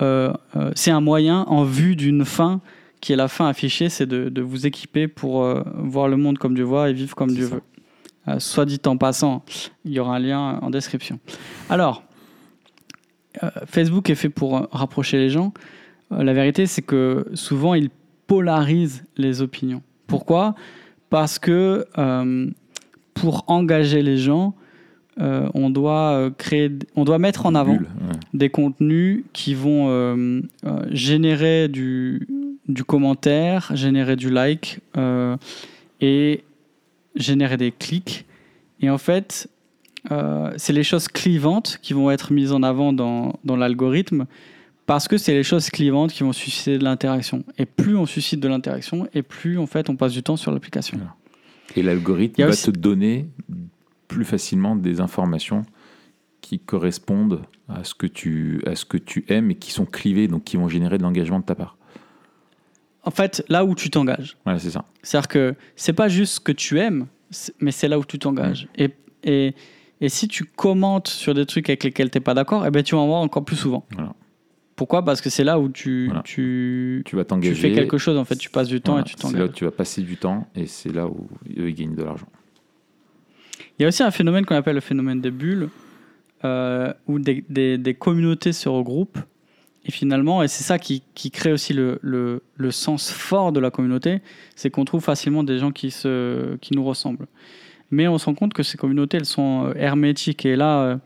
euh, 0.02 0.32
euh, 0.56 0.70
c'est 0.74 0.90
un 0.90 1.00
moyen 1.00 1.42
en 1.48 1.64
vue 1.64 1.96
d'une 1.96 2.24
fin 2.24 2.60
qui 3.00 3.12
est 3.12 3.16
la 3.16 3.28
fin 3.28 3.46
affichée, 3.48 3.88
c'est 3.90 4.06
de, 4.06 4.30
de 4.30 4.42
vous 4.42 4.66
équiper 4.66 5.06
pour 5.06 5.44
euh, 5.44 5.62
voir 5.74 6.08
le 6.08 6.16
monde 6.16 6.38
comme 6.38 6.54
Dieu 6.54 6.64
voit 6.64 6.88
et 6.90 6.92
vivre 6.94 7.14
comme 7.14 7.32
Dieu 7.32 7.46
ça. 7.48 7.54
veut. 7.56 8.40
Soit 8.40 8.64
dit 8.64 8.80
en 8.86 8.96
passant, 8.96 9.44
il 9.84 9.92
y 9.92 10.00
aura 10.00 10.16
un 10.16 10.18
lien 10.18 10.58
en 10.60 10.70
description. 10.70 11.20
Alors, 11.70 12.02
Facebook 13.66 14.10
est 14.10 14.14
fait 14.14 14.28
pour 14.28 14.56
euh, 14.56 14.66
rapprocher 14.70 15.18
les 15.18 15.30
gens. 15.30 15.52
Euh, 16.12 16.22
la 16.22 16.32
vérité, 16.32 16.66
c'est 16.66 16.82
que 16.82 17.26
souvent, 17.34 17.74
il 17.74 17.90
polarise 18.26 19.04
les 19.16 19.42
opinions. 19.42 19.82
Pourquoi? 20.06 20.54
Parce 21.10 21.38
que 21.38 21.86
euh, 21.98 22.50
pour 23.14 23.44
engager 23.46 24.02
les 24.02 24.16
gens, 24.16 24.54
euh, 25.18 25.48
on 25.54 25.70
doit 25.70 26.10
euh, 26.10 26.30
créer, 26.36 26.70
on 26.94 27.04
doit 27.04 27.18
mettre 27.18 27.46
en 27.46 27.54
avant 27.54 27.74
Bulle, 27.74 27.86
ouais. 27.86 28.16
des 28.34 28.50
contenus 28.50 29.24
qui 29.32 29.54
vont 29.54 29.88
euh, 29.88 30.42
euh, 30.64 30.86
générer 30.90 31.68
du, 31.68 32.28
du 32.68 32.84
commentaire, 32.84 33.70
générer 33.74 34.16
du 34.16 34.30
like 34.30 34.80
euh, 34.96 35.36
et 36.00 36.44
générer 37.14 37.56
des 37.56 37.72
clics. 37.72 38.26
Et 38.80 38.90
en 38.90 38.98
fait, 38.98 39.48
euh, 40.10 40.52
c'est 40.56 40.72
les 40.72 40.82
choses 40.84 41.08
clivantes 41.08 41.78
qui 41.82 41.92
vont 41.92 42.10
être 42.10 42.32
mises 42.32 42.52
en 42.52 42.62
avant 42.62 42.92
dans, 42.92 43.38
dans 43.44 43.56
l'algorithme 43.56 44.26
parce 44.86 45.08
que 45.08 45.18
c'est 45.18 45.34
les 45.34 45.42
choses 45.42 45.68
clivantes 45.70 46.12
qui 46.12 46.22
vont 46.22 46.32
susciter 46.32 46.78
de 46.78 46.84
l'interaction. 46.84 47.44
Et 47.58 47.66
plus 47.66 47.96
on 47.96 48.06
suscite 48.06 48.38
de 48.40 48.46
l'interaction, 48.48 49.08
et 49.14 49.22
plus 49.22 49.58
en 49.58 49.66
fait 49.66 49.90
on 49.90 49.96
passe 49.96 50.12
du 50.12 50.22
temps 50.22 50.36
sur 50.36 50.52
l'application. 50.52 50.98
Et 51.74 51.82
l'algorithme 51.82 52.40
va 52.42 52.48
aussi- 52.50 52.66
te 52.66 52.78
donner 52.78 53.26
plus 54.06 54.24
facilement 54.24 54.76
des 54.76 55.00
informations 55.00 55.62
qui 56.40 56.60
correspondent 56.60 57.42
à 57.68 57.82
ce 57.82 57.94
que 57.94 58.06
tu, 58.06 58.62
à 58.64 58.76
ce 58.76 58.84
que 58.84 58.96
tu 58.96 59.24
aimes 59.28 59.50
et 59.50 59.54
qui 59.56 59.72
sont 59.72 59.84
clivées, 59.86 60.28
donc 60.28 60.44
qui 60.44 60.56
vont 60.56 60.68
générer 60.68 60.98
de 60.98 61.02
l'engagement 61.02 61.40
de 61.40 61.44
ta 61.44 61.56
part. 61.56 61.76
En 63.02 63.10
fait, 63.10 63.44
là 63.48 63.64
où 63.64 63.74
tu 63.74 63.90
t'engages. 63.90 64.36
Voilà, 64.44 64.60
c'est 64.60 64.70
ça. 64.70 64.84
C'est-à-dire 65.02 65.28
que 65.28 65.54
c'est 65.74 65.92
pas 65.92 66.08
juste 66.08 66.34
ce 66.34 66.40
que 66.40 66.52
tu 66.52 66.78
aimes, 66.78 67.06
mais 67.60 67.72
c'est 67.72 67.88
là 67.88 67.98
où 67.98 68.04
tu 68.04 68.18
t'engages. 68.20 68.68
Et, 68.76 68.90
et, 69.24 69.54
et 70.00 70.08
si 70.08 70.28
tu 70.28 70.44
commentes 70.44 71.08
sur 71.08 71.34
des 71.34 71.46
trucs 71.46 71.68
avec 71.70 71.84
lesquels 71.84 72.10
tu 72.10 72.18
n'es 72.18 72.22
pas 72.22 72.34
d'accord, 72.34 72.66
eh 72.66 72.70
ben, 72.70 72.82
tu 72.82 72.94
vas 72.94 73.00
en 73.00 73.06
voir 73.06 73.20
encore 73.20 73.44
plus 73.44 73.56
souvent. 73.56 73.84
Voilà. 73.92 74.14
Pourquoi? 74.76 75.02
Parce 75.04 75.22
que 75.22 75.30
c'est 75.30 75.44
là 75.44 75.58
où 75.58 75.70
tu, 75.70 76.06
Voilà. 76.06 76.22
tu, 76.22 77.02
Tu 77.06 77.16
vas 77.16 77.24
tu 77.24 77.28
t'engager. 77.28 77.54
fais 77.54 77.72
quelque 77.72 77.96
chose, 77.96 78.18
en 78.18 78.24
fait, 78.26 78.36
tu 78.36 78.50
passes 78.50 78.68
du 78.68 78.80
temps 78.82 78.92
Voilà, 78.92 79.06
et 79.06 79.08
tu 79.08 79.16
C'est 79.16 79.22
là 79.24 79.28
où 79.28 79.32
t'engages. 79.38 79.54
tu 79.54 79.64
vas 79.64 79.70
passer 79.70 80.02
du 80.02 80.16
temps 80.18 80.46
et 80.54 80.66
c'est 80.66 80.92
là 80.92 81.06
où 81.06 81.28
eux, 81.58 81.68
ils 81.70 81.74
gagnent 81.74 81.94
de 81.94 82.02
l'argent. 82.02 82.28
Il 83.78 83.82
y 83.82 83.84
a 83.84 83.88
aussi 83.88 84.02
un 84.02 84.10
phénomène 84.10 84.44
qu'on 84.44 84.54
appelle 84.54 84.74
le 84.74 84.80
phénomène 84.80 85.20
des 85.20 85.30
bulles, 85.30 85.68
euh, 86.44 86.92
où 87.06 87.18
des, 87.18 87.44
des, 87.48 87.78
des 87.78 87.94
communautés 87.94 88.52
se 88.52 88.68
regroupent. 88.68 89.18
Et 89.86 89.92
finalement, 89.92 90.42
et 90.42 90.48
c'est 90.48 90.64
ça 90.64 90.78
qui, 90.78 91.02
qui 91.14 91.30
crée 91.30 91.52
aussi 91.52 91.72
le, 91.72 91.98
le, 92.02 92.42
le 92.56 92.70
sens 92.70 93.10
fort 93.10 93.52
de 93.52 93.60
la 93.60 93.70
communauté, 93.70 94.20
c'est 94.56 94.68
qu'on 94.68 94.84
trouve 94.84 95.02
facilement 95.02 95.44
des 95.44 95.58
gens 95.58 95.70
qui, 95.70 95.90
se, 95.90 96.56
qui 96.56 96.74
nous 96.74 96.84
ressemblent. 96.84 97.26
Mais 97.90 98.08
on 98.08 98.18
se 98.18 98.26
rend 98.26 98.34
compte 98.34 98.52
que 98.52 98.62
ces 98.62 98.76
communautés, 98.76 99.18
elles 99.18 99.26
sont 99.26 99.66
euh, 99.66 99.74
hermétiques. 99.76 100.44
Et 100.44 100.56
là, 100.56 100.80
euh, 100.80 100.96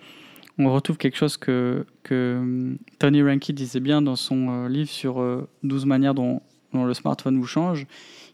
on 0.67 0.73
retrouve 0.73 0.99
quelque 0.99 1.17
chose 1.17 1.37
que, 1.37 1.87
que 2.03 2.37
hum, 2.39 2.79
Tony 2.99 3.23
Reinke 3.23 3.53
disait 3.53 3.81
bien 3.81 4.03
dans 4.03 4.17
son 4.17 4.49
euh, 4.49 4.69
livre 4.69 4.91
sur 4.91 5.21
euh, 5.21 5.49
12 5.63 5.87
manières 5.87 6.15
dont, 6.15 6.43
le 6.73 6.95
smartphone 6.95 7.37
vous 7.37 7.47
change. 7.47 7.87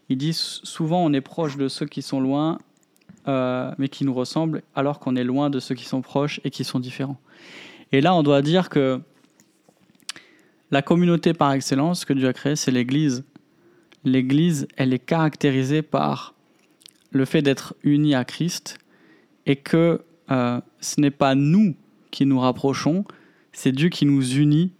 Il 0.09 0.17
dit 0.17 0.33
souvent 0.33 1.03
on 1.03 1.11
est 1.11 1.21
proche 1.21 1.57
de 1.57 1.67
ceux 1.67 1.87
qui 1.87 2.03
sont 2.03 2.19
loin, 2.19 2.59
euh, 3.27 3.71
mais 3.79 3.89
qui 3.89 4.05
nous 4.05 4.13
ressemblent, 4.13 4.61
alors 4.75 4.99
qu'on 4.99 5.15
est 5.15 5.23
loin 5.23 5.49
de 5.49 5.59
ceux 5.59 5.73
qui 5.73 5.85
sont 5.85 6.01
proches 6.01 6.39
et 6.43 6.51
qui 6.51 6.63
sont 6.63 6.79
différents. 6.79 7.19
Et 7.91 7.99
là, 7.99 8.13
on 8.13 8.21
doit 8.21 8.43
dire 8.43 8.69
que 8.69 9.01
la 10.69 10.83
communauté 10.83 11.33
par 11.33 11.51
excellence 11.53 12.05
que 12.05 12.13
Dieu 12.13 12.27
a 12.27 12.33
créée, 12.33 12.55
c'est 12.55 12.71
l'Église. 12.71 13.23
L'Église, 14.03 14.67
elle 14.77 14.93
est 14.93 14.99
caractérisée 14.99 15.81
par 15.81 16.35
le 17.11 17.25
fait 17.25 17.41
d'être 17.41 17.75
unis 17.83 18.15
à 18.15 18.25
Christ 18.25 18.77
et 19.45 19.55
que 19.55 20.01
euh, 20.31 20.59
ce 20.81 20.99
n'est 20.99 21.11
pas 21.11 21.35
nous 21.35 21.75
qui 22.11 22.25
nous 22.25 22.39
rapprochons, 22.39 23.05
c'est 23.53 23.71
Dieu 23.71 23.89
qui 23.89 24.05
nous 24.05 24.35
unit 24.35 24.71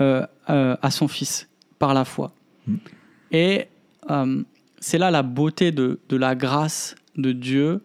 euh, 0.00 0.26
euh, 0.50 0.76
à 0.80 0.90
son 0.90 1.08
Fils 1.08 1.48
par 1.78 1.92
la 1.94 2.04
foi. 2.04 2.32
Mm. 2.66 2.74
Et 3.32 3.66
c'est 4.80 4.96
là 4.96 5.10
la 5.10 5.22
beauté 5.22 5.70
de, 5.72 5.98
de 6.08 6.16
la 6.16 6.34
grâce 6.34 6.94
de 7.16 7.32
Dieu. 7.32 7.82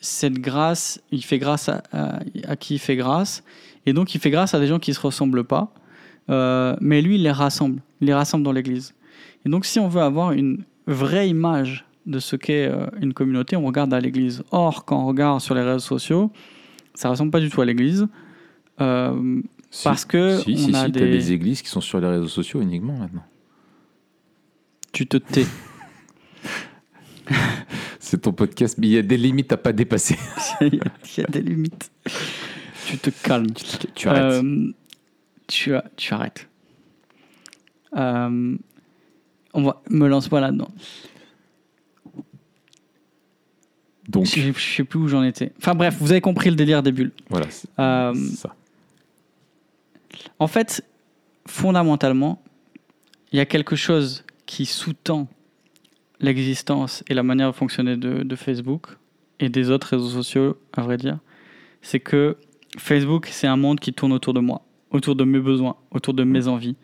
Cette 0.00 0.34
grâce, 0.34 1.00
il 1.10 1.24
fait 1.24 1.38
grâce 1.38 1.68
à, 1.68 1.82
à- 1.92 2.20
à 2.46 2.56
qui 2.56 2.74
il 2.74 2.78
fait 2.78 2.94
grâce. 2.94 3.42
Et 3.84 3.92
donc, 3.92 4.14
il 4.14 4.20
fait 4.20 4.30
grâce 4.30 4.54
à 4.54 4.60
des 4.60 4.66
gens 4.68 4.78
qui 4.78 4.90
ne 4.92 4.94
se 4.94 5.00
ressemblent 5.00 5.42
pas. 5.42 5.72
Mais 6.28 7.02
lui, 7.02 7.16
il 7.16 7.22
les 7.24 7.32
rassemble. 7.32 7.82
Il 8.00 8.06
les 8.06 8.14
rassemble 8.14 8.44
dans 8.44 8.52
l'Église. 8.52 8.94
Et 9.44 9.48
donc, 9.48 9.64
si 9.64 9.80
on 9.80 9.88
veut 9.88 10.02
avoir 10.02 10.30
une 10.32 10.62
vraie 10.86 11.28
image 11.28 11.85
de 12.06 12.18
ce 12.18 12.36
qu'est 12.36 12.68
euh, 12.68 12.86
une 13.00 13.12
communauté, 13.12 13.56
on 13.56 13.64
regarde 13.64 13.92
à 13.92 14.00
l'Église. 14.00 14.42
Or, 14.50 14.84
quand 14.84 15.02
on 15.02 15.06
regarde 15.06 15.40
sur 15.40 15.54
les 15.54 15.62
réseaux 15.62 15.78
sociaux, 15.80 16.30
ça 16.94 17.08
ressemble 17.10 17.30
pas 17.30 17.40
du 17.40 17.50
tout 17.50 17.60
à 17.60 17.64
l'Église. 17.64 18.06
Euh, 18.80 19.40
Si- 19.70 19.84
parce 19.84 20.04
que 20.04 20.38
si, 20.38 20.52
on 20.52 20.56
si, 20.56 20.76
a 20.76 20.86
si, 20.86 20.92
t'as 20.92 21.00
des... 21.00 21.32
églises 21.32 21.60
qui 21.62 21.68
sont 21.68 21.80
sur 21.80 22.00
les 22.00 22.06
réseaux 22.06 22.28
sociaux 22.28 22.60
uniquement 22.60 22.96
maintenant. 22.96 23.24
Tu 24.92 25.06
te 25.06 25.16
tais. 25.16 25.46
C'est 27.98 28.22
ton 28.22 28.32
podcast, 28.32 28.78
mais 28.78 28.86
il 28.86 28.92
y 28.92 28.98
a 28.98 29.02
des 29.02 29.16
limites 29.16 29.52
à 29.52 29.56
pas 29.56 29.72
dépasser. 29.72 30.16
Il 30.60 30.80
y 31.18 31.20
a 31.20 31.26
des 31.26 31.42
limites. 31.42 31.90
Tu 32.86 32.98
te 32.98 33.10
calmes. 33.10 33.50
tu, 33.50 33.64
tu 33.94 34.08
arrêtes. 34.08 34.44
Euh, 34.44 34.72
tu, 35.48 35.72
tu 35.96 36.14
arrêtes. 36.14 36.48
Euh, 37.96 38.56
on 39.54 39.62
va, 39.62 39.82
me 39.90 40.06
lance 40.06 40.28
pas 40.28 40.40
là-dedans. 40.40 40.68
Donc, 44.08 44.26
Je, 44.26 44.52
je 44.52 44.74
sais 44.76 44.84
plus 44.84 44.98
où 45.00 45.08
j'en 45.08 45.22
étais. 45.24 45.52
Enfin 45.58 45.74
bref, 45.74 45.96
vous 46.00 46.10
avez 46.12 46.20
compris 46.20 46.50
le 46.50 46.56
délire 46.56 46.82
des 46.82 46.92
bulles. 46.92 47.12
voilà, 47.28 47.46
Euh, 47.78 48.14
ça. 48.34 48.54
En 50.38 50.46
fait, 50.46 50.84
fondamentalement, 51.46 52.42
il 53.32 53.36
y 53.38 53.40
a 53.40 53.46
quelque 53.46 53.76
chose 53.76 54.24
qui 54.46 54.66
sous-tend 54.66 55.28
l'existence 56.20 57.02
et 57.08 57.14
la 57.14 57.22
manière 57.22 57.50
de 57.50 57.56
fonctionner 57.56 57.96
de, 57.96 58.22
de 58.22 58.36
Facebook 58.36 58.96
et 59.40 59.48
des 59.48 59.70
autres 59.70 59.88
réseaux 59.88 60.08
sociaux, 60.08 60.56
à 60.72 60.82
vrai 60.82 60.96
dire. 60.96 61.18
C'est 61.82 62.00
que 62.00 62.36
Facebook, 62.78 63.28
c'est 63.30 63.46
un 63.46 63.56
monde 63.56 63.80
qui 63.80 63.92
tourne 63.92 64.12
autour 64.12 64.32
de 64.34 64.40
moi, 64.40 64.62
autour 64.90 65.14
de 65.16 65.24
mes 65.24 65.40
besoins, 65.40 65.76
autour 65.90 66.14
de 66.14 66.24
mes 66.24 66.48
envies. 66.48 66.76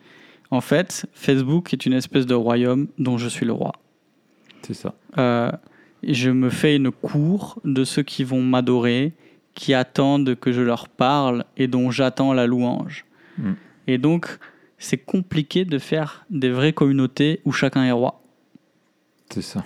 En 0.51 0.61
fait, 0.61 1.07
Facebook 1.13 1.73
est 1.73 1.85
une 1.85 1.93
espèce 1.93 2.25
de 2.25 2.35
royaume 2.35 2.87
dont 2.99 3.17
je 3.17 3.27
suis 3.27 3.45
le 3.45 3.53
roi. 3.53 3.71
C'est 4.61 4.75
ça. 4.75 4.93
Euh, 5.17 5.51
je 6.07 6.29
me 6.29 6.49
fais 6.49 6.75
une 6.75 6.91
cour 6.91 7.59
de 7.63 7.83
ceux 7.83 8.03
qui 8.03 8.23
vont 8.23 8.41
m'adorer, 8.41 9.13
qui 9.53 9.73
attendent 9.73 10.35
que 10.35 10.51
je 10.51 10.61
leur 10.61 10.89
parle 10.89 11.45
et 11.57 11.67
dont 11.67 11.91
j'attends 11.91 12.33
la 12.33 12.47
louange. 12.47 13.05
Mm. 13.37 13.51
Et 13.87 13.97
donc, 13.97 14.39
c'est 14.77 14.97
compliqué 14.97 15.65
de 15.65 15.77
faire 15.79 16.25
des 16.29 16.49
vraies 16.49 16.73
communautés 16.73 17.39
où 17.45 17.51
chacun 17.51 17.83
est 17.83 17.91
roi. 17.91 18.21
C'est 19.29 19.41
ça. 19.41 19.63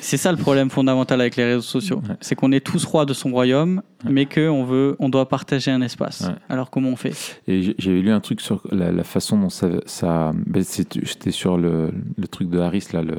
C'est 0.00 0.16
ça 0.16 0.32
le 0.32 0.36
problème 0.38 0.68
fondamental 0.68 1.20
avec 1.20 1.36
les 1.36 1.44
réseaux 1.44 1.60
sociaux. 1.62 2.02
Ouais. 2.08 2.16
C'est 2.20 2.34
qu'on 2.34 2.50
est 2.50 2.60
tous 2.64 2.84
rois 2.84 3.06
de 3.06 3.14
son 3.14 3.30
royaume, 3.30 3.82
Ouais. 4.04 4.10
mais 4.10 4.26
qu'on 4.26 4.64
veut, 4.64 4.96
on 4.98 5.08
doit 5.08 5.28
partager 5.28 5.70
un 5.70 5.80
espace. 5.80 6.22
Ouais. 6.22 6.34
Alors 6.48 6.70
comment 6.70 6.88
on 6.88 6.96
fait? 6.96 7.14
Et 7.46 7.74
j'avais 7.78 8.00
lu 8.00 8.10
un 8.10 8.18
truc 8.18 8.40
sur 8.40 8.62
la, 8.72 8.90
la 8.90 9.04
façon 9.04 9.38
dont 9.38 9.48
ça. 9.48 9.68
ça 9.86 10.32
ben, 10.34 10.64
C'était 10.64 11.30
sur 11.30 11.56
le, 11.56 11.92
le 12.18 12.28
truc 12.28 12.50
de 12.50 12.58
Harris, 12.58 12.88
là, 12.92 13.02
le 13.02 13.16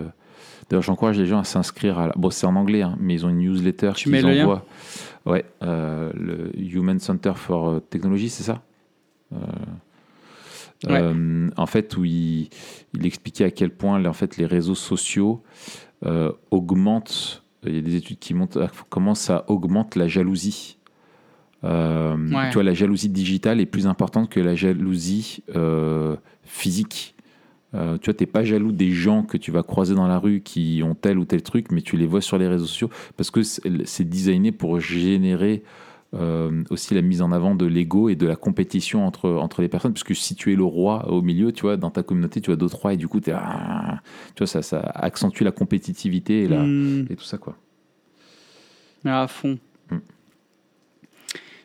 D'ailleurs, 0.74 0.82
j'encourage 0.82 1.20
les 1.20 1.28
gens 1.28 1.38
à 1.38 1.44
s'inscrire 1.44 2.00
à. 2.00 2.08
la- 2.08 2.14
Bon, 2.16 2.32
c'est 2.32 2.48
en 2.48 2.56
anglais, 2.56 2.82
hein, 2.82 2.96
mais 3.00 3.14
ils 3.14 3.28
ont 3.28 3.30
une 3.30 3.38
newsletter 3.38 3.92
Tu 3.96 4.06
qu'ils 4.06 4.12
mets 4.12 4.24
le 4.24 4.30
lien. 4.34 4.62
Ouais, 5.24 5.46
euh, 5.62 6.12
le 6.16 6.52
Human 6.60 6.98
Center 6.98 7.34
for 7.36 7.70
euh, 7.70 7.80
Technology, 7.80 8.28
c'est 8.30 8.42
ça? 8.42 8.64
Euh, 9.34 9.38
Ouais. 10.88 11.00
euh, 11.00 11.50
En 11.58 11.68
fait, 11.68 11.96
où 11.96 12.04
il, 12.06 12.50
il 12.96 13.06
expliquait 13.06 13.44
à 13.46 13.52
quel 13.52 13.70
point 13.70 14.04
en 14.04 14.14
fait, 14.14 14.36
les 14.38 14.48
réseaux 14.48 14.74
sociaux 14.74 15.44
euh, 16.08 16.32
augmentent. 16.50 17.44
Il 17.68 17.76
y 17.76 17.78
a 17.78 17.82
des 17.82 17.96
études 17.96 18.18
qui 18.18 18.34
montrent 18.34 18.68
comment 18.90 19.14
ça 19.14 19.46
augmente 19.50 19.96
la 19.96 20.08
jalousie. 20.08 20.80
Euh, 21.64 22.18
Ouais. 22.32 22.50
Tu 22.50 22.56
vois, 22.56 22.64
la 22.64 22.74
jalousie 22.74 23.10
digitale 23.10 23.62
est 23.62 23.68
plus 23.68 23.86
importante 23.86 24.28
que 24.30 24.40
la 24.40 24.56
jalousie 24.56 25.44
physique. 26.44 27.13
Euh, 27.76 27.98
tu 27.98 28.06
vois, 28.06 28.14
t'es 28.14 28.26
pas 28.28 28.44
jaloux 28.44 28.72
des 28.72 28.92
gens 28.92 29.24
que 29.24 29.38
tu 29.38 29.50
vas 29.52 29.64
croiser 29.64 29.96
dans 29.96 30.08
la 30.08 30.20
rue 30.20 30.42
qui 30.42 30.82
ont 30.86 30.94
tel 30.96 31.18
ou 31.18 31.26
tel 31.26 31.42
truc, 31.42 31.72
mais 31.72 31.82
tu 31.82 31.98
les 31.98 32.06
vois 32.06 32.22
sur 32.22 32.38
les 32.38 32.48
réseaux 32.48 32.68
sociaux 32.68 32.90
parce 33.18 33.32
que 33.32 33.42
c'est 33.44 34.04
designé 34.08 34.52
pour 34.52 34.80
générer 34.80 35.64
euh, 36.14 36.64
aussi 36.70 36.94
la 36.94 37.02
mise 37.02 37.24
en 37.24 37.32
avant 37.32 37.56
de 37.56 37.66
l'ego 37.66 38.10
et 38.10 38.16
de 38.16 38.28
la 38.28 38.36
compétition 38.36 39.08
entre, 39.08 39.32
entre 39.32 39.64
les 39.64 39.68
personnes. 39.70 39.94
Parce 39.94 40.04
que 40.04 40.14
si 40.14 40.36
tu 40.36 40.54
es 40.54 40.56
le 40.56 40.64
roi 40.64 41.10
au 41.12 41.24
milieu, 41.24 41.52
tu 41.52 41.64
vois, 41.64 41.76
dans 41.76 41.90
ta 41.90 42.04
communauté, 42.04 42.40
tu 42.42 42.52
as 42.52 42.56
d'autres 42.56 42.78
rois 42.78 42.94
et 42.94 42.98
du 42.98 43.08
coup, 43.08 43.20
t'es, 43.20 43.32
ah, 43.36 44.02
tu 44.36 44.40
vois, 44.42 44.48
ça, 44.48 44.62
ça 44.62 44.80
accentue 44.80 45.42
la 45.44 45.52
compétitivité 45.52 46.44
et, 46.44 46.48
la- 46.48 46.62
Hmm. 46.62 47.08
et 47.10 47.16
tout 47.16 47.24
ça, 47.24 47.40
quoi. 47.40 47.58
À 49.06 49.28
fond. 49.28 49.58
Mm. 49.90 49.98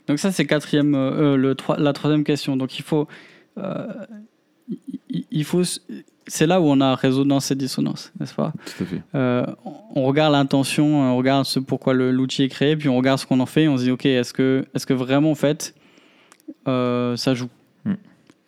Donc 0.09 0.19
ça, 0.19 0.33
c'est 0.33 0.47
quatrième, 0.47 0.95
euh, 0.95 1.37
le 1.37 1.55
la 1.77 1.93
troisième 1.93 2.25
question. 2.25 2.57
Donc 2.57 2.79
il 2.79 2.83
faut, 2.83 3.07
euh, 3.59 3.87
il, 5.31 5.45
faut, 5.45 5.63
c'est 6.27 6.47
là 6.47 6.61
où 6.61 6.65
on 6.65 6.81
a 6.81 6.95
résonance 6.95 7.51
et 7.51 7.55
dissonance, 7.55 8.13
n'est-ce 8.21 8.35
pas? 8.35 8.53
Tout 8.65 8.83
à 8.83 8.87
fait. 8.87 9.03
Euh, 9.15 9.47
on- 9.95 10.05
regarde 10.05 10.33
l'intention, 10.33 11.01
on 11.01 11.17
regarde 11.17 11.45
ce 11.45 11.59
pourquoi 11.61 11.95
le- 11.95 12.11
l'outil 12.13 12.43
est 12.45 12.49
créé, 12.49 12.77
puis 12.77 12.89
on 12.89 12.97
regarde 12.97 13.19
ce 13.19 13.27
qu'on 13.27 13.41
en 13.41 13.47
fait, 13.47 13.65
et 13.65 13.69
on 13.69 13.77
se 13.79 13.85
dit 13.85 13.91
ok, 13.91 14.07
est-ce 14.07 14.33
que, 14.33 14.65
est-ce 14.75 14.87
que 14.87 14.95
vraiment 14.95 15.31
en 15.31 15.35
fait, 15.35 15.75
euh, 16.67 17.17
ça 17.17 17.35
joue? 17.35 17.49
Mm. 17.85 17.95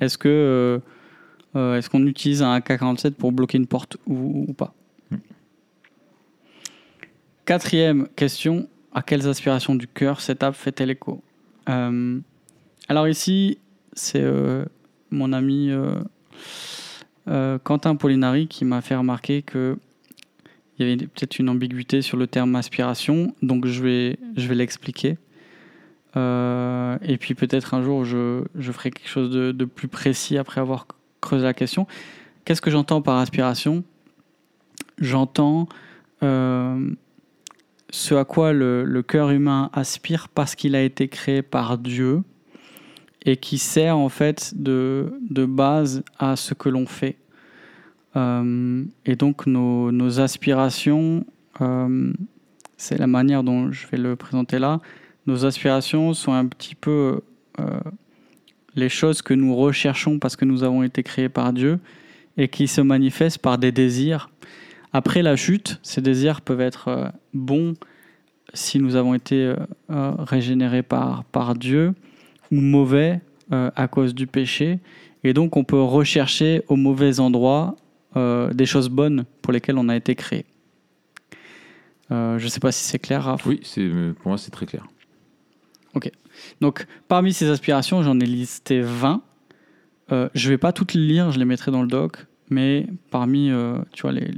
Est-ce 0.00 0.18
que, 0.18 0.28
euh, 0.28 0.78
euh, 1.56 1.76
est-ce 1.76 1.90
qu'on 1.90 2.06
utilise 2.06 2.42
un 2.42 2.52
AK-47 2.52 3.12
pour 3.12 3.32
bloquer 3.32 3.58
une 3.58 3.66
porte 3.66 3.96
ou, 4.06 4.44
ou 4.48 4.52
pas? 4.52 4.72
Mm. 5.10 5.16
Quatrième 7.44 8.08
question, 8.14 8.68
à 8.94 9.02
quelles 9.02 9.26
aspirations 9.28 9.74
du 9.74 9.86
cœur 9.88 10.20
cette 10.20 10.42
app 10.42 10.54
fait-elle 10.54 10.90
écho? 10.90 11.22
Euh, 11.68 12.20
Alors 12.88 13.08
ici, 13.08 13.58
c'est 13.92 14.20
euh, 14.22 14.64
mon 15.10 15.32
ami 15.32 15.70
euh, 15.70 16.00
euh, 17.28 17.58
Quentin 17.58 17.96
Polinari 17.96 18.48
qui 18.48 18.64
m'a 18.64 18.80
fait 18.80 18.94
remarquer 18.94 19.42
que 19.42 19.78
il 20.78 20.88
y 20.88 20.92
avait 20.92 20.96
peut-être 20.96 21.38
une 21.38 21.50
ambiguïté 21.50 22.00
sur 22.00 22.16
le 22.16 22.26
terme 22.26 22.56
aspiration, 22.56 23.34
donc 23.42 23.66
je 23.66 23.82
vais, 23.82 24.18
l'expliquer. 24.54 25.18
Euh, 26.16 26.96
et 27.02 27.18
puis 27.18 27.34
peut-être 27.34 27.74
un 27.74 27.82
jour, 27.82 28.06
je, 28.06 28.44
ferai 28.58 28.90
quelque 28.90 29.10
chose 29.10 29.30
de, 29.30 29.64
plus 29.66 29.88
précis 29.88 30.38
après 30.38 30.58
avoir 30.58 30.86
creusé 31.20 31.44
la 31.44 31.52
question. 31.52 31.86
Qu'est-ce 32.46 32.62
que 32.62 32.70
j'entends 32.70 33.02
par 33.02 33.18
aspiration? 33.18 33.84
J'entends 34.96 35.68
ce 36.22 36.94
à 38.14 38.24
quoi 38.24 38.54
le, 38.54 38.84
le 38.84 39.02
cœur 39.02 39.30
humain 39.32 39.68
aspire 39.74 40.30
parce 40.30 40.54
qu'il 40.54 40.74
a 40.74 40.82
été 40.82 41.08
créé 41.08 41.42
par 41.42 41.76
Dieu 41.76 42.22
et 43.24 43.36
qui 43.36 43.58
sert 43.58 43.96
en 43.96 44.08
fait 44.08 44.52
de, 44.56 45.12
de 45.28 45.44
base 45.44 46.02
à 46.18 46.36
ce 46.36 46.54
que 46.54 46.68
l'on 46.68 46.86
fait. 46.86 47.16
Euh, 48.16 48.84
et 49.06 49.16
donc 49.16 49.46
nos, 49.46 49.92
nos 49.92 50.20
aspirations, 50.20 51.24
euh, 51.60 52.12
c'est 52.76 52.98
la 52.98 53.06
manière 53.06 53.42
dont 53.42 53.70
je 53.70 53.86
vais 53.88 53.98
le 53.98 54.16
présenter 54.16 54.58
là, 54.58 54.80
nos 55.26 55.44
aspirations 55.44 56.14
sont 56.14 56.32
un 56.32 56.46
petit 56.46 56.74
peu 56.74 57.20
euh, 57.60 57.80
les 58.74 58.88
choses 58.88 59.22
que 59.22 59.34
nous 59.34 59.54
recherchons 59.54 60.18
parce 60.18 60.34
que 60.34 60.44
nous 60.44 60.62
avons 60.62 60.82
été 60.82 61.02
créés 61.02 61.28
par 61.28 61.52
Dieu 61.52 61.78
et 62.36 62.48
qui 62.48 62.66
se 62.66 62.80
manifestent 62.80 63.38
par 63.38 63.58
des 63.58 63.70
désirs. 63.70 64.30
Après 64.92 65.22
la 65.22 65.36
chute, 65.36 65.78
ces 65.82 66.00
désirs 66.00 66.40
peuvent 66.40 66.60
être 66.60 67.12
bons 67.34 67.74
si 68.54 68.80
nous 68.80 68.96
avons 68.96 69.14
été 69.14 69.54
régénérés 69.88 70.82
par, 70.82 71.22
par 71.24 71.54
Dieu 71.54 71.94
ou 72.50 72.60
mauvais 72.60 73.20
euh, 73.52 73.70
à 73.76 73.88
cause 73.88 74.14
du 74.14 74.26
péché. 74.26 74.78
Et 75.24 75.32
donc 75.32 75.56
on 75.56 75.64
peut 75.64 75.80
rechercher 75.80 76.62
au 76.68 76.76
mauvais 76.76 77.20
endroit 77.20 77.76
euh, 78.16 78.52
des 78.52 78.66
choses 78.66 78.88
bonnes 78.88 79.24
pour 79.40 79.52
lesquelles 79.52 79.78
on 79.78 79.88
a 79.88 79.94
été 79.94 80.16
créé. 80.16 80.44
Euh, 82.10 82.40
je 82.40 82.44
ne 82.44 82.48
sais 82.50 82.58
pas 82.58 82.72
si 82.72 82.82
c'est 82.82 82.98
clair, 82.98 83.22
Raph. 83.22 83.46
Oui, 83.46 83.60
pour 84.20 84.28
moi, 84.28 84.38
c'est 84.38 84.50
très 84.50 84.66
clair. 84.66 84.84
Donc, 86.60 86.86
parmi 87.06 87.34
ces 87.34 87.50
aspirations, 87.50 88.02
j'en 88.02 88.18
ai 88.18 88.24
listé 88.24 88.80
20. 88.80 89.22
Euh, 90.10 90.28
je 90.34 90.48
ne 90.48 90.54
vais 90.54 90.58
pas 90.58 90.72
toutes 90.72 90.94
les 90.94 91.06
lire, 91.06 91.30
je 91.32 91.38
les 91.38 91.44
mettrai 91.44 91.70
dans 91.70 91.82
le 91.82 91.88
doc, 91.88 92.26
mais 92.48 92.86
parmi, 93.10 93.52
tu 93.92 94.02
vois, 94.02 94.12
les, 94.12 94.30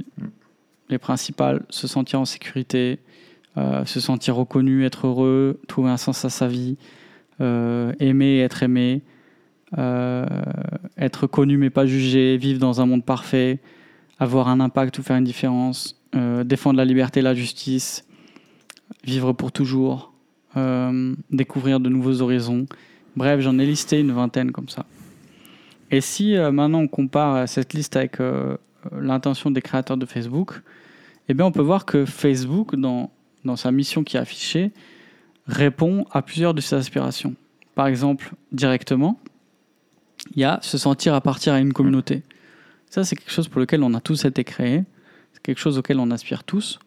les 0.89 0.97
principales, 0.97 1.63
se 1.69 1.87
sentir 1.87 2.19
en 2.19 2.25
sécurité, 2.25 2.99
se 3.55 3.99
sentir 3.99 4.35
reconnu, 4.35 4.85
être 4.85 5.07
heureux, 5.07 5.61
trouver 5.67 5.89
un 5.91 5.97
sens 5.97 6.25
à 6.25 6.29
sa 6.29 6.47
vie, 6.47 6.77
aimer 7.99 8.37
et 8.37 8.39
être 8.41 8.63
aimé, 8.63 9.01
euh, 9.77 10.25
être 10.97 11.27
connu 11.27 11.57
mais 11.57 11.69
pas 11.69 11.85
jugé, 11.85 12.37
vivre 12.37 12.59
dans 12.59 12.81
un 12.81 12.85
monde 12.85 13.03
parfait, 13.03 13.59
avoir 14.19 14.47
un 14.47 14.59
impact 14.59 14.99
ou 14.99 15.03
faire 15.03 15.17
une 15.17 15.23
différence, 15.23 15.99
euh, 16.15 16.43
défendre 16.43 16.77
la 16.77 16.85
liberté 16.85 17.21
la 17.21 17.33
justice, 17.33 18.05
vivre 19.03 19.33
pour 19.33 19.51
toujours, 19.51 20.13
euh, 20.57 21.15
découvrir 21.31 21.79
de 21.79 21.89
nouveaux 21.89 22.21
horizons. 22.21 22.67
Bref, 23.15 23.41
j'en 23.41 23.57
ai 23.57 23.65
listé 23.65 23.99
une 23.99 24.11
vingtaine 24.11 24.51
comme 24.51 24.69
ça. 24.69 24.85
Et 25.91 26.01
si 26.01 26.35
euh, 26.35 26.51
maintenant 26.51 26.81
on 26.81 26.87
compare 26.87 27.35
euh, 27.35 27.45
cette 27.47 27.73
liste 27.73 27.95
avec 27.95 28.19
euh, 28.19 28.57
euh, 28.91 29.01
l'intention 29.01 29.51
des 29.51 29.61
créateurs 29.61 29.97
de 29.97 30.05
Facebook, 30.05 30.61
eh 31.29 31.33
bien 31.33 31.45
on 31.45 31.51
peut 31.51 31.61
voir 31.61 31.85
que 31.85 32.05
Facebook, 32.05 32.75
dans 32.75 33.09
sa 33.55 33.71
mission 33.71 34.03
qui 34.03 34.17
est 34.17 34.19
affichée, 34.19 34.71
répond 35.47 36.05
à 36.11 36.21
plusieurs 36.21 36.53
de 36.53 36.61
ses 36.61 36.75
aspirations. 36.75 37.35
Par 37.75 37.87
exemple, 37.87 38.33
directement, 38.51 39.19
il 40.35 40.41
y 40.41 40.43
a 40.45 40.59
se 40.61 40.77
sentir 40.77 41.13
appartenir 41.15 41.55
à 41.55 41.59
une 41.59 41.73
communauté. 41.73 42.23
Ça, 42.89 43.03
c'est 43.03 43.15
quelque 43.15 43.31
chose 43.31 43.47
pour 43.47 43.59
lequel 43.59 43.83
on 43.83 43.93
a 43.93 43.99
tous 44.01 44.25
été 44.25 44.43
créés. 44.43 44.83
C'est 45.33 45.41
quelque 45.41 45.59
chose 45.59 45.77
auquel 45.77 45.99
on 45.99 46.11
aspire 46.11 46.43
tous. 46.43 46.79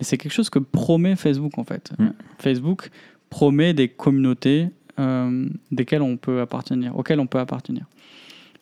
Et 0.00 0.04
c'est 0.04 0.18
quelque 0.18 0.32
chose 0.32 0.50
que 0.50 0.58
promet 0.58 1.16
Facebook, 1.16 1.56
en 1.58 1.64
fait. 1.64 1.92
Mm. 1.98 2.08
Facebook 2.38 2.90
promet 3.30 3.72
des 3.74 3.88
communautés 3.88 4.68
euh, 4.98 5.48
desquelles 5.72 6.02
on 6.02 6.16
peut 6.16 6.40
appartenir, 6.40 6.96
auxquelles 6.96 7.20
on 7.20 7.26
peut 7.26 7.38
appartenir. 7.38 7.84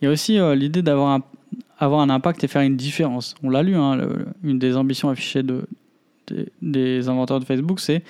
Il 0.00 0.06
y 0.06 0.08
a 0.08 0.10
aussi 0.10 0.38
euh, 0.38 0.54
l'idée 0.54 0.82
d'avoir 0.82 1.10
un, 1.10 1.22
avoir 1.78 2.00
un 2.00 2.10
impact 2.10 2.42
et 2.44 2.48
faire 2.48 2.62
une 2.62 2.76
différence. 2.76 3.34
On 3.42 3.50
l'a 3.50 3.62
lu, 3.62 3.74
hein, 3.74 3.96
le- 3.96 4.26
une 4.44 4.58
des 4.58 4.76
ambitions 4.76 5.10
affichées 5.10 5.42
de, 5.42 5.66
des, 6.28 6.46
des 6.62 7.08
inventeurs 7.08 7.40
de 7.40 7.44
Facebook, 7.44 7.80
c'est 7.80 8.02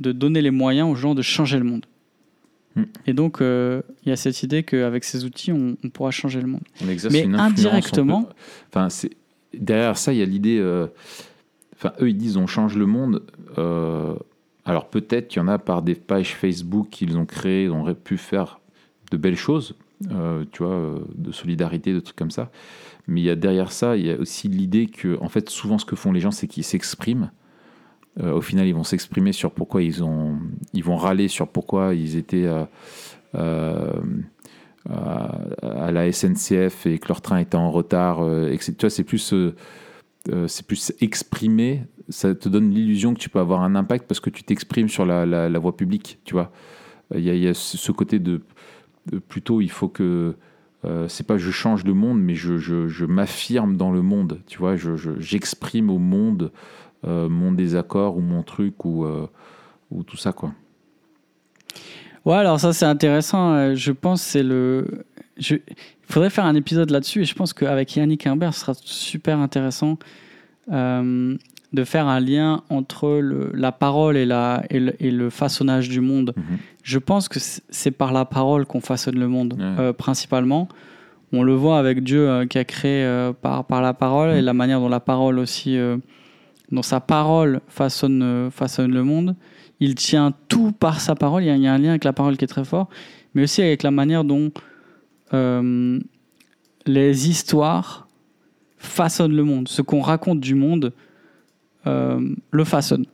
de 0.00 0.12
donner 0.12 0.42
les 0.42 0.50
moyens 0.50 0.88
aux 0.90 0.94
gens 0.94 1.14
de 1.14 1.22
changer 1.22 1.58
le 1.58 1.64
monde. 1.64 1.86
Mm. 2.76 2.82
Et 3.06 3.12
donc, 3.12 3.40
euh, 3.40 3.82
il 4.04 4.10
y 4.10 4.12
a 4.12 4.16
cette 4.16 4.42
idée 4.42 4.62
qu'avec 4.62 5.04
ces 5.04 5.24
outils, 5.24 5.52
on, 5.52 5.76
on 5.84 5.88
pourra 5.90 6.10
changer 6.10 6.40
le 6.40 6.46
monde. 6.46 6.62
On 6.84 6.88
exerce 6.88 7.12
Mais 7.12 7.22
une 7.22 7.34
indirectement- 7.34 8.18
on 8.20 8.22
peut- 8.24 8.34
Enfin, 8.72 8.88
derrière 9.52 9.96
ça, 9.98 10.12
il 10.12 10.18
y 10.18 10.22
a 10.22 10.26
l'idée. 10.26 10.58
euh, 10.58 10.86
Enfin, 11.76 11.92
eux, 12.02 12.10
ils 12.10 12.16
disent 12.16 12.36
on 12.36 12.46
change 12.46 12.76
le 12.76 12.84
monde. 12.86 13.22
euh, 13.58 14.14
alors 14.66 14.88
peut-être 14.90 15.28
qu'il 15.28 15.40
y 15.40 15.44
en 15.44 15.48
a 15.48 15.58
par 15.58 15.80
des 15.82 15.94
pages 15.94 16.34
Facebook 16.34 16.88
qu'ils 16.90 17.16
ont 17.16 17.24
créées, 17.24 17.64
ils 17.64 17.70
auraient 17.70 17.94
pu 17.94 18.18
faire 18.18 18.60
de 19.10 19.16
belles 19.16 19.34
choses, 19.36 19.74
tu 20.52 20.62
vois, 20.62 21.00
de 21.16 21.32
solidarité, 21.32 21.92
de 21.94 22.00
trucs 22.00 22.16
comme 22.16 22.30
ça. 22.30 22.50
Mais 23.08 23.22
il 23.22 23.24
y 23.24 23.30
a 23.30 23.34
derrière 23.34 23.72
ça, 23.72 23.96
il 23.96 24.06
y 24.06 24.10
a 24.10 24.16
aussi 24.18 24.46
l'idée 24.48 24.86
que, 24.86 25.18
en 25.22 25.28
fait, 25.30 25.48
souvent, 25.48 25.78
ce 25.78 25.86
que 25.86 25.96
font 25.96 26.12
les 26.12 26.20
gens, 26.20 26.30
c'est 26.30 26.46
qu'ils 26.46 26.62
s'expriment. 26.64 27.30
Euh, 28.22 28.32
au 28.32 28.40
final, 28.40 28.66
ils 28.66 28.74
vont 28.74 28.84
s'exprimer 28.84 29.32
sur 29.32 29.52
pourquoi 29.52 29.82
ils 29.82 30.02
ont, 30.02 30.38
ils 30.72 30.84
vont 30.84 30.96
râler 30.96 31.28
sur 31.28 31.48
pourquoi 31.48 31.94
ils 31.94 32.16
étaient 32.16 32.46
euh, 32.46 32.64
euh, 33.34 33.92
à, 34.88 35.90
la 35.92 36.10
SNCF 36.12 36.86
et 36.86 36.98
que 36.98 37.08
leur 37.08 37.20
train 37.20 37.38
était 37.38 37.56
en 37.56 37.70
retard. 37.70 38.20
et 38.48 38.56
que 38.56 38.64
tu 38.64 38.74
vois, 38.80 38.90
c'est 38.90 39.04
plus, 39.04 39.34
c'est 40.46 40.66
plus 40.66 40.92
exprimé. 41.00 41.82
Ça 42.08 42.34
te 42.34 42.48
donne 42.48 42.70
l'illusion 42.70 43.14
que 43.14 43.20
tu 43.20 43.28
peux 43.28 43.38
avoir 43.38 43.62
un 43.62 43.74
impact 43.74 44.06
parce 44.06 44.20
que 44.20 44.30
tu 44.30 44.42
t'exprimes 44.42 44.88
sur 44.88 45.06
la, 45.06 45.58
voie 45.58 45.76
publique. 45.76 46.18
Tu 46.24 46.34
vois, 46.34 46.50
il 47.14 47.22
y, 47.22 47.48
a- 47.48 47.54
ce 47.54 47.92
côté 47.92 48.18
de, 48.18 48.40
plutôt, 49.28 49.60
il 49.60 49.70
faut 49.70 49.88
que 49.88 50.34
euh, 50.84 51.08
c'est 51.08 51.26
pas 51.26 51.36
je 51.36 51.50
change 51.50 51.84
le 51.84 51.94
monde, 51.94 52.20
mais 52.20 52.34
je, 52.34 53.04
m'affirme 53.04 53.76
dans 53.76 53.90
le 53.90 54.02
monde. 54.02 54.40
Tu 54.46 54.58
vois, 54.58 54.76
je, 54.76 54.96
je- 54.96 55.18
j'exprime 55.18 55.90
au 55.90 55.98
monde 55.98 56.52
mon 57.04 57.52
désaccord 57.52 58.16
ou 58.16 58.20
mon 58.20 58.42
truc 58.42 58.84
ou, 58.84 59.04
euh, 59.04 59.26
ou 59.90 60.02
tout 60.02 60.16
ça 60.16 60.32
quoi. 60.32 60.52
Ouais, 62.24 62.34
alors 62.36 62.60
ça 62.60 62.72
c'est 62.72 62.84
intéressant. 62.86 63.54
Euh, 63.54 63.74
Je 63.74 63.92
pense 63.92 64.22
que 64.22 64.28
c'est 64.30 64.42
le. 64.42 65.04
Je... 65.38 65.56
Il 65.56 66.12
faudrait 66.12 66.30
faire 66.30 66.44
un 66.44 66.54
épisode 66.56 66.90
là-dessus 66.90 67.22
et 67.22 67.24
je 67.24 67.34
pense 67.34 67.52
qu'avec 67.52 67.94
Yannick 67.96 68.26
Imbert, 68.26 68.52
ce 68.52 68.60
sera 68.60 68.72
super 68.74 69.38
intéressant 69.38 69.96
euh, 70.72 71.36
de 71.72 71.84
faire 71.84 72.08
un 72.08 72.18
lien 72.18 72.62
entre 72.68 73.08
le- 73.20 73.52
la 73.54 73.70
parole 73.70 74.16
et, 74.16 74.26
la, 74.26 74.64
et, 74.70 74.80
le, 74.80 74.92
et 75.02 75.12
le 75.12 75.30
façonnage 75.30 75.88
du 75.88 76.00
monde. 76.00 76.34
Mhm. 76.36 76.58
Je 76.82 76.98
pense 76.98 77.28
que 77.28 77.38
c'est 77.40 77.92
par 77.92 78.12
la 78.12 78.24
parole 78.24 78.66
qu'on 78.66 78.80
façonne 78.80 79.18
le 79.20 79.28
monde, 79.28 79.54
Ouais. 79.56 79.64
euh, 79.78 79.92
principalement. 79.92 80.66
On 81.32 81.44
le 81.44 81.54
voit 81.54 81.78
avec 81.78 82.02
Dieu 82.02 82.28
euh, 82.28 82.44
qui 82.44 82.58
a 82.58 82.64
créé 82.64 83.04
euh, 83.04 83.32
par, 83.32 83.64
par 83.64 83.80
la 83.80 83.94
parole 83.94 84.30
et 84.30 84.42
Mm. 84.42 84.44
la 84.46 84.52
manière 84.52 84.80
dont 84.80 84.88
la 84.88 84.98
parole 85.00 85.38
aussi, 85.38 85.78
dont 86.72 86.82
sa 86.82 87.00
parole 87.00 87.60
façonne, 87.68 88.22
euh, 88.22 88.50
façonne 88.50 88.92
le 88.92 89.02
monde. 89.02 89.36
Il 89.80 89.94
tient 89.94 90.32
tout 90.48 90.72
par 90.72 91.00
sa 91.00 91.14
parole. 91.14 91.42
Il 91.42 91.46
y, 91.46 91.50
a, 91.50 91.56
il 91.56 91.62
y 91.62 91.66
a 91.66 91.72
un 91.72 91.78
lien 91.78 91.90
avec 91.90 92.04
la 92.04 92.12
parole 92.12 92.36
qui 92.36 92.44
est 92.44 92.48
très 92.48 92.64
fort, 92.64 92.88
mais 93.34 93.42
aussi 93.44 93.62
avec 93.62 93.82
la 93.82 93.90
manière 93.90 94.24
dont 94.24 94.50
euh, 95.32 95.98
les 96.86 97.28
histoires 97.28 98.08
façonnent 98.78 99.34
le 99.36 99.44
monde. 99.44 99.68
Ce 99.68 99.82
qu'on 99.82 100.00
raconte 100.00 100.40
du 100.40 100.54
monde 100.54 100.92
euh, 101.86 102.34
le 102.50 102.64
façonne. 102.64 103.06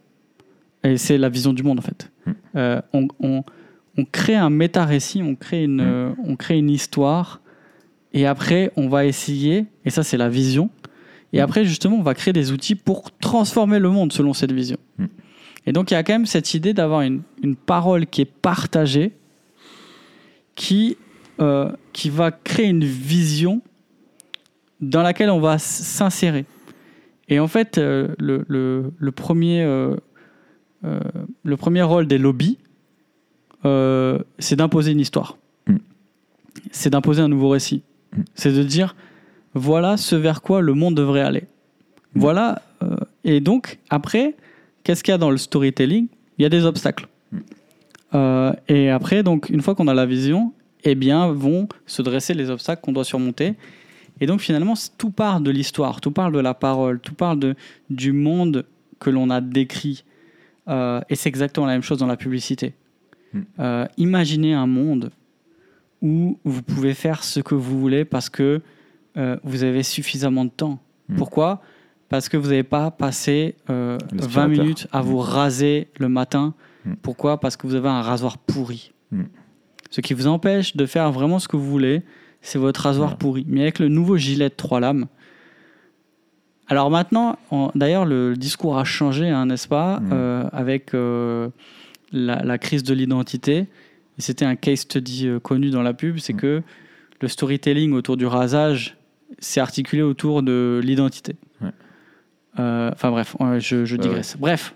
Et 0.83 0.97
c'est 0.99 1.19
la 1.19 1.29
vision 1.29 1.53
du 1.53 1.63
monde 1.63 1.79
en 1.79 1.83
fait. 1.83 2.11
Mm. 2.27 2.31
Euh, 2.57 2.81
on, 2.93 3.09
on- 3.21 3.45
on 3.99 4.05
crée 4.05 4.35
un 4.37 4.51
méta-récit, 4.51 5.23
on, 5.23 5.35
crée 5.37 5.65
une, 5.65 5.77
Mm. 5.77 5.81
euh, 5.87 6.11
on 6.25 6.37
crée 6.37 6.59
une 6.59 6.69
histoire, 6.69 7.41
et 8.13 8.27
après 8.27 8.71
on 8.77 8.89
va 8.89 9.07
essayer, 9.07 9.65
et 9.87 9.91
ça 9.91 10.03
c'est 10.03 10.19
la 10.19 10.29
vision, 10.29 10.69
et 11.37 11.41
après 11.41 11.65
justement 11.65 11.97
on 11.97 12.03
va 12.03 12.15
créer 12.15 12.33
des 12.33 12.53
outils 12.53 12.75
pour 12.75 13.11
transformer 13.19 13.79
le 13.79 13.91
monde 13.91 14.13
selon 14.13 14.33
cette 14.33 14.53
vision. 14.53 14.79
Mm. 14.99 15.05
Et 15.67 15.73
donc 15.73 15.91
il 15.91 15.95
y 15.95 15.97
a 15.97 16.03
quand 16.03 16.13
même 16.13 16.27
cette 16.27 16.55
idée 16.55 16.73
d'avoir 16.75 17.01
une, 17.03 17.23
une 17.43 17.57
parole 17.57 18.07
qui 18.07 18.21
est 18.23 18.31
partagée, 18.31 19.13
qui, 20.55 20.97
euh, 21.41 21.71
qui 21.93 22.09
va 22.11 22.31
créer 22.31 22.67
une 22.67 22.85
vision 22.85 23.61
dans 24.81 25.03
laquelle 25.03 25.31
on 25.31 25.41
va 25.41 25.59
s'insérer. 25.59 26.45
Et 27.29 27.41
en 27.41 27.49
fait, 27.49 27.79
euh, 27.79 28.09
le, 28.19 28.45
le- 28.49 28.93
le 28.97 29.13
premier, 29.13 29.63
euh, 29.63 29.97
le 31.43 31.57
premier 31.57 31.83
rôle 31.83 32.07
des 32.07 32.19
lobbies, 32.19 32.59
c'est 34.39 34.55
d'imposer 34.55 34.93
une 34.93 35.01
histoire. 35.01 35.37
Mm. 35.67 35.77
C'est 36.71 36.91
d'imposer 36.91 37.23
un 37.23 37.29
nouveau 37.29 37.49
récit. 37.49 37.83
Mm. 38.17 38.21
C'est 38.37 38.53
de 38.53 38.63
dire, 38.63 38.95
voilà 39.57 39.97
ce 39.97 40.15
vers 40.15 40.43
quoi 40.43 40.61
le 40.61 40.75
monde 40.75 40.95
devrait 40.95 41.23
aller. 41.23 41.45
Voilà. 42.15 42.63
euh, 42.83 42.97
et 43.25 43.41
donc, 43.41 43.79
après, 43.89 44.35
qu'est-ce 44.85 45.03
qu'il 45.03 45.13
y 45.13 45.15
a 45.15 45.19
dans 45.19 45.31
le 45.31 45.39
storytelling? 45.39 46.09
Il 46.39 46.43
y 46.43 46.45
a 46.45 46.51
des 46.51 46.65
obstacles. 46.65 47.09
Euh, 48.15 48.53
et 48.69 48.91
après, 48.91 49.23
donc, 49.23 49.49
une 49.49 49.63
fois 49.63 49.75
qu'on 49.75 49.89
a 49.89 49.95
la 49.95 50.05
vision, 50.05 50.53
eh 50.85 50.95
bien, 50.95 51.33
vont 51.33 51.69
se 51.87 52.03
dresser 52.03 52.35
les 52.35 52.51
obstacles 52.51 52.83
qu'on 52.83 52.93
doit 52.93 53.05
surmonter. 53.05 53.55
Et 54.21 54.27
donc, 54.27 54.41
finalement, 54.41 54.75
tout 54.99 55.11
part 55.11 55.41
de 55.41 55.51
l'histoire, 55.51 56.03
tout 56.03 56.11
part 56.11 56.31
de 56.31 56.39
la 56.39 56.53
parole, 56.53 57.01
tout 57.01 57.15
part 57.15 57.37
de, 57.37 57.55
du 57.89 58.13
monde 58.13 58.67
que 59.01 59.09
l'on 59.09 59.31
a 59.31 59.41
décrit. 59.41 60.05
Euh, 60.69 61.01
et 61.09 61.15
c'est 61.15 61.31
exactement 61.31 61.67
la 61.67 61.73
même 61.73 61.83
chose 61.83 61.99
dans 61.99 62.07
la 62.07 62.17
publicité. 62.17 62.75
Mm. 63.33 63.41
Euh, 63.61 63.87
imaginez 63.97 64.53
un 64.53 64.67
monde 64.67 65.11
où 66.03 66.39
vous 66.45 66.63
pouvez 66.63 66.93
faire 66.93 67.25
ce 67.25 67.41
que 67.41 67.55
vous 67.55 67.81
voulez 67.81 68.05
parce 68.05 68.29
que 68.29 68.61
euh, 69.17 69.37
vous 69.45 69.63
avez 69.65 69.83
suffisamment 69.83 70.45
de 70.45 70.51
temps. 70.51 70.79
Mm. 71.09 71.17
Pourquoi? 71.17 71.63
Parce 72.09 72.29
que 72.29 72.37
vous 72.37 72.49
n'avez 72.49 72.63
pas 72.63 72.91
passé 72.91 73.57
euh, 73.71 73.99
20 74.13 74.17
L'aspirateur. 74.17 74.49
minutes 74.49 74.89
à 74.93 75.01
vous 75.03 75.19
Mm. 75.19 75.21
raser 75.21 75.89
le 75.99 76.09
matin. 76.09 76.55
Mm. 76.85 76.95
Pourquoi? 77.03 77.41
Parce 77.41 77.57
que 77.57 77.67
vous 77.67 77.75
avez 77.75 77.89
un 77.89 78.03
rasoir 78.03 78.39
pourri. 78.39 78.93
Ce 79.91 80.01
qui 80.01 80.15
vous 80.15 80.27
empêche 80.27 80.77
de 80.77 80.85
faire 80.85 81.11
vraiment 81.13 81.39
ce 81.39 81.47
que 81.49 81.57
vous 81.57 81.71
voulez, 81.71 82.03
c'est 82.43 82.59
votre 82.59 82.83
rasoir 82.83 83.17
pourri. 83.17 83.45
Mais 83.49 83.63
avec 83.63 83.79
le 83.79 83.89
nouveau 83.89 84.17
gilet 84.17 84.49
de 84.49 84.55
trois 84.55 84.81
lames, 84.81 85.07
alors 86.69 86.91
maintenant, 86.91 87.39
en- 87.51 87.71
d'ailleurs, 87.75 88.05
le 88.05 88.35
discours 88.37 88.77
a 88.79 88.85
changé, 88.85 89.29
hein, 89.29 89.47
n'est-ce 89.47 89.69
pas, 89.69 90.01
euh, 90.11 90.49
avec 90.53 90.93
euh, 90.95 91.49
la, 92.13 92.43
la 92.43 92.59
crise 92.59 92.83
de 92.83 92.93
l'identité. 92.95 93.67
C'était 94.19 94.45
un 94.45 94.57
case 94.57 94.81
study 94.81 95.29
euh, 95.29 95.39
connu 95.39 95.71
dans 95.71 95.83
la 95.83 95.95
pub, 95.95 96.19
c'est 96.19 96.33
que 96.35 96.63
le 97.21 97.29
storytelling 97.29 97.93
autour 97.93 98.17
du 98.17 98.27
rasage 98.27 98.96
s'est 99.39 99.61
articulé 99.61 100.03
autour 100.03 100.43
de 100.43 100.81
l'identité. 100.83 101.37
Ouais. 101.61 101.71
Euh, 102.59 102.91
Enfin 102.93 103.11
bref, 103.11 103.37
ouais, 103.41 103.61
je, 103.61 103.97
digresse. 103.97 104.37
Bref, 104.39 104.75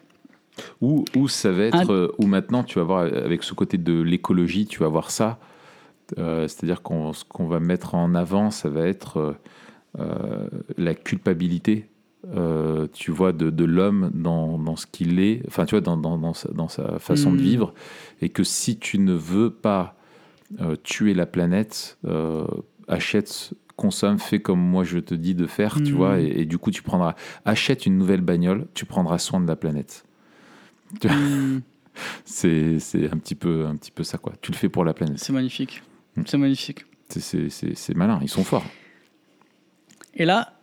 Ou, 0.81 1.05
ou 1.17 1.29
ça 1.29 1.51
va 1.53 1.65
être, 1.65 1.93
euh, 1.93 2.13
ou 2.19 2.27
maintenant 2.27 2.63
tu 2.65 2.79
vas 2.79 2.85
voir 2.85 3.01
avec 3.03 3.43
ce 3.43 3.55
côté 3.55 3.79
de 3.79 4.01
l'écologie, 4.03 4.67
tu 4.67 4.81
vas 4.81 4.89
voir 4.89 5.11
ça. 5.11 5.39
Euh, 6.19 6.49
C'est-à-dire 6.49 6.83
qu'on 6.83 7.13
ce 7.13 7.25
qu'on 7.25 7.47
va 7.47 7.61
mettre 7.61 7.95
en 7.95 8.15
avant, 8.15 8.51
ça 8.51 8.69
va 8.69 8.87
être 8.87 9.17
euh, 9.19 9.33
euh, 10.01 10.49
la 10.77 10.95
culpabilité, 10.95 11.89
euh, 12.37 12.87
tu 12.93 13.11
vois, 13.13 13.33
de, 13.33 13.49
de 13.51 13.65
l'homme 13.65 14.11
dans, 14.13 14.59
dans 14.59 14.77
ce 14.77 14.87
qu'il 14.87 15.21
est, 15.21 15.43
enfin 15.49 15.65
tu 15.65 15.75
vois, 15.75 15.81
dans, 15.81 15.97
dans, 15.97 16.19
dans 16.19 16.35
sa, 16.35 16.51
dans 16.53 16.69
sa 16.69 16.99
façon 16.99 17.33
de 17.33 17.39
Mm. 17.39 17.43
vivre, 17.43 17.75
et 18.21 18.29
que 18.29 18.45
si 18.45 18.79
tu 18.79 18.99
ne 18.99 19.15
veux 19.15 19.51
pas 19.51 19.97
euh, 20.61 20.77
tuer 20.83 21.15
la 21.15 21.27
planète, 21.27 21.97
euh, 22.07 22.45
achète, 22.89 23.53
consomme, 23.81 24.19
fais 24.19 24.41
comme 24.41 24.61
moi 24.61 24.85
je 24.85 24.99
te 24.99 25.15
dis 25.15 25.35
de 25.35 25.47
faire, 25.47 25.75
tu 25.83 25.93
Mm. 25.93 25.97
vois, 25.97 26.21
et, 26.21 26.41
et 26.41 26.45
du 26.47 26.59
coup 26.59 26.71
tu 26.71 26.83
prendras, 26.83 27.15
achète 27.45 27.87
une 27.87 27.97
nouvelle 27.99 28.21
bagnole, 28.21 28.67
tu 28.75 28.85
prendras 28.85 29.19
soin 29.19 29.41
de 29.41 29.47
la 29.49 29.57
planète. 29.57 30.05
Hmm, 31.05 31.59
C'est 32.25 32.79
c'est 32.79 33.11
un 33.13 33.17
petit 33.19 33.35
peu 33.35 33.67
un 33.67 33.77
petit 33.77 33.91
peu 33.91 34.05
ça 34.05 34.17
quoi. 34.19 34.33
Tu 34.41 34.53
le 34.53 34.57
fais 34.57 34.69
pour 34.69 34.85
la 34.85 34.95
planète. 34.95 35.19
c'est 35.19 35.33
magnifique. 35.33 35.83
Mm. 36.17 36.23
C'est 36.27 36.39
magnifique. 36.39 36.81
C'est- 37.09 37.21
C'est 37.21 37.49
c'est- 37.51 37.75
c'est 37.75 37.95
malin. 37.97 38.19
Ils 38.23 38.29
sont 38.29 38.45
forts. 38.45 38.65
Et 40.15 40.25
là, 40.25 40.55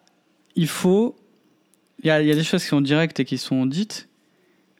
il 0.55 0.67
faut. 0.67 1.15
Il 2.03 2.07
y 2.07 2.09
a, 2.11 2.21
il 2.21 2.27
y 2.27 2.31
a 2.31 2.35
des 2.35 2.43
choses 2.43 2.61
qui 2.63 2.69
sont 2.69 2.81
directes 2.81 3.19
et 3.19 3.25
qui 3.25 3.37
sont 3.37 3.65
dites, 3.65 4.07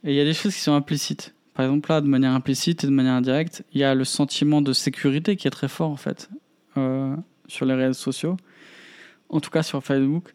et 0.03 0.11
il 0.11 0.15
y 0.15 0.21
a 0.21 0.23
des 0.25 0.33
choses 0.33 0.53
qui 0.55 0.61
sont 0.61 0.73
implicites. 0.73 1.33
Par 1.55 1.65
exemple, 1.65 1.89
là, 1.89 1.99
de 2.01 2.07
manière 2.07 2.31
implicite 2.31 2.83
et 2.83 2.87
de 2.87 2.91
manière 2.91 3.13
indirecte, 3.13 3.63
il 3.73 3.81
y 3.81 3.83
a 3.83 3.95
le 3.95 4.03
sentiment 4.05 4.61
de 4.61 4.71
sécurité 4.73 5.35
qui 5.35 5.47
est 5.47 5.51
très 5.51 5.67
fort, 5.67 5.89
en 5.89 5.95
fait, 5.97 6.29
euh, 6.77 7.15
sur 7.47 7.65
les 7.65 7.73
réseaux 7.73 7.93
sociaux, 7.93 8.37
en 9.29 9.39
tout 9.39 9.49
cas 9.49 9.63
sur 9.63 9.83
Facebook. 9.83 10.33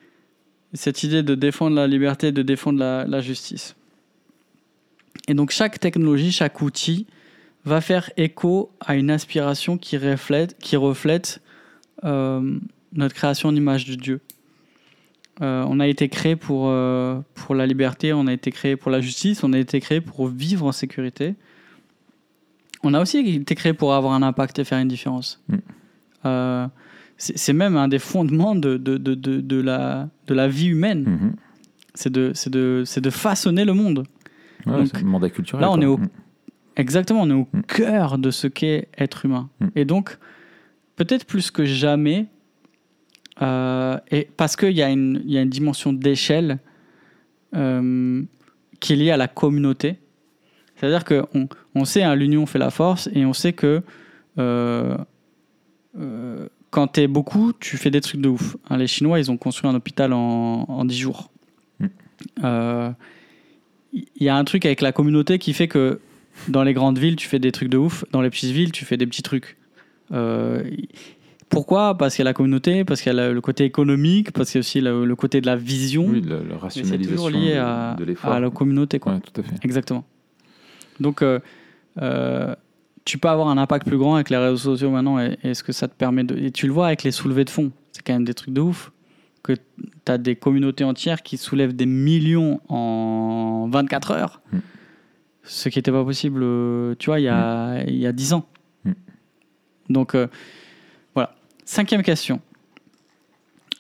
Cette 0.75 1.03
idée 1.03 1.23
de 1.23 1.35
défendre 1.35 1.77
la 1.77 1.87
liberté, 1.87 2.33
de 2.33 2.43
défendre 2.43 2.79
la, 2.79 3.05
la 3.07 3.21
justice. 3.21 3.77
Et 5.29 5.35
donc, 5.35 5.51
chaque 5.51 5.79
technologie, 5.79 6.33
chaque 6.33 6.61
outil 6.63 7.07
va 7.65 7.81
faire 7.81 8.11
écho 8.17 8.71
à 8.81 8.97
une 8.97 9.11
aspiration 9.11 9.79
qui 9.79 9.97
reflète, 9.97 10.59
qui 10.59 10.77
reflète 10.77 11.41
euh, 12.05 12.59
notre 12.93 13.15
création 13.15 13.49
en 13.49 13.55
image 13.55 13.87
de 13.87 13.95
Dieu. 13.95 14.21
Euh, 15.41 15.65
on 15.69 15.81
a 15.81 15.87
été 15.87 16.09
créé 16.09 16.37
pour, 16.37 16.69
euh, 16.69 17.21
pour 17.35 17.55
la 17.55 17.67
liberté, 17.67 18.13
on 18.13 18.27
a 18.27 18.33
été 18.33 18.51
créé 18.51 18.77
pour 18.77 18.91
la 18.91 19.01
justice, 19.01 19.45
on 19.45 19.53
a 19.53 19.59
été 19.59 19.81
créé 19.81 20.01
pour 20.01 20.27
vivre 20.29 20.67
en 20.67 20.73
sécurité. 20.73 21.35
On 22.83 22.95
a 22.95 23.01
aussi 23.01 23.19
été 23.19 23.55
créé 23.55 23.73
pour 23.73 23.95
avoir 23.95 24.13
un 24.13 24.23
impact 24.23 24.59
et 24.59 24.65
faire 24.65 24.79
une 24.79 24.89
différence. 24.89 25.41
Mm. 25.49 26.67
C'est 27.19 27.53
même 27.53 27.77
un 27.77 27.87
des 27.89 27.99
fondements 28.01 28.55
de, 28.57 28.77
de, 28.77 28.97
de, 28.99 29.15
de, 29.15 29.61
la, 29.61 30.09
de 30.27 30.35
la 30.35 30.49
vie 30.49 30.67
humaine. 30.69 31.05
Mhm. 31.05 31.33
C'est 31.95 32.11
de, 32.11 32.33
c'est 32.35 32.51
de, 32.51 33.11
façonner 33.11 33.65
le 33.65 33.75
monde. 33.75 34.05
Ouais, 34.67 34.73
Donc, 34.79 34.89
c'est 34.93 34.99
un 35.03 35.07
mandat 35.07 35.31
culturel. 35.31 35.61
là, 35.63 35.71
on 35.71 35.75
quoi. 35.75 35.83
est 35.85 35.87
au- 35.87 35.99
Mhm. 35.99 36.09
Exactement, 36.77 37.21
on 37.23 37.31
est 37.31 37.35
au 37.35 37.49
Mm. 37.53 37.63
cœur 37.69 38.19
de 38.19 38.31
ce 38.31 38.47
qu'est 38.47 38.89
être 38.97 39.27
humain. 39.27 39.51
Mm. 39.61 39.67
Et 39.77 39.85
donc, 39.85 40.17
peut-être 40.97 41.27
plus 41.27 41.51
que 41.51 41.65
jamais, 41.67 42.27
euh, 43.43 43.99
et 44.11 44.27
parce 44.37 44.57
qu'il 44.57 44.73
y, 44.73 44.83
a 44.83 44.89
une- 44.91 45.21
il 45.25 45.33
y 45.33 45.39
a 45.39 45.43
une 45.43 45.51
dimension 45.51 45.93
d'échelle 45.93 46.59
euh, 47.55 48.23
qui 48.81 48.95
est 48.95 48.97
liée 48.97 49.11
à 49.11 49.19
la 49.19 49.29
communauté. 49.29 49.99
C'est-à-dire 50.77 51.05
qu'on 51.05 51.49
on 51.75 51.85
sait, 51.85 52.03
hein, 52.03 52.15
l'union 52.15 52.47
fait 52.47 52.59
la 52.59 52.71
force, 52.71 53.11
et 53.13 53.27
on 53.27 53.35
sait 53.35 53.53
que 53.53 53.83
euh, 54.39 54.97
quand 56.73 56.89
tu 56.95 57.01
es 57.03 57.07
beaucoup, 57.07 57.53
tu 57.53 57.77
fais 57.77 57.91
des 57.91 58.01
trucs 58.01 58.21
de 58.21 58.29
ouf. 58.31 58.57
Hein, 58.69 58.79
les 58.79 58.87
Chinois, 58.89 59.21
ils 59.21 59.31
ont 59.31 59.37
construit 59.37 59.71
un 59.71 59.75
hôpital 59.75 60.13
en, 60.13 60.65
en 60.69 60.85
10 60.85 60.99
jours. 60.99 61.31
Mm. 61.79 61.87
Euh, 62.45 62.91
Il 63.93 64.07
y 64.25 64.31
a 64.31 64.37
un 64.37 64.45
truc 64.45 64.65
avec 64.65 64.81
la 64.81 64.91
communauté 64.91 65.39
qui 65.39 65.53
fait 65.53 65.69
que 65.69 66.01
dans 66.49 66.63
les 66.63 66.73
grandes 66.73 66.99
villes, 66.99 67.17
tu 67.17 67.29
fais 67.29 67.39
des 67.39 67.53
trucs 67.53 67.69
de 67.69 67.77
ouf. 67.77 68.05
Dans 68.11 68.23
les 68.23 68.31
petites 68.31 68.51
villes, 68.53 68.73
tu 68.73 68.87
fais 68.87 68.97
des 68.97 69.07
petits 69.07 69.23
trucs. 69.23 69.59
Euh, 70.13 70.65
pourquoi? 71.51 71.99
Parce 71.99 72.15
qu'il 72.17 72.23
y 72.23 72.27
a 72.27 72.31
la 72.31 72.33
communauté, 72.33 72.85
parce 72.87 73.03
qu'il 73.03 73.13
y 73.15 73.21
a 73.21 73.31
le 73.31 73.41
côté 73.43 73.65
économique, 73.65 74.33
parce 74.33 74.51
qu'il 74.51 74.59
y 74.59 74.61
a 74.61 74.65
aussi 74.65 74.81
le, 74.81 75.05
le 75.05 75.17
côté 75.17 75.43
de 75.43 75.47
la 75.47 75.57
vision. 75.57 76.07
Oui, 76.07 76.23
la, 76.23 76.37
la 76.37 76.41
mais 76.41 76.49
c'est 76.49 76.57
rationalisation 76.57 77.11
toujours 77.17 77.31
lié 77.31 77.55
à, 77.57 77.95
de 77.99 78.05
l'effort. 78.05 78.33
à 78.33 78.41
la 78.41 78.49
communauté. 78.49 78.99
Quoi. 78.99 79.13
Ouais, 79.13 79.21
tout 79.21 79.39
à 79.39 79.45
fait. 79.45 79.57
Exactement. 79.63 80.05
Donc, 81.01 81.21
euh, 81.21 81.39
euh, 82.01 82.55
tu 83.05 83.19
peux 83.19 83.29
avoir 83.29 83.49
un 83.49 83.59
impact 83.59 83.87
plus 83.87 83.99
grand 83.99 84.15
avec 84.15 84.31
les 84.31 84.37
réseaux 84.37 84.57
sociaux 84.57 84.91
maintenant 84.91 85.19
et, 85.19 85.39
et 85.43 85.55
ce 85.55 85.63
que 85.63 85.73
ça 85.73 85.89
te 85.89 85.95
permet 85.95 86.25
de. 86.25 86.37
Et 86.37 86.51
tu 86.51 86.67
le 86.67 86.73
vois 86.73 86.87
avec 86.87 87.03
les 87.03 87.11
soulevés 87.11 87.45
de 87.45 87.51
fonds. 87.51 87.73
C'est 87.93 88.03
quand 88.05 88.13
même 88.13 88.25
des 88.25 88.35
trucs 88.35 88.55
de 88.55 88.61
ouf. 88.61 88.93
Que 89.43 89.55
tu 89.55 90.13
as 90.13 90.19
des 90.19 90.37
communautés 90.37 90.85
entières 90.85 91.23
qui 91.23 91.37
soulèvent 91.37 91.75
des 91.75 91.87
millions 91.87 92.61
en 92.69 93.69
24 93.71 94.13
heures. 94.13 94.41
Mm. 94.53 94.59
Ce 95.43 95.69
qui 95.69 95.79
n'était 95.79 95.91
pas 95.91 96.05
possible, 96.05 96.43
euh, 96.45 96.95
tu 96.99 97.07
vois, 97.07 97.19
il 97.19 97.25
y 97.25 97.29
a, 97.29 97.83
il 97.89 97.97
y 97.97 98.07
a 98.07 98.13
10 98.13 98.35
ans. 98.35 98.47
Mm. 98.85 98.93
Donc, 99.91 100.15
euh, 100.15 100.29
voilà. 101.15 101.35
Cinquième 101.65 102.05
question. 102.05 102.41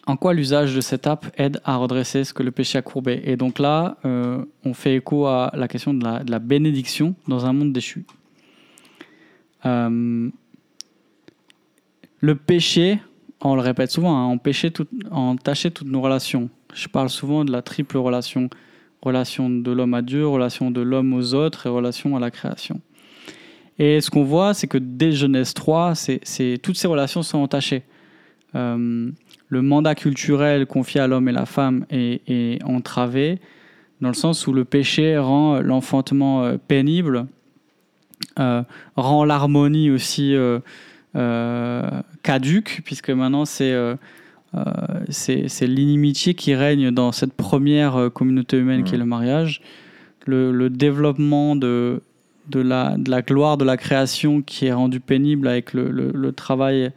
en 0.04 0.16
quoi 0.16 0.34
l'usage 0.34 0.74
de 0.74 0.80
cette 0.80 1.06
app 1.06 1.26
aide 1.38 1.60
à 1.64 1.76
redresser 1.76 2.24
ce 2.24 2.34
que 2.34 2.42
le 2.42 2.50
péché 2.50 2.78
a 2.78 2.82
courbé? 2.82 3.22
Et 3.24 3.36
donc 3.36 3.60
là, 3.60 3.98
euh, 4.04 4.44
on 4.64 4.74
fait 4.74 4.96
écho 4.96 5.26
à 5.26 5.52
la 5.54 5.68
question 5.68 5.94
de 5.94 6.02
la, 6.02 6.24
de 6.24 6.30
la 6.32 6.40
bénédiction 6.40 7.14
dans 7.28 7.46
un 7.46 7.52
monde 7.52 7.72
déchu. 7.72 8.04
Euh, 9.66 10.30
le 12.20 12.34
péché, 12.36 13.00
on 13.40 13.54
le 13.54 13.60
répète 13.60 13.90
souvent, 13.90 14.16
hein, 14.16 14.26
on, 14.28 14.38
tout, 14.70 14.84
toutes 14.84 15.88
nos 15.88 16.00
relations. 16.00 16.48
Je 16.72 16.88
parle 16.88 17.10
souvent 17.10 17.44
de 17.44 17.52
la 17.52 17.62
triple 17.62 17.98
relation. 17.98 18.48
Relation 19.02 19.50
de 19.50 19.72
l'homme 19.72 19.94
à 19.94 20.02
Dieu, 20.02 20.26
relation 20.28 20.70
de 20.70 20.80
l'homme 20.80 21.12
aux 21.12 21.34
autres 21.34 21.66
et 21.66 21.68
relation 21.68 22.16
à 22.16 22.20
la 22.20 22.30
création. 22.30 22.80
Et 23.78 24.00
ce 24.00 24.10
qu'on 24.10 24.22
voit, 24.22 24.54
c'est 24.54 24.68
que 24.68 24.78
dès 24.78 25.10
Genèse 25.10 25.54
3, 25.54 25.94
c'est, 25.96 26.58
toutes 26.62 26.76
ces 26.76 26.86
relations 26.86 27.22
sont 27.22 27.38
entachées. 27.38 27.82
Euh, 28.54 29.10
le 29.48 29.62
mandat 29.62 29.94
culturel 29.96 30.66
confié 30.66 31.00
à 31.00 31.08
l'homme 31.08 31.28
et 31.28 31.32
la 31.32 31.46
femme 31.46 31.84
est, 31.90 32.62
entravé, 32.64 33.40
dans 34.00 34.08
le 34.08 34.14
sens 34.14 34.46
où 34.46 34.52
le 34.52 34.64
péché 34.64 35.18
rend 35.18 35.60
l'enfantement 35.60 36.44
euh, 36.44 36.56
pénible, 36.56 37.26
rend 38.96 39.24
l'harmonie 39.24 39.90
aussi 39.90 40.34
caduque, 42.22 42.82
puisque 42.84 43.10
maintenant 43.10 43.44
c'est 43.44 43.74
c'est 45.08 45.66
l'inimitié 45.66 46.34
qui 46.34 46.54
règne 46.54 46.90
dans 46.90 47.12
cette 47.12 47.32
première 47.32 48.10
communauté 48.12 48.58
humaine 48.58 48.84
qui 48.84 48.94
est 48.94 48.98
le 48.98 49.04
mariage. 49.04 49.62
Le, 50.24 50.52
le 50.52 50.70
développement 50.70 51.56
de, 51.56 52.00
de 52.48 52.60
la, 52.60 52.96
de 52.96 53.10
la 53.10 53.22
gloire 53.22 53.56
de 53.56 53.64
la 53.64 53.76
création 53.76 54.42
qui 54.42 54.66
est 54.66 54.72
rendue 54.72 55.00
pénible 55.00 55.48
avec 55.48 55.72
le, 55.72 55.90
le, 55.90 56.32
travail, 56.32 56.90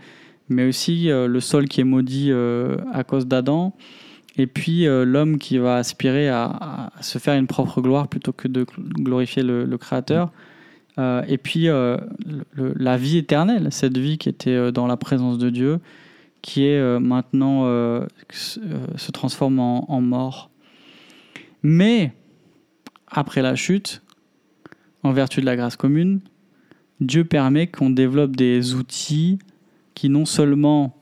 mais 0.50 0.68
aussi 0.68 1.10
euh, 1.10 1.28
le 1.28 1.40
sol 1.40 1.68
qui 1.68 1.82
est 1.82 1.86
maudit 1.86 2.32
euh, 2.32 2.78
à 2.94 3.04
cause 3.04 3.28
d'Adam, 3.28 3.74
et 4.38 4.48
puis 4.48 4.88
euh, 4.88 5.06
l'homme 5.06 5.38
qui 5.38 5.58
va 5.58 5.78
aspirer 5.78 6.30
à, 6.30 6.92
se 7.02 7.20
faire 7.20 7.36
une 7.36 7.48
propre 7.48 7.82
gloire 7.82 8.08
plutôt 8.08 8.32
que 8.32 8.48
de 8.48 8.66
glorifier 8.80 9.44
le, 9.44 9.78
Créateur. 9.78 10.32
Et 10.98 11.38
puis 11.38 11.68
la 12.56 12.98
vie 12.98 13.18
éternelle, 13.18 13.68
cette 13.72 13.98
vie 13.98 14.18
qui 14.18 14.30
était 14.30 14.72
dans 14.72 14.88
la 14.88 14.98
présence 14.98 15.38
de 15.38 15.50
Dieu, 15.50 15.80
qui 16.42 16.66
est 16.66 17.00
maintenant 17.00 17.66
se 18.32 19.12
transforme 19.12 19.60
en, 19.60 20.02
mort. 20.02 20.50
Mais 21.64 22.14
après 23.08 23.42
la 23.42 23.56
chute, 23.56 24.02
en 25.04 25.12
vertu 25.12 25.42
de 25.42 25.46
la 25.46 25.56
grâce 25.56 25.76
commune, 25.76 26.22
Dieu 27.00 27.26
permet 27.26 27.68
qu'on 27.68 27.90
développe 27.90 28.36
des 28.36 28.74
outils 28.74 29.40
qui 29.96 30.10
non 30.10 30.26
seulement 30.26 30.96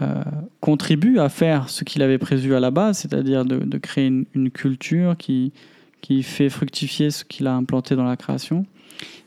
euh, 0.00 0.22
contribuent 0.60 1.18
à 1.18 1.28
faire 1.28 1.68
ce 1.68 1.84
qu'il 1.84 2.02
avait 2.02 2.18
prévu 2.18 2.54
à 2.54 2.60
la 2.60 2.70
base, 2.70 2.98
c'est-à-dire 2.98 3.44
de, 3.44 3.78
créer 3.78 4.06
une, 4.06 4.50
culture 4.50 5.16
qui 5.16 5.52
fait 6.22 6.48
fructifier 6.48 7.10
ce 7.10 7.24
qu'il 7.24 7.46
a 7.46 7.54
implanté 7.54 7.94
dans 7.94 8.04
la 8.04 8.16
création, 8.16 8.66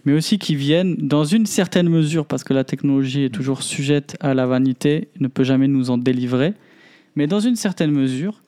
mais 0.06 0.14
aussi 0.14 0.38
qui 0.38 0.56
viennent 0.56 0.96
dans 0.96 1.24
une 1.24 1.46
certaine 1.46 1.90
mesure, 1.90 2.26
parce 2.26 2.44
que 2.44 2.54
la 2.54 2.64
technologie 2.64 3.24
est 3.24 3.30
toujours 3.30 3.64
sujette 3.64 4.16
à 4.20 4.34
la 4.34 4.46
vanité, 4.46 5.10
ne 5.20 5.28
peut 5.28 5.44
jamais 5.44 5.68
nous 5.68 5.90
en 5.90 5.98
délivrer, 5.98 6.54
mais 7.16 7.28
dans 7.28 7.40
une 7.40 7.56
certaine 7.56 7.92
mesure, 7.92 8.42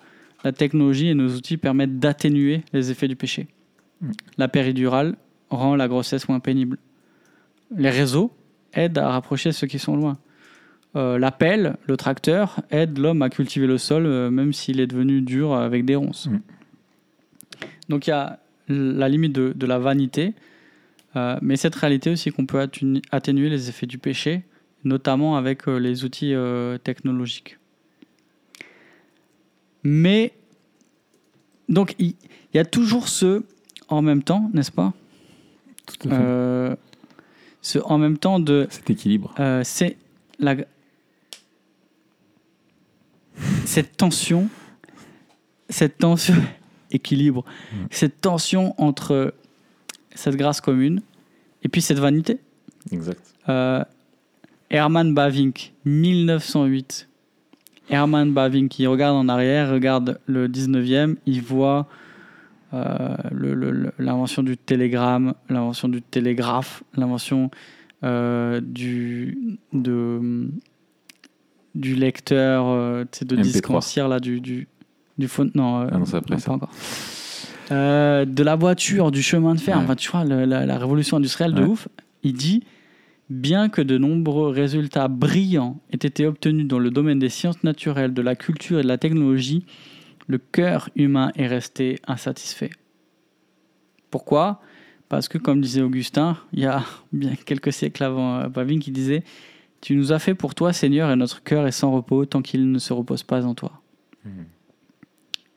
la 0.44 0.52
technologie 0.52 1.08
et 1.08 1.14
nos 1.14 1.30
outils 1.30 1.58
permettent 1.58 2.00
d'atténuer 2.00 2.62
les 2.74 2.92
effets 2.92 3.08
du 3.08 3.16
péché. 3.16 3.48
Mm. 4.02 4.12
La 4.38 4.48
péridurale 4.48 5.16
rend 5.50 5.76
la 5.76 5.88
grossesse 5.88 6.30
moins 6.30 6.40
pénible. 6.40 6.78
Les 7.76 7.90
réseaux 7.90 8.32
aident 8.74 8.98
à 8.98 9.10
rapprocher 9.10 9.52
ceux 9.52 9.68
qui 9.68 9.80
sont 9.80 9.96
loin. 9.96 10.18
Euh, 10.96 11.18
la 11.18 11.32
pelle, 11.32 11.78
le 11.86 11.98
tracteur, 11.98 12.62
aide 12.72 12.98
l'homme 12.98 13.22
à 13.22 13.30
cultiver 13.30 13.68
le 13.68 13.78
sol, 13.78 14.06
euh, 14.06 14.30
même 14.30 14.54
s'il 14.54 14.80
est 14.80 14.88
devenu 14.88 15.22
dur 15.22 15.54
avec 15.54 15.86
des 15.86 15.96
ronces. 15.96 16.28
Mm. 16.28 16.40
Donc 17.90 18.08
il 18.08 18.12
y 18.12 18.14
a 18.14 18.40
la 18.70 19.10
limite 19.10 19.34
de, 19.34 19.66
la 19.66 19.80
vanité, 19.80 20.34
euh, 21.18 21.38
mais 21.42 21.58
cette 21.58 21.76
réalité 21.76 22.10
aussi 22.10 22.32
qu'on 22.32 22.46
peut 22.46 22.60
atténuer 23.12 23.50
les 23.50 23.70
effets 23.70 23.88
du 23.88 23.98
péché, 23.98 24.44
notamment 24.84 25.36
avec 25.36 25.68
les 25.68 26.06
outils 26.06 26.34
technologiques. 26.84 27.58
Mais, 29.84 30.34
donc 31.68 31.96
il 32.00 32.16
y, 32.54 32.60
a 32.60 32.66
toujours 32.66 33.08
ce 33.08 33.44
en 33.88 34.02
même 34.02 34.24
temps, 34.24 34.50
n'est-ce 34.54 34.72
pas? 34.72 34.94
Euh, 36.06 36.76
ce, 37.62 37.80
en 37.80 37.98
même 37.98 38.18
temps 38.18 38.40
de. 38.40 38.68
Cet 38.70 38.90
équilibre. 38.90 39.34
Euh, 39.40 39.62
c'est 39.64 39.98
la. 40.40 40.56
Cette 43.66 43.98
tension. 43.98 44.50
Cette 45.70 45.98
tension. 45.98 46.36
équilibre. 46.92 47.44
Cette 47.92 48.22
tension 48.22 48.74
entre 48.82 49.34
cette 50.16 50.36
grâce 50.36 50.62
commune 50.62 51.02
et 51.68 51.70
puis 51.70 51.82
cette 51.82 52.00
vanité. 52.00 52.40
Exact. 52.94 53.22
Euh, 53.50 53.84
Herman 54.70 55.14
Bavinck, 55.14 55.74
1908. 55.84 57.10
Herman 57.90 58.34
Bavinck, 58.34 58.70
qui 58.70 58.88
regarde 58.88 59.18
en 59.18 59.28
arrière, 59.28 59.70
regarde 59.70 60.20
le 60.28 60.48
19e, 60.48 61.18
il 61.26 61.42
voit 61.42 61.88
euh, 62.74 63.18
l'invention 64.00 64.44
du 64.44 64.58
télégramme, 64.58 65.34
l'invention 65.50 65.90
du 65.90 66.02
télégraphe, 66.02 66.84
l'invention 66.96 67.52
euh, 68.06 68.62
du, 68.62 69.60
de, 69.74 70.50
du 71.76 71.96
lecteur 71.96 72.68
euh, 72.68 73.04
de 73.22 73.36
disque 73.36 73.70
en 73.70 73.82
cire, 73.82 74.08
là, 74.08 74.22
du, 74.22 74.40
du, 74.40 74.70
du 75.18 75.28
phone. 75.28 75.52
Non, 75.54 75.88
ah 75.92 75.98
non 75.98 76.06
c'est 76.06 76.16
après 76.16 76.40
ça. 76.40 76.54
encore. 76.54 76.72
De 77.70 78.44
la 78.44 78.56
voiture, 78.56 79.12
du 79.12 79.22
chemin 79.22 79.56
de 79.56 79.60
fer, 79.60 79.78
enfin, 79.78 79.96
tu 79.96 80.10
vois, 80.10 80.24
la, 80.24 80.66
la, 80.66 80.78
révolution 80.78 81.18
industrielle 81.18 81.54
de 81.54 81.64
ouf, 81.64 81.88
il 82.24 82.34
dit 82.34 82.64
Bien 83.30 83.68
que 83.68 83.82
de 83.82 83.98
nombreux 83.98 84.50
résultats 84.50 85.10
brillants 85.10 85.82
aient 85.92 86.08
été 86.08 86.26
obtenus 86.26 86.66
dans 86.66 86.80
le 86.80 86.92
domaine 86.92 87.20
des 87.20 87.28
sciences 87.28 87.62
naturelles, 87.64 88.14
de 88.14 88.22
la 88.22 88.36
culture 88.36 88.80
et 88.80 88.84
de 88.84 88.88
la 88.88 88.98
technologie, 88.98 89.66
le 90.28 90.38
cœur 90.38 90.90
humain 90.96 91.32
est 91.36 91.48
resté 91.48 92.00
insatisfait. 92.08 92.70
Pourquoi? 94.12 94.62
Parce 95.10 95.28
que, 95.28 95.38
comme 95.38 95.60
disait 95.60 95.82
Augustin, 95.82 96.38
il 96.54 96.60
y 96.60 96.66
a 96.66 96.84
bien 97.12 97.36
quelques 97.36 97.74
siècles 97.74 98.04
avant 98.04 98.50
Pavine, 98.50 98.80
qui 98.80 98.92
disait 98.92 99.24
Tu 99.82 99.96
nous 99.96 100.14
as 100.14 100.20
fait 100.20 100.34
pour 100.34 100.56
toi, 100.56 100.72
Seigneur, 100.72 101.12
et 101.12 101.16
notre 101.18 101.44
cœur 101.44 101.68
est 101.68 101.72
sans 101.72 101.92
repos 101.92 102.26
tant 102.26 102.42
qu'il 102.42 102.72
ne 102.72 102.80
se 102.80 102.94
repose 102.94 103.24
pas 103.24 103.46
en 103.46 103.56
toi. 103.56 103.82
Hmm. 104.24 104.44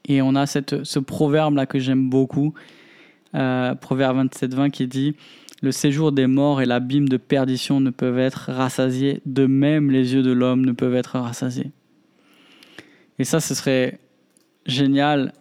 Et 0.06 0.22
on 0.22 0.34
a 0.34 0.46
cette, 0.46 0.84
ce 0.84 0.98
proverbe-là 0.98 1.66
que 1.66 1.78
j'aime 1.78 2.08
beaucoup, 2.08 2.54
euh, 3.34 3.74
proverbe 3.74 4.18
27-20, 4.26 4.70
qui 4.70 4.86
dit 4.86 5.14
Le 5.62 5.72
séjour 5.72 6.12
des 6.12 6.26
morts 6.26 6.60
et 6.60 6.66
l'abîme 6.66 7.08
de 7.08 7.16
perdition 7.16 7.80
ne 7.80 7.90
peuvent 7.90 8.18
être 8.18 8.50
rassasiés, 8.52 9.20
de 9.26 9.46
même 9.46 9.90
les 9.90 10.14
yeux 10.14 10.22
de 10.22 10.32
l'homme 10.32 10.64
ne 10.64 10.72
peuvent 10.72 10.94
être 10.94 11.18
rassasiés. 11.18 11.70
Et 13.18 13.24
ça, 13.24 13.40
ce 13.40 13.54
serait 13.54 13.98
génial 14.66 15.32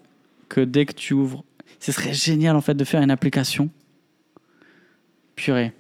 que 0.49 0.61
dès 0.61 0.85
que 0.85 0.93
tu 0.93 1.13
ouvres, 1.13 1.43
ce 1.79 1.91
serait 1.91 2.13
génial 2.13 2.55
en 2.55 2.61
fait 2.61 2.75
de 2.75 2.83
faire 2.83 3.01
une 3.01 3.11
application. 3.11 3.69
Purée. 5.35 5.71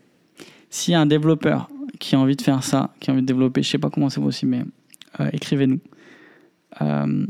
S'il 0.69 0.93
y 0.93 0.95
a 0.95 1.01
un 1.01 1.05
développeur 1.05 1.69
qui 1.99 2.15
a 2.15 2.19
envie 2.19 2.35
de 2.35 2.41
faire 2.41 2.63
ça, 2.63 2.93
qui 2.99 3.09
a 3.09 3.13
envie 3.13 3.21
de 3.21 3.27
développer, 3.27 3.61
je 3.61 3.69
sais 3.69 3.77
pas 3.77 3.89
comment 3.89 4.09
c'est 4.09 4.21
possible, 4.21 4.51
mais 4.51 4.63
euh, 5.19 5.29
écrivez-nous. 5.33 5.79
Euh, 6.81 7.25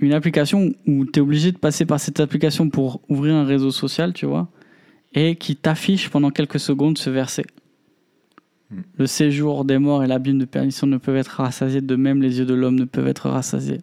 une 0.00 0.12
application 0.12 0.72
où 0.86 1.04
tu 1.04 1.18
es 1.18 1.22
obligé 1.22 1.52
de 1.52 1.58
passer 1.58 1.86
par 1.86 2.00
cette 2.00 2.20
application 2.20 2.68
pour 2.68 3.00
ouvrir 3.08 3.34
un 3.34 3.44
réseau 3.44 3.70
social, 3.70 4.12
tu 4.12 4.26
vois, 4.26 4.48
et 5.14 5.36
qui 5.36 5.56
t'affiche 5.56 6.10
pendant 6.10 6.30
quelques 6.30 6.60
secondes 6.60 6.98
ce 6.98 7.10
verset. 7.10 7.46
Hmm. 8.70 8.82
Le 8.98 9.06
séjour 9.06 9.64
des 9.64 9.78
morts 9.78 10.04
et 10.04 10.06
l'abîme 10.06 10.38
de 10.38 10.44
perdition 10.44 10.86
ne 10.86 10.98
peuvent 10.98 11.16
être 11.16 11.40
rassasiés, 11.40 11.80
de 11.80 11.96
même 11.96 12.20
les 12.20 12.38
yeux 12.38 12.46
de 12.46 12.54
l'homme 12.54 12.78
ne 12.78 12.84
peuvent 12.84 13.08
être 13.08 13.28
rassasiés 13.30 13.80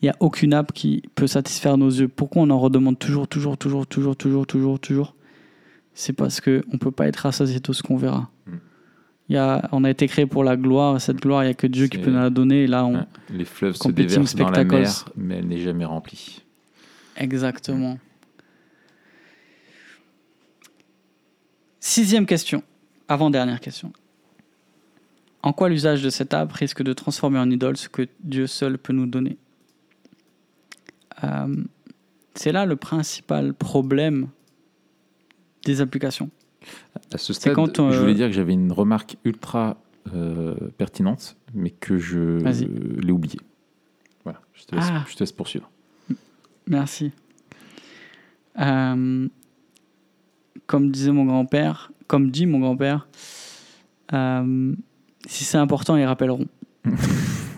il 0.00 0.04
n'y 0.04 0.10
a 0.10 0.16
aucune 0.20 0.52
app 0.52 0.72
qui 0.72 1.02
peut 1.14 1.26
satisfaire 1.26 1.78
nos 1.78 1.88
yeux. 1.88 2.08
Pourquoi 2.08 2.42
on 2.42 2.50
en 2.50 2.58
redemande 2.58 2.98
toujours, 2.98 3.28
toujours, 3.28 3.56
toujours, 3.56 3.86
toujours, 3.86 4.16
toujours, 4.16 4.46
toujours, 4.46 4.78
toujours? 4.78 5.14
C'est 5.94 6.12
parce 6.12 6.40
qu'on 6.40 6.50
ne 6.50 6.78
peut 6.78 6.90
pas 6.90 7.08
être 7.08 7.16
rassasié 7.16 7.60
de 7.60 7.72
ce 7.72 7.82
qu'on 7.82 7.96
verra. 7.96 8.30
Mm. 8.46 8.50
Il 9.28 9.34
y 9.34 9.38
a, 9.38 9.68
on 9.72 9.82
a 9.82 9.90
été 9.90 10.06
créé 10.06 10.26
pour 10.26 10.44
la 10.44 10.56
gloire, 10.56 11.00
cette 11.00 11.20
gloire, 11.20 11.42
il 11.42 11.46
n'y 11.46 11.50
a 11.50 11.54
que 11.54 11.66
Dieu 11.66 11.88
qui 11.88 11.98
peut 11.98 12.10
nous 12.10 12.20
la 12.20 12.30
donner. 12.30 12.64
Et 12.64 12.66
là, 12.66 12.86
on, 12.86 13.04
Les 13.30 13.44
fleuves 13.44 13.74
se 13.74 13.88
déversent 13.88 14.36
dans 14.36 14.50
la 14.50 14.62
mer, 14.62 15.04
mais 15.16 15.38
elle 15.38 15.48
n'est 15.48 15.58
jamais 15.58 15.84
remplie. 15.84 16.42
Exactement. 17.16 17.98
Sixième 21.80 22.26
question, 22.26 22.62
avant-dernière 23.08 23.60
question. 23.60 23.92
En 25.42 25.52
quoi 25.52 25.68
l'usage 25.68 26.02
de 26.02 26.10
cette 26.10 26.34
app 26.34 26.52
risque 26.52 26.82
de 26.82 26.92
transformer 26.92 27.38
en 27.38 27.48
idole 27.50 27.76
ce 27.76 27.88
que 27.88 28.08
Dieu 28.20 28.46
seul 28.46 28.78
peut 28.78 28.92
nous 28.92 29.06
donner? 29.06 29.38
Euh, 31.22 31.64
c'est 32.34 32.52
là 32.52 32.66
le 32.66 32.76
principal 32.76 33.54
problème 33.54 34.28
des 35.64 35.80
applications. 35.80 36.30
À 37.12 37.18
ce 37.18 37.32
stade, 37.32 37.54
je 37.56 37.98
voulais 37.98 38.14
dire 38.14 38.26
que 38.28 38.32
j'avais 38.32 38.52
une 38.54 38.72
remarque 38.72 39.16
ultra 39.24 39.76
euh, 40.14 40.54
pertinente, 40.78 41.36
mais 41.54 41.70
que 41.70 41.98
je 41.98 42.38
l'ai 43.00 43.12
oubliée. 43.12 43.40
Voilà, 44.24 44.40
je 44.54 44.64
te, 44.64 44.74
laisse, 44.74 44.84
Ah. 44.90 45.04
je 45.08 45.14
te 45.14 45.20
laisse 45.20 45.32
poursuivre. 45.32 45.70
Merci. 46.66 47.12
Euh, 48.58 49.28
comme 50.66 50.90
disait 50.90 51.12
mon 51.12 51.24
grand-père, 51.24 51.92
comme 52.06 52.30
dit 52.30 52.46
mon 52.46 52.58
grand-père, 52.60 53.08
euh, 54.12 54.74
si 55.26 55.44
c'est 55.44 55.58
important, 55.58 55.96
ils 55.96 56.04
rappelleront. 56.04 56.46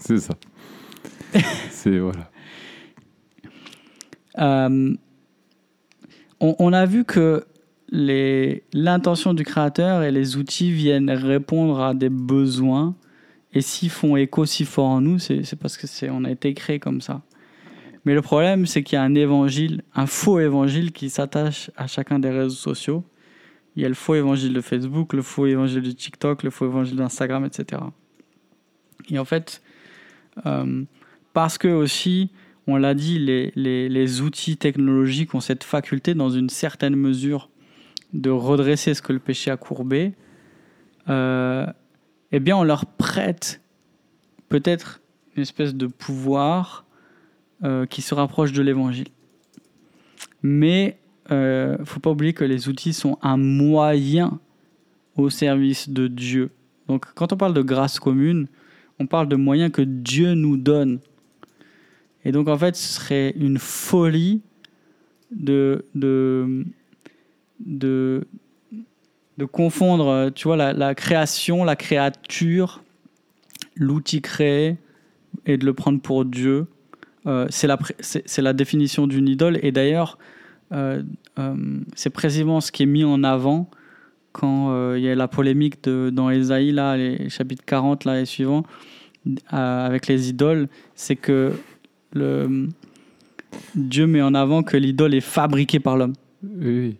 C'est 0.00 0.18
ça. 0.18 0.34
C'est 1.70 1.98
voilà. 1.98 2.30
Euh, 4.38 4.94
on, 6.40 6.56
on 6.58 6.72
a 6.72 6.86
vu 6.86 7.04
que 7.04 7.44
l'intention 7.90 9.34
du 9.34 9.44
créateur 9.44 10.02
et 10.02 10.10
les 10.10 10.36
outils 10.36 10.70
viennent 10.72 11.10
répondre 11.10 11.80
à 11.80 11.94
des 11.94 12.08
besoins. 12.10 12.94
Et 13.54 13.62
s'ils 13.62 13.90
font 13.90 14.16
écho 14.16 14.44
si 14.44 14.64
fort 14.64 14.88
en 14.88 15.00
nous, 15.00 15.18
c'est 15.18 15.56
parce 15.58 15.76
que 15.78 15.86
c'est 15.86 16.10
on 16.10 16.24
a 16.24 16.30
été 16.30 16.52
créé 16.54 16.78
comme 16.78 17.00
ça. 17.00 17.22
Mais 18.04 18.14
le 18.14 18.22
problème, 18.22 18.66
c'est 18.66 18.82
qu'il 18.82 18.96
y 18.96 18.98
a 18.98 19.02
un 19.02 19.14
évangile, 19.14 19.82
un 19.94 20.06
faux 20.06 20.38
évangile 20.38 20.92
qui 20.92 21.10
s'attache 21.10 21.70
à 21.76 21.86
chacun 21.86 22.18
des 22.18 22.30
réseaux 22.30 22.54
sociaux. 22.54 23.04
Il 23.76 23.82
y 23.82 23.84
a 23.84 23.88
le 23.88 23.94
faux 23.94 24.14
évangile 24.14 24.52
de 24.52 24.60
Facebook, 24.60 25.12
le 25.12 25.22
faux 25.22 25.46
évangile 25.46 25.82
de 25.82 25.90
TikTok, 25.90 26.42
le 26.42 26.50
faux 26.50 26.66
évangile 26.66 26.96
d'Instagram, 26.96 27.44
etc. 27.44 27.82
Et 29.10 29.18
en 29.18 29.24
fait, 29.24 29.62
euh, 30.46 30.84
parce 31.32 31.58
que 31.58 31.68
aussi, 31.68 32.30
on 32.66 32.76
l'a 32.76 32.94
dit, 32.94 33.18
les- 33.18 33.52
les 33.88 34.20
outils 34.20 34.56
technologiques 34.56 35.34
ont 35.34 35.40
cette 35.40 35.64
faculté, 35.64 36.14
dans 36.14 36.30
une 36.30 36.50
certaine 36.50 36.96
mesure, 36.96 37.48
de 38.12 38.30
redresser 38.30 38.94
ce 38.94 39.02
que 39.02 39.12
le 39.12 39.18
péché 39.18 39.50
a 39.50 39.56
courbé, 39.56 40.14
euh, 41.08 41.66
eh 42.32 42.40
bien, 42.40 42.56
on 42.56 42.64
leur 42.64 42.86
prête 42.86 43.60
peut-être 44.48 45.00
une 45.36 45.42
espèce 45.42 45.74
de 45.74 45.86
pouvoir 45.86 46.84
euh, 47.64 47.86
qui 47.86 48.02
se 48.02 48.14
rapproche 48.14 48.52
de 48.52 48.62
l'évangile. 48.62 49.08
Mais 50.42 50.98
il 51.30 51.34
ne 51.34 51.84
faut 51.84 52.00
pas 52.00 52.10
oublier 52.10 52.32
que 52.32 52.44
les 52.44 52.68
outils 52.70 52.94
sont 52.94 53.18
un 53.20 53.36
moyen 53.36 54.40
au 55.16 55.28
service 55.28 55.90
de 55.90 56.06
Dieu. 56.06 56.50
Donc, 56.86 57.12
quand 57.14 57.32
on 57.32 57.36
parle 57.36 57.52
de 57.52 57.60
grâce 57.60 57.98
commune, 57.98 58.46
on 58.98 59.06
parle 59.06 59.28
de 59.28 59.36
moyens 59.36 59.70
que 59.70 59.82
Dieu 59.82 60.34
nous 60.34 60.56
donne. 60.56 61.00
Et 62.24 62.32
donc, 62.32 62.48
en 62.48 62.56
fait, 62.56 62.76
ce 62.76 62.94
serait 62.94 63.30
une 63.36 63.58
folie 63.58 64.42
de, 65.30 65.84
de, 65.94 66.64
de, 67.60 68.26
de 69.38 69.44
confondre, 69.44 70.08
euh, 70.08 70.30
tu 70.30 70.48
vois, 70.48 70.56
la, 70.56 70.94
création, 70.94 71.64
la 71.64 71.76
créature, 71.76 72.82
l'outil 73.76 74.20
créé, 74.20 74.76
et 75.46 75.56
de 75.56 75.64
le 75.64 75.72
prendre 75.74 76.00
pour 76.00 76.24
Dieu. 76.24 76.66
Euh, 77.26 77.46
c'est 77.50 77.66
la, 77.66 77.78
la 78.38 78.52
définition 78.52 79.06
d'une 79.06 79.28
idole. 79.28 79.58
Et 79.62 79.72
d'ailleurs, 79.72 80.18
euh, 80.72 81.02
c'est 81.94 82.10
précisément 82.10 82.60
ce 82.60 82.72
qui 82.72 82.82
est 82.82 82.86
mis 82.86 83.04
en 83.04 83.22
avant 83.22 83.70
quand 84.32 84.94
il 84.94 85.02
y 85.02 85.08
a 85.08 85.14
la 85.14 85.26
polémique 85.26 85.82
de, 85.84 86.10
dans 86.12 86.30
Ésaïe, 86.30 86.70
là, 86.70 86.96
les 86.96 87.28
chapitres 87.28 87.64
40 87.64 88.04
là, 88.04 88.20
et 88.20 88.24
suivants, 88.24 88.62
avec 89.48 90.06
les 90.06 90.28
idoles, 90.28 90.68
c'est 90.94 91.16
que 91.16 91.54
le, 92.12 92.68
Dieu 93.74 94.06
met 94.06 94.22
en 94.22 94.34
avant 94.34 94.62
que 94.62 94.76
l'idole 94.76 95.14
est 95.14 95.20
fabriquée 95.20 95.80
par 95.80 95.96
l'homme. 95.96 96.14
Oui. 96.42 96.78
oui. 96.78 96.96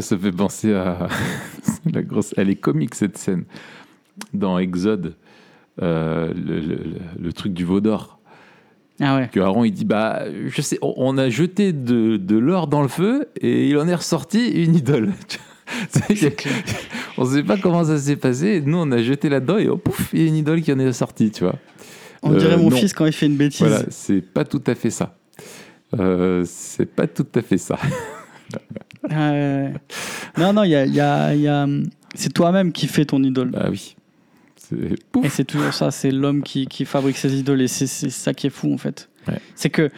Ça 0.00 0.16
fait 0.18 0.32
penser 0.32 0.72
à 0.72 1.08
la 1.92 2.02
grosse. 2.02 2.32
Elle 2.36 2.50
est 2.50 2.56
comique 2.56 2.94
cette 2.94 3.18
scène 3.18 3.44
dans 4.32 4.58
Exode, 4.58 5.14
euh, 5.82 6.32
le, 6.34 6.60
le- 6.60 6.76
le- 6.76 7.00
le 7.20 7.32
truc 7.32 7.52
du 7.52 7.64
veau 7.64 7.80
d'or. 7.80 8.18
Ah 9.00 9.16
ouais. 9.16 9.28
Que 9.32 9.40
Aaron 9.40 9.64
il 9.64 9.72
dit 9.72 9.84
bah 9.84 10.22
je 10.46 10.62
sais 10.62 10.78
on- 10.80 11.18
a 11.18 11.28
jeté 11.28 11.72
de, 11.72 12.16
de 12.16 12.36
l'or 12.38 12.68
dans 12.68 12.82
le 12.82 12.86
feu 12.88 13.26
et 13.40 13.68
il 13.68 13.76
en 13.78 13.88
est 13.88 13.94
ressorti 13.94 14.50
une 14.64 14.76
idole. 14.76 15.12
On 17.18 17.24
sait 17.24 17.42
pas 17.42 17.56
comment 17.56 17.82
ça 17.84 17.98
s'est 17.98 18.16
passé. 18.16 18.62
Nous 18.64 18.76
on 18.78 18.92
a 18.92 19.02
jeté 19.02 19.28
là-dedans 19.28 19.58
et 19.58 19.68
oh, 19.68 19.76
pouf 19.78 20.10
il 20.12 20.20
y 20.20 20.24
a 20.24 20.28
une 20.28 20.36
idole 20.36 20.62
qui 20.62 20.72
en 20.72 20.78
est 20.78 20.92
sortie 20.92 21.30
tu 21.32 21.42
vois. 21.42 21.56
On 22.22 22.32
Euh, 22.34 22.38
dirait 22.38 22.56
mon 22.56 22.70
non. 22.70 22.76
fils 22.76 22.92
quand 22.92 23.06
il 23.06 23.12
fait 23.12 23.26
une 23.26 23.36
bêtise. 23.36 23.60
Voilà 23.66 23.82
c'est 23.88 24.20
pas 24.20 24.44
tout 24.44 24.62
à 24.66 24.74
fait 24.76 24.90
ça. 24.90 25.16
Euh, 25.98 26.44
c'est 26.46 26.86
pas 26.86 27.06
tout 27.08 27.26
à 27.34 27.42
fait 27.42 27.58
ça. 27.58 27.76
Non, 29.10 30.52
non, 30.52 30.62
il 30.64 30.70
y 30.70 30.74
a, 30.74 30.84
il 30.86 30.94
y 30.94 31.00
a- 31.00 31.34
il 31.34 31.40
y 31.42 31.48
a- 31.48 31.66
c'est 32.14 32.32
toi-même 32.32 32.72
qui 32.72 32.86
fais 32.86 33.04
ton 33.04 33.22
idole. 33.22 33.50
Bah 33.50 33.68
oui. 33.70 33.96
Et 35.22 35.28
c'est 35.28 35.44
toujours 35.44 35.72
ça, 35.74 35.90
c'est 35.90 36.10
l'homme 36.10 36.42
qui, 36.42 36.66
qui 36.66 36.84
fabrique 36.84 37.16
ses 37.18 37.38
idoles 37.38 37.60
et 37.62 37.68
c'est 37.68 37.86
ça 37.86 38.32
qui 38.34 38.46
est 38.46 38.50
fou 38.50 38.72
en 38.72 38.78
fait. 38.78 39.08
Ouais. 39.28 39.38
C'est 39.54 39.70
que 39.70 39.90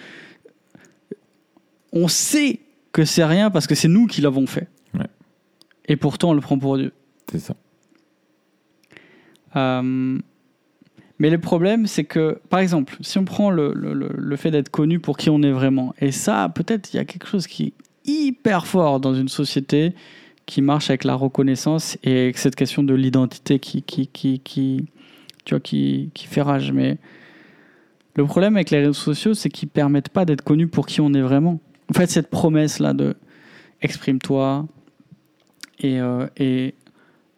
on 1.93 2.09
sait 2.09 2.61
que 2.93 3.05
c'est 3.05 3.25
rien 3.25 3.51
parce 3.51 3.67
que 3.67 3.75
c'est 3.75 3.89
nous 3.89 4.07
qui 4.07 4.21
l'avons 4.21 4.47
fait. 4.47 4.69
Ouais. 4.95 5.07
Et 5.87 5.97
pourtant 5.97 6.31
on 6.31 6.35
le 6.35 6.41
prend 6.41 6.59
pour 6.59 6.77
Dieu. 6.77 6.93
C'est 7.31 7.39
ça. 7.39 7.55
Euh, 9.55 10.19
mais 11.19 11.31
le 11.31 11.39
problème, 11.39 11.87
c'est 11.87 12.05
que, 12.05 12.41
par 12.51 12.61
exemple, 12.61 12.97
si 13.01 13.17
on 13.19 13.25
prend 13.25 13.51
le, 13.51 13.73
le- 13.73 13.95
le- 13.95 14.13
le 14.15 14.37
fait 14.37 14.51
d'être 14.51 14.69
connu 14.69 15.01
pour 15.01 15.17
qui 15.17 15.31
on 15.31 15.41
est 15.43 15.51
vraiment, 15.53 15.95
et 16.01 16.13
ça, 16.13 16.51
peut-être, 16.55 16.93
il 16.93 16.97
y 16.97 17.01
a 17.01 17.07
quelque 17.07 17.27
chose 17.27 17.47
qui 17.47 17.73
hyper 18.07 18.67
fort 18.67 19.01
dans 19.01 19.15
une 19.15 19.29
société 19.29 19.95
qui 20.47 20.63
marche 20.63 20.91
avec 20.91 21.05
la 21.05 21.15
reconnaissance 21.15 21.99
et 22.05 22.21
avec 22.23 22.39
cette 22.39 22.55
question 22.55 22.83
de 22.83 22.95
l'identité 22.95 23.59
qui, 23.59 23.83
qui, 23.83 24.07
qui, 24.07 24.39
qui, 24.41 24.87
tu 25.45 25.55
vois, 25.55 25.61
qui, 25.61 26.11
qui 26.15 26.27
fait 26.27 26.43
rage. 26.43 26.73
Mais 26.73 26.99
le 28.15 28.25
problème 28.25 28.57
avec 28.57 28.71
les 28.71 28.79
réseaux 28.79 28.93
sociaux, 28.93 29.35
c'est 29.35 29.51
qu'ils 29.51 29.69
permettent 29.69 30.09
pas 30.09 30.25
d'être 30.25 30.43
connu 30.43 30.69
pour 30.69 30.87
qui 30.87 31.01
on 31.01 31.13
est 31.15 31.21
vraiment. 31.21 31.61
En 31.91 31.95
fait, 31.95 32.09
cette 32.09 32.31
promesse-là 32.31 32.95
de 32.95 33.17
exprime-toi 33.83 34.67
et, 35.81 36.01
euh, 36.01 36.27
et, 36.37 36.75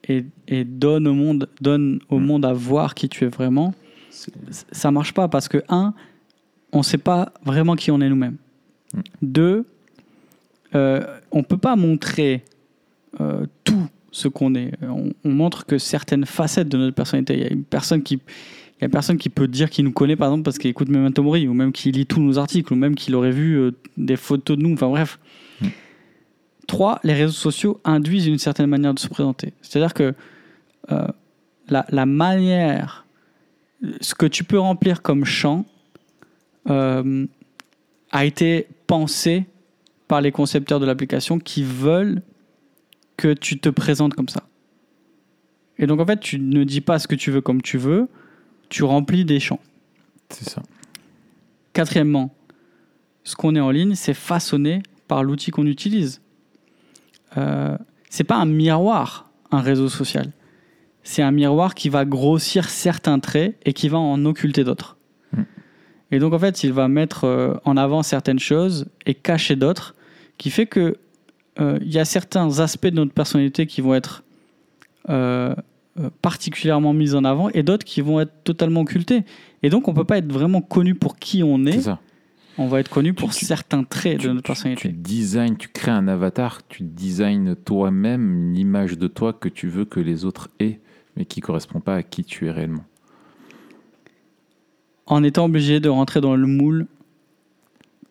et, 0.09 0.25
et 0.47 0.65
donne 0.65 1.07
au 1.07 1.15
monde, 1.15 1.49
donne 1.61 2.01
au 2.09 2.19
Mm. 2.19 2.25
monde 2.25 2.45
à 2.45 2.53
voir 2.53 2.95
qui 2.95 3.09
tu 3.09 3.25
es 3.25 3.29
vraiment, 3.29 3.75
ça 4.73 4.91
marche 4.91 5.15
pas 5.15 5.29
parce 5.29 5.49
que 5.49 5.63
un, 5.69 5.95
on 6.73 6.83
sait 6.83 6.99
pas 6.99 7.33
vraiment 7.45 7.75
qui 7.75 7.91
on 7.91 8.01
est 8.01 8.09
nous-mêmes. 8.09 8.37
Mm. 8.95 9.01
Deux, 9.23 9.67
euh, 10.75 11.01
on 11.31 11.43
peut 11.43 11.59
pas 11.59 11.77
montrer 11.77 12.45
euh, 13.21 13.47
tout 13.65 13.89
ce 14.11 14.29
qu'on 14.29 14.55
est. 14.55 14.73
On, 14.83 15.13
on 15.25 15.31
montre 15.31 15.67
que 15.67 15.79
certaines 15.79 16.27
facettes 16.27 16.69
de 16.69 16.79
notre 16.79 16.95
personnalité. 16.95 17.35
Il 17.35 17.41
y 17.41 17.47
a 17.47 17.53
une 17.53 17.65
personne 17.65 18.03
qui 18.03 18.21
il 18.81 18.83
y 18.83 18.85
a 18.85 18.89
personne 18.89 19.19
qui 19.19 19.29
peut 19.29 19.49
dire 19.49 19.71
qu'il 19.71 19.85
nous 19.85 19.91
connaît, 19.91 20.15
par 20.15 20.29
exemple, 20.29 20.45
parce 20.45 20.57
qu'il 20.57 20.71
écoute 20.71 20.89
Memento 20.89 21.21
Mori, 21.21 21.49
ou 21.49 21.53
même 21.53 21.73
qu'il 21.73 21.97
lit 21.97 22.07
tous 22.07 22.21
nos 22.21 22.39
articles, 22.39 22.73
ou 22.73 22.77
même 22.77 22.95
qu'il 22.95 23.17
aurait 23.17 23.33
vu 23.33 23.57
euh, 23.57 23.73
des 23.97 24.15
photos 24.15 24.57
de 24.57 24.63
nous, 24.63 24.73
enfin 24.75 24.87
bref. 24.89 25.19
Mm. 25.61 25.67
Trois, 26.69 27.01
les 27.03 27.15
réseaux 27.15 27.33
sociaux 27.33 27.81
induisent 27.85 28.29
une 28.29 28.39
certaine 28.39 28.67
manière 28.67 28.95
de 28.95 29.01
se 29.01 29.09
présenter. 29.09 29.53
C'est-à-dire 29.63 29.95
que 29.95 30.15
la, 31.69 31.85
la 31.89 32.07
manière, 32.07 33.05
ce 34.01 34.15
que 34.15 34.27
tu 34.27 34.45
peux 34.45 34.59
remplir 34.59 35.03
comme 35.03 35.25
champ, 35.25 35.67
a 38.11 38.25
été 38.25 38.69
pensé 38.87 39.47
par 40.09 40.21
les 40.21 40.33
concepteurs 40.33 40.81
de 40.81 40.87
l'application 40.87 41.39
qui 41.39 41.63
veulent 41.63 42.23
que 43.17 43.35
tu 43.35 43.59
te 43.59 43.69
présentes 43.69 44.15
comme 44.15 44.29
ça. 44.29 44.45
Et 45.79 45.87
donc 45.87 46.01
en 46.01 46.07
fait, 46.07 46.19
tu 46.19 46.39
ne 46.39 46.65
dis 46.65 46.81
pas 46.81 46.99
ce 46.99 47.07
que 47.07 47.15
tu 47.15 47.31
veux 47.31 47.41
comme 47.41 47.63
tu 47.63 47.79
veux, 47.79 48.09
tu 48.69 48.83
remplis 48.85 49.25
des 49.25 49.39
champs. 49.39 49.61
C'est 50.31 50.49
ça. 50.49 50.63
Quatrièmement, 51.73 52.35
ce 53.25 53.37
qu'on 53.37 53.55
est 53.55 53.61
en 53.61 53.71
ligne, 53.71 53.95
c'est 53.95 54.15
façonné 54.15 54.83
par 55.07 55.23
l'outil 55.23 55.51
qu'on 55.51 55.67
utilise. 55.67 56.21
Euh, 57.37 57.77
c'est 58.11 58.25
pas 58.25 58.37
un 58.37 58.47
miroir, 58.47 59.31
un 59.51 59.61
réseau 59.61 59.89
social. 59.89 60.33
C'est 61.03 61.23
un 61.23 61.31
miroir 61.31 61.75
qui 61.75 61.89
va 61.89 62.05
grossir 62.05 62.69
certains 62.69 63.19
traits 63.19 63.57
et 63.65 63.73
qui 63.73 63.89
va 63.89 63.99
en 63.99 64.25
occulter 64.25 64.65
d'autres. 64.65 64.97
Mm. 65.33 65.43
Et 66.11 66.19
donc 66.19 66.33
en 66.33 66.39
fait, 66.39 66.65
il 66.65 66.73
va 66.73 66.89
mettre 66.89 67.25
euh, 67.25 67.55
en 67.65 67.77
avant 67.77 68.03
certaines 68.03 68.39
choses 68.39 68.87
et 69.07 69.15
cacher 69.15 69.57
d'autres, 69.57 69.95
qui 70.39 70.51
fait 70.51 70.67
que 70.67 70.97
euh, 71.61 71.79
il 71.83 71.93
y 71.93 71.99
a 71.99 72.05
certains 72.05 72.61
aspects 72.61 72.87
de 72.87 72.95
notre 72.97 73.13
personnalité 73.13 73.67
qui 73.67 73.81
vont 73.81 73.95
être 73.95 74.23
euh, 75.09 75.55
euh, 75.99 76.11
particulièrement 76.23 76.93
mis 76.93 77.15
en 77.15 77.25
avant 77.25 77.49
et 77.51 77.63
d'autres 77.63 77.85
qui 77.85 78.01
vont 78.01 78.21
être 78.21 78.33
totalement 78.45 78.81
occultés. 78.83 79.25
Et 79.63 79.71
donc 79.71 79.89
on 79.89 79.95
peut 79.95 80.05
pas 80.05 80.19
être 80.19 80.33
vraiment 80.33 80.61
connu 80.61 80.95
pour 80.95 81.17
qui 81.17 81.43
on 81.43 81.67
est, 81.67 81.81
ça. 81.81 81.99
on 82.59 82.69
va 82.69 82.79
être 82.81 82.89
connu 82.91 83.13
pour 83.15 83.35
Tu- 83.35 83.45
certains 83.45 83.83
traits 83.83 84.19
tu, 84.21 84.29
de 84.29 84.33
notre 84.33 84.45
tu- 84.45 84.47
personnalité. 84.49 84.89
tu 84.91 84.95
designs, 84.95 85.57
tu 85.57 85.69
crées 85.69 85.91
un 85.91 86.07
avatar, 86.07 86.61
tu 86.69 86.83
designs 86.85 87.55
toi-même 87.65 88.33
une 88.51 88.57
image 88.57 88.97
de 88.97 89.09
toi 89.09 89.33
que 89.33 89.49
tu 89.49 89.67
veux 89.69 89.85
que 89.85 89.99
les 89.99 90.25
autres 90.25 90.49
aient, 90.61 90.79
mais 91.17 91.25
qui 91.25 91.41
correspond 91.41 91.81
pas 91.81 91.97
à 91.97 92.03
qui 92.05 92.23
tu 92.23 92.47
es 92.47 92.51
réellement. 92.53 92.85
En 95.07 95.25
étant 95.25 95.47
obligé 95.47 95.81
de 95.81 95.89
rentrer 95.89 96.21
dans 96.21 96.37
le 96.37 96.47
moule 96.47 96.87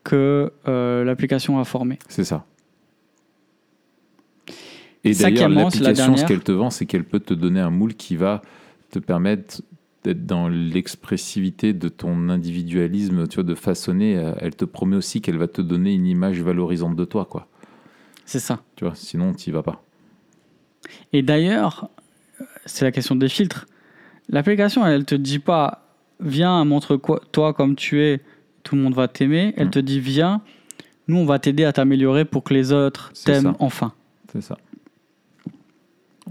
que 0.07 0.53
euh, 0.69 1.03
l'application 1.03 1.59
a 1.59 1.65
formé. 1.65 1.99
C'est 2.07 2.23
ça. 2.23 2.45
Et 5.03 5.13
d'ailleurs, 5.13 5.49
la 5.49 5.63
l'application, 5.63 6.15
ce 6.15 6.25
qu'elle 6.25 6.43
te 6.43 6.53
vend, 6.53 6.69
c'est 6.69 6.85
qu'elle 6.85 7.03
peut 7.03 7.19
te 7.19 7.33
donner 7.33 7.59
un 7.59 7.69
moule 7.69 7.93
qui 7.93 8.15
va 8.15 8.41
te 8.89 8.99
permettent 8.99 9.61
d'être 10.05 10.25
dans 10.25 10.47
l'expressivité 10.47 11.73
de 11.73 11.89
ton 11.89 12.29
individualisme, 12.29 13.27
tu 13.27 13.35
vois, 13.35 13.43
de 13.43 13.53
façonner, 13.53 14.17
euh, 14.17 14.31
elle 14.39 14.55
te 14.55 14.63
promet 14.63 14.95
aussi 14.95 15.19
qu'elle 15.19 15.37
va 15.37 15.49
te 15.49 15.61
donner 15.61 15.93
une 15.93 16.05
image 16.05 16.39
valorisante 16.41 16.95
de 16.95 17.03
toi, 17.03 17.25
quoi. 17.25 17.47
C'est 18.23 18.39
ça. 18.39 18.61
Tu 18.77 18.85
vois, 18.85 18.95
sinon, 18.95 19.33
tu 19.33 19.51
vas 19.51 19.63
pas. 19.63 19.83
Et 21.11 21.21
d'ailleurs, 21.21 21.89
c'est 22.65 22.85
la 22.85 22.93
question 22.93 23.15
des 23.17 23.27
filtres. 23.27 23.65
L'application, 24.29 24.85
elle 24.85 25.03
te 25.03 25.15
dit 25.15 25.39
pas 25.39 25.83
viens, 26.21 26.63
montre-toi 26.63 27.53
comme 27.53 27.75
tu 27.75 28.01
es, 28.01 28.21
tout 28.67 28.75
le 28.75 28.81
monde 28.81 28.93
va 28.95 29.07
t'aimer. 29.07 29.53
Elle 29.57 29.67
Mm. 29.67 29.71
te 29.71 29.79
dit 29.79 29.99
viens, 30.01 30.41
nous 31.07 31.15
on 31.17 31.25
va 31.25 31.39
t'aider 31.39 31.63
à 31.63 31.71
t'améliorer 31.73 32.25
pour 32.25 32.43
que 32.43 32.53
les 32.53 32.71
autres 32.73 33.11
C'est 33.13 33.31
t'aiment 33.31 33.55
enfin. 33.59 33.93
C'est 34.31 34.41
ça. 34.41 34.57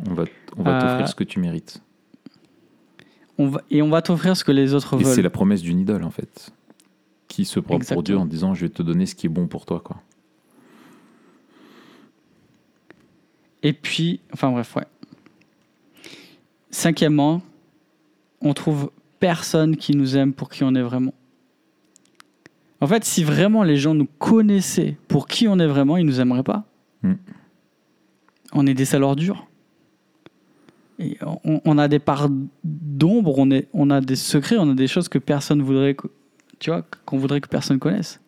On 0.09 0.13
va, 0.15 0.25
on 0.59 0.63
va 0.63 0.77
Euh, 0.77 0.81
t'offrir 0.83 1.09
ce 1.09 1.15
que 1.15 1.25
tu 1.25 1.41
mérites. 1.41 1.81
On 3.39 3.49
va, 3.49 3.63
et 3.71 3.81
on 3.83 3.89
va 3.89 4.03
t'offrir 4.03 4.37
ce 4.37 4.45
que 4.45 4.53
les 4.53 4.75
autres 4.75 4.99
Et 5.01 5.05
c'est 5.05 5.15
veulent. 5.17 5.25
la 5.25 5.31
promesse 5.31 5.63
d'une 5.63 5.79
idole, 5.81 6.05
en 6.05 6.11
fait, 6.11 6.53
qui 7.29 7.45
se 7.47 7.59
prend 7.61 7.79
pour. 7.79 8.03
Dieu 8.03 8.17
en 8.19 8.27
disant 8.27 8.53
Je 8.55 8.67
vais 8.67 8.71
te 8.71 8.83
donner 8.83 9.07
ce 9.07 9.15
qui 9.15 9.27
est 9.27 9.31
bon 9.31 9.47
pour 9.47 9.65
toi, 9.67 9.81
quoi. 9.81 9.97
Et 13.63 13.73
puis, 13.73 14.21
enfin 14.33 14.51
bref, 14.51 14.77
ouais. 14.77 14.85
Cinquièmement, 16.71 17.41
on 18.43 18.53
trouve 18.55 18.91
personne 19.19 19.77
qui 19.77 19.97
nous 19.97 20.17
aime 20.17 20.33
pour 20.35 20.51
qui 20.51 20.63
on 20.65 20.75
est 20.75 20.83
vraiment. 20.83 21.15
En 22.81 22.87
fait, 22.87 23.05
si 23.05 23.25
vraiment 23.25 23.63
les 23.63 23.77
gens 23.77 23.95
nous 23.95 24.09
connaissaient 24.19 24.97
pour 25.09 25.29
qui 25.29 25.49
on 25.49 25.59
est 25.59 25.67
vraiment, 25.67 25.97
ils 25.97 26.05
nous 26.05 26.21
aimeraient 26.21 26.43
pas. 26.43 26.65
Mm. 27.03 27.15
On 28.53 28.67
est 28.67 28.75
des 28.75 28.85
sales 28.85 29.03
ordures. 29.03 29.47
Et 30.99 31.19
on, 31.45 31.61
on 31.65 31.79
a 31.79 31.89
des 31.89 31.99
parts 31.99 32.29
d'ombre, 32.65 33.39
on, 33.39 33.51
est, 33.51 33.69
on 33.73 33.91
a 33.91 34.01
des 34.01 34.17
secrets, 34.17 34.57
on 34.59 34.71
a 34.71 34.75
des 34.75 34.87
choses 34.87 35.09
que 35.09 35.19
personne 35.19 35.63
voudrait, 35.63 35.97
tu 36.59 36.71
vois, 36.71 36.87
qu'on 37.05 37.19
voudrait 37.19 37.41
que 37.41 37.49
personne 37.49 37.79
connaisse. 37.79 38.21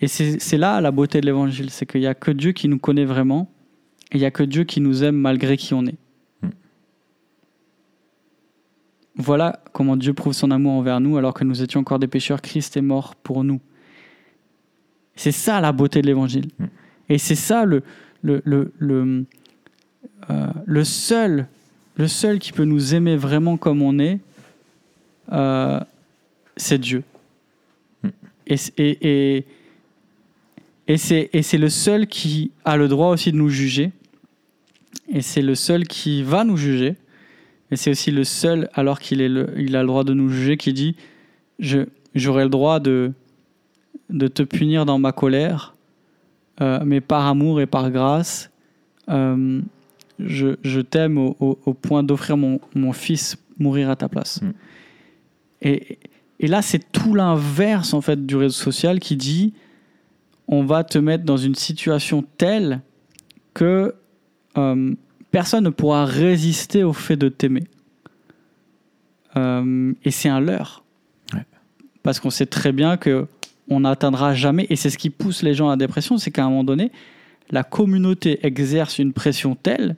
Et 0.00 0.08
c'est 0.08 0.38
c'est 0.40 0.58
là 0.58 0.80
la 0.80 0.90
beauté 0.90 1.20
de 1.20 1.26
l'évangile, 1.26 1.70
c'est 1.70 1.86
qu'il 1.86 2.00
n'y 2.00 2.06
a 2.06 2.14
que 2.14 2.30
Dieu 2.30 2.52
qui 2.52 2.68
nous 2.68 2.78
connaît 2.78 3.06
vraiment, 3.06 3.50
et 4.12 4.16
il 4.16 4.20
n'y 4.20 4.26
a 4.26 4.30
que 4.30 4.42
Dieu 4.42 4.64
qui 4.64 4.80
nous 4.80 5.04
aime 5.04 5.16
malgré 5.16 5.56
qui 5.56 5.72
on 5.72 5.86
est. 5.86 5.96
Mm. 6.42 6.48
Voilà 9.16 9.60
comment 9.72 9.96
Dieu 9.96 10.12
prouve 10.12 10.32
son 10.32 10.50
amour 10.50 10.72
envers 10.72 11.00
nous 11.00 11.16
alors 11.16 11.34
que 11.34 11.44
nous 11.44 11.62
étions 11.62 11.80
encore 11.80 11.98
des 11.98 12.08
pécheurs, 12.08 12.42
Christ 12.42 12.76
est 12.76 12.82
mort 12.82 13.14
pour 13.14 13.44
nous. 13.44 13.60
C'est 15.14 15.32
ça 15.32 15.60
la 15.60 15.72
beauté 15.72 16.02
de 16.02 16.06
l'évangile. 16.06 16.48
Mm. 16.58 16.64
Et 17.10 17.18
c'est 17.18 17.36
ça 17.36 17.64
le, 17.64 17.82
le, 18.22 18.42
le, 18.44 18.72
le, 18.78 19.24
euh, 20.30 20.46
le 20.64 20.84
seul, 20.84 21.46
le 21.96 22.08
seul 22.08 22.38
qui 22.40 22.52
peut 22.52 22.64
nous 22.64 22.94
aimer 22.94 23.16
vraiment 23.16 23.56
comme 23.56 23.82
on 23.82 23.98
est, 23.98 24.18
euh, 25.32 25.78
c'est 26.56 26.78
Dieu. 26.78 27.04
Mm. 28.02 28.08
Et, 28.48 28.56
et, 28.78 29.36
et, 29.36 29.44
et 30.88 30.96
c'est 30.96 31.30
et 31.32 31.42
c'est 31.42 31.58
le 31.58 31.68
seul 31.68 32.06
qui 32.08 32.50
a 32.64 32.76
le 32.76 32.88
droit 32.88 33.08
aussi 33.08 33.30
de 33.30 33.36
nous 33.36 33.48
juger. 33.48 33.92
Et 35.08 35.22
c'est 35.22 35.42
le 35.42 35.54
seul 35.54 35.86
qui 35.86 36.22
va 36.22 36.44
nous 36.44 36.56
juger. 36.56 36.96
Et 37.70 37.76
c'est 37.76 37.90
aussi 37.90 38.10
le 38.10 38.24
seul, 38.24 38.68
alors 38.74 39.00
qu'il 39.00 39.20
est 39.20 39.28
le, 39.28 39.52
il 39.56 39.74
a 39.76 39.80
le 39.82 39.86
droit 39.88 40.04
de 40.04 40.12
nous 40.14 40.28
juger, 40.28 40.56
qui 40.56 40.72
dit 40.72 40.96
je, 41.58 41.86
J'aurai 42.14 42.44
le 42.44 42.50
droit 42.50 42.78
de, 42.78 43.12
de 44.10 44.28
te 44.28 44.42
punir 44.44 44.86
dans 44.86 44.98
ma 45.00 45.10
colère, 45.10 45.74
euh, 46.60 46.78
mais 46.84 47.00
par 47.00 47.26
amour 47.26 47.60
et 47.60 47.66
par 47.66 47.90
grâce, 47.90 48.50
euh, 49.08 49.60
je, 50.20 50.54
je 50.62 50.80
t'aime 50.80 51.18
au, 51.18 51.36
au- 51.40 51.58
au 51.66 51.74
point 51.74 52.04
d'offrir 52.04 52.36
mon, 52.36 52.60
mon 52.76 52.92
fils 52.92 53.36
mourir 53.58 53.90
à 53.90 53.96
ta 53.96 54.08
place. 54.08 54.40
Mm. 54.42 54.50
Et, 55.62 55.98
et 56.38 56.46
là, 56.46 56.62
c'est 56.62 56.92
tout 56.92 57.14
l'inverse 57.14 57.94
en 57.94 58.00
fait 58.00 58.24
du 58.24 58.36
réseau 58.36 58.54
social 58.62 59.00
qui 59.00 59.16
dit 59.16 59.52
on 60.46 60.62
va 60.64 60.84
te 60.84 60.98
mettre 60.98 61.24
dans 61.24 61.38
une 61.38 61.54
situation 61.56 62.24
telle 62.38 62.80
que 63.54 63.94
euh, 64.58 64.94
personne 65.34 65.64
ne 65.64 65.70
pourra 65.70 66.04
résister 66.04 66.84
au 66.84 66.92
fait 66.92 67.16
de 67.16 67.28
t'aimer. 67.28 67.64
Euh, 69.36 69.92
et 70.04 70.12
c'est 70.12 70.28
un 70.28 70.38
leurre. 70.38 70.84
Ouais. 71.32 71.44
Parce 72.04 72.20
qu'on 72.20 72.30
sait 72.30 72.46
très 72.46 72.70
bien 72.70 72.96
que 72.96 73.26
on 73.68 73.80
n'atteindra 73.80 74.32
jamais, 74.32 74.64
et 74.70 74.76
c'est 74.76 74.90
ce 74.90 74.98
qui 74.98 75.10
pousse 75.10 75.42
les 75.42 75.52
gens 75.52 75.66
à 75.66 75.70
la 75.70 75.76
dépression, 75.76 76.18
c'est 76.18 76.30
qu'à 76.30 76.44
un 76.44 76.50
moment 76.50 76.62
donné, 76.62 76.92
la 77.50 77.64
communauté 77.64 78.46
exerce 78.46 79.00
une 79.00 79.12
pression 79.12 79.56
telle 79.56 79.96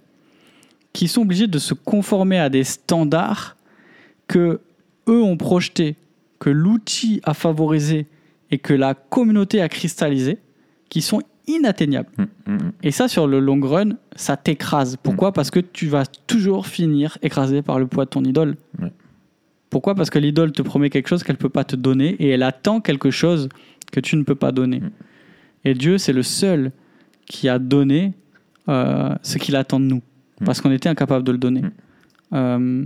qu'ils 0.94 1.10
sont 1.10 1.20
obligés 1.20 1.48
de 1.48 1.58
se 1.58 1.74
conformer 1.74 2.38
à 2.38 2.48
des 2.48 2.64
standards 2.64 3.58
que 4.28 4.62
eux 5.06 5.22
ont 5.22 5.36
projetés, 5.36 5.96
que 6.38 6.48
l'outil 6.48 7.20
a 7.24 7.34
favorisé 7.34 8.06
et 8.50 8.56
que 8.56 8.72
la 8.72 8.94
communauté 8.94 9.60
a 9.60 9.68
cristallisé, 9.68 10.38
qui 10.88 11.02
sont 11.02 11.20
inatteignables. 11.46 12.08
Mm, 12.18 12.22
mm, 12.46 12.52
mm. 12.54 12.72
Et 12.82 12.90
ça, 12.90 13.08
sur 13.08 13.26
le 13.26 13.38
long 13.40 13.60
run, 13.60 13.90
ça 14.14 14.36
t'écrase. 14.36 14.96
Pourquoi? 15.02 15.32
Parce 15.32 15.50
que 15.50 15.60
tu 15.60 15.86
vas 15.86 16.04
toujours 16.26 16.66
finir 16.66 17.18
écrasé 17.22 17.62
par 17.62 17.78
le 17.78 17.86
poids 17.86 18.04
de 18.04 18.10
ton 18.10 18.24
idole. 18.24 18.56
Ouais. 18.80 18.92
Pourquoi? 19.70 19.94
Parce 19.94 20.10
que 20.10 20.18
l'idole 20.18 20.52
te 20.52 20.62
promet 20.62 20.90
quelque 20.90 21.08
chose 21.08 21.22
qu'elle 21.22 21.36
ne 21.36 21.40
peut 21.40 21.48
pas 21.48 21.64
te 21.64 21.76
donner 21.76 22.10
et 22.20 22.28
elle 22.30 22.42
attend 22.42 22.80
quelque 22.80 23.10
chose 23.10 23.48
que 23.92 24.00
tu 24.00 24.16
ne 24.16 24.22
peux 24.22 24.34
pas 24.34 24.52
donner. 24.52 24.82
Et 25.64 25.74
Dieu, 25.74 25.98
c'est 25.98 26.12
le 26.12 26.22
seul 26.22 26.72
qui 27.26 27.48
a 27.48 27.58
donné 27.58 28.14
euh, 28.68 29.14
ce 29.22 29.38
qu'il 29.38 29.56
attend 29.56 29.80
de 29.80 29.86
nous. 29.86 30.02
Parce 30.44 30.60
qu'on 30.60 30.70
était 30.70 30.88
incapable 30.88 31.24
de 31.24 31.32
le 31.32 31.38
donner. 31.38 31.62
Euh, 32.32 32.84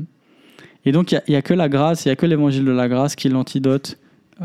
et 0.85 0.93
donc, 0.93 1.13
il 1.13 1.21
n'y 1.29 1.37
a, 1.37 1.43
que 1.43 1.53
la 1.55 1.69
grâce, 1.69 2.05
il 2.05 2.09
n'y 2.09 2.13
a 2.13 2.17
que 2.17 2.27
l'évangile 2.27 2.65
de 2.65 2.71
la 2.71 2.89
grâce 2.89 3.15
qui 3.17 3.29
est 3.29 3.31
l'antidote 3.31 3.99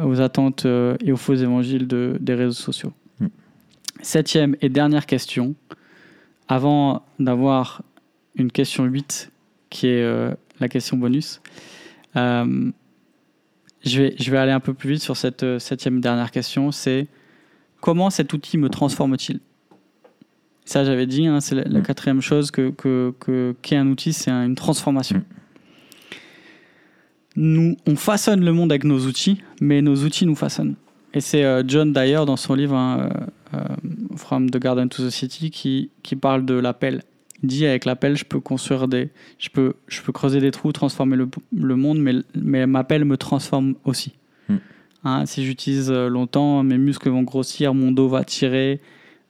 aux 0.03 0.19
attentes 0.19 0.65
euh, 0.65 0.97
et 1.03 1.11
aux 1.13 1.17
faux 1.17 1.35
évangiles 1.35 1.87
de- 1.87 2.17
des 2.19 2.33
réseaux 2.33 2.51
sociaux. 2.51 2.91
Septième 4.09 4.55
et 4.61 4.69
dernière 4.69 5.07
question, 5.07 5.55
avant 6.47 7.03
d'avoir 7.17 7.81
une 8.35 8.51
question 8.51 8.83
8, 8.85 9.31
qui 9.71 9.87
est 9.87 10.03
euh, 10.03 10.31
la 10.59 10.67
question 10.69 10.95
bonus, 10.95 11.41
euh, 12.15 12.69
je, 13.83 14.03
vais, 14.03 14.15
je 14.19 14.29
vais 14.29 14.37
aller 14.37 14.51
un 14.51 14.59
peu 14.59 14.75
plus 14.75 14.91
vite 14.91 15.01
sur 15.01 15.17
cette 15.17 15.41
euh, 15.41 15.57
septième 15.57 15.97
et 15.97 16.01
dernière 16.01 16.29
question, 16.29 16.71
c'est 16.71 17.07
comment 17.81 18.11
cet 18.11 18.31
outil 18.33 18.59
me 18.59 18.69
transforme-t-il? 18.69 19.39
Ça, 20.65 20.85
j'avais 20.85 21.07
dit, 21.07 21.25
hein, 21.25 21.39
c'est 21.41 21.55
la, 21.55 21.63
la 21.63 21.79
Mm. 21.79 21.83
quatrième 21.83 22.21
chose 22.21 22.51
que, 22.51 22.69
que, 22.69 23.11
que- 23.19 23.55
qu'est 23.63 23.75
un 23.77 23.87
outil, 23.87 24.13
c'est 24.13 24.29
un- 24.29 24.45
une 24.45 24.53
transformation. 24.55 25.17
Mm. 25.17 25.23
Nous, 27.37 27.77
on 27.87 27.95
façonne 27.95 28.45
le 28.45 28.53
monde 28.53 28.71
avec 28.71 28.83
nos 28.83 28.99
outils, 29.07 29.41
mais 29.61 29.81
nos 29.81 29.95
outils 30.03 30.27
nous 30.27 30.35
façonnent. 30.35 30.75
Et 31.15 31.21
c'est 31.21 31.45
euh, 31.45 31.63
John 31.65 31.93
d'ailleurs 31.93 32.25
dans 32.25 32.35
son 32.35 32.53
livre 32.53 32.75
hein, 32.75 33.09
euh, 33.53 33.57
euh, 33.57 34.17
From 34.17 34.49
the 34.49 34.57
Garden 34.57 34.89
to 34.89 35.07
the 35.07 35.09
City 35.09 35.49
qui, 35.49 35.89
qui 36.03 36.17
parle 36.17 36.45
de 36.45 36.55
l'appel. 36.55 37.03
Il 37.41 37.47
dit 37.47 37.65
avec 37.65 37.85
l'appel, 37.85 38.17
je 38.17 38.25
peux 38.25 38.41
construire 38.41 38.89
des, 38.89 39.09
je 39.39 39.49
peux, 39.49 39.75
je 39.87 40.01
peux 40.01 40.11
creuser 40.11 40.41
des 40.41 40.51
trous, 40.51 40.73
transformer 40.73 41.15
le, 41.15 41.29
le 41.55 41.75
monde, 41.75 41.99
mais, 41.99 42.15
mais 42.35 42.67
m'appel 42.67 43.05
me 43.05 43.15
transforme 43.17 43.75
aussi. 43.85 44.13
Hmm. 44.49 44.57
Hein, 45.05 45.25
si 45.25 45.45
j'utilise 45.45 45.89
longtemps, 45.89 46.63
mes 46.63 46.77
muscles 46.77 47.09
vont 47.09 47.23
grossir, 47.23 47.73
mon 47.73 47.91
dos 47.91 48.09
va 48.09 48.23
tirer, 48.25 48.81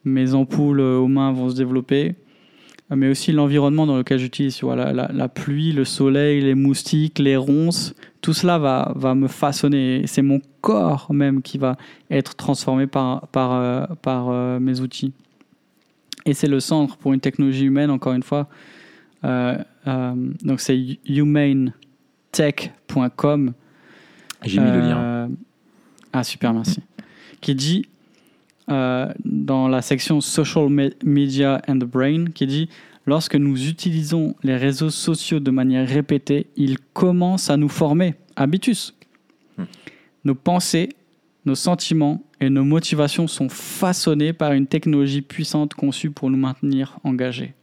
mes 0.06 0.34
ampoules 0.34 0.80
aux 0.80 1.08
mains 1.08 1.32
vont 1.34 1.50
se 1.50 1.56
développer, 1.56 2.16
mais 2.90 3.10
aussi 3.10 3.32
l'environnement 3.32 3.86
dans 3.88 3.98
lequel 3.98 4.20
j'utilise, 4.20 4.62
la, 4.62 4.94
la- 4.94 5.10
la 5.12 5.28
pluie, 5.30 5.72
le 5.72 5.86
soleil, 5.86 6.42
les 6.42 6.54
moustiques, 6.56 7.18
les 7.20 7.36
ronces, 7.38 7.96
tout 8.22 8.34
cela 8.34 8.58
va, 8.60 8.92
va 8.96 9.16
me 9.16 9.28
façonner. 9.28 10.04
C'est 10.06 10.22
mon 10.22 10.40
corps 10.62 11.12
même 11.14 11.42
qui 11.42 11.58
va 11.58 11.78
être 12.12 12.36
transformé 12.36 12.86
par, 12.88 13.28
par, 13.30 13.54
euh, 13.54 13.86
par 14.02 14.30
euh, 14.30 14.60
mes 14.60 14.80
outils. 14.82 15.14
Et 16.28 16.34
c'est 16.34 16.48
le 16.48 16.60
centre 16.60 16.98
pour 16.98 17.14
une 17.14 17.20
technologie 17.20 17.66
humaine, 17.66 17.92
encore 17.92 18.14
une 18.14 18.24
fois. 18.24 18.48
Euh, 19.24 19.56
donc 20.44 20.60
c'est 20.60 20.98
humanetech.com. 21.08 23.54
J'ai 24.44 24.60
mis 24.60 24.72
le 24.72 24.80
lien. 24.80 25.30
Ah, 26.14 26.24
super, 26.24 26.54
merci. 26.54 26.80
Qui 27.42 27.56
dit, 27.56 27.88
euh, 28.70 29.12
dans 29.24 29.68
la 29.68 29.82
section 29.82 30.22
Social 30.22 30.70
Me- 30.70 30.94
Media 31.04 31.62
and 31.68 31.78
the 31.80 31.86
Brain, 31.86 32.26
qui 32.34 32.48
dit 32.48 32.70
Lorsque 33.08 33.36
nous 33.36 33.70
utilisons 33.70 34.36
les 34.42 34.58
réseaux 34.58 34.90
sociaux 34.90 35.40
de 35.40 35.52
manière 35.52 35.88
répétée, 35.88 36.48
ils 36.56 36.80
commencent 36.80 37.52
à 37.52 37.58
nous 37.58 37.70
former. 37.70 38.16
Habitus. 38.36 38.96
Hmm. 39.58 39.66
Nos 40.24 40.34
pensées, 40.34 40.90
nos 41.46 41.54
sentiments 41.54 42.24
et 42.42 42.50
nos 42.50 42.64
motivations 42.64 43.28
sont 43.28 43.48
façonnés 43.50 44.34
par 44.34 44.54
une 44.54 44.66
technologie 44.66 45.22
puissante 45.22 45.76
conçue 45.76 46.10
pour 46.10 46.32
nous 46.32 46.38
maintenir 46.38 46.98
engagés. 47.04 47.54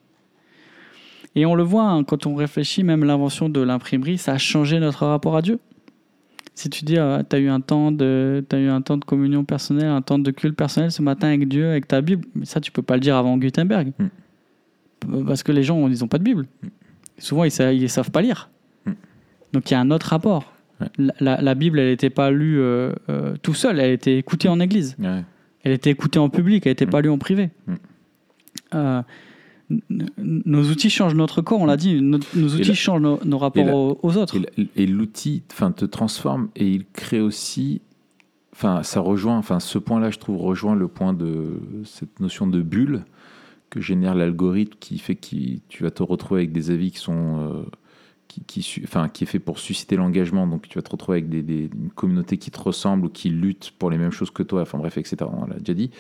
Et 1.35 1.45
on 1.45 1.55
le 1.57 1.65
voit 1.65 1.89
hein, 1.89 2.05
quand 2.05 2.27
on 2.27 2.35
réfléchit, 2.37 2.85
même 2.85 3.05
l'invention 3.05 3.49
de 3.49 3.61
l'imprimerie, 3.61 4.19
ça 4.19 4.35
a 4.35 4.39
changé 4.39 4.79
notre 4.79 5.07
rapport 5.07 5.37
à 5.37 5.43
Dieu. 5.43 5.59
Si 6.55 6.69
tu 6.69 6.85
dis, 6.85 6.95
tu 6.95 7.01
as 7.37 7.39
eu 7.39 7.49
un 7.49 7.61
temps 7.61 7.91
de, 7.93 8.45
as 8.53 8.59
eu 8.59 8.69
un 8.69 8.83
temps 8.83 8.99
de 8.99 9.05
communion 9.05 9.45
personnelle, 9.45 9.87
un 9.89 10.03
temps 10.03 10.19
de 10.19 10.31
culte 10.31 10.55
personnel 10.57 10.91
ce 10.93 11.01
matin 11.03 11.29
avec 11.29 11.49
Dieu, 11.49 11.71
avec 11.71 11.89
ta 11.89 12.01
Bible, 12.03 12.27
mais 12.35 12.45
ça 12.45 12.61
tu 12.61 12.71
peux 12.71 12.83
pas 12.83 12.95
le 12.95 13.01
dire 13.01 13.17
avant 13.17 13.37
Gutenberg, 13.39 13.93
Mm. 13.99 15.25
Parce 15.27 15.43
que 15.43 15.51
les 15.51 15.65
gens 15.65 15.89
ils 15.89 16.05
ont 16.05 16.09
pas 16.09 16.19
de 16.19 16.23
Bible. 16.25 16.47
Souvent 17.19 17.43
ils, 17.45 17.53
ils 17.73 17.89
savent 17.91 18.11
pas 18.13 18.23
lire. 18.23 18.51
Mm. 18.87 18.91
Donc 19.55 19.71
il 19.71 19.75
y 19.75 19.77
a 19.77 19.81
un 19.81 19.91
autre 19.91 20.07
rapport. 20.11 20.53
Ouais. 20.81 20.87
La, 20.99 21.13
la- 21.21 21.43
la 21.43 21.55
Bible, 21.55 21.79
elle 21.81 21.89
n'était 21.89 22.11
pas 22.11 22.31
lue 22.31 22.61
euh, 22.61 22.93
euh, 23.09 23.35
tout 23.43 23.55
seul, 23.55 23.81
elle 23.81 23.91
était 23.93 24.17
écoutée 24.19 24.49
en 24.49 24.61
église. 24.61 24.95
Ouais. 25.01 25.25
Elle 25.65 25.73
était 25.73 25.91
écoutée 25.91 26.19
en 26.19 26.29
public, 26.29 26.67
elle 26.67 26.71
n'était 26.73 26.87
Mm. 26.87 26.91
pas 26.91 27.01
lue 27.01 27.09
en 27.11 27.19
privé. 27.19 27.51
Mm. 27.67 27.75
Euh, 28.75 29.03
nos 30.19 30.63
outils 30.71 30.91
changent 30.91 31.15
notre 31.15 31.43
corps, 31.43 31.61
on 31.61 31.67
l'a 31.67 31.77
dit. 31.77 32.01
Nos, 32.01 32.19
nos 32.35 32.49
outils 32.55 32.69
la- 32.69 32.75
changent 32.75 33.01
nos, 33.03 33.19
nos 33.25 33.39
rapports 33.39 33.65
la- 33.65 33.75
aux, 33.77 33.99
aux 34.03 34.17
autres. 34.17 34.37
Et 34.77 34.87
l'outil 34.87 35.43
te 35.77 35.85
transforme 35.85 36.49
et 36.57 36.69
il 36.69 36.85
crée 36.93 37.21
aussi. 37.21 37.81
Enfin, 38.53 38.83
ça 38.83 39.01
rejoint. 39.01 39.39
Enfin, 39.39 39.61
ce 39.61 39.79
point-là, 39.79 40.11
je 40.11 40.19
trouve, 40.19 40.37
rejoint 40.39 40.75
le 40.75 40.89
point 40.89 41.13
de 41.15 41.61
cette 41.85 42.21
notion 42.21 42.47
de 42.47 42.61
bulle 42.63 43.05
que 43.71 43.81
génère 43.81 44.15
l'algorithme 44.15 44.77
qui 44.81 44.99
fait 44.99 45.15
que 45.15 45.27
tu 45.69 45.83
vas 45.83 45.91
te 45.91 46.03
retrouver 46.03 46.41
avec 46.43 46.53
des 46.53 46.71
avis 46.71 46.91
qui 46.91 46.99
sont. 46.99 47.39
euh, 47.41 47.63
qui, 48.47 48.81
enfin, 48.85 49.09
qui 49.11 49.25
est 49.25 49.27
fait 49.27 49.39
pour 49.39 49.59
susciter 49.59 49.95
l'engagement. 49.97 50.47
Donc, 50.47 50.67
tu 50.69 50.79
vas 50.79 50.83
te 50.83 50.91
retrouver 50.91 51.19
avec 51.19 51.29
des, 51.29 51.43
des- 51.43 51.69
une 51.75 51.91
communauté 51.91 52.39
qui 52.39 52.51
te 52.51 52.59
ressemble 52.59 53.05
ou 53.07 53.09
qui 53.11 53.29
lutte 53.29 53.73
pour 53.79 53.91
les 53.91 53.99
mêmes 53.99 54.11
choses 54.11 54.31
que 54.31 54.43
toi. 54.43 54.63
Enfin, 54.63 54.79
bref, 54.79 54.97
etc. 54.97 55.17
On 55.31 55.45
l'a 55.47 55.59
déjà 55.59 55.75
dit. 55.75 55.91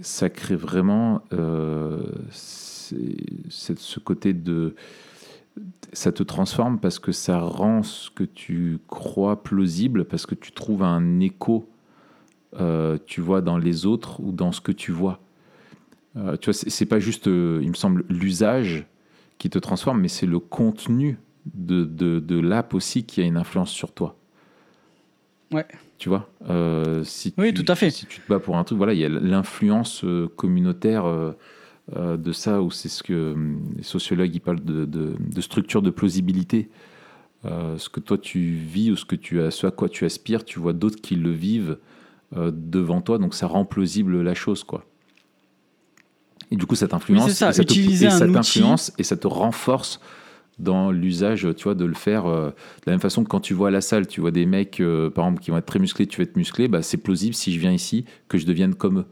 Ça 0.00 0.30
crée 0.30 0.56
vraiment 0.56 1.20
euh, 1.34 2.00
ce 3.48 4.00
côté 4.00 4.32
de 4.32 4.74
ça 5.92 6.12
te 6.12 6.22
transforme 6.22 6.78
parce 6.78 6.98
que 6.98 7.12
ça 7.12 7.38
rend 7.40 7.82
ce 7.82 8.10
que 8.10 8.24
tu 8.24 8.78
crois 8.88 9.42
plausible, 9.42 10.04
parce 10.06 10.24
que 10.24 10.34
tu 10.34 10.52
trouves 10.52 10.82
un 10.82 11.20
écho, 11.20 11.68
euh, 12.58 12.96
tu 13.06 13.20
vois, 13.20 13.42
dans 13.42 13.58
les 13.58 13.84
autres 13.84 14.20
ou 14.20 14.32
dans 14.32 14.52
ce 14.52 14.60
que 14.60 14.72
tu 14.72 14.92
vois. 14.92 15.20
Euh, 16.16 16.36
tu 16.38 16.46
vois, 16.46 16.54
c'est 16.54 16.70
c'est 16.70 16.86
pas 16.86 16.98
juste, 16.98 17.28
euh, 17.28 17.60
il 17.62 17.68
me 17.68 17.74
semble, 17.74 18.04
l'usage 18.08 18.86
qui 19.38 19.50
te 19.50 19.58
transforme, 19.58 20.00
mais 20.00 20.08
c'est 20.08 20.26
le 20.26 20.38
contenu 20.38 21.18
de, 21.54 21.84
de, 21.84 22.20
de 22.20 22.38
l'app 22.38 22.72
aussi 22.74 23.04
qui 23.04 23.20
a 23.20 23.24
une 23.24 23.36
influence 23.36 23.70
sur 23.70 23.92
toi. 23.92 24.16
Ouais. 25.52 25.66
Tu 25.98 26.08
vois 26.08 26.30
euh, 26.48 27.04
si 27.04 27.34
Oui, 27.36 27.52
tu- 27.52 27.62
tout 27.62 27.70
à 27.70 27.74
fait. 27.74 27.90
Si 27.90 28.06
tu 28.06 28.20
te 28.20 28.28
bats 28.28 28.38
pour 28.40 28.56
un 28.56 28.64
truc, 28.64 28.78
voilà, 28.78 28.94
il 28.94 29.00
y 29.00 29.04
a 29.04 29.08
l'influence 29.10 30.04
communautaire 30.36 31.04
de 31.90 32.32
ça, 32.32 32.62
où 32.62 32.70
c'est 32.70 32.88
ce 32.88 33.02
que 33.02 33.32
hum, 33.32 33.60
les 33.76 33.82
sociologues 33.82 34.34
ils 34.34 34.40
parlent 34.40 34.64
de, 34.64 34.84
de, 34.84 35.14
de 35.18 35.40
structure 35.40 35.82
de 35.82 35.90
plausibilité. 35.90 36.68
Euh, 37.44 37.76
ce 37.76 37.88
que 37.88 37.98
toi 37.98 38.18
tu 38.18 38.38
vis 38.40 38.92
ou 38.92 38.96
ce, 38.96 39.04
que 39.04 39.16
tu 39.16 39.40
as, 39.42 39.50
ce 39.50 39.66
à 39.66 39.72
quoi 39.72 39.88
tu 39.88 40.04
aspires, 40.04 40.44
tu 40.44 40.60
vois 40.60 40.72
d'autres 40.72 41.00
qui 41.00 41.16
le 41.16 41.30
vivent 41.32 41.78
euh, 42.36 42.52
devant 42.54 43.00
toi, 43.00 43.18
donc 43.18 43.34
ça 43.34 43.48
rend 43.48 43.64
plausible 43.64 44.22
la 44.22 44.34
chose, 44.34 44.62
quoi. 44.62 44.84
Et 46.50 46.56
du 46.56 46.66
coup, 46.66 46.74
ça 46.76 46.86
t'influence, 46.86 47.26
Oui, 47.26 47.34
ça, 47.34 47.50
et 47.50 47.52
ça 47.54 47.64
te- 47.64 47.72
et 47.72 48.10
ça 48.10 48.26
t'influence 48.32 48.92
et 48.98 49.02
ça 49.02 49.16
te 49.16 49.26
renforce 49.26 50.00
dans 50.58 50.92
l'usage, 50.92 51.48
tu 51.56 51.64
vois, 51.64 51.74
de 51.74 51.84
le 51.84 51.94
faire 51.94 52.26
euh, 52.26 52.50
de 52.50 52.54
la 52.86 52.92
même 52.92 53.00
façon 53.00 53.24
que 53.24 53.28
quand 53.28 53.40
tu 53.40 53.54
vois 53.54 53.68
à 53.68 53.70
la 53.72 53.80
salle, 53.80 54.06
tu 54.06 54.20
vois 54.20 54.30
des 54.30 54.46
mecs, 54.46 54.78
euh, 54.80 55.10
par 55.10 55.24
exemple, 55.24 55.42
qui 55.42 55.50
vont 55.50 55.56
être 55.56 55.66
très 55.66 55.78
musclés, 55.80 56.06
tu 56.06 56.18
vas 56.18 56.24
être 56.24 56.36
musclé, 56.36 56.68
bah, 56.68 56.82
c'est 56.82 56.98
plausible 56.98 57.34
si 57.34 57.52
je 57.52 57.58
viens 57.58 57.72
ici 57.72 58.04
que 58.28 58.38
je 58.38 58.46
devienne 58.46 58.74
comme 58.74 59.00
eux. 59.00 59.06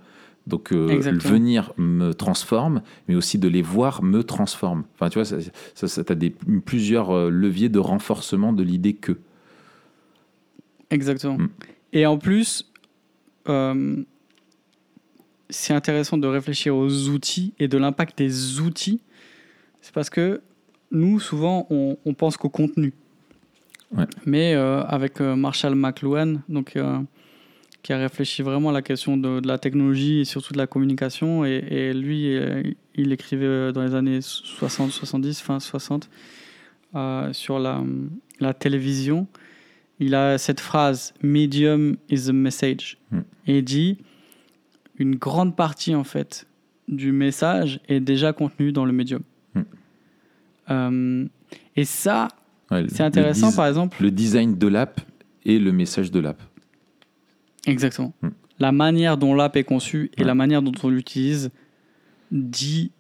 Donc 0.47 0.73
euh, 0.73 0.89
Exactement. 0.89 1.33
venir 1.35 1.73
me 1.77 2.13
transforme, 2.13 2.83
mais 3.09 3.15
aussi 3.15 3.39
de 3.39 3.47
les 3.49 3.63
voir 3.63 4.03
me 4.03 4.25
transforme. 4.25 4.85
Enfin, 4.95 5.09
tu 5.11 5.19
vois, 5.19 5.25
ça, 5.25 5.37
ça, 5.75 5.87
ça- 5.87 6.03
t'as 6.03 6.15
des, 6.15 6.31
plusieurs 6.65 7.11
euh, 7.11 7.31
leviers 7.31 7.69
de 7.69 7.79
renforcement 7.79 8.53
de 8.53 8.63
l'idée 8.63 8.95
que. 8.95 9.19
Exactement. 10.91 11.39
Mm. 11.39 11.49
Et 11.93 12.07
en 12.07 12.19
plus, 12.19 12.71
euh, 13.49 14.03
c'est 15.51 15.75
intéressant 15.75 16.19
de 16.19 16.27
réfléchir 16.27 16.75
aux 16.75 17.09
outils 17.09 17.53
et 17.59 17.69
de 17.69 17.79
l'impact 17.79 18.19
des 18.19 18.61
outils. 18.61 19.01
C'est 19.83 19.93
parce 19.95 20.11
que 20.11 20.41
nous, 20.91 21.21
souvent, 21.21 21.67
on, 21.71 21.97
on 22.05 22.15
pense 22.15 22.37
qu'au 22.37 22.49
contenu. 22.49 22.93
Ouais. 23.97 24.05
Mais 24.25 24.55
euh, 24.55 24.83
avec 24.85 25.21
Marshall 25.21 25.75
McLuhan, 25.75 26.37
donc, 26.49 26.77
qui 27.83 27.93
a 27.93 27.99
réfléchi 27.99 28.43
vraiment 28.43 28.71
à 28.71 28.73
la 28.73 28.83
question 28.83 29.17
de, 29.17 29.41
de 29.41 29.49
la 29.49 29.59
technologie 29.59 30.21
et 30.21 30.25
surtout 30.25 30.53
de 30.53 30.59
la 30.59 30.67
communication, 30.67 31.45
et, 31.45 31.65
et 31.71 31.93
lui, 31.95 32.37
euh, 32.37 32.63
il 32.95 33.13
écrivait 33.13 33.47
euh, 33.47 33.73
dans 33.73 33.83
les 33.83 33.95
années 33.95 34.21
60, 34.21 34.91
70, 34.91 35.41
fin 35.41 35.61
60, 35.61 36.11
euh, 36.95 37.33
sur 37.33 37.59
la, 37.59 37.83
la 38.41 38.55
télévision 38.55 39.27
il 40.01 40.15
a 40.15 40.39
cette 40.39 40.61
phrase 40.61 41.15
Medium 41.23 41.97
is 42.09 42.29
a 42.29 42.33
message. 42.33 42.99
Mm. 43.13 43.19
Et 43.47 43.59
il 43.59 43.65
dit 43.65 43.99
une 44.99 45.15
grande 45.15 45.55
partie 45.55 45.95
en 45.95 46.05
fait 46.05 46.47
du 46.89 47.13
message 47.13 47.81
est 47.89 48.01
déjà 48.01 48.33
contenu 48.33 48.73
dans 48.73 48.85
le 48.85 48.93
médium. 48.93 49.23
Mm. 49.55 49.61
Euh, 50.71 51.27
et 51.77 51.85
ça, 51.85 52.29
Ouais, 52.71 52.85
c'est 52.89 53.03
intéressant 53.03 53.53
par 53.53 53.67
exemple. 53.67 54.01
Le 54.01 54.13
design 54.13 54.57
de 54.57 54.69
l'app 54.69 55.01
et 55.45 55.59
le 55.59 55.73
message 55.73 56.13
de 56.13 56.21
l'app. 56.21 56.41
Exactement. 57.67 58.13
Mm. 58.23 58.29
La 58.59 58.73
manière 58.73 59.17
dont 59.17 59.35
l'app 59.35 59.57
est 59.57 59.65
conçue 59.65 60.11
et 60.17 60.25
la 60.25 60.35
manière 60.35 60.61
dont 60.63 60.73
on 60.83 60.89
l'utilise 60.89 61.51
dit 62.31 62.91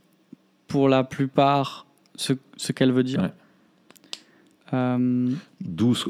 pour 0.68 0.88
la 0.88 1.04
plupart 1.04 1.86
ce, 2.14 2.32
ce 2.56 2.72
qu'elle 2.72 2.92
veut 2.92 3.02
dire. 3.02 3.20
Ouais. 3.20 3.32
Euh, 4.72 5.30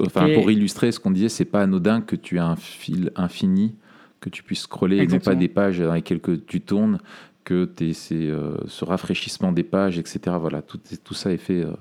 enfin, 0.01 0.27
Et- 0.27 0.35
pour 0.35 0.51
illustrer 0.51 0.93
ce 0.93 1.01
qu'on 1.01 1.11
disait, 1.11 1.29
c'est 1.29 1.45
pas 1.45 1.63
anodin 1.63 2.01
que 2.01 2.15
tu 2.17 2.37
aies 2.37 2.41
un 2.41 2.57
fil 2.57 3.11
infini, 3.17 3.75
que 4.21 4.29
tu 4.29 4.43
puisses 4.43 4.63
scroller 4.63 4.99
et 4.99 5.07
non 5.07 5.19
pas 5.19 5.35
des 5.35 5.49
pages 5.49 5.79
dans 5.79 5.95
lesquelles 5.95 6.21
que 6.21 6.33
tu 6.33 6.61
tournes, 6.61 7.01
que 7.45 7.65
tu 7.65 7.93
euh, 8.13 8.57
ce 8.67 8.85
rafraîchissement 8.85 9.51
des 9.53 9.63
pages, 9.63 9.99
etc. 9.99 10.37
Voilà, 10.39 10.63
tout, 10.63 11.15
ça 11.15 11.33
est 11.33 11.39
fait. 11.39 11.65
euh, 11.65 11.75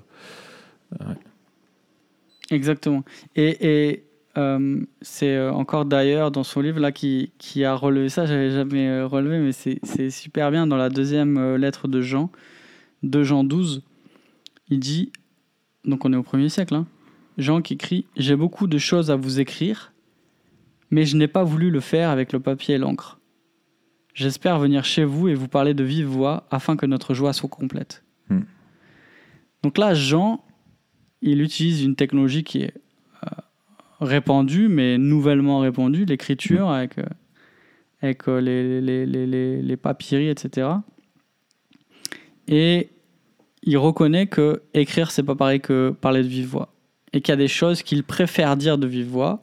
Exactement. 2.50 3.04
Et, 3.36 3.90
et, 3.90 4.04
euh, 4.38 4.84
c'est 5.02 5.34
euh, 5.34 5.52
encore 5.52 5.84
d'ailleurs 5.84 6.30
dans 6.30 6.44
son 6.44 6.60
livre 6.60 6.78
là 6.78 6.92
qui, 6.92 7.32
qui 7.38 7.64
a 7.64 7.74
relevé 7.74 8.08
ça, 8.08 8.26
j'avais 8.26 8.50
jamais 8.50 8.88
euh, 8.88 9.06
relevé, 9.06 9.40
mais 9.40 9.52
c'est 9.52 10.10
super 10.10 10.52
bien 10.52 10.68
dans 10.68 10.76
la 10.76 10.88
deuxième 10.88 11.56
lettre 11.56 11.88
de 11.88 12.00
Jean, 12.00 12.30
de 13.02 13.24
Jean 13.24 13.42
12, 13.42 13.82
il 14.68 14.78
dit, 14.78 15.10
donc 15.84 16.04
on 16.04 16.12
est 16.12 16.16
au 16.16 16.22
premier 16.22 16.48
siècle, 16.48 16.74
hein, 16.74 16.86
Jean 17.38 17.60
qui 17.60 17.74
écrit 17.74 18.06
J'ai 18.16 18.36
beaucoup 18.36 18.68
de 18.68 18.78
choses 18.78 19.10
à 19.10 19.16
vous 19.16 19.40
écrire, 19.40 19.92
mais 20.90 21.04
je 21.04 21.16
n'ai 21.16 21.28
pas 21.28 21.42
voulu 21.42 21.70
le 21.70 21.80
faire 21.80 22.10
avec 22.10 22.32
le 22.32 22.38
papier 22.38 22.76
et 22.76 22.78
l'encre. 22.78 23.18
J'espère 24.14 24.58
venir 24.58 24.84
chez 24.84 25.04
vous 25.04 25.28
et 25.28 25.34
vous 25.34 25.48
parler 25.48 25.74
de 25.74 25.82
vive 25.82 26.06
voix 26.06 26.46
afin 26.50 26.76
que 26.76 26.86
notre 26.86 27.14
joie 27.14 27.32
soit 27.32 27.48
complète. 27.48 28.04
Hmm. 28.28 28.42
Donc 29.62 29.78
là, 29.78 29.94
Jean, 29.94 30.44
il 31.22 31.40
utilise 31.42 31.82
une 31.82 31.96
technologie 31.96 32.44
qui 32.44 32.62
est 32.62 32.74
répandue, 34.00 34.68
mais 34.68 34.98
nouvellement 34.98 35.58
répandue, 35.60 36.04
l'écriture 36.04 36.70
avec, 36.70 36.98
euh, 36.98 37.04
avec 38.02 38.28
euh, 38.28 38.40
les, 38.40 38.80
les, 38.80 39.06
les, 39.06 39.62
les, 39.62 39.76
papyries, 39.76 40.28
etc. 40.28 40.68
Et 42.48 42.90
il 43.62 43.76
reconnaît 43.78 44.26
que 44.26 44.62
écrire, 44.74 45.10
c'est 45.10 45.22
pas 45.22 45.34
pareil 45.36 45.60
que 45.60 45.90
parler 45.90 46.22
de 46.22 46.28
vive 46.28 46.46
voix. 46.48 46.74
Et 47.12 47.20
qu'il 47.20 47.32
y 47.32 47.34
a 47.34 47.36
des 47.36 47.48
choses 47.48 47.82
qu'il 47.82 48.04
préfère 48.04 48.56
dire 48.56 48.78
de 48.78 48.86
vive 48.86 49.08
voix, 49.08 49.42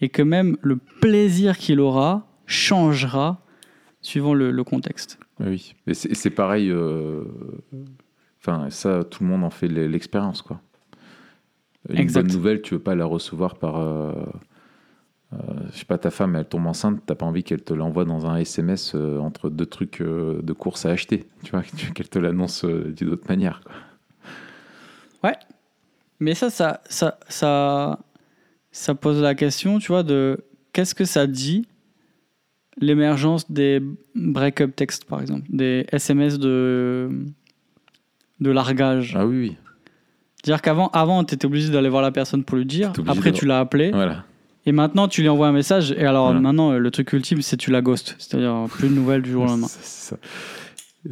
et 0.00 0.08
que 0.08 0.22
même 0.22 0.56
le 0.60 0.76
plaisir 0.76 1.56
qu'il 1.56 1.80
aura 1.80 2.26
changera 2.46 3.40
suivant 4.02 4.34
le, 4.34 4.50
le 4.50 4.64
contexte. 4.64 5.18
Oui, 5.40 5.74
et 5.86 5.94
c'est 5.94 6.30
pareil. 6.30 6.70
euh, 6.70 7.24
Enfin, 8.40 8.70
ça, 8.70 9.02
tout 9.02 9.24
le 9.24 9.28
monde 9.30 9.42
en 9.42 9.50
fait 9.50 9.66
l'e- 9.66 9.88
l'expérience, 9.88 10.40
quoi. 10.40 10.60
Une 11.90 11.98
Exact. 11.98 12.22
bonne 12.26 12.32
nouvelle, 12.36 12.62
tu 12.62 12.74
veux 12.74 12.80
pas 12.80 12.94
la 12.94 13.04
recevoir 13.06 13.56
par. 13.56 13.78
euh, 13.80 14.12
euh, 15.32 15.36
je 15.72 15.78
sais 15.78 15.84
pas, 15.84 15.98
ta 15.98 16.10
femme, 16.10 16.36
elle 16.36 16.44
tombe 16.46 16.66
enceinte, 16.66 17.00
t'as 17.04 17.14
pas 17.16 17.26
envie 17.26 17.42
qu'elle 17.42 17.62
te 17.62 17.74
l'envoie 17.74 18.04
dans 18.04 18.26
un 18.26 18.36
SMS 18.36 18.92
euh, 18.94 19.18
entre 19.18 19.50
deux 19.50 19.66
trucs 19.66 20.00
euh, 20.00 20.40
de 20.42 20.52
course 20.52 20.86
à 20.86 20.90
acheter. 20.90 21.26
Tu 21.42 21.50
vois, 21.50 21.62
qu'elle 21.94 22.08
te 22.08 22.18
l'annonce 22.18 22.64
euh, 22.64 22.92
d'une 22.96 23.10
autre 23.10 23.26
manière. 23.28 23.60
quoi. 23.64 23.72
Mais 26.18 26.34
ça, 26.34 26.48
ça, 26.48 26.80
ça, 26.88 27.18
ça, 27.28 27.98
ça 28.72 28.94
pose 28.94 29.20
la 29.20 29.34
question, 29.34 29.78
tu 29.78 29.88
vois, 29.88 30.02
de 30.02 30.38
qu'est-ce 30.72 30.94
que 30.94 31.04
ça 31.04 31.26
dit 31.26 31.66
l'émergence 32.78 33.50
des 33.50 33.82
break-up 34.14 34.74
textes, 34.74 35.04
par 35.04 35.20
exemple, 35.20 35.44
des 35.50 35.84
SMS 35.92 36.38
de, 36.38 37.10
de 38.40 38.50
largage? 38.50 39.14
Ah 39.14 39.26
oui, 39.26 39.38
oui. 39.40 39.56
C'est-à-dire 40.46 40.62
qu'avant, 40.62 40.88
avant, 40.92 41.24
tu 41.24 41.34
étais 41.34 41.44
obligé 41.44 41.70
d'aller 41.72 41.88
voir 41.88 42.02
la 42.02 42.12
personne 42.12 42.44
pour 42.44 42.56
lui 42.56 42.66
dire, 42.66 42.92
après 43.08 43.32
tu 43.32 43.46
l'as 43.46 43.58
appelé, 43.58 43.90
Voilà. 43.90 44.24
et 44.64 44.70
maintenant 44.70 45.08
tu 45.08 45.22
lui 45.22 45.28
envoies 45.28 45.48
un 45.48 45.52
message, 45.52 45.90
et 45.90 46.04
alors 46.06 46.26
Voilà. 46.26 46.38
maintenant, 46.40 46.70
euh, 46.70 46.78
le 46.78 46.90
truc 46.92 47.12
ultime, 47.12 47.42
c'est 47.42 47.56
tu 47.56 47.72
la 47.72 47.82
ghostes, 47.82 48.14
c'est-à-dire 48.18 48.66
plus 48.70 48.88
de 48.88 48.94
nouvelles 48.94 49.22
du 49.22 49.32
jour 49.32 49.42
au 49.42 49.46
lendemain. 49.48 49.66
Ça, 49.66 49.78
c'est 49.82 50.10
ça. 50.14 50.16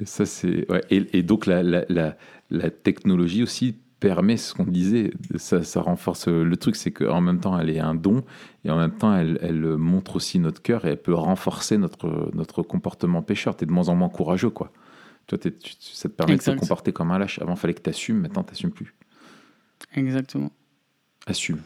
Et 0.00 0.06
ça, 0.06 0.24
c'est. 0.24 0.70
ouais. 0.70 0.82
Et, 0.90 1.18
et 1.18 1.22
donc, 1.24 1.46
la, 1.46 1.64
la, 1.64 1.84
la, 1.88 2.16
la 2.50 2.70
technologie 2.70 3.42
aussi 3.42 3.74
permet 3.98 4.36
ce 4.36 4.54
qu'on 4.54 4.64
disait. 4.64 5.12
Ça, 5.36 5.64
ça 5.64 5.80
renforce 5.80 6.28
euh, 6.28 6.44
le 6.44 6.56
truc, 6.56 6.76
c'est 6.76 6.92
qu'en 6.92 7.20
même 7.20 7.40
temps, 7.40 7.58
elle 7.58 7.70
est 7.70 7.80
un 7.80 7.94
don 7.96 8.22
et 8.64 8.70
en 8.70 8.76
même 8.76 8.92
temps, 8.92 9.16
elle, 9.16 9.38
elle 9.42 9.60
montre 9.76 10.14
aussi 10.16 10.38
notre 10.38 10.62
cœur 10.62 10.84
et 10.84 10.90
elle 10.90 10.96
peut 11.02 11.14
renforcer 11.14 11.76
notre, 11.76 12.30
notre 12.34 12.62
comportement 12.62 13.22
pêcheur. 13.22 13.56
Tu 13.56 13.64
es 13.64 13.66
de 13.66 13.72
moins 13.72 13.88
en 13.88 13.96
moins 13.96 14.08
courageux, 14.10 14.50
quoi. 14.50 14.70
Toi, 15.26 15.38
tu- 15.38 15.52
ça 15.80 16.08
te 16.08 16.14
permet 16.14 16.36
de 16.36 16.42
te 16.42 16.50
comporter 16.50 16.92
comme 16.92 17.10
un 17.10 17.18
lâche. 17.18 17.40
Avant, 17.40 17.54
il 17.54 17.58
fallait 17.58 17.74
que 17.74 17.80
tu 17.82 17.90
assumes, 17.90 18.18
maintenant, 18.20 18.42
tu 18.44 18.50
n'assumes 18.50 18.70
plus. 18.72 18.94
Exactement. 19.94 20.50
Assume. 21.26 21.60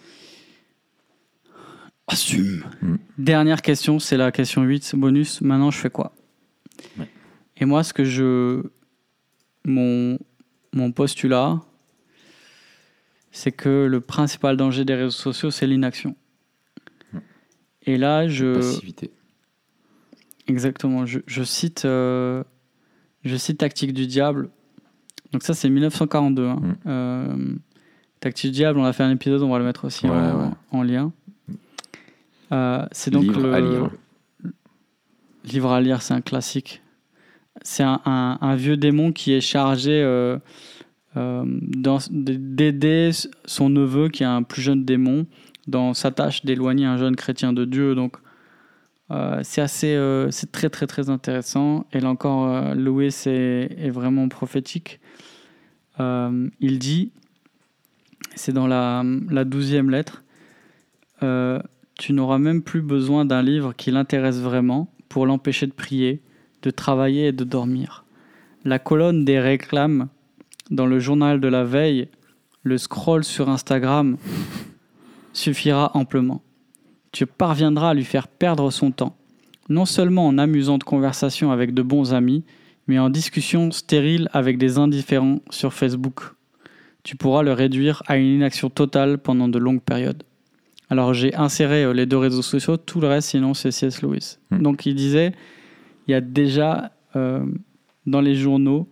Assume. 2.07 2.65
Mm. 2.81 2.97
Dernière 3.19 3.63
question, 3.63 3.99
c'est 3.99 4.17
la 4.17 4.33
question 4.33 4.63
8, 4.63 4.95
bonus. 4.97 5.41
Maintenant, 5.43 5.71
je 5.71 5.79
fais 5.79 5.91
quoi? 5.91 6.13
Ouais. 6.99 7.09
Et 7.59 7.65
moi, 7.65 7.83
ce 7.85 7.93
que 7.93 8.05
je. 8.05 8.63
Mon, 9.65 10.19
mon 10.73 10.93
postulat, 10.93 11.61
c'est 13.33 13.53
que 13.53 13.87
le 13.91 14.01
principal 14.01 14.57
danger 14.57 14.85
des 14.87 14.95
réseaux 14.95 15.11
sociaux, 15.11 15.51
c'est 15.51 15.67
l'inaction. 15.67 16.17
Mm. 17.13 17.19
Et 17.83 17.99
là, 17.99 18.29
je. 18.29 18.55
Passivité. 18.55 19.11
Exactement. 20.47 21.05
Je, 21.05 21.21
je 21.27 21.43
cite, 21.43 21.85
euh, 21.85 22.43
je 23.25 23.37
cite 23.37 23.59
Tactique 23.59 23.93
du 23.93 24.07
Diable. 24.07 24.51
Donc 25.33 25.43
ça, 25.43 25.53
c'est 25.53 25.69
1942. 25.69 26.47
hein. 26.47 26.57
Mm. 26.57 26.75
Euh, 26.87 27.55
Tactique 28.21 28.53
Diable, 28.53 28.79
on 28.79 28.85
a 28.85 28.93
fait 28.93 29.03
un 29.05 29.11
épisode, 29.11 29.43
on 29.43 29.49
va 29.51 29.59
le 29.59 29.65
mettre 29.65 29.85
aussi 29.85 30.07
Ouais, 30.07 30.17
en, 30.17 30.41
ouais. 30.41 30.51
en 30.73 30.83
lien. 30.83 31.13
Euh, 32.53 32.85
c'est 32.93 33.11
donc 33.11 33.23
Livre 33.25 33.41
le 33.43 33.53
à 33.55 33.61
lire. 33.61 33.91
livre 35.45 35.71
à 35.73 35.81
lire, 35.81 36.03
c'est 36.03 36.15
un 36.15 36.21
classique. 36.21 36.83
C'est 37.63 37.83
un, 37.83 38.01
un- 38.07 38.39
un 38.41 38.55
vieux 38.57 38.77
démon 38.77 39.13
qui 39.13 39.33
est 39.33 39.41
chargé 39.41 40.03
euh, 40.03 40.39
euh, 41.17 41.45
d'aider 42.11 43.11
son 43.45 43.69
neveu, 43.69 44.09
qui 44.09 44.23
est 44.23 44.27
un 44.27 44.43
plus 44.43 44.63
jeune 44.63 44.85
démon, 44.85 45.27
dans 45.67 45.95
sa 45.95 46.11
tâche 46.11 46.45
d'éloigner 46.45 46.87
un 46.87 46.97
jeune 46.97 47.17
chrétien 47.17 47.53
de 47.53 47.65
Dieu. 47.65 47.95
Donc, 47.95 48.17
c'est 49.43 49.61
assez, 49.63 49.97
c'est 50.31 50.53
très 50.53 50.69
très 50.69 50.87
très 50.87 51.09
intéressant. 51.11 51.87
Et 51.93 52.01
là 52.01 52.11
encore, 52.11 52.75
Louis 52.75 53.07
est, 53.07 53.27
est 53.27 53.91
vraiment 53.91 54.29
prophétique. 54.29 55.01
Il 55.99 56.79
dit, 56.79 57.11
c'est 58.39 58.53
dans 58.53 58.67
la, 58.67 59.03
douzième 59.45 59.91
lettre, 59.91 60.23
euh, 61.23 61.61
tu 61.99 62.13
n'auras 62.13 62.39
même 62.39 62.63
plus 62.63 62.81
besoin 62.81 63.25
d'un 63.25 63.43
livre 63.43 63.75
qui 63.77 63.91
l'intéresse 63.91 64.39
vraiment 64.39 64.89
pour 65.09 65.27
l'empêcher 65.27 65.67
de 65.67 65.73
prier, 65.73 66.23
de 66.63 66.71
travailler 66.71 67.29
et 67.29 67.33
de 67.33 67.45
dormir. 67.45 68.05
La 68.65 68.79
colonne 68.79 69.25
des 69.25 69.41
réclames 69.41 70.09
dans 70.71 70.87
le 70.87 71.01
journal 71.01 71.41
de 71.41 71.49
la 71.49 71.65
veille, 71.65 72.09
le 72.63 72.79
scroll 72.79 73.25
sur 73.25 73.49
Instagram 73.49 74.17
suffira 75.33 75.91
amplement. 75.95 76.43
Tu 77.11 77.27
parviendras 77.27 77.91
à 77.91 77.95
lui 77.95 78.05
faire 78.05 78.29
perdre 78.29 78.71
son 78.71 78.93
temps, 78.93 79.17
non 79.69 79.85
seulement 79.85 80.27
en 80.27 80.39
amusantes 80.39 80.85
conversations 80.85 81.51
avec 81.51 81.75
de 81.75 81.83
bons 81.83 82.15
amis, 82.15 82.45
mais 82.87 82.99
en 82.99 83.11
discussions 83.11 83.71
stériles 83.73 84.29
avec 84.33 84.59
des 84.59 84.79
indifférents 84.79 85.41
sur 85.51 85.73
Facebook. 85.73 86.38
Tu 87.05 87.17
pourras 87.17 87.43
le 87.43 87.53
réduire 87.53 88.03
à 88.07 88.17
une 88.17 88.27
inaction 88.27 88.71
totale 88.71 89.19
pendant 89.19 89.49
de 89.49 89.59
longues 89.59 89.81
périodes. 89.83 90.23
Alors 90.91 91.15
j'ai 91.15 91.35
inséré 91.35 91.85
euh, 91.85 91.93
les 91.93 92.07
deux 92.07 92.17
réseaux 92.19 92.43
sociaux, 92.43 92.77
tout 92.77 93.01
le 93.01 93.09
reste 93.09 93.31
sinon 93.31 93.55
c'est 93.55 93.71
C.S. 93.71 94.03
Lewis. 94.03 94.39
Hmm. 94.51 94.63
Donc 94.63 94.87
il 94.87 94.95
disait, 94.95 95.33
il 96.07 96.13
y 96.13 96.15
a 96.15 96.21
déjà 96.21 96.93
euh, 97.17 97.45
dans 98.07 98.21
les 98.21 98.35
journaux 98.35 98.89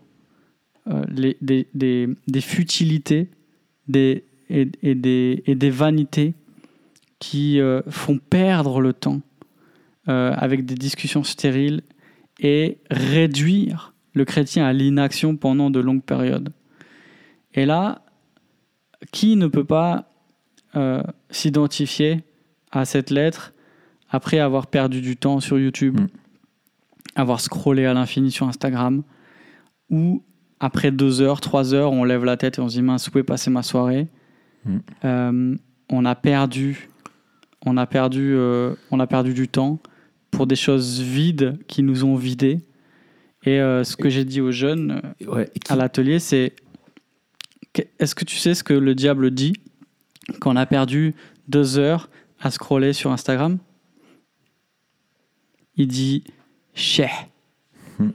euh, 0.89 1.03
les- 1.09 1.37
des, 1.41 1.66
des- 1.74 2.09
des 2.28 2.41
futilités 2.41 3.28
des, 3.89 4.24
et, 4.51 4.69
et 4.83 4.95
des, 4.95 5.43
et 5.47 5.55
des 5.55 5.70
vanités 5.70 6.35
qui 7.19 7.61
euh, 7.61 7.81
font 7.89 8.19
perdre 8.19 8.81
le 8.81 8.93
temps 8.93 9.20
avec 10.09 10.65
des 10.65 10.77
discussions 10.77 11.24
stériles 11.24 11.83
et 12.39 12.78
réduire 12.93 13.93
le 14.15 14.24
chrétien 14.24 14.65
à 14.65 14.73
l'inaction 14.73 15.35
pendant 15.37 15.69
de 15.69 15.81
longues 15.81 16.05
périodes. 16.05 16.51
Et 17.57 17.66
là, 17.66 18.03
qui 19.12 19.37
ne 19.37 19.47
peut 19.47 19.65
pas 19.65 20.09
euh, 20.74 21.03
s'identifier 21.31 22.23
à 22.70 22.85
cette 22.85 23.11
lettre 23.11 23.53
après 24.11 24.39
avoir 24.39 24.66
perdu 24.66 25.01
du 25.01 25.16
temps 25.16 25.41
sur 25.41 25.59
YouTube, 25.59 25.99
Mm. 26.01 26.07
avoir 27.15 27.41
scrollé 27.41 27.87
à 27.87 27.95
l'infini 27.95 28.31
sur 28.31 28.47
Instagram, 28.47 29.03
ou 29.91 30.23
après 30.61 30.91
deux 30.91 31.20
heures, 31.23 31.41
trois 31.41 31.73
heures, 31.74 31.93
on 31.93 32.05
lève 32.05 32.24
la 32.24 32.37
tête 32.37 32.59
et 32.59 32.61
on 32.61 32.69
se 32.69 32.74
dit 32.74 32.83
mince, 32.83 33.09
où 33.09 33.19
est 33.19 33.23
passée 33.23 33.51
ma 33.51 33.62
soirée 33.62 34.09
Mm. 34.65 34.78
Euh, 35.05 35.57
On 35.89 36.05
a 36.05 36.16
perdu, 36.16 36.89
on 37.65 37.77
a 37.77 37.87
perdu, 37.87 38.35
euh, 38.35 38.74
on 38.91 38.99
a 38.99 39.07
perdu 39.07 39.33
du 39.35 39.47
temps 39.47 39.78
pour 40.33 40.49
des 40.49 40.57
choses 40.57 41.01
vides 41.01 41.59
qui 41.69 41.85
nous 41.85 42.03
ont 42.05 42.16
vidés. 42.16 42.59
Et 43.45 43.61
euh, 43.61 43.85
ce 43.85 43.97
que 43.97 44.09
j'ai 44.09 44.24
dit 44.24 44.41
aux 44.41 44.51
jeunes 44.51 45.01
Ouais, 45.28 45.49
et 45.55 45.61
qui- 45.61 45.73
à 45.73 45.77
l'atelier, 45.77 46.19
c'est 46.19 46.55
est-ce 47.98 48.15
que 48.15 48.24
tu 48.24 48.36
sais 48.36 48.55
ce 48.55 48.65
que 48.65 48.74
le 48.74 48.94
diable 48.94 49.31
dit 49.31 49.55
quand 50.40 50.53
on 50.53 50.57
a 50.57 50.66
perdu 50.66 51.15
deux 51.48 51.78
heures 51.78 52.09
à 52.40 52.51
scroller 52.51 52.93
sur 52.93 53.12
Instagram? 53.12 53.59
Il 55.77 55.89
dit 55.89 56.24
cheh. 56.74 57.11
Hmm. 57.98 58.11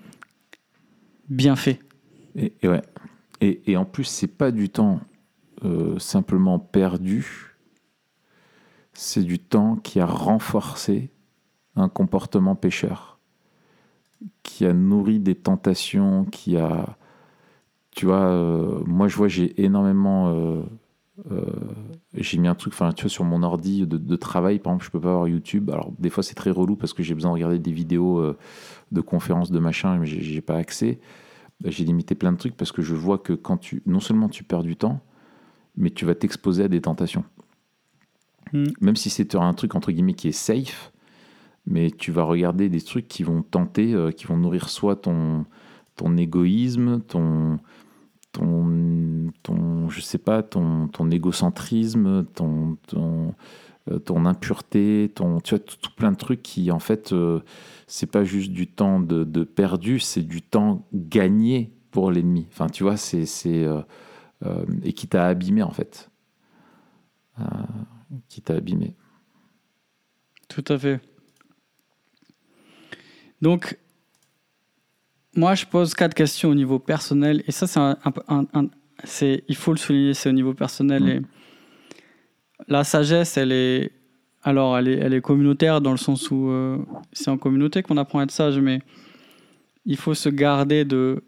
Bien 1.29 1.55
fait. 1.55 1.79
Et, 2.35 2.53
et 2.61 2.67
ouais. 2.67 2.81
Et, 3.39 3.61
et 3.71 3.77
en 3.77 3.85
plus, 3.85 4.03
c'est 4.03 4.27
pas 4.27 4.51
du 4.51 4.69
temps 4.69 4.99
euh, 5.63 5.99
simplement 5.99 6.59
perdu, 6.59 7.55
c'est 8.93 9.23
du 9.23 9.39
temps 9.39 9.75
qui 9.75 9.99
a 9.99 10.05
renforcé 10.05 11.11
un 11.75 11.87
comportement 11.89 12.55
pécheur, 12.55 13.19
qui 14.43 14.65
a 14.65 14.73
nourri 14.73 15.19
des 15.19 15.35
tentations, 15.35 16.25
qui 16.25 16.57
a. 16.57 16.97
Tu 17.95 18.05
vois, 18.05 18.23
euh, 18.23 18.81
moi 18.85 19.07
je 19.07 19.15
vois, 19.15 19.27
j'ai 19.27 19.61
énormément. 19.61 20.29
euh, 20.29 20.61
euh, 21.31 21.41
j'ai 22.15 22.37
mis 22.39 22.47
un 22.47 22.55
truc, 22.55 22.73
enfin, 22.73 22.91
tu 22.93 23.03
vois, 23.03 23.09
sur 23.09 23.23
mon 23.23 23.43
ordi 23.43 23.85
de, 23.85 23.97
de 23.97 24.15
travail, 24.15 24.59
par 24.59 24.71
exemple, 24.71 24.85
je 24.85 24.91
peux 24.91 24.99
pas 24.99 25.11
avoir 25.11 25.27
YouTube. 25.27 25.69
Alors, 25.69 25.91
des 25.99 26.09
fois, 26.09 26.23
c'est 26.23 26.33
très 26.33 26.49
relou 26.49 26.75
parce 26.75 26.93
que 26.93 27.03
j'ai 27.03 27.13
besoin 27.13 27.31
de 27.31 27.35
regarder 27.35 27.59
des 27.59 27.71
vidéos 27.71 28.33
de 28.91 29.01
conférences, 29.01 29.51
de 29.51 29.59
machin, 29.59 29.97
mais 29.97 30.07
j'ai 30.07 30.41
pas 30.41 30.55
accès. 30.55 30.99
Bah, 31.61 31.69
j'ai 31.69 31.85
limité 31.85 32.15
plein 32.15 32.31
de 32.31 32.37
trucs 32.37 32.57
parce 32.57 32.71
que 32.71 32.81
je 32.81 32.95
vois 32.95 33.19
que 33.19 33.33
quand 33.33 33.57
tu, 33.57 33.83
non 33.85 33.99
seulement 33.99 34.29
tu 34.29 34.43
perds 34.43 34.63
du 34.63 34.75
temps, 34.75 34.99
mais 35.77 35.91
tu 35.91 36.05
vas 36.05 36.15
t'exposer 36.15 36.63
à 36.63 36.67
des 36.67 36.81
tentations. 36.81 37.23
Mm. 38.53 38.65
Même 38.81 38.95
si 38.95 39.09
c'est 39.09 39.35
un 39.35 39.53
truc 39.53 39.75
entre 39.75 39.91
guillemets 39.91 40.15
qui 40.15 40.27
est 40.27 40.31
safe, 40.31 40.91
mais 41.67 41.91
tu 41.91 42.11
vas 42.11 42.23
regarder 42.23 42.67
des 42.67 42.81
trucs 42.81 43.07
qui 43.07 43.23
vont 43.23 43.43
tenter, 43.43 43.93
euh, 43.93 44.11
qui 44.11 44.25
vont 44.25 44.37
nourrir 44.37 44.69
soit 44.69 44.95
ton, 44.95 45.45
ton 45.95 46.17
égoïsme, 46.17 47.01
ton, 47.01 47.59
ton, 48.31 49.31
ton, 49.43 49.89
je 49.89 50.01
sais 50.01 50.17
pas, 50.17 50.43
ton, 50.43 50.87
ton 50.87 51.09
égocentrisme, 51.11 52.25
ton, 52.25 52.77
ton, 52.87 53.35
euh, 53.89 53.99
ton 53.99 54.25
impureté, 54.25 55.11
ton, 55.13 55.39
tu 55.39 55.55
vois, 55.55 55.59
tout, 55.59 55.89
plein 55.95 56.11
de 56.11 56.17
trucs 56.17 56.41
qui, 56.41 56.71
en 56.71 56.79
fait, 56.79 57.13
euh, 57.13 57.41
c'est 57.87 58.09
pas 58.09 58.23
juste 58.23 58.51
du 58.51 58.67
temps 58.67 58.99
de, 58.99 59.23
de 59.23 59.43
perdu, 59.43 59.99
c'est 59.99 60.21
du 60.21 60.41
temps 60.41 60.87
gagné 60.93 61.71
pour 61.91 62.11
l'ennemi. 62.11 62.47
Enfin, 62.51 62.67
tu 62.67 62.83
vois, 62.83 62.97
c'est, 62.97 63.25
euh, 63.47 63.81
euh, 64.45 64.65
et 64.83 64.93
qui 64.93 65.07
t'a 65.07 65.27
abîmé 65.27 65.63
en 65.63 65.71
fait, 65.71 66.09
qui 68.29 68.41
t'a 68.41 68.55
abîmé. 68.55 68.95
Tout 70.47 70.65
à 70.67 70.77
fait. 70.77 71.01
Donc, 73.41 73.79
moi, 75.35 75.55
je 75.55 75.65
pose 75.65 75.93
quatre 75.93 76.13
questions 76.13 76.49
au 76.49 76.55
niveau 76.55 76.79
personnel. 76.79 77.43
Et 77.47 77.51
ça, 77.51 77.67
c'est 77.67 77.79
un, 77.79 77.97
un- 78.03 78.13
un- 78.37 78.45
un- 78.53 78.67
c'est, 79.03 79.43
il 79.47 79.55
faut 79.55 79.71
le 79.71 79.77
souligner, 79.77 80.13
c'est 80.13 80.29
au 80.29 80.33
niveau 80.33 80.53
personnel. 80.53 81.07
Et 81.09 81.21
la 82.67 82.83
sagesse, 82.83 83.37
elle 83.37 83.51
est, 83.51 83.91
alors, 84.43 84.77
elle 84.77 84.87
est, 84.87 84.97
elle 84.97 85.13
est 85.13 85.21
communautaire 85.21 85.81
dans 85.81 85.91
le 85.91 85.97
sens 85.97 86.29
où 86.31 86.49
euh, 86.49 86.77
c'est 87.13 87.29
en 87.29 87.37
communauté 87.37 87.81
qu'on 87.83 87.97
apprend 87.97 88.19
à 88.19 88.23
être 88.23 88.31
sage, 88.31 88.59
mais 88.59 88.81
il 89.85 89.97
faut 89.97 90.13
se 90.13 90.29
garder 90.29 90.85
de, 90.85 91.23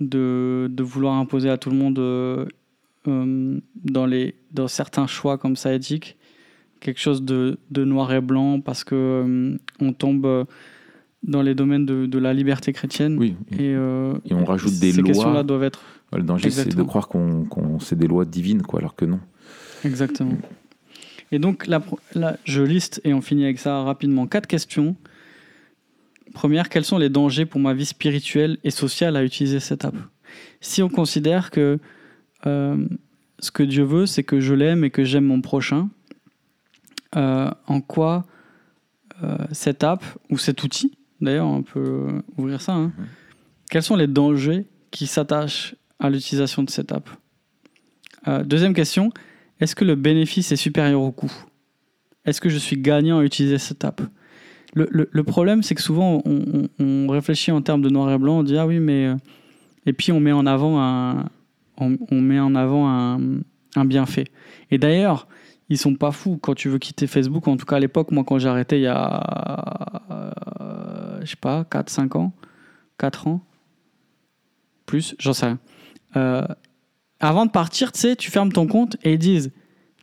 de, 0.00 0.68
de 0.70 0.82
vouloir 0.82 1.14
imposer 1.14 1.50
à 1.50 1.58
tout 1.58 1.70
le 1.70 1.76
monde 1.76 1.98
euh, 1.98 2.46
euh, 3.08 3.60
dans, 3.74 4.06
les, 4.06 4.34
dans 4.52 4.68
certains 4.68 5.06
choix 5.06 5.36
comme 5.38 5.56
ça 5.56 5.74
éthiques 5.74 6.16
quelque 6.80 7.00
chose 7.00 7.22
de, 7.22 7.58
de 7.70 7.84
noir 7.84 8.12
et 8.12 8.20
blanc 8.20 8.60
parce 8.60 8.84
que 8.84 8.94
euh, 8.94 9.56
on 9.80 9.92
tombe 9.94 10.46
dans 11.26 11.42
les 11.42 11.54
domaines 11.54 11.84
de, 11.84 12.06
de 12.06 12.18
la 12.18 12.32
liberté 12.32 12.72
chrétienne 12.72 13.18
Oui. 13.18 13.34
et, 13.52 13.74
euh, 13.74 14.14
Et 14.24 14.32
on 14.34 14.44
rajoute 14.44 14.78
des 14.78 14.92
ces 14.92 15.00
lois. 15.02 15.08
questions-là 15.08 15.42
doivent 15.42 15.64
être 15.64 15.82
Le 16.14 16.22
danger, 16.22 16.50
c'est 16.50 16.74
de 16.74 16.82
croire 16.82 17.08
qu'on, 17.08 17.44
qu'on 17.44 17.78
c'est 17.80 17.96
des 17.98 18.06
lois 18.06 18.24
divines, 18.24 18.62
quoi, 18.62 18.78
alors 18.80 18.94
que 18.94 19.04
non. 19.04 19.20
exactement. 19.84 20.36
Et 21.32 21.38
donc 21.40 21.66
là, 21.66 21.82
là, 22.14 22.36
je 22.44 22.62
liste 22.62 23.00
et 23.04 23.12
on 23.12 23.20
finit 23.20 23.44
avec 23.44 23.58
ça 23.58 23.82
rapidement. 23.82 24.26
Quatre 24.28 24.46
questions. 24.46 24.94
Première, 26.34 26.68
quels 26.68 26.84
sont 26.84 26.98
les 26.98 27.08
dangers 27.08 27.46
pour 27.46 27.60
ma 27.60 27.74
vie 27.74 27.86
spirituelle 27.86 28.58
et 28.62 28.70
sociale 28.70 29.16
à 29.16 29.24
utiliser 29.24 29.58
cette 29.58 29.84
app? 29.84 29.96
Si 30.60 30.82
on 30.82 30.88
considère 30.88 31.50
que 31.50 31.78
euh, 32.46 32.76
ce 33.40 33.50
que 33.50 33.62
Dieu 33.64 33.82
veut, 33.84 34.06
c'est 34.06 34.22
que 34.22 34.38
je 34.38 34.54
l'aime 34.54 34.84
et 34.84 34.90
que 34.90 35.02
j'aime 35.02 35.24
mon 35.24 35.40
prochain, 35.40 35.88
euh, 37.16 37.50
en 37.66 37.80
quoi 37.80 38.24
euh, 39.24 39.36
cette 39.50 39.82
app, 39.82 40.04
ou 40.30 40.38
cet 40.38 40.62
outil, 40.62 40.95
d'ailleurs, 41.20 41.46
on 41.46 41.62
peut 41.62 42.06
ouvrir 42.36 42.60
ça, 42.60 42.74
hein, 42.74 42.92
quels 43.70 43.82
sont 43.82 43.96
les 43.96 44.06
dangers 44.06 44.66
qui 44.90 45.06
s'attachent 45.06 45.74
à 45.98 46.10
l'utilisation 46.10 46.62
de 46.62 46.70
cette 46.70 46.92
app? 46.92 47.08
Euh, 48.28 48.42
Deuxième 48.44 48.74
question, 48.74 49.10
est-ce 49.60 49.74
que 49.74 49.84
le 49.84 49.94
bénéfice 49.94 50.52
est 50.52 50.56
supérieur 50.56 51.00
au 51.00 51.12
coût? 51.12 51.32
Est-ce 52.24 52.40
que 52.40 52.48
je 52.48 52.58
suis 52.58 52.76
gagnant 52.76 53.18
à 53.18 53.24
utiliser 53.24 53.58
cette 53.58 53.84
app? 53.84 54.00
Le, 54.74 54.88
le- 54.90 55.08
le 55.10 55.22
problème, 55.24 55.62
c'est 55.62 55.74
que 55.74 55.82
souvent, 55.82 56.20
on, 56.24 56.68
on- 56.78 56.84
on 56.84 57.08
réfléchit 57.08 57.50
en 57.52 57.62
termes 57.62 57.82
de 57.82 57.88
noir 57.88 58.10
et 58.12 58.18
blanc, 58.18 58.38
on 58.38 58.42
dit 58.42 58.56
ah 58.58 58.66
oui, 58.66 58.78
mais. 58.80 59.06
euh, 59.06 59.16
Et 59.86 59.92
puis 59.92 60.12
on 60.12 60.20
met 60.20 60.32
en 60.32 60.44
avant 60.46 60.80
un, 60.80 61.26
on, 61.78 61.96
on 62.10 62.20
met 62.20 62.40
en 62.40 62.54
avant 62.56 62.88
un, 62.88 63.20
un 63.76 63.84
bienfait. 63.84 64.24
Et 64.70 64.78
d'ailleurs, 64.78 65.28
ils 65.68 65.78
sont 65.78 65.94
pas 65.94 66.12
fous 66.12 66.38
quand 66.40 66.54
tu 66.54 66.68
veux 66.68 66.78
quitter 66.78 67.06
Facebook. 67.06 67.48
En 67.48 67.56
tout 67.56 67.66
cas, 67.66 67.76
à 67.76 67.80
l'époque, 67.80 68.10
moi, 68.12 68.24
quand 68.24 68.38
j'ai 68.38 68.48
arrêté 68.48 68.76
il 68.78 68.82
y 68.82 68.86
a. 68.86 70.02
euh, 70.10 71.20
je 71.22 71.30
sais 71.30 71.36
pas, 71.36 71.64
4-5 71.64 72.16
ans 72.18 72.32
4 72.98 73.26
ans 73.26 73.40
Plus, 74.86 75.14
j'en 75.18 75.32
sais 75.32 75.46
rien. 75.46 75.58
Euh, 76.16 76.46
avant 77.20 77.46
de 77.46 77.50
partir, 77.50 77.92
tu 77.92 78.00
sais, 78.00 78.16
tu 78.16 78.30
fermes 78.30 78.52
ton 78.52 78.66
compte 78.66 78.96
et 79.02 79.14
ils 79.14 79.18
disent 79.18 79.52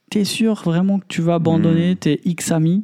T'es 0.09 0.25
sûr 0.25 0.55
vraiment 0.63 0.99
que 0.99 1.05
tu 1.07 1.21
vas 1.21 1.35
abandonner 1.35 1.91
Mhm. 1.91 1.95
tes 1.97 2.21
X 2.25 2.51
amis? 2.51 2.83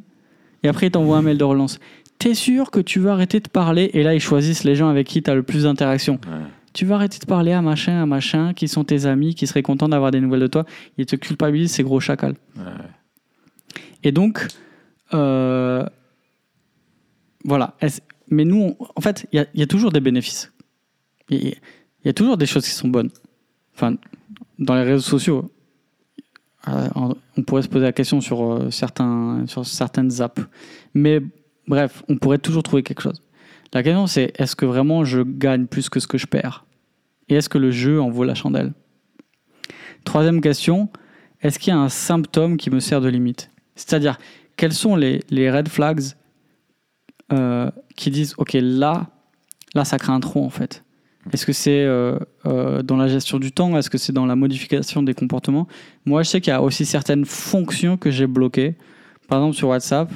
Et 0.62 0.68
après, 0.68 0.86
ils 0.88 0.90
t'envoient 0.90 1.18
un 1.18 1.22
mail 1.22 1.38
de 1.38 1.44
relance. 1.44 1.78
T'es 2.18 2.34
sûr 2.34 2.70
que 2.70 2.80
tu 2.80 2.98
veux 2.98 3.10
arrêter 3.10 3.40
de 3.40 3.48
parler? 3.48 3.90
Et 3.94 4.02
là, 4.02 4.14
ils 4.14 4.20
choisissent 4.20 4.64
les 4.64 4.74
gens 4.74 4.88
avec 4.88 5.06
qui 5.06 5.22
tu 5.22 5.30
as 5.30 5.34
le 5.34 5.42
plus 5.42 5.62
d'interaction. 5.64 6.18
Ouais. 6.26 6.44
Tu 6.72 6.84
vas 6.86 6.94
arrêter 6.96 7.18
de 7.18 7.26
parler 7.26 7.52
à 7.52 7.62
machin, 7.62 8.02
à 8.02 8.06
machin, 8.06 8.54
qui 8.54 8.68
sont 8.68 8.84
tes 8.84 9.06
amis, 9.06 9.34
qui 9.34 9.46
seraient 9.46 9.62
contents 9.62 9.88
d'avoir 9.88 10.10
des 10.12 10.20
nouvelles 10.20 10.40
de 10.40 10.46
toi. 10.46 10.64
Ils 10.98 11.06
te 11.06 11.16
culpabilisent, 11.16 11.72
ces 11.72 11.82
gros 11.82 11.98
chacals. 12.00 12.36
Ouais. 12.56 12.62
Et 14.04 14.12
donc, 14.12 14.46
euh, 15.14 15.84
voilà. 17.44 17.74
Mais 18.28 18.44
nous, 18.44 18.76
on- 18.78 18.86
en 18.94 19.00
fait, 19.00 19.26
il 19.32 19.36
y 19.36 19.38
a- 19.40 19.46
il 19.54 19.60
y, 19.60 19.62
a 19.62 19.66
toujours 19.66 19.90
des 19.90 20.00
bénéfices. 20.00 20.52
Il 21.28 21.44
y, 21.44 21.48
a- 21.48 21.54
il 22.04 22.06
y 22.06 22.08
a 22.08 22.12
toujours 22.12 22.36
des 22.36 22.46
choses 22.46 22.64
qui 22.64 22.70
sont 22.70 22.88
bonnes. 22.88 23.10
Enfin, 23.74 23.96
dans 24.58 24.74
les 24.74 24.82
réseaux 24.82 25.00
sociaux, 25.02 25.50
euh, 26.68 26.88
on 26.94 27.14
on 27.36 27.42
pourrait 27.42 27.62
se 27.62 27.68
poser 27.68 27.86
la 27.86 27.92
question 27.92 28.20
sur, 28.20 28.42
euh, 28.52 28.70
certains, 28.70 29.44
sur 29.46 29.64
certaines 29.66 30.20
apps. 30.20 30.42
Mais 30.94 31.20
bref, 31.66 32.02
on 32.08 32.16
pourrait 32.18 32.38
toujours 32.38 32.62
trouver 32.62 32.82
quelque 32.82 33.00
chose. 33.02 33.22
La 33.72 33.82
question, 33.82 34.06
c'est 34.06 34.32
est-ce 34.36 34.56
que 34.56 34.66
vraiment 34.66 35.04
je 35.04 35.20
gagne 35.22 35.66
plus 35.66 35.88
que 35.88 36.00
ce 36.00 36.06
que 36.06 36.18
je 36.18 36.26
perds? 36.26 36.64
Et 37.28 37.34
est-ce 37.34 37.48
que 37.48 37.58
le 37.58 37.70
jeu 37.70 38.00
en 38.00 38.10
vaut 38.10 38.24
la 38.24 38.34
chandelle? 38.34 38.72
Troisième 40.04 40.40
question, 40.40 40.88
est-ce 41.40 41.58
qu'il 41.58 41.72
y 41.72 41.76
a 41.76 41.78
un 41.78 41.88
symptôme 41.88 42.56
qui 42.56 42.70
me 42.70 42.80
sert 42.80 43.00
de 43.00 43.08
limite? 43.08 43.50
C'est-à-dire, 43.76 44.18
quels 44.56 44.72
sont 44.72 44.96
les, 44.96 45.50
red 45.50 45.68
flags 45.68 46.02
euh, 47.32 47.70
qui 47.96 48.10
disent, 48.10 48.34
OK, 48.38 48.54
là, 48.54 49.08
là, 49.74 49.84
ça 49.84 49.98
crée 49.98 50.12
un 50.12 50.20
trou, 50.20 50.44
en 50.44 50.50
fait? 50.50 50.82
Est-ce 51.32 51.46
que 51.46 51.52
c'est 51.52 51.84
euh, 51.84 52.18
euh, 52.46 52.82
dans 52.82 52.96
la 52.96 53.06
gestion 53.06 53.38
du 53.38 53.52
temps? 53.52 53.76
Est-ce 53.76 53.90
que 53.90 53.98
c'est 53.98 54.12
dans 54.12 54.26
la 54.26 54.36
modification 54.36 55.02
des 55.02 55.14
comportements? 55.14 55.68
Moi, 56.06 56.22
je 56.22 56.30
sais 56.30 56.40
qu'il 56.40 56.50
y 56.50 56.54
a 56.54 56.62
aussi 56.62 56.86
certaines 56.86 57.24
fonctions 57.24 57.96
que 57.96 58.10
j'ai 58.10 58.26
bloquées. 58.26 58.74
Par 59.28 59.38
exemple, 59.38 59.54
sur 59.54 59.68
WhatsApp, 59.68 60.10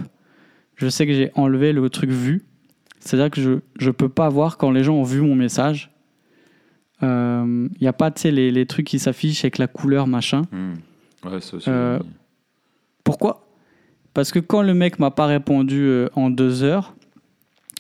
je 0.76 0.89
sais 0.89 1.06
que 1.06 1.12
j'ai 1.12 1.31
enlevé 1.35 1.72
le 1.72 1.89
truc 1.89 2.10
vu. 2.10 2.43
C'est-à-dire 3.05 3.31
que 3.31 3.40
je 3.40 3.86
ne 3.86 3.93
peux 3.93 4.09
pas 4.09 4.28
voir 4.28 4.56
quand 4.56 4.70
les 4.70 4.82
gens 4.82 4.94
ont 4.94 5.02
vu 5.02 5.20
mon 5.20 5.35
message. 5.35 5.90
Il 7.02 7.68
n'y 7.82 7.86
a 7.86 7.93
pas, 7.93 8.10
les, 8.24 8.51
les 8.51 8.66
trucs 8.66 8.86
qui 8.86 8.98
s'affichent 8.98 9.44
avec 9.44 9.59
la 9.59 9.66
couleur, 9.66 10.06
machin. 10.06 10.43
Hmm. 10.51 10.72
Ouais, 11.24 11.40
ça 11.40 11.56
aussi. 11.56 11.68
Euh, 11.68 11.98
Pourquoi? 13.02 13.47
Parce 14.14 14.31
que 14.31 14.39
quand 14.39 14.62
le 14.62 14.74
mec 14.74 14.98
m'a 14.98 15.10
pas 15.10 15.26
répondu 15.26 15.82
euh, 15.82 16.09
en 16.14 16.31
deux 16.31 16.62
heures, 16.62 16.94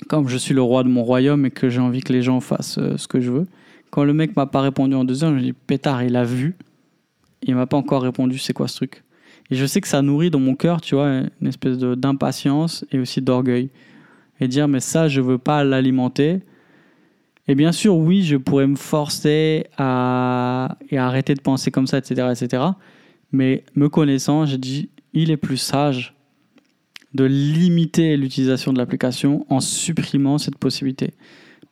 comme 0.08 0.28
je 0.28 0.36
suis 0.36 0.52
le 0.52 0.62
roi 0.62 0.82
de 0.82 0.88
mon 0.88 1.04
royaume 1.04 1.46
et 1.46 1.50
que 1.50 1.68
j'ai 1.70 1.80
envie 1.80 2.02
que 2.02 2.12
les 2.12 2.22
gens 2.22 2.40
fassent 2.40 2.78
euh, 2.78 2.96
ce 2.96 3.06
que 3.06 3.20
je 3.20 3.30
veux, 3.30 3.46
quand 3.90 4.04
le 4.04 4.12
mec 4.12 4.36
m'a 4.36 4.46
pas 4.46 4.60
répondu 4.60 4.94
en 4.94 5.04
deux 5.04 5.22
heures, 5.22 5.30
je 5.30 5.36
me 5.36 5.40
dis 5.40 5.52
pétard, 5.52 6.02
il 6.02 6.16
a 6.16 6.24
vu, 6.24 6.56
il 7.42 7.54
m'a 7.54 7.66
pas 7.66 7.76
encore 7.76 8.02
répondu, 8.02 8.38
c'est 8.38 8.52
quoi 8.52 8.66
ce 8.66 8.76
truc? 8.76 9.04
Et 9.50 9.54
je 9.54 9.64
sais 9.64 9.80
que 9.80 9.88
ça 9.88 10.02
nourrit 10.02 10.30
dans 10.30 10.40
mon 10.40 10.56
cœur, 10.56 10.80
tu 10.80 10.96
vois, 10.96 11.08
une 11.40 11.46
espèce 11.46 11.78
d'impatience 11.78 12.84
et 12.90 12.98
aussi 12.98 13.22
d'orgueil. 13.22 13.70
Et 14.40 14.48
dire, 14.48 14.68
mais 14.68 14.80
ça, 14.80 15.08
je 15.08 15.20
veux 15.20 15.38
pas 15.38 15.64
l'alimenter. 15.64 16.40
Et 17.46 17.54
bien 17.54 17.72
sûr, 17.72 17.96
oui, 17.96 18.22
je 18.22 18.36
pourrais 18.36 18.66
me 18.66 18.76
forcer 18.76 19.66
à, 19.76 20.76
et 20.90 20.98
à 20.98 21.06
arrêter 21.06 21.34
de 21.34 21.40
penser 21.40 21.70
comme 21.70 21.86
ça, 21.86 21.98
etc., 21.98 22.28
etc. 22.32 22.62
Mais 23.32 23.64
me 23.74 23.88
connaissant, 23.88 24.46
j'ai 24.46 24.58
dit, 24.58 24.88
il 25.12 25.30
est 25.30 25.36
plus 25.36 25.56
sage 25.56 26.14
de 27.12 27.24
limiter 27.24 28.16
l'utilisation 28.16 28.72
de 28.72 28.78
l'application 28.78 29.46
en 29.48 29.60
supprimant 29.60 30.38
cette 30.38 30.56
possibilité. 30.56 31.14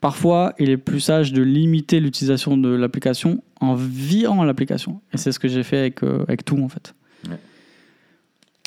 Parfois, 0.00 0.54
il 0.58 0.70
est 0.70 0.76
plus 0.76 1.00
sage 1.00 1.32
de 1.32 1.42
limiter 1.42 2.00
l'utilisation 2.00 2.56
de 2.56 2.68
l'application 2.68 3.42
en 3.60 3.74
virant 3.74 4.44
l'application. 4.44 5.00
Et 5.12 5.16
c'est 5.16 5.32
ce 5.32 5.38
que 5.38 5.48
j'ai 5.48 5.62
fait 5.62 5.78
avec, 5.78 6.02
euh, 6.02 6.24
avec 6.26 6.44
tout, 6.44 6.58
en 6.62 6.68
fait. 6.68 6.94
Ouais. 7.28 7.38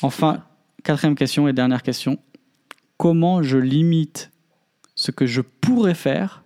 Enfin, 0.02 0.42
quatrième 0.82 1.14
question 1.14 1.46
et 1.48 1.52
dernière 1.52 1.82
question. 1.82 2.18
Comment 2.96 3.42
je 3.42 3.58
limite 3.58 4.30
ce 4.94 5.10
que 5.10 5.26
je 5.26 5.42
pourrais 5.42 5.94
faire 5.94 6.44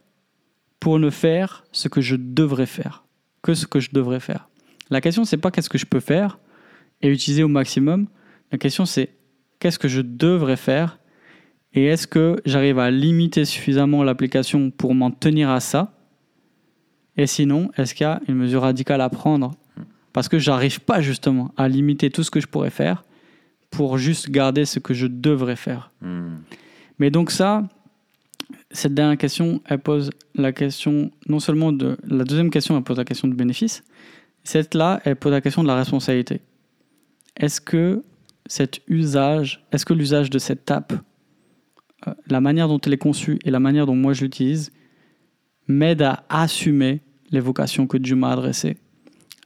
pour 0.81 0.99
ne 0.99 1.11
faire 1.11 1.65
ce 1.73 1.89
que 1.89 2.01
je 2.01 2.17
devrais 2.17 2.67
faire 2.67 3.05
que 3.43 3.55
ce 3.55 3.67
que 3.67 3.81
je 3.81 3.91
devrais 3.93 4.21
faire. 4.21 4.49
La 4.91 5.01
question, 5.01 5.25
c'est 5.25 5.37
pas 5.37 5.51
qu'est-ce 5.51 5.71
que 5.71 5.79
je 5.79 5.87
peux 5.87 6.01
faire 6.01 6.39
et 7.01 7.09
utiliser 7.09 7.43
au 7.43 7.49
maximum. 7.49 8.07
La 8.53 8.59
question, 8.59 8.85
c'est 8.85 9.11
qu'est-ce 9.59 9.79
que 9.79 9.89
je 9.89 10.01
devrais 10.01 10.57
faire 10.57 10.99
et 11.73 11.85
est-ce 11.85 12.07
que 12.07 12.43
j'arrive 12.45 12.81
à 12.81 12.91
limiter 12.91 13.45
suffisamment 13.45 14.03
l'application 14.03 14.71
pour 14.71 14.95
m'en 14.95 15.13
tenir 15.13 15.51
à 15.51 15.61
ça? 15.61 15.95
Et 17.17 17.29
sinon, 17.29 17.71
est-ce 17.77 17.95
qu'il 17.95 18.05
y 18.05 18.09
a 18.09 18.21
une 18.27 18.35
mesure 18.35 18.63
radicale 18.63 19.01
à 19.01 19.09
prendre? 19.09 19.53
Parce 20.13 20.29
que 20.29 20.39
j'arrive 20.39 20.81
pas 20.81 21.01
justement 21.01 21.53
à 21.57 21.69
limiter 21.69 22.11
tout 22.11 22.25
ce 22.25 22.31
que 22.31 22.41
je 22.41 22.49
pourrais 22.49 22.71
faire 22.71 23.05
pour 23.71 23.99
juste 23.99 24.31
garder 24.31 24.65
ce 24.65 24.79
que 24.79 24.95
je 24.95 25.07
devrais 25.07 25.57
faire. 25.57 25.93
Hmm. 26.01 26.39
Mais 26.99 27.11
donc 27.11 27.31
ça, 27.31 27.69
cette 28.71 28.95
dernière 28.95 29.19
question, 29.19 29.63
elle 29.65 29.79
pose 29.79 30.11
la 30.35 30.53
question 30.53 31.11
non 31.29 31.41
seulement 31.41 31.73
de... 31.73 31.97
La 32.07 32.25
deuxième 32.25 32.51
question, 32.51 32.77
elle 32.77 32.83
pose 32.83 32.99
la 32.99 33.05
question 33.05 33.29
de 33.29 33.35
bénéfice. 33.35 33.85
Cette-là, 34.45 35.01
elle 35.05 35.17
pose 35.17 35.33
la 35.33 35.41
question 35.41 35.63
de 35.63 35.69
la 35.69 35.77
responsabilité. 35.77 36.41
Est-ce 37.37 37.61
que 37.61 38.03
cet 38.47 38.81
usage, 38.89 39.65
est-ce 39.73 39.87
que 39.87 39.95
l'usage 39.95 40.31
de 40.31 40.39
cette 40.39 40.71
app, 40.71 40.93
euh, 42.07 42.15
la 42.27 42.41
manière 42.41 42.69
dont 42.69 42.81
elle 42.85 42.93
est 42.93 42.99
conçue 42.99 43.39
et 43.45 43.51
la 43.51 43.61
manière 43.61 43.87
dont 43.87 43.95
moi 43.95 44.13
je 44.13 44.23
l'utilise, 44.23 44.73
m'aide 45.69 46.03
à 46.03 46.25
assumer 46.29 47.01
les 47.31 47.41
vocations 47.41 47.87
que 47.87 47.97
Dieu 47.97 48.17
m'a 48.17 48.33
adressées, 48.33 48.77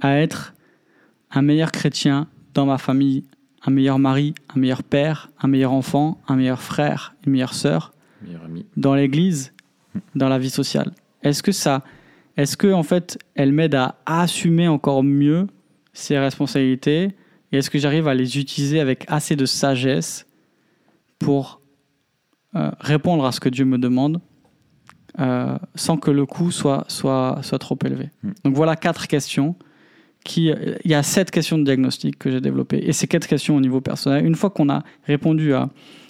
à 0.00 0.18
être 0.18 0.54
un 1.30 1.42
meilleur 1.42 1.70
chrétien 1.70 2.28
dans 2.54 2.66
ma 2.66 2.78
famille, 2.78 3.24
un 3.64 3.70
meilleur 3.70 3.98
mari, 3.98 4.34
un 4.54 4.60
meilleur 4.60 4.82
père, 4.82 5.30
un 5.40 5.48
meilleur 5.48 5.72
enfant, 5.72 6.20
un 6.28 6.36
meilleur 6.36 6.60
frère, 6.60 7.14
une 7.26 7.32
meilleure 7.32 7.54
sœur, 7.54 7.92
Meilleur 8.22 8.44
ami. 8.44 8.66
dans 8.76 8.94
l'église, 8.94 9.52
dans 10.14 10.28
la 10.28 10.38
vie 10.38 10.50
sociale 10.50 10.92
Est-ce 11.22 11.42
que 11.42 11.52
ça, 11.52 11.82
est-ce 12.36 12.56
que 12.56 12.72
en 12.72 12.82
fait, 12.82 13.18
elle 13.34 13.52
m'aide 13.52 13.74
à 13.74 13.96
assumer 14.06 14.68
encore 14.68 15.02
mieux 15.02 15.46
ces 15.92 16.18
responsabilités 16.18 17.14
et 17.52 17.58
est-ce 17.58 17.70
que 17.70 17.78
j'arrive 17.78 18.08
à 18.08 18.14
les 18.14 18.38
utiliser 18.38 18.80
avec 18.80 19.04
assez 19.06 19.36
de 19.36 19.46
sagesse 19.46 20.26
pour 21.20 21.60
euh, 22.56 22.70
répondre 22.80 23.24
à 23.24 23.30
ce 23.30 23.38
que 23.38 23.48
Dieu 23.48 23.64
me 23.64 23.78
demande 23.78 24.20
euh, 25.20 25.56
sans 25.76 25.96
que 25.96 26.10
le 26.10 26.26
coût 26.26 26.50
soit, 26.50 26.84
soit, 26.88 27.38
soit 27.42 27.60
trop 27.60 27.78
élevé? 27.84 28.10
Mm. 28.24 28.30
Donc 28.44 28.56
voilà 28.56 28.74
quatre 28.74 29.06
questions. 29.06 29.54
Qui, 30.24 30.50
il 30.84 30.90
y 30.90 30.94
a 30.94 31.02
sept 31.02 31.30
questions 31.30 31.58
de 31.58 31.64
diagnostic 31.64 32.18
que 32.18 32.30
j'ai 32.30 32.40
développées 32.40 32.78
et 32.78 32.94
ces 32.94 33.06
quatre 33.06 33.26
questions 33.26 33.56
au 33.56 33.60
niveau 33.60 33.82
personnel. 33.82 34.24
Une 34.24 34.34
fois 34.34 34.48
qu'on 34.48 34.70
a 34.70 34.82
répondu 35.06 35.52
à, 35.52 35.68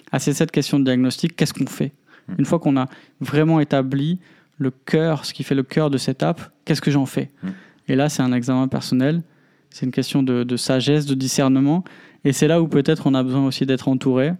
à 0.09 0.19
ces 0.19 0.33
sept 0.33 0.51
questions 0.51 0.79
de 0.79 0.85
diagnostic, 0.85 1.35
qu'est-ce 1.35 1.53
qu'on 1.53 1.65
fait? 1.65 1.91
Mm. 2.29 2.33
Une 2.39 2.45
fois 2.45 2.59
qu'on 2.59 2.77
a 2.77 2.87
vraiment 3.19 3.59
établi 3.59 4.19
le 4.57 4.71
cœur, 4.71 5.25
ce 5.25 5.33
qui 5.33 5.43
fait 5.43 5.53
le 5.53 5.63
cœur 5.63 5.89
de 5.89 5.97
cette 5.97 6.23
app, 6.23 6.49
qu'est-ce 6.63 6.81
que 6.81 6.91
j'en 6.91 7.05
fais? 7.05 7.29
Mm. 7.43 7.47
Et 7.89 7.95
là, 7.97 8.07
c'est 8.07 8.21
un 8.21 8.31
examen 8.31 8.69
personnel, 8.69 9.21
c'est 9.69 9.85
une 9.85 9.91
question 9.91 10.23
de, 10.23 10.43
de 10.45 10.55
sagesse, 10.55 11.05
de 11.05 11.13
discernement, 11.13 11.83
et 12.23 12.31
c'est 12.31 12.47
là 12.47 12.61
où 12.61 12.69
peut-être 12.69 13.07
on 13.07 13.13
a 13.15 13.21
besoin 13.21 13.45
aussi 13.45 13.65
d'être 13.65 13.89
entouré, 13.89 14.31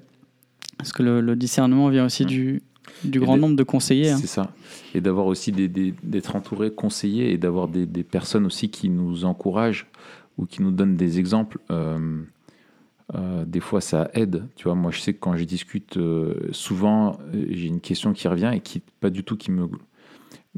parce 0.77 0.93
que 0.93 1.03
le, 1.03 1.19
le 1.19 1.35
discernement 1.35 1.89
vient 1.89 2.05
aussi 2.05 2.23
Mm. 2.23 2.27
du, 2.27 2.63
du 3.09 3.19
grand 3.19 3.35
des- 3.35 3.41
nombre 3.41 3.55
de 3.55 3.63
conseillers. 3.63 4.11
hein. 4.11 4.17
C'est 4.19 4.27
ça. 4.27 4.51
Et 4.93 5.01
d'avoir 5.01 5.25
aussi 5.25 5.51
des, 5.51 5.67
des- 5.67 5.93
d'être 6.03 6.35
entouré, 6.35 6.71
conseillé 6.71 7.31
et 7.31 7.37
d'avoir 7.37 7.67
des, 7.67 7.85
des 7.85 8.03
personnes 8.03 8.45
aussi 8.45 8.69
qui 8.69 8.89
nous 8.89 9.25
encouragent 9.25 9.87
ou 10.37 10.45
qui 10.45 10.61
nous 10.61 10.71
donnent 10.71 10.95
des 10.97 11.19
exemples. 11.19 11.59
Euh, 11.71 12.21
euh, 13.13 13.45
des 13.45 13.59
fois, 13.59 13.81
ça 13.81 14.09
aide. 14.13 14.47
Tu 14.55 14.63
vois, 14.65 14.75
moi, 14.75 14.91
je 14.91 14.99
sais 14.99 15.13
que 15.13 15.19
quand 15.19 15.35
je 15.37 15.43
discute, 15.43 15.97
euh, 15.97 16.35
souvent, 16.51 17.19
j'ai 17.33 17.67
une 17.67 17.79
question 17.81 18.13
qui 18.13 18.27
revient 18.27 18.51
et 18.53 18.59
qui 18.61 18.81
pas 18.99 19.09
du 19.09 19.23
tout 19.23 19.37
qui 19.37 19.51
me 19.51 19.67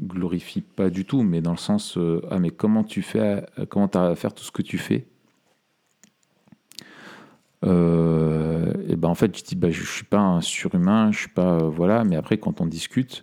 glorifie 0.00 0.60
pas 0.62 0.90
du 0.90 1.04
tout, 1.04 1.22
mais 1.22 1.40
dans 1.42 1.50
le 1.50 1.56
sens 1.58 1.98
ah 2.30 2.38
mais 2.38 2.50
comment 2.50 2.84
tu 2.84 3.02
fais, 3.02 3.44
comment 3.68 3.88
tu 3.88 3.98
à 3.98 4.14
faire 4.14 4.32
tout 4.32 4.44
ce 4.44 4.52
que 4.52 4.62
tu 4.62 4.78
fais? 4.78 5.06
Et 8.88 8.96
ben 8.96 9.08
en 9.08 9.14
fait 9.14 9.36
je 9.38 9.44
dis 9.44 9.54
bah, 9.54 9.70
je, 9.70 9.84
suis 9.84 10.04
pas 10.04 10.18
un 10.18 10.40
surhumain, 10.40 11.12
je 11.12 11.20
suis 11.20 11.28
pas 11.28 11.54
euh, 11.54 11.68
voilà, 11.68 12.04
mais 12.04 12.16
après 12.16 12.38
quand 12.38 12.60
on 12.60 12.66
discute 12.66 13.22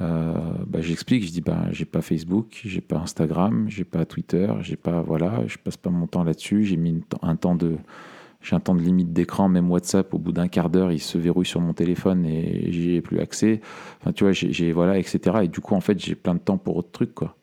euh, 0.00 0.34
bah, 0.66 0.80
j'explique, 0.80 1.24
je 1.24 1.30
dis 1.30 1.40
bah, 1.40 1.66
j'ai 1.70 1.84
pas 1.84 2.02
Facebook, 2.02 2.60
j'ai 2.64 2.80
pas 2.80 2.98
Instagram, 2.98 3.66
j'ai 3.68 3.84
pas 3.84 4.04
Twitter, 4.04 4.52
j'ai 4.60 4.76
pas 4.76 5.00
voilà, 5.02 5.46
je 5.46 5.58
passe 5.58 5.76
pas 5.76 5.90
mon 5.90 6.06
temps 6.06 6.24
là-dessus. 6.24 6.64
J'ai 6.64 6.76
mis 6.76 7.02
un 7.22 7.36
temps 7.36 7.54
de 7.54 7.76
j'ai 8.40 8.56
un 8.56 8.60
temps 8.60 8.74
de 8.74 8.80
limite 8.80 9.12
d'écran, 9.12 9.48
même 9.48 9.70
WhatsApp, 9.70 10.12
au 10.14 10.18
bout 10.18 10.32
d'un 10.32 10.48
quart 10.48 10.68
d'heure, 10.68 10.90
il 10.90 10.98
se 10.98 11.16
verrouille 11.16 11.46
sur 11.46 11.60
mon 11.60 11.74
téléphone 11.74 12.26
et 12.26 12.72
j'y 12.72 12.96
ai 12.96 13.00
plus 13.00 13.20
accès. 13.20 13.60
Enfin, 14.00 14.12
tu 14.12 14.24
vois, 14.24 14.32
j'ai, 14.32 14.72
voilà, 14.72 14.98
etc. 14.98 15.42
Et 15.44 15.48
du 15.48 15.60
coup, 15.60 15.76
en 15.76 15.80
fait, 15.80 16.00
j'ai 16.00 16.16
plein 16.16 16.34
de 16.34 16.40
temps 16.40 16.58
pour 16.58 16.76
autre 16.76 16.90
truc, 16.90 17.14
quoi. 17.14 17.36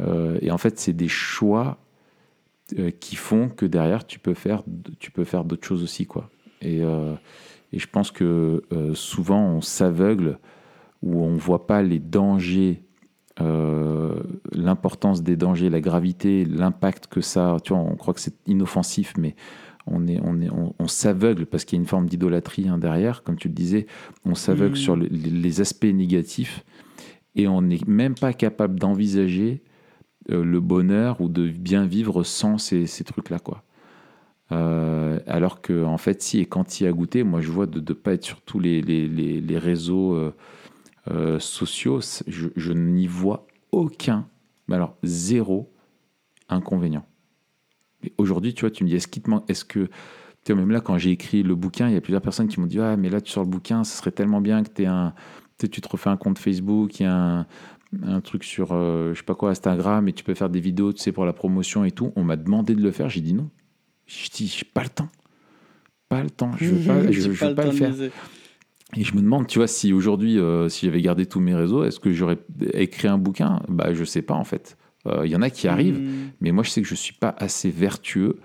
Euh, 0.00 0.36
et 0.42 0.50
en 0.50 0.58
fait, 0.58 0.76
c'est 0.78 0.92
des 0.92 1.06
choix 1.06 1.78
qui 3.00 3.16
font 3.16 3.48
que 3.48 3.64
derrière, 3.64 4.06
tu 4.06 4.18
peux 4.18 4.34
faire, 4.34 4.62
faire 5.24 5.44
d'autres 5.44 5.66
choses 5.66 5.84
aussi, 5.84 6.04
quoi. 6.04 6.28
Et, 6.62 6.82
euh, 6.82 7.14
et 7.72 7.78
je 7.78 7.86
pense 7.86 8.10
que 8.10 8.62
souvent, 8.94 9.42
on 9.42 9.60
s'aveugle 9.60 10.38
ou 11.02 11.22
on 11.22 11.36
voit 11.36 11.66
pas 11.66 11.82
les 11.82 11.98
dangers 11.98 12.82
l'importance 14.52 15.22
des 15.22 15.36
dangers, 15.36 15.70
la 15.70 15.80
gravité, 15.80 16.44
l'impact 16.44 17.06
que 17.06 17.20
ça. 17.20 17.58
Tu 17.62 17.72
vois, 17.72 17.82
on 17.82 17.94
croit 17.94 18.12
que 18.12 18.20
c'est 18.20 18.34
inoffensif, 18.48 19.12
mais 19.16 19.36
on, 19.90 20.06
est, 20.06 20.20
on, 20.22 20.40
est, 20.40 20.50
on, 20.50 20.88
s'aveugle 20.88 21.46
parce 21.46 21.64
qu'il 21.64 21.76
y 21.76 21.80
a 21.80 21.82
une 21.82 21.88
forme 21.88 22.06
d'idolâtrie 22.06 22.68
hein, 22.68 22.78
derrière, 22.78 23.22
comme 23.22 23.36
tu 23.36 23.48
le 23.48 23.54
disais, 23.54 23.86
on 24.24 24.34
s'aveugle 24.34 24.74
mm. 24.74 24.76
sur 24.76 24.96
les, 24.96 25.60
aspects 25.60 25.84
négatifs 25.84 26.64
et 27.34 27.48
on 27.48 27.62
n'est 27.62 27.80
même 27.86 28.14
pas 28.14 28.32
capable 28.32 28.78
d'envisager 28.78 29.62
euh, 30.30 30.44
le 30.44 30.60
bonheur 30.60 31.20
ou 31.20 31.28
de 31.28 31.48
bien 31.48 31.86
vivre 31.86 32.22
sans 32.22 32.58
ces, 32.58 32.86
trucs-là. 33.04 33.38
quoi. 33.38 33.62
Euh, 34.50 35.20
alors 35.26 35.60
que, 35.60 35.84
en 35.84 35.98
fait, 35.98 36.22
si 36.22 36.40
et 36.40 36.46
quand 36.46 36.80
il 36.80 36.86
a 36.86 36.92
goûté, 36.92 37.22
moi 37.22 37.40
je 37.40 37.50
vois 37.50 37.66
de 37.66 37.80
ne 37.80 37.94
pas 37.94 38.14
être 38.14 38.24
sur 38.24 38.40
tous 38.40 38.58
les, 38.58 38.80
les, 38.80 39.58
réseaux 39.58 40.32
euh, 41.10 41.38
sociaux, 41.38 42.00
je, 42.26 42.72
n'y 42.72 43.06
vois 43.06 43.46
aucun, 43.72 44.26
mais 44.66 44.76
alors 44.76 44.96
zéro 45.02 45.72
inconvénient. 46.48 47.06
Mais 48.02 48.12
aujourd'hui, 48.18 48.54
tu 48.54 48.62
vois, 48.62 48.70
tu 48.70 48.84
me 48.84 48.88
dis, 48.88 48.96
est-ce 48.96 49.08
qu'il 49.08 49.22
est-ce 49.48 49.64
que, 49.64 49.88
tu 50.44 50.54
même 50.54 50.70
là, 50.70 50.80
quand 50.80 50.98
j'ai 50.98 51.10
écrit 51.10 51.42
le 51.42 51.54
bouquin, 51.54 51.88
il 51.88 51.94
y 51.94 51.96
a 51.96 52.00
plusieurs 52.00 52.22
personnes 52.22 52.48
qui 52.48 52.60
m'ont 52.60 52.66
dit, 52.66 52.80
ah, 52.80 52.96
mais 52.96 53.10
là, 53.10 53.20
tu 53.20 53.30
sors 53.30 53.44
le 53.44 53.50
bouquin, 53.50 53.84
ce 53.84 53.96
serait 53.96 54.12
tellement 54.12 54.40
bien 54.40 54.62
que 54.62 54.84
un, 54.84 55.14
tu 55.58 55.80
te 55.80 55.88
refais 55.88 56.10
un 56.10 56.16
compte 56.16 56.38
Facebook, 56.38 57.00
il 57.00 57.04
y 57.04 57.06
a 57.06 57.46
un, 58.02 58.20
truc 58.20 58.44
sur, 58.44 58.72
euh, 58.72 59.12
je 59.14 59.18
sais 59.18 59.24
pas 59.24 59.34
quoi, 59.34 59.50
Instagram, 59.50 60.08
et 60.08 60.12
tu 60.12 60.24
peux 60.24 60.34
faire 60.34 60.50
des 60.50 60.60
vidéos, 60.60 60.92
tu 60.92 61.00
sais, 61.00 61.12
pour 61.12 61.24
la 61.24 61.32
promotion 61.32 61.84
et 61.84 61.90
tout. 61.90 62.12
On 62.16 62.24
m'a 62.24 62.36
demandé 62.36 62.74
de 62.74 62.82
le 62.82 62.90
faire, 62.90 63.08
j'ai 63.08 63.20
dit 63.20 63.34
non. 63.34 63.50
Je 64.08 64.30
dis, 64.30 64.48
j'ai 64.48 64.64
pas 64.64 64.82
le 64.82 64.88
temps. 64.88 65.08
Pas 66.08 66.22
le 66.22 66.30
temps, 66.30 66.50
je 66.58 66.70
veux 66.70 66.86
pas, 66.86 67.12
je, 67.12 67.28
veux 67.28 67.54
pas, 67.54 67.64
le 67.66 67.72
faire. 67.72 67.94
Et 68.96 69.04
je 69.04 69.14
me 69.14 69.20
demande, 69.20 69.46
tu 69.46 69.58
vois, 69.58 69.68
si 69.68 69.92
aujourd'hui, 69.92 70.38
euh, 70.38 70.68
si 70.68 70.86
j'avais 70.86 71.02
gardé 71.02 71.26
tous 71.26 71.40
mes 71.40 71.54
réseaux, 71.54 71.84
est-ce 71.84 72.00
que 72.00 72.10
j'aurais 72.10 72.38
écrit 72.72 73.06
un 73.06 73.18
bouquin? 73.18 73.60
Bah, 73.68 73.92
je 73.92 74.02
sais 74.04 74.22
pas 74.22 74.34
en 74.34 74.44
fait. 74.44 74.78
Il 75.04 75.10
euh, 75.12 75.26
y 75.26 75.36
en 75.36 75.42
a 75.42 75.50
qui 75.50 75.68
arrivent, 75.68 76.00
hmm. 76.00 76.30
mais 76.40 76.52
moi 76.52 76.64
je 76.64 76.70
sais 76.70 76.82
que 76.82 76.88
je 76.88 76.94
ne 76.94 76.98
suis 76.98 77.14
pas 77.14 77.34
assez 77.38 77.70
vertueux, 77.70 78.36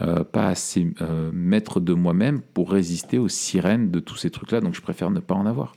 euh, 0.00 0.24
pas 0.24 0.46
assez 0.46 0.88
maître 1.32 1.80
de 1.80 1.92
moi-même 1.92 2.40
pour 2.40 2.70
résister 2.70 3.18
aux 3.18 3.28
sirènes 3.28 3.90
de 3.90 4.00
tous 4.00 4.16
ces 4.16 4.30
trucs-là, 4.30 4.60
donc 4.60 4.74
je 4.74 4.80
préfère 4.80 5.10
ne 5.10 5.20
pas 5.20 5.34
en 5.34 5.44
avoir. 5.44 5.74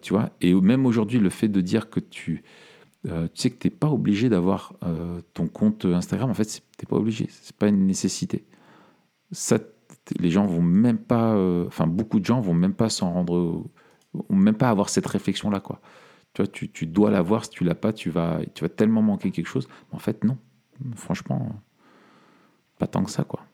tu 0.00 0.14
vois? 0.14 0.30
Et 0.40 0.54
même 0.54 0.86
aujourd'hui, 0.86 1.18
le 1.18 1.30
fait 1.30 1.48
de 1.48 1.60
dire 1.60 1.90
que 1.90 2.00
tu, 2.00 2.42
tu 3.04 3.10
sais 3.34 3.50
que 3.50 3.58
tu 3.58 3.68
n'es 3.68 3.74
pas 3.74 3.88
obligé 3.88 4.28
d'avoir 4.28 4.74
ton 5.34 5.46
compte 5.46 5.84
Instagram, 5.84 6.30
en 6.30 6.34
fait, 6.34 6.44
tu 6.44 6.60
n'es 6.80 6.88
pas 6.88 6.96
obligé, 6.96 7.28
c'est 7.30 7.56
pas 7.56 7.68
une 7.68 7.86
nécessité. 7.86 8.44
Ça, 9.30 9.58
les 10.18 10.30
gens 10.30 10.46
vont 10.46 10.62
même 10.62 10.98
pas, 10.98 11.36
enfin 11.66 11.86
beaucoup 11.86 12.20
de 12.20 12.24
gens 12.24 12.40
vont 12.40 12.54
même 12.54 12.74
pas 12.74 12.88
s'en 12.88 13.12
rendre, 13.12 13.64
vont 14.12 14.36
même 14.36 14.56
pas 14.56 14.70
avoir 14.70 14.88
cette 14.88 15.06
réflexion-là, 15.06 15.60
quoi. 15.60 15.80
Tu 16.34 16.42
vois, 16.42 16.48
tu, 16.48 16.68
tu 16.68 16.86
dois 16.86 17.10
l'avoir. 17.10 17.44
Si 17.44 17.50
tu 17.50 17.62
l'as 17.62 17.76
pas, 17.76 17.92
tu 17.92 18.10
vas, 18.10 18.40
tu 18.54 18.64
vas 18.64 18.68
tellement 18.68 19.02
manquer 19.02 19.30
quelque 19.30 19.46
chose. 19.46 19.68
En 19.92 19.98
fait, 19.98 20.24
non. 20.24 20.36
Franchement, 20.96 21.48
pas 22.78 22.88
tant 22.88 23.04
que 23.04 23.10
ça, 23.10 23.22
quoi. 23.22 23.46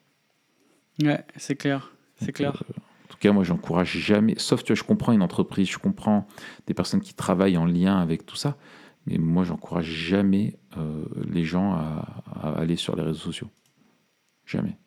Ouais, 1.03 1.23
c'est 1.37 1.57
clair. 1.57 1.93
C'est 2.17 2.33
clair. 2.33 2.63
Euh, 2.71 2.73
en 3.05 3.09
tout 3.09 3.19
cas, 3.19 3.33
moi, 3.33 3.45
j'encourage 3.45 3.99
jamais. 3.99 4.35
Sauf, 4.39 4.65
tu 4.65 4.73
vois, 4.73 4.79
je 4.79 4.85
comprends 4.85 5.13
une 5.13 5.21
entreprise, 5.21 5.69
je 5.69 5.79
comprends 5.79 6.27
des 6.67 6.73
personnes 6.73 7.03
qui 7.03 7.13
travaillent 7.13 7.59
en 7.59 7.67
lien 7.67 7.99
avec 7.99 8.25
tout 8.25 8.37
ça. 8.37 8.57
Mais 9.11 9.19
moi, 9.19 9.45
j'encourage 9.45 9.87
jamais 9.87 10.57
euh, 10.77 11.05
les 11.29 11.45
gens 11.45 11.73
à, 11.73 12.23
à 12.33 12.51
aller 12.61 12.77
sur 12.77 12.95
les 12.95 13.03
réseaux 13.03 13.19
sociaux. 13.19 13.49
Jamais. 14.47 14.79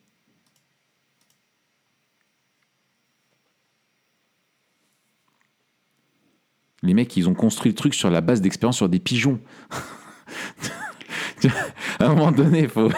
Les 6.82 6.94
mecs, 6.94 7.16
ils 7.16 7.28
ont 7.28 7.34
construit 7.34 7.70
le 7.70 7.76
truc 7.76 7.94
sur 7.94 8.10
la 8.10 8.20
base 8.20 8.40
d'expérience 8.40 8.76
sur 8.76 8.88
des 8.88 8.98
pigeons. 8.98 9.40
à 11.98 12.06
un 12.06 12.08
moment 12.08 12.32
donné, 12.32 12.60
il 12.60 12.68
faut. 12.68 12.90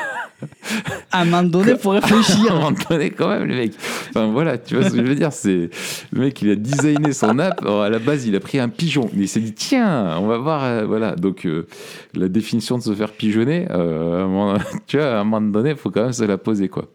À 1.10 1.20
un 1.22 1.24
moment 1.24 1.42
donné, 1.44 1.72
il 1.72 1.78
faut 1.78 1.90
réfléchir. 2.00 2.52
à 2.52 2.56
un 2.56 2.58
moment 2.58 2.78
donné, 2.88 3.10
quand 3.10 3.28
même, 3.28 3.44
les 3.44 3.56
mecs. 3.56 3.74
Enfin, 4.10 4.30
voilà, 4.30 4.58
tu 4.58 4.76
vois 4.76 4.88
ce 4.88 4.94
que 4.94 4.98
je 4.98 5.08
veux 5.08 5.14
dire. 5.14 5.32
C'est 5.32 5.70
le 6.12 6.20
mec, 6.20 6.42
il 6.42 6.50
a 6.50 6.56
designé 6.56 7.12
son 7.12 7.38
app. 7.38 7.64
à 7.64 7.88
la 7.88 7.98
base, 7.98 8.26
il 8.26 8.36
a 8.36 8.40
pris 8.40 8.58
un 8.58 8.68
pigeon. 8.68 9.10
Il 9.14 9.28
s'est 9.28 9.40
dit, 9.40 9.52
tiens, 9.52 10.16
on 10.18 10.26
va 10.26 10.38
voir. 10.38 10.64
Euh, 10.64 10.86
voilà. 10.86 11.16
Donc, 11.16 11.46
euh, 11.46 11.66
la 12.14 12.28
définition 12.28 12.78
de 12.78 12.82
se 12.82 12.94
faire 12.94 13.12
pigeonner, 13.12 13.66
euh, 13.70 14.56
tu 14.86 14.98
vois, 14.98 15.06
à 15.06 15.20
un 15.20 15.24
moment 15.24 15.40
donné, 15.40 15.70
il 15.70 15.76
faut 15.76 15.90
quand 15.90 16.02
même 16.02 16.12
se 16.12 16.24
la 16.24 16.38
poser, 16.38 16.68
quoi. 16.68 16.90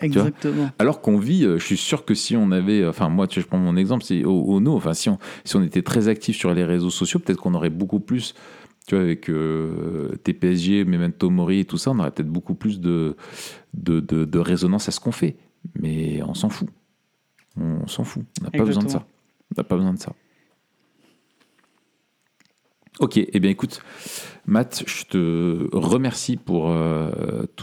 Exactement. 0.00 0.70
Alors 0.80 1.00
qu'on 1.00 1.18
vit, 1.18 1.42
je 1.42 1.64
suis 1.64 1.76
sûr 1.76 2.04
que 2.04 2.14
si 2.14 2.36
on 2.36 2.50
avait, 2.50 2.84
enfin 2.84 3.08
moi, 3.08 3.28
tu 3.28 3.40
je 3.40 3.46
prends 3.46 3.58
mon 3.58 3.76
exemple, 3.76 4.02
c'est 4.02 4.24
au, 4.24 4.58
no, 4.58 4.74
enfin 4.74 4.94
si 4.94 5.08
on, 5.08 5.18
si 5.44 5.54
on 5.54 5.62
était 5.62 5.82
très 5.82 6.08
actif 6.08 6.36
sur 6.36 6.52
les 6.54 6.64
réseaux 6.64 6.90
sociaux, 6.90 7.20
peut-être 7.20 7.38
qu'on 7.38 7.54
aurait 7.54 7.70
beaucoup 7.70 8.00
plus, 8.00 8.34
tu 8.86 8.96
vois, 8.96 9.04
avec 9.04 9.30
euh, 9.30 10.16
TPSG, 10.24 10.84
Memento 10.84 11.30
Mori 11.30 11.60
et 11.60 11.64
tout 11.64 11.78
ça, 11.78 11.92
on 11.92 11.98
aurait 12.00 12.10
peut-être 12.10 12.30
beaucoup 12.30 12.54
plus 12.54 12.80
de, 12.80 13.16
de, 13.74 14.00
de, 14.00 14.38
résonance 14.38 14.88
à 14.88 14.90
ce 14.90 14.98
qu'on 14.98 15.12
fait. 15.12 15.36
Mais 15.80 16.20
on 16.26 16.34
s'en 16.34 16.48
fout. 16.48 16.68
On 17.58 17.86
s'en 17.86 18.04
fout. 18.04 18.24
On 18.40 18.44
n'a 18.44 18.50
pas 18.50 18.64
besoin 18.64 18.84
de 18.84 18.90
ça. 18.90 19.04
On 19.50 19.60
n'a 19.60 19.64
pas 19.64 19.76
besoin 19.76 19.92
de 19.92 19.98
ça. 19.98 20.12
Ok, 22.98 23.16
eh 23.16 23.40
bien 23.40 23.50
écoute, 23.50 23.82
Matt, 24.46 24.84
je 24.86 25.04
te 25.04 25.68
remercie 25.72 26.36
pour 26.36 26.70
euh, 26.70 27.10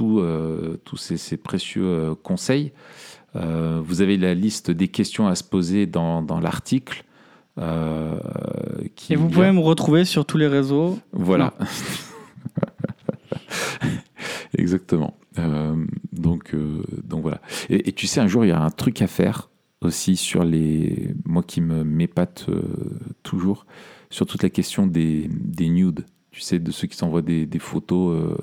euh, 0.02 0.78
tous 0.84 0.98
ces, 0.98 1.38
précieux 1.38 1.86
euh, 1.86 2.16
conseils. 2.16 2.72
vous 3.36 4.02
avez 4.02 4.18
la 4.18 4.34
liste 4.34 4.72
des 4.72 4.88
questions 4.88 5.28
à 5.28 5.36
se 5.36 5.44
poser 5.44 5.86
dans, 5.86 6.40
l'article. 6.42 7.04
Et 7.58 9.16
vous 9.16 9.30
pouvez 9.30 9.52
me 9.52 9.60
retrouver 9.60 10.04
sur 10.04 10.26
tous 10.26 10.38
les 10.38 10.48
réseaux. 10.48 10.98
Voilà. 11.12 11.54
Exactement. 14.58 15.16
donc, 16.12 16.56
donc 17.04 17.22
voilà. 17.22 17.40
Et, 17.70 17.90
et, 17.90 17.92
tu 17.94 18.08
sais, 18.08 18.20
un 18.20 18.28
jour, 18.28 18.46
il 18.46 18.48
y 18.48 18.52
a 18.52 18.60
un 18.60 18.72
truc 18.72 19.02
à 19.04 19.08
faire 19.08 19.50
aussi 19.82 20.16
sur 20.16 20.44
les. 20.44 21.14
Moi 21.26 21.44
qui 21.44 21.62
m'épate 21.62 22.48
toujours 23.24 23.66
sur 24.10 24.26
toute 24.26 24.44
la 24.44 24.50
question 24.50 24.88
des, 24.88 25.30
des 25.30 25.70
nudes, 25.70 26.06
tu 26.32 26.42
sais, 26.42 26.60
de 26.60 26.72
ceux 26.72 26.88
qui 26.88 26.98
s'envoient 26.98 27.22
des, 27.22 27.46
des, 27.46 27.60
photos, 27.60 28.18
euh, 28.18 28.38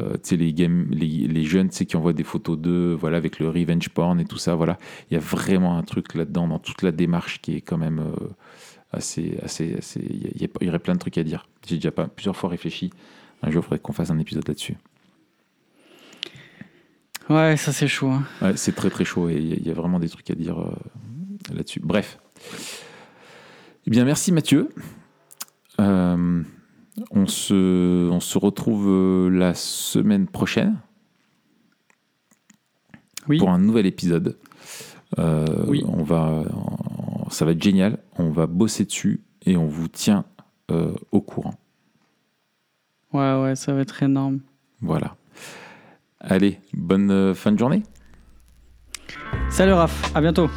euh, 0.00 0.12
tu 0.14 0.20
sais, 0.30 0.36
les, 0.36 1.44
jeunes, 1.44 1.68
tu 1.68 1.76
sais, 1.76 1.86
qui 1.86 1.96
envoient 1.96 2.12
des 2.12 2.24
photos 2.24 2.58
d'eux, 2.58 2.94
voilà, 2.94 3.16
avec 3.16 3.38
le 3.38 3.48
revenge 3.48 3.88
porn 3.90 4.18
et 4.20 4.24
tout 4.24 4.38
ça, 4.38 4.54
voilà. 4.54 4.78
Il 5.10 5.14
y 5.14 5.16
a 5.16 5.20
vraiment 5.20 5.76
un 5.76 5.82
truc 5.82 6.14
là-dedans, 6.14 6.48
dans 6.48 6.58
toute 6.58 6.82
la 6.82 6.92
démarche 6.92 7.40
qui 7.40 7.56
est 7.56 7.60
quand 7.60 7.78
même 7.78 8.00
euh, 8.00 8.28
assez, 8.92 9.38
assez, 9.42 9.76
assez 9.76 10.00
il 10.00 10.42
y, 10.42 10.68
aurait 10.68 10.78
plein 10.78 10.94
de 10.94 11.00
trucs 11.00 11.18
à 11.18 11.24
dire. 11.24 11.48
J'ai 11.66 11.76
déjà 11.76 11.92
pas, 11.92 12.08
plusieurs 12.08 12.36
fois 12.36 12.50
réfléchi. 12.50 12.90
Un 13.42 13.50
jour, 13.50 13.62
il 13.62 13.64
faudrait 13.64 13.78
qu'on 13.78 13.92
fasse 13.92 14.10
un 14.10 14.18
épisode 14.18 14.46
là-dessus. 14.46 14.76
Ouais, 17.28 17.56
ça 17.56 17.72
c'est 17.72 17.88
chaud. 17.88 18.10
Hein. 18.10 18.24
Ouais, 18.40 18.56
c'est 18.56 18.72
très 18.72 18.90
très 18.90 19.04
chaud 19.04 19.28
et 19.28 19.36
il 19.36 19.66
y, 19.66 19.70
a 19.70 19.74
vraiment 19.74 19.98
des 19.98 20.08
trucs 20.08 20.30
à 20.30 20.34
dire 20.34 20.56
là-dessus. 21.50 21.80
Bref. 21.80 22.18
Eh 23.86 23.90
bien, 23.90 24.04
merci 24.04 24.32
Mathieu. 24.32 24.68
Euh, 25.80 26.42
on, 27.10 27.26
se, 27.26 28.08
on 28.10 28.20
se 28.20 28.38
retrouve 28.38 28.86
euh, 28.88 29.28
la 29.28 29.54
semaine 29.54 30.26
prochaine 30.26 30.76
oui. 33.28 33.38
pour 33.38 33.50
un 33.50 33.58
nouvel 33.58 33.86
épisode. 33.86 34.36
Euh, 35.18 35.46
oui. 35.66 35.82
on 35.86 36.02
va, 36.02 36.44
ça 37.30 37.44
va 37.44 37.52
être 37.52 37.62
génial. 37.62 37.98
On 38.18 38.30
va 38.30 38.46
bosser 38.46 38.84
dessus 38.84 39.20
et 39.44 39.56
on 39.56 39.66
vous 39.66 39.88
tient 39.88 40.24
au 41.10 41.20
courant. 41.20 41.54
Ouais, 43.12 43.42
ouais, 43.42 43.56
ça 43.56 43.74
va 43.74 43.82
être 43.82 44.02
énorme. 44.02 44.40
Voilà. 44.80 45.16
Allez, 46.22 46.60
bonne 46.72 47.34
fin 47.34 47.50
de 47.52 47.58
journée. 47.58 47.82
Salut 49.50 49.72
Raph, 49.72 50.14
à 50.14 50.20
bientôt. 50.20 50.48